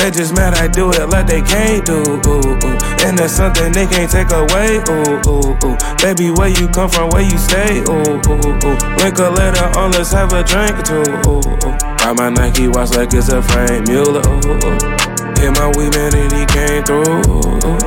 They 0.02 0.10
just 0.10 0.34
mad 0.34 0.54
I 0.54 0.66
do 0.66 0.90
it 0.90 1.10
like 1.10 1.28
they 1.28 1.40
can't 1.42 1.86
do. 1.86 2.02
Ooh, 2.02 2.42
ooh. 2.42 2.78
And 3.06 3.14
that's 3.14 3.38
something 3.38 3.70
they 3.70 3.86
can't 3.86 4.10
take 4.10 4.34
away. 4.34 4.82
Ooh, 4.90 5.14
ooh, 5.30 5.54
ooh. 5.62 5.76
Baby, 6.02 6.34
where 6.34 6.50
you 6.50 6.66
come 6.66 6.90
from, 6.90 7.10
where 7.10 7.22
you 7.22 7.38
stay? 7.38 7.86
Ooh, 7.86 8.18
ooh, 8.18 8.66
ooh. 8.66 8.76
Wake 8.98 9.22
up 9.22 9.38
later 9.38 9.70
on, 9.78 9.94
let's 9.94 10.10
have 10.10 10.32
a 10.34 10.42
drink 10.42 10.74
two. 10.82 11.06
Ooh, 11.30 11.38
ooh. 11.38 11.78
Buy 12.02 12.18
my 12.18 12.30
Nike 12.34 12.66
watch 12.66 12.98
like 12.98 13.14
it's 13.14 13.28
a 13.28 13.40
Franck 13.46 13.86
Muller. 13.86 14.26
Ooh, 14.26 14.42
ooh. 14.42 15.38
Hit 15.38 15.54
my 15.54 15.70
weed 15.78 15.94
man 15.94 16.10
and 16.18 16.32
he 16.34 16.50
came 16.50 16.82
through. 16.82 17.06
Ooh, 17.06 17.62
ooh. 17.62 17.78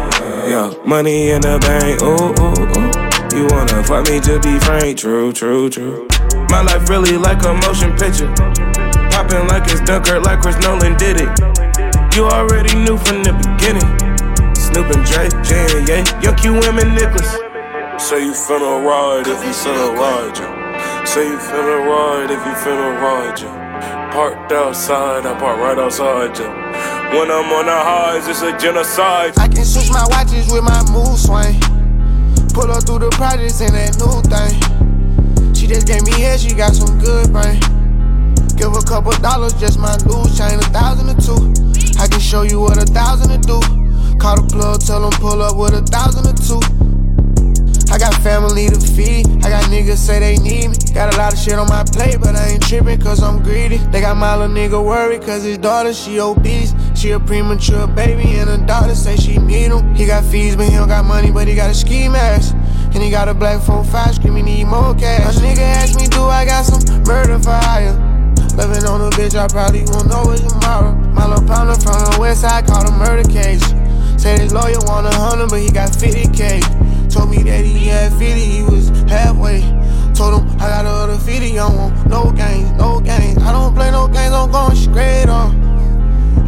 Yeah, 0.48 0.72
money 0.88 1.32
in 1.32 1.42
the 1.42 1.60
bank. 1.68 2.00
Ooh, 2.00 2.32
ooh, 2.32 2.56
ooh. 2.80 3.36
You 3.36 3.46
wanna 3.52 3.84
fuck 3.84 4.08
me 4.08 4.22
to 4.22 4.40
be 4.40 4.58
frank? 4.64 5.00
True, 5.00 5.34
true, 5.34 5.70
true. 5.70 6.08
My 6.48 6.62
life 6.62 6.88
really 6.88 7.18
like 7.18 7.44
a 7.44 7.54
motion 7.68 7.92
picture. 7.98 8.32
Popping 9.12 9.50
like 9.50 9.64
it's 9.68 9.82
Dunkirk, 9.82 10.24
like 10.24 10.40
Chris 10.40 10.58
Nolan 10.60 10.96
did 10.96 11.20
it. 11.20 11.55
You 12.16 12.24
already 12.28 12.74
knew 12.80 12.96
from 12.96 13.28
the 13.28 13.36
beginning. 13.36 13.92
Snoop 14.56 14.88
and 14.88 15.04
Dre, 15.04 15.28
J 15.44 15.68
and 15.68 15.84
Ye, 15.84 16.00
Young 16.24 16.36
Q, 16.40 16.56
and 16.56 16.96
Nicholas. 16.96 17.28
Say 18.00 18.24
you 18.24 18.32
finna 18.32 18.80
ride 18.88 19.28
if 19.28 19.44
you 19.44 19.52
finna 19.52 19.92
ride, 20.00 20.32
you. 20.40 20.48
Say 21.06 21.28
you 21.28 21.36
finna 21.36 21.76
ride 21.84 22.32
if 22.32 22.40
you 22.40 22.56
finna 22.64 23.02
ride, 23.04 23.38
you. 23.38 23.52
Parked 24.16 24.54
outside, 24.54 25.26
I 25.26 25.38
park 25.38 25.60
right 25.60 25.78
outside, 25.78 26.38
you. 26.40 26.46
When 27.20 27.30
I'm 27.30 27.52
on 27.52 27.66
the 27.66 27.76
highs, 27.76 28.30
it's 28.30 28.42
a 28.44 28.58
genocide. 28.58 29.38
I 29.38 29.50
can 29.50 29.66
switch 29.66 29.92
my 29.92 30.08
watches 30.08 30.50
with 30.50 30.64
my 30.64 30.80
mood 30.88 31.20
swing. 31.20 31.60
Pull 32.56 32.72
up 32.72 32.88
through 32.88 33.00
the 33.00 33.10
projects 33.12 33.60
in 33.60 33.74
that 33.74 33.92
new 34.00 34.24
thing. 34.32 35.54
She 35.54 35.68
just 35.68 35.86
gave 35.86 36.04
me 36.04 36.14
head, 36.14 36.40
she 36.40 36.56
got 36.56 36.76
some 36.76 36.98
good 36.98 37.34
brain. 37.34 37.60
Give 38.56 38.74
a 38.74 38.82
couple 38.82 39.12
dollars, 39.20 39.54
just 39.54 39.78
my 39.80 39.96
loose 40.08 40.38
chain, 40.38 40.58
a 40.60 40.64
thousand 40.72 41.10
or 41.10 41.20
two. 41.20 41.54
I 42.00 42.08
can 42.08 42.20
show 42.20 42.44
you 42.44 42.62
what 42.62 42.78
a 42.78 42.86
thousand 42.86 43.30
to 43.30 43.38
do. 43.38 43.60
Call 44.18 44.42
the 44.42 44.48
plug, 44.50 44.82
tell 44.82 45.02
them 45.02 45.12
pull 45.20 45.42
up 45.42 45.58
with 45.58 45.74
a 45.74 45.82
thousand 45.82 46.26
or 46.26 46.36
two. 46.40 46.62
I 47.92 47.98
got 47.98 48.14
family 48.24 48.68
to 48.68 48.80
feed. 48.80 49.28
I 49.46 49.50
got 49.50 49.66
niggas 49.66 49.98
say 49.98 50.20
they 50.20 50.38
need 50.38 50.70
me. 50.70 50.76
Got 50.94 51.14
a 51.14 51.18
lot 51.18 51.34
of 51.34 51.40
shit 51.40 51.60
on 51.60 51.68
my 51.68 51.84
plate, 51.84 52.18
but 52.20 52.36
I 52.36 52.56
ain't 52.56 52.68
tripping 52.68 53.00
cause 53.00 53.22
I'm 53.22 53.44
greedy. 53.44 53.78
They 53.78 54.02
got 54.02 54.18
my 54.18 54.36
little 54.36 54.56
nigga 54.56 54.84
worried 54.84 55.22
cause 55.22 55.44
his 55.44 55.58
daughter, 55.58 55.94
she 55.94 56.20
obese. 56.20 56.74
She 56.96 57.12
a 57.12 57.20
premature 57.20 57.88
baby 57.88 58.38
and 58.40 58.50
her 58.50 58.66
daughter 58.66 58.96
say 58.96 59.16
she 59.18 59.38
need 59.38 59.72
him. 59.72 59.94
He 59.96 60.06
got 60.06 60.24
fees, 60.26 60.56
but 60.56 60.68
he 60.68 60.76
don't 60.76 60.88
got 60.88 61.06
money, 61.06 61.32
but 61.32 61.48
he 61.48 61.56
got 61.56 61.70
a 61.70 61.74
ski 61.74 62.10
mask. 62.10 62.56
And 62.94 63.04
he 63.04 63.10
got 63.10 63.28
a 63.28 63.34
black 63.34 63.62
phone 63.62 63.84
five 63.84 64.16
screaming, 64.16 64.46
need 64.46 64.66
more 64.66 64.96
cash. 64.96 65.38
A 65.38 65.40
nigga 65.40 65.60
asked 65.60 66.00
me, 66.00 66.08
do 66.08 66.24
I 66.24 66.46
got 66.46 66.66
some 66.66 67.04
murder 67.04 67.38
for 67.40 67.52
hire? 67.52 68.05
Loving 68.56 68.86
on 68.86 69.02
a 69.02 69.10
bitch, 69.12 69.36
I 69.36 69.48
probably 69.48 69.84
won't 69.84 70.08
know 70.08 70.32
it 70.32 70.40
tomorrow. 70.48 70.96
My 71.12 71.28
little 71.28 71.46
partner 71.46 71.76
from 71.76 72.00
the 72.08 72.18
west 72.20 72.42
side 72.42 72.66
called 72.66 72.88
a 72.88 72.92
murder 72.92 73.28
case. 73.28 73.62
Said 74.16 74.40
his 74.40 74.54
lawyer 74.54 74.80
want 74.88 75.08
a 75.08 75.12
hundred, 75.12 75.50
but 75.50 75.60
he 75.60 75.70
got 75.70 75.92
50k. 75.92 77.12
Told 77.12 77.30
me 77.30 77.44
that 77.44 77.66
he 77.66 77.88
had 77.88 78.14
50, 78.14 78.26
he 78.40 78.64
was 78.64 78.88
halfway. 79.12 79.60
Told 80.16 80.40
him 80.40 80.50
I 80.56 80.70
got 80.72 80.86
other 80.86 81.18
50, 81.18 81.60
I 81.60 81.68
want 81.68 82.08
no 82.08 82.32
games, 82.32 82.72
no 82.80 83.02
games. 83.02 83.38
I 83.44 83.52
don't 83.52 83.76
play 83.76 83.92
no 83.92 84.08
games, 84.08 84.34
I'm 84.34 84.50
going 84.50 84.76
straight 84.76 85.28
on. 85.28 85.52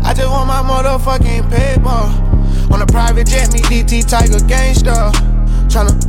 I 0.04 0.14
just 0.14 0.30
want 0.30 0.48
my 0.48 0.64
motherfucking 0.64 1.52
paper. 1.52 2.74
On 2.74 2.82
a 2.82 2.86
private 2.86 3.28
jet, 3.28 3.52
me 3.52 3.60
DT 3.60 4.08
Tiger 4.08 4.40
gangster. 4.48 5.12
Tryna 5.68 6.07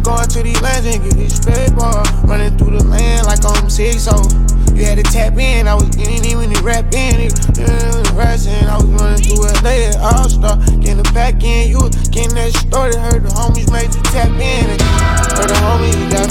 and 0.89 1.05
get 1.05 1.15
this 1.15 1.39
paper. 1.45 1.93
Running 2.25 2.57
through 2.57 2.79
the 2.79 2.85
land 2.85 3.27
like 3.27 3.45
I'm 3.45 3.69
six, 3.69 4.03
so 4.03 4.17
you 4.75 4.85
had 4.85 4.97
to 4.97 5.05
tap 5.05 5.37
in. 5.37 5.69
I 5.69 5.75
was 5.75 5.89
getting 5.95 6.25
in 6.25 6.39
when 6.39 6.51
you 6.51 6.61
rap 6.61 6.87
in. 6.95 7.21
It 7.21 7.33
mm, 7.33 7.99
was 7.99 8.13
racing. 8.13 8.65
I 8.65 8.77
was 8.77 8.87
running 8.97 9.23
through 9.23 9.45
LA 9.61 9.93
All 10.01 10.29
Star. 10.29 10.57
Getting 10.81 11.03
the 11.03 11.11
pack 11.13 11.43
in. 11.43 11.71
You 11.71 11.81
was 11.81 12.09
getting 12.09 12.35
that 12.37 12.53
started. 12.53 12.99
Heard 12.99 13.25
the 13.25 13.31
homies 13.31 13.71
made 13.73 13.93
you 13.95 14.03
tap 14.09 14.33
in. 14.33 14.65
And 14.71 14.81
heard 15.37 15.49
the 15.51 15.59
homies 15.61 16.11
got. 16.11 16.29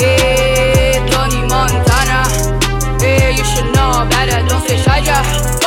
Hey, 0.00 1.04
Tony 1.10 1.42
Montana. 1.48 2.24
Hey, 3.00 3.36
you 3.36 3.44
should 3.44 3.68
know 3.74 4.06
better, 4.08 4.46
don't 4.48 4.62
say 4.66 4.78
shy, 4.78 5.65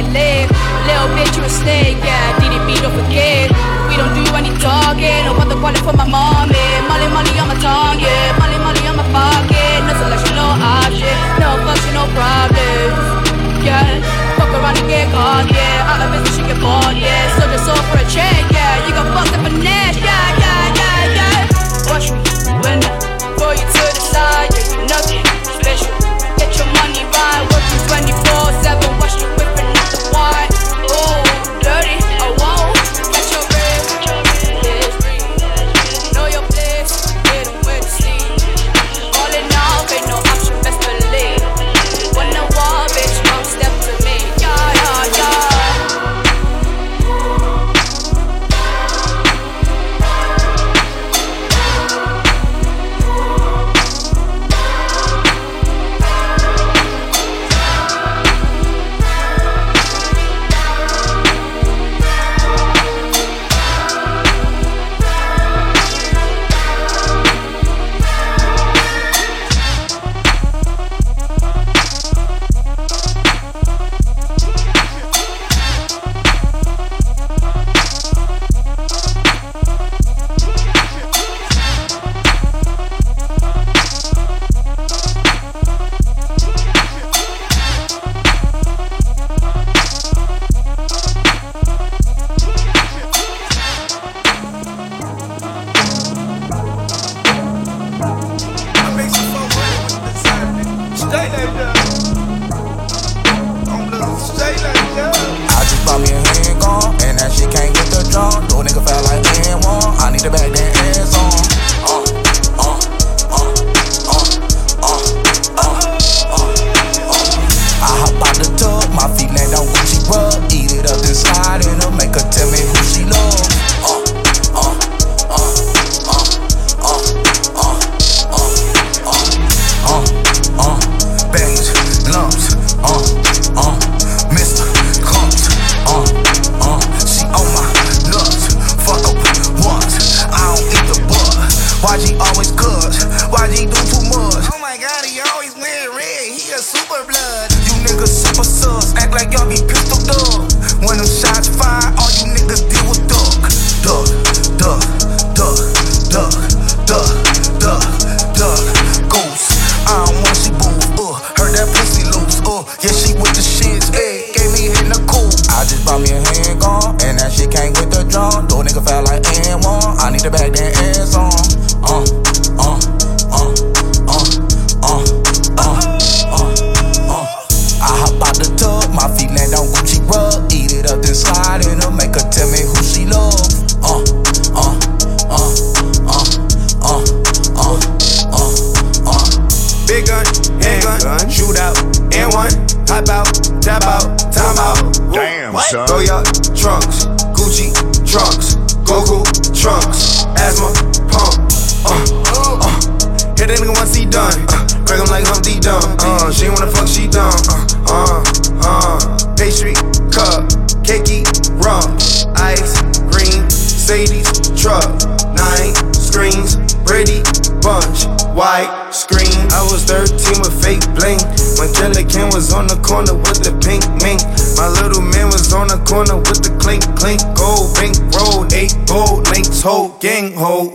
Get 0.00 0.12
lit. 0.16 0.48
Little 0.88 1.12
bitch, 1.12 1.36
you 1.36 1.44
a 1.44 1.48
snake, 1.50 1.98
yeah. 2.00 2.32
DDB, 2.40 2.80
don't 2.80 2.96
forget. 2.96 3.52
We 3.88 4.00
don't 4.00 4.14
do 4.16 4.24
any 4.32 4.48
talking. 4.56 5.28
I 5.28 5.32
want 5.36 5.50
the 5.50 5.56
quality 5.60 5.80
for 5.84 5.92
my 5.92 6.08
mommy. 6.08 6.56
Molly, 6.88 7.04
Molly 7.12 7.36
on 7.36 7.48
my 7.48 7.58
tongue, 7.60 8.00
yeah. 8.00 8.32
Molly, 8.40 8.56
Molly 8.64 8.80
on 8.88 8.96
my 8.96 9.04
pocket. 9.12 9.84
No 9.84 9.92
selection, 10.00 10.36
no 10.40 10.56
option. 10.56 11.14
No 11.36 11.48
function, 11.68 11.92
no 11.92 12.04
problems. 12.16 12.39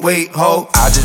Wait, 0.05 0.29
ho. 0.35 0.69
I 0.75 0.89
just 0.89 1.04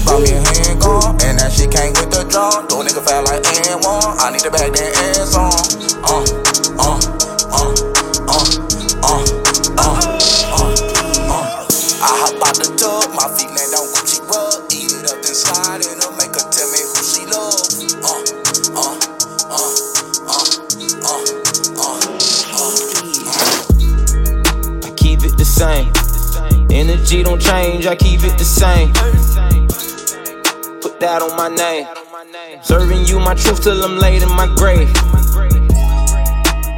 my 31.51 31.57
name. 31.57 32.63
Serving 32.63 33.07
you 33.07 33.19
my 33.19 33.35
truth 33.35 33.63
till 33.63 33.83
I'm 33.83 33.99
laid 33.99 34.23
in 34.23 34.29
my 34.29 34.47
grave. 34.57 34.89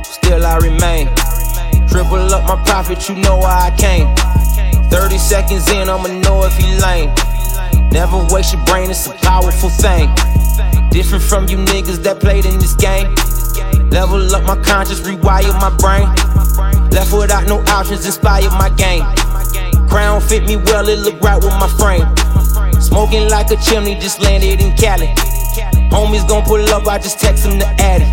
Still 0.05 0.47
I 0.47 0.59
remain. 0.63 1.09
Triple 1.89 2.33
up 2.33 2.47
my 2.49 2.63
profit, 2.65 3.09
you 3.09 3.17
know 3.17 3.37
why 3.37 3.71
I 3.71 3.77
came. 3.77 4.15
30 4.91 5.19
seconds 5.19 5.69
in, 5.71 5.89
I'ma 5.89 6.09
know 6.21 6.45
if 6.45 6.57
he 6.57 6.79
lame. 6.81 7.13
Never 7.91 8.25
waste 8.33 8.55
your 8.55 8.65
brain, 8.65 8.91
it's 8.91 9.07
a 9.07 9.13
powerful 9.13 9.69
thing. 9.69 10.09
Different 10.91 11.25
from 11.25 11.49
you 11.49 11.59
niggas 11.59 12.03
that 12.05 12.21
played 12.21 12.47
in 12.47 12.59
this 12.59 12.75
game. 12.75 13.15
Level 13.91 14.35
up 14.35 14.45
my 14.45 14.57
conscience, 14.63 15.01
rewire 15.01 15.53
my 15.61 15.75
brain. 15.77 16.09
Left 16.91 17.13
without 17.13 17.47
no 17.47 17.61
options, 17.69 18.07
inspired 18.07 18.53
my 18.53 18.71
game. 18.71 19.05
Crown 19.89 20.21
fit 20.21 20.45
me 20.45 20.57
well, 20.57 20.89
it 20.89 21.01
look 21.01 21.21
right 21.21 21.43
with 21.43 21.53
my 21.61 21.69
frame. 21.69 22.22
Smoking 22.93 23.31
like 23.31 23.51
a 23.51 23.57
chimney, 23.57 23.95
just 23.95 24.21
landed 24.21 24.61
in 24.61 24.77
Cali. 24.77 25.07
Homies 25.89 26.29
gon' 26.29 26.45
pull 26.45 26.61
up, 26.75 26.87
I 26.87 26.99
just 26.99 27.19
text 27.19 27.45
them 27.45 27.59
to 27.59 27.67
Addy. 27.81 28.05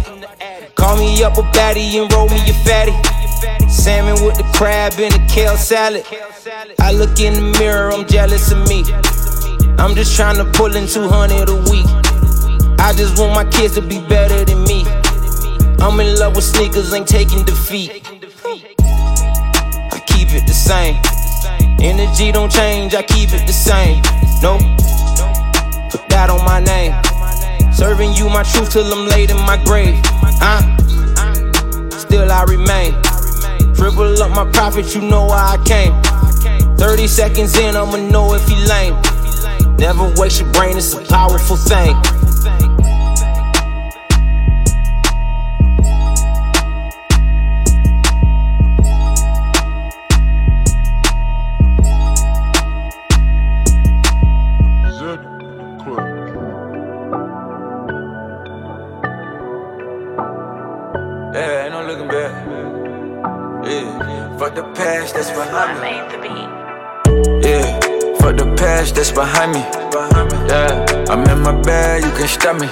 Call 0.75 0.95
me 0.95 1.21
up 1.21 1.37
a 1.37 1.41
baddie 1.51 2.01
and 2.01 2.09
roll 2.13 2.29
me 2.29 2.39
a 2.49 2.53
fatty. 2.63 2.95
Salmon 3.67 4.23
with 4.23 4.37
the 4.37 4.49
crab 4.55 4.93
and 4.93 5.11
the 5.11 5.19
kale 5.27 5.57
salad. 5.57 6.05
I 6.79 6.93
look 6.93 7.19
in 7.19 7.33
the 7.33 7.59
mirror, 7.59 7.91
I'm 7.91 8.07
jealous 8.07 8.53
of 8.53 8.69
me. 8.69 8.85
I'm 9.77 9.95
just 9.95 10.15
trying 10.15 10.37
to 10.37 10.45
pull 10.57 10.73
in 10.73 10.87
200 10.87 11.49
a 11.49 11.55
week. 11.69 11.85
I 12.79 12.93
just 12.95 13.19
want 13.19 13.33
my 13.35 13.43
kids 13.51 13.75
to 13.75 13.81
be 13.81 13.99
better 14.07 14.45
than 14.45 14.63
me. 14.63 14.85
I'm 15.83 15.99
in 15.99 16.17
love 16.17 16.37
with 16.37 16.45
sneakers, 16.45 16.93
ain't 16.93 17.05
taking 17.05 17.43
defeat. 17.43 18.07
I 19.91 20.01
keep 20.07 20.29
it 20.31 20.47
the 20.47 20.53
same. 20.53 20.95
Energy 21.81 22.31
don't 22.31 22.49
change, 22.49 22.95
I 22.95 23.03
keep 23.03 23.33
it 23.33 23.45
the 23.45 23.51
same. 23.51 24.01
No, 24.41 24.57
put 25.91 26.07
that 26.07 26.29
on 26.29 26.45
my 26.45 26.61
name. 26.61 26.95
Serving 27.73 28.13
you 28.13 28.29
my 28.29 28.43
truth 28.43 28.71
till 28.71 28.85
I'm 28.85 29.05
laid 29.07 29.31
in 29.31 29.37
my 29.37 29.61
grave. 29.65 29.99
Huh? 30.39 30.63
Still 31.97 32.31
I 32.31 32.43
remain. 32.43 32.93
Triple 33.75 34.21
up 34.23 34.31
my 34.31 34.49
profit, 34.51 34.95
you 34.95 35.01
know 35.01 35.25
why 35.25 35.57
I 35.57 35.63
came. 35.65 35.93
30 36.77 37.07
seconds 37.07 37.57
in, 37.57 37.75
I'ma 37.75 37.97
know 37.97 38.33
if 38.33 38.47
he 38.47 38.55
lame. 38.65 38.95
Never 39.75 40.13
waste 40.15 40.39
your 40.39 40.51
brain, 40.53 40.77
it's 40.77 40.93
a 40.93 41.01
powerful 41.01 41.57
thing. 41.57 41.95
That's 68.99 69.13
behind 69.13 69.53
me. 69.53 69.63
Yeah, 70.51 71.07
I'm 71.07 71.23
in 71.31 71.39
my 71.39 71.55
bag, 71.61 72.03
you 72.03 72.11
can 72.11 72.27
stop 72.27 72.59
me. 72.59 72.67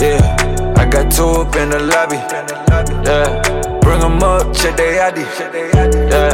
Yeah, 0.00 0.72
I 0.80 0.88
got 0.88 1.12
two 1.12 1.44
up 1.44 1.54
in 1.56 1.68
the 1.68 1.80
lobby. 1.92 2.16
Yeah, 3.04 3.28
bring 3.84 4.00
'em 4.00 4.22
up, 4.22 4.56
check 4.56 4.74
they 4.78 4.98
ID. 4.98 5.20
Yeah, 6.12 6.32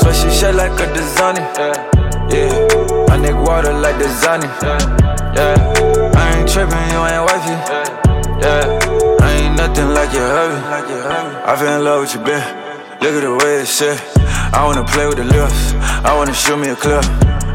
so 0.00 0.10
she 0.18 0.28
shit 0.38 0.54
like 0.56 0.74
a 0.84 0.86
designer. 0.92 1.46
Yeah, 2.34 2.50
my 3.08 3.16
neck 3.16 3.38
water 3.46 3.72
like 3.84 3.96
designer. 3.98 4.50
Yeah, 5.38 5.54
I 6.18 6.24
ain't 6.34 6.48
tripping, 6.50 6.86
you 6.92 7.00
ain't 7.12 7.24
wifey. 7.28 7.56
Yeah. 8.42 8.64
I 9.26 9.30
ain't 9.40 9.56
nothing 9.56 9.90
like 9.94 10.12
you 10.12 10.24
heard 10.34 10.50
me. 10.54 10.60
I 11.50 11.54
fell 11.56 11.78
in 11.78 11.84
love 11.84 12.00
with 12.00 12.14
you, 12.14 12.20
bitch. 12.26 12.46
Look 13.02 13.14
at 13.18 13.22
the 13.22 13.34
way 13.40 13.62
it's 13.62 13.70
set. 13.70 13.98
I 14.52 14.64
wanna 14.66 14.84
play 14.84 15.06
with 15.06 15.18
the 15.18 15.28
lips. 15.36 15.74
I 16.08 16.10
wanna 16.16 16.34
shoot 16.34 16.56
me 16.56 16.70
a 16.70 16.76
clip. 16.76 17.04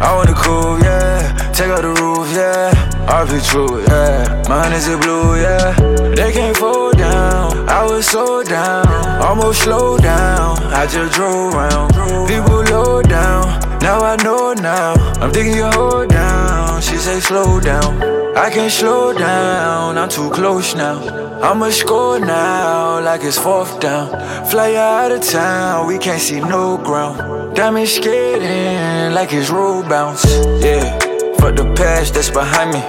I 0.02 0.16
wanna 0.16 0.34
cool, 0.34 0.80
yeah. 0.80 1.52
Take 1.54 1.70
out 1.70 1.82
the 1.82 1.94
roof, 2.02 2.32
yeah. 2.32 2.72
I 3.08 3.26
be 3.26 3.40
true, 3.42 3.82
yeah. 3.84 4.44
Mine 4.48 4.74
is 4.74 4.88
a 4.88 4.98
blue, 4.98 5.36
yeah. 5.42 5.74
They 6.16 6.32
can't 6.32 6.56
fall 6.58 6.92
down. 6.92 7.70
I 7.70 7.84
was 7.86 8.06
so 8.08 8.44
down, 8.44 8.88
almost 9.22 9.64
slow 9.64 9.98
down. 9.98 10.58
I 10.74 10.88
just 10.88 11.14
drove 11.16 11.54
around. 11.54 11.94
People 12.28 12.64
low 12.64 13.02
down. 13.02 13.60
Now 13.80 14.00
I 14.02 14.16
know 14.24 14.54
now. 14.54 14.94
I'm 15.22 15.32
thinking 15.32 15.56
you 15.56 15.66
hold 15.66 16.10
down. 16.10 16.82
She 16.82 16.98
say 16.98 17.20
slow 17.20 17.60
down. 17.60 18.24
I 18.36 18.50
can't 18.50 18.72
slow 18.72 19.14
down, 19.14 19.98
I'm 19.98 20.10
too 20.10 20.30
close 20.32 20.76
now. 20.76 20.98
I'ma 21.42 21.70
score 21.70 22.20
now, 22.20 23.00
like 23.00 23.24
it's 23.24 23.38
fourth 23.38 23.80
down. 23.80 24.10
Fly 24.48 24.76
out 24.76 25.12
of 25.12 25.22
town, 25.22 25.88
we 25.88 25.98
can't 25.98 26.22
see 26.22 26.40
no 26.40 26.78
ground. 26.78 27.43
Diamond 27.56 27.88
skating, 27.88 29.14
like 29.14 29.32
it's 29.32 29.50
road 29.50 29.88
bounce. 29.88 30.26
Yeah, 30.64 30.98
fuck 31.38 31.56
the 31.56 31.72
past 31.76 32.16
that's 32.16 32.30
behind 32.30 32.72
me. 32.74 32.80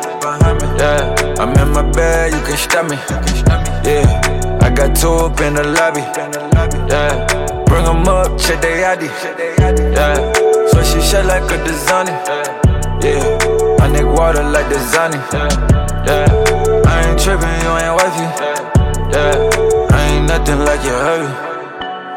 Yeah, 0.78 1.36
I'm 1.38 1.52
in 1.56 1.72
my 1.72 1.82
bag, 1.92 2.32
you 2.32 2.40
can 2.40 2.56
stop 2.56 2.88
me. 2.88 2.96
Yeah, 3.84 4.58
I 4.62 4.70
got 4.70 4.96
two 4.96 5.12
up 5.12 5.40
in 5.40 5.54
the 5.54 5.64
lobby. 5.64 6.00
Yeah, 6.88 7.26
bring 7.66 7.84
'em 7.84 8.08
up, 8.08 8.38
check 8.38 8.60
they 8.62 8.84
ID. 8.84 9.04
Yeah, 9.92 10.16
so 10.68 10.82
she 10.82 11.00
shit 11.00 11.26
like 11.26 11.50
a 11.50 11.62
designer. 11.64 12.18
Yeah. 13.02 13.64
I 13.84 13.88
neck 13.88 14.06
water 14.06 14.42
like 14.42 14.64
Zani. 14.92 15.20
Yeah, 16.08 16.24
I 16.86 17.04
ain't 17.04 17.20
tripping, 17.20 17.56
you 17.62 17.72
ain't 17.82 17.94
wifey. 17.98 18.28
Yeah, 19.12 19.92
I 19.92 20.00
ain't 20.12 20.26
nothing 20.26 20.60
like 20.64 20.82
your 20.82 21.00
hubby. 21.06 21.28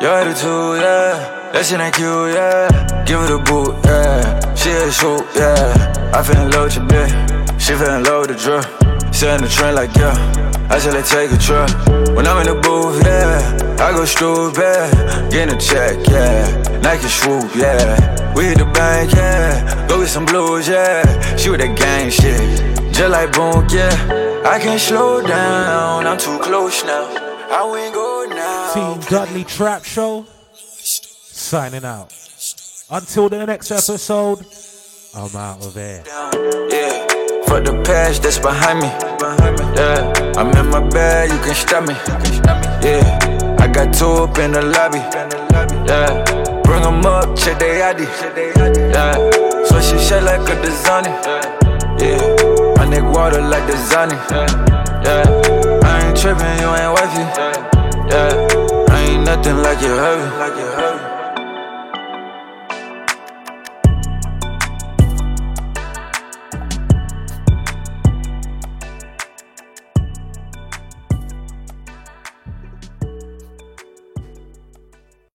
Your 0.02 0.14
attitude, 0.14 0.80
yeah, 0.82 1.37
that 1.54 1.66
shit 1.66 1.80
ain't 1.80 1.96
cute, 1.96 2.34
yeah. 2.34 3.04
Give 3.06 3.22
it 3.22 3.32
a 3.32 3.40
boot, 3.40 3.76
yeah. 3.86 4.56
She 4.56 4.70
a 4.70 4.92
shoot, 4.92 5.26
yeah. 5.36 6.12
I 6.14 6.24
fell 6.24 6.46
in 6.46 6.52
love 6.52 6.66
with 6.66 6.76
your 6.76 6.86
bitch. 6.86 7.60
She 7.60 7.74
fell 7.74 7.98
in 7.98 8.04
love 8.04 8.28
with 8.28 8.38
the. 8.38 8.88
Sit 9.18 9.30
in 9.30 9.42
the 9.42 9.50
train 9.50 9.74
like, 9.74 9.96
yeah. 9.96 10.14
I 10.70 10.78
said, 10.78 10.94
let's 10.94 11.10
take 11.10 11.32
a 11.32 11.38
trip. 11.38 11.70
When 12.16 12.28
I'm 12.28 12.46
in 12.46 12.54
the 12.54 12.62
booth, 12.62 13.04
yeah. 13.04 13.76
I 13.80 13.92
go 13.92 14.06
stupid, 14.06 15.32
get 15.32 15.52
a 15.52 15.58
check, 15.58 15.98
yeah. 16.08 16.80
Nike 16.84 17.08
swoop, 17.08 17.50
yeah. 17.56 18.34
We 18.36 18.46
hit 18.46 18.60
the 18.60 18.66
bank, 18.66 19.14
yeah. 19.14 19.88
Go 19.88 20.02
get 20.02 20.10
some 20.10 20.26
blues, 20.26 20.68
yeah. 20.68 21.02
She 21.36 21.50
with 21.50 21.62
that 21.62 21.76
gang 21.76 22.12
shit. 22.12 22.94
Just 22.94 23.10
like 23.10 23.34
boom, 23.34 23.66
yeah. 23.72 24.44
I 24.46 24.60
can't 24.60 24.80
slow 24.80 25.26
down, 25.26 26.06
I'm 26.06 26.20
too 26.20 26.38
close 26.40 26.84
now. 26.84 27.08
I 27.50 27.68
wain't 27.72 27.96
go 27.96 28.26
now. 28.30 28.74
Team 28.74 29.02
Dudley 29.10 29.46
Trap 29.46 29.84
Show 29.84 30.28
signing 31.48 31.86
out. 31.86 32.12
Until 32.90 33.30
the 33.30 33.46
next 33.46 33.72
episode, 33.72 34.46
I'm 35.16 35.34
out 35.34 35.66
of 35.66 35.74
here. 35.74 36.04
Yeah, 36.06 37.08
fuck 37.48 37.64
the 37.64 37.82
past 37.86 38.22
that's 38.24 38.38
behind 38.38 38.80
me. 38.80 38.88
Yeah, 39.80 40.12
I'm 40.36 40.52
in 40.58 40.70
my 40.70 40.82
bag, 40.90 41.32
you 41.32 41.40
can 41.40 41.56
stop 41.56 41.88
me. 41.88 41.96
Yeah, 42.84 43.56
I 43.62 43.68
got 43.68 43.94
two 43.94 44.28
up 44.28 44.38
in 44.40 44.52
the 44.52 44.62
lobby. 44.62 45.00
Yeah. 45.88 46.48
Bring 46.64 46.84
'em 46.84 47.06
up, 47.06 47.38
check 47.38 47.60
they 47.60 47.82
ID. 47.82 48.04
Yeah. 48.92 49.16
So 49.68 49.80
she 49.80 49.98
shake 49.98 50.24
like 50.24 50.50
a 50.50 50.56
designer. 50.62 51.16
Yeah. 51.98 52.76
My 52.76 52.86
neck 52.90 53.04
water 53.16 53.42
like 53.42 53.66
designer. 53.68 54.20
Yeah. 55.06 55.24
I 55.84 56.08
ain't 56.08 56.18
tripping, 56.20 56.60
you 56.60 56.70
ain't 56.76 56.92
wifey. 56.92 57.26
Yeah. 58.12 58.88
I 58.92 59.00
ain't 59.08 59.24
nothing 59.24 59.58
like 59.64 59.80
you 59.82 59.96
heavy. 59.96 60.87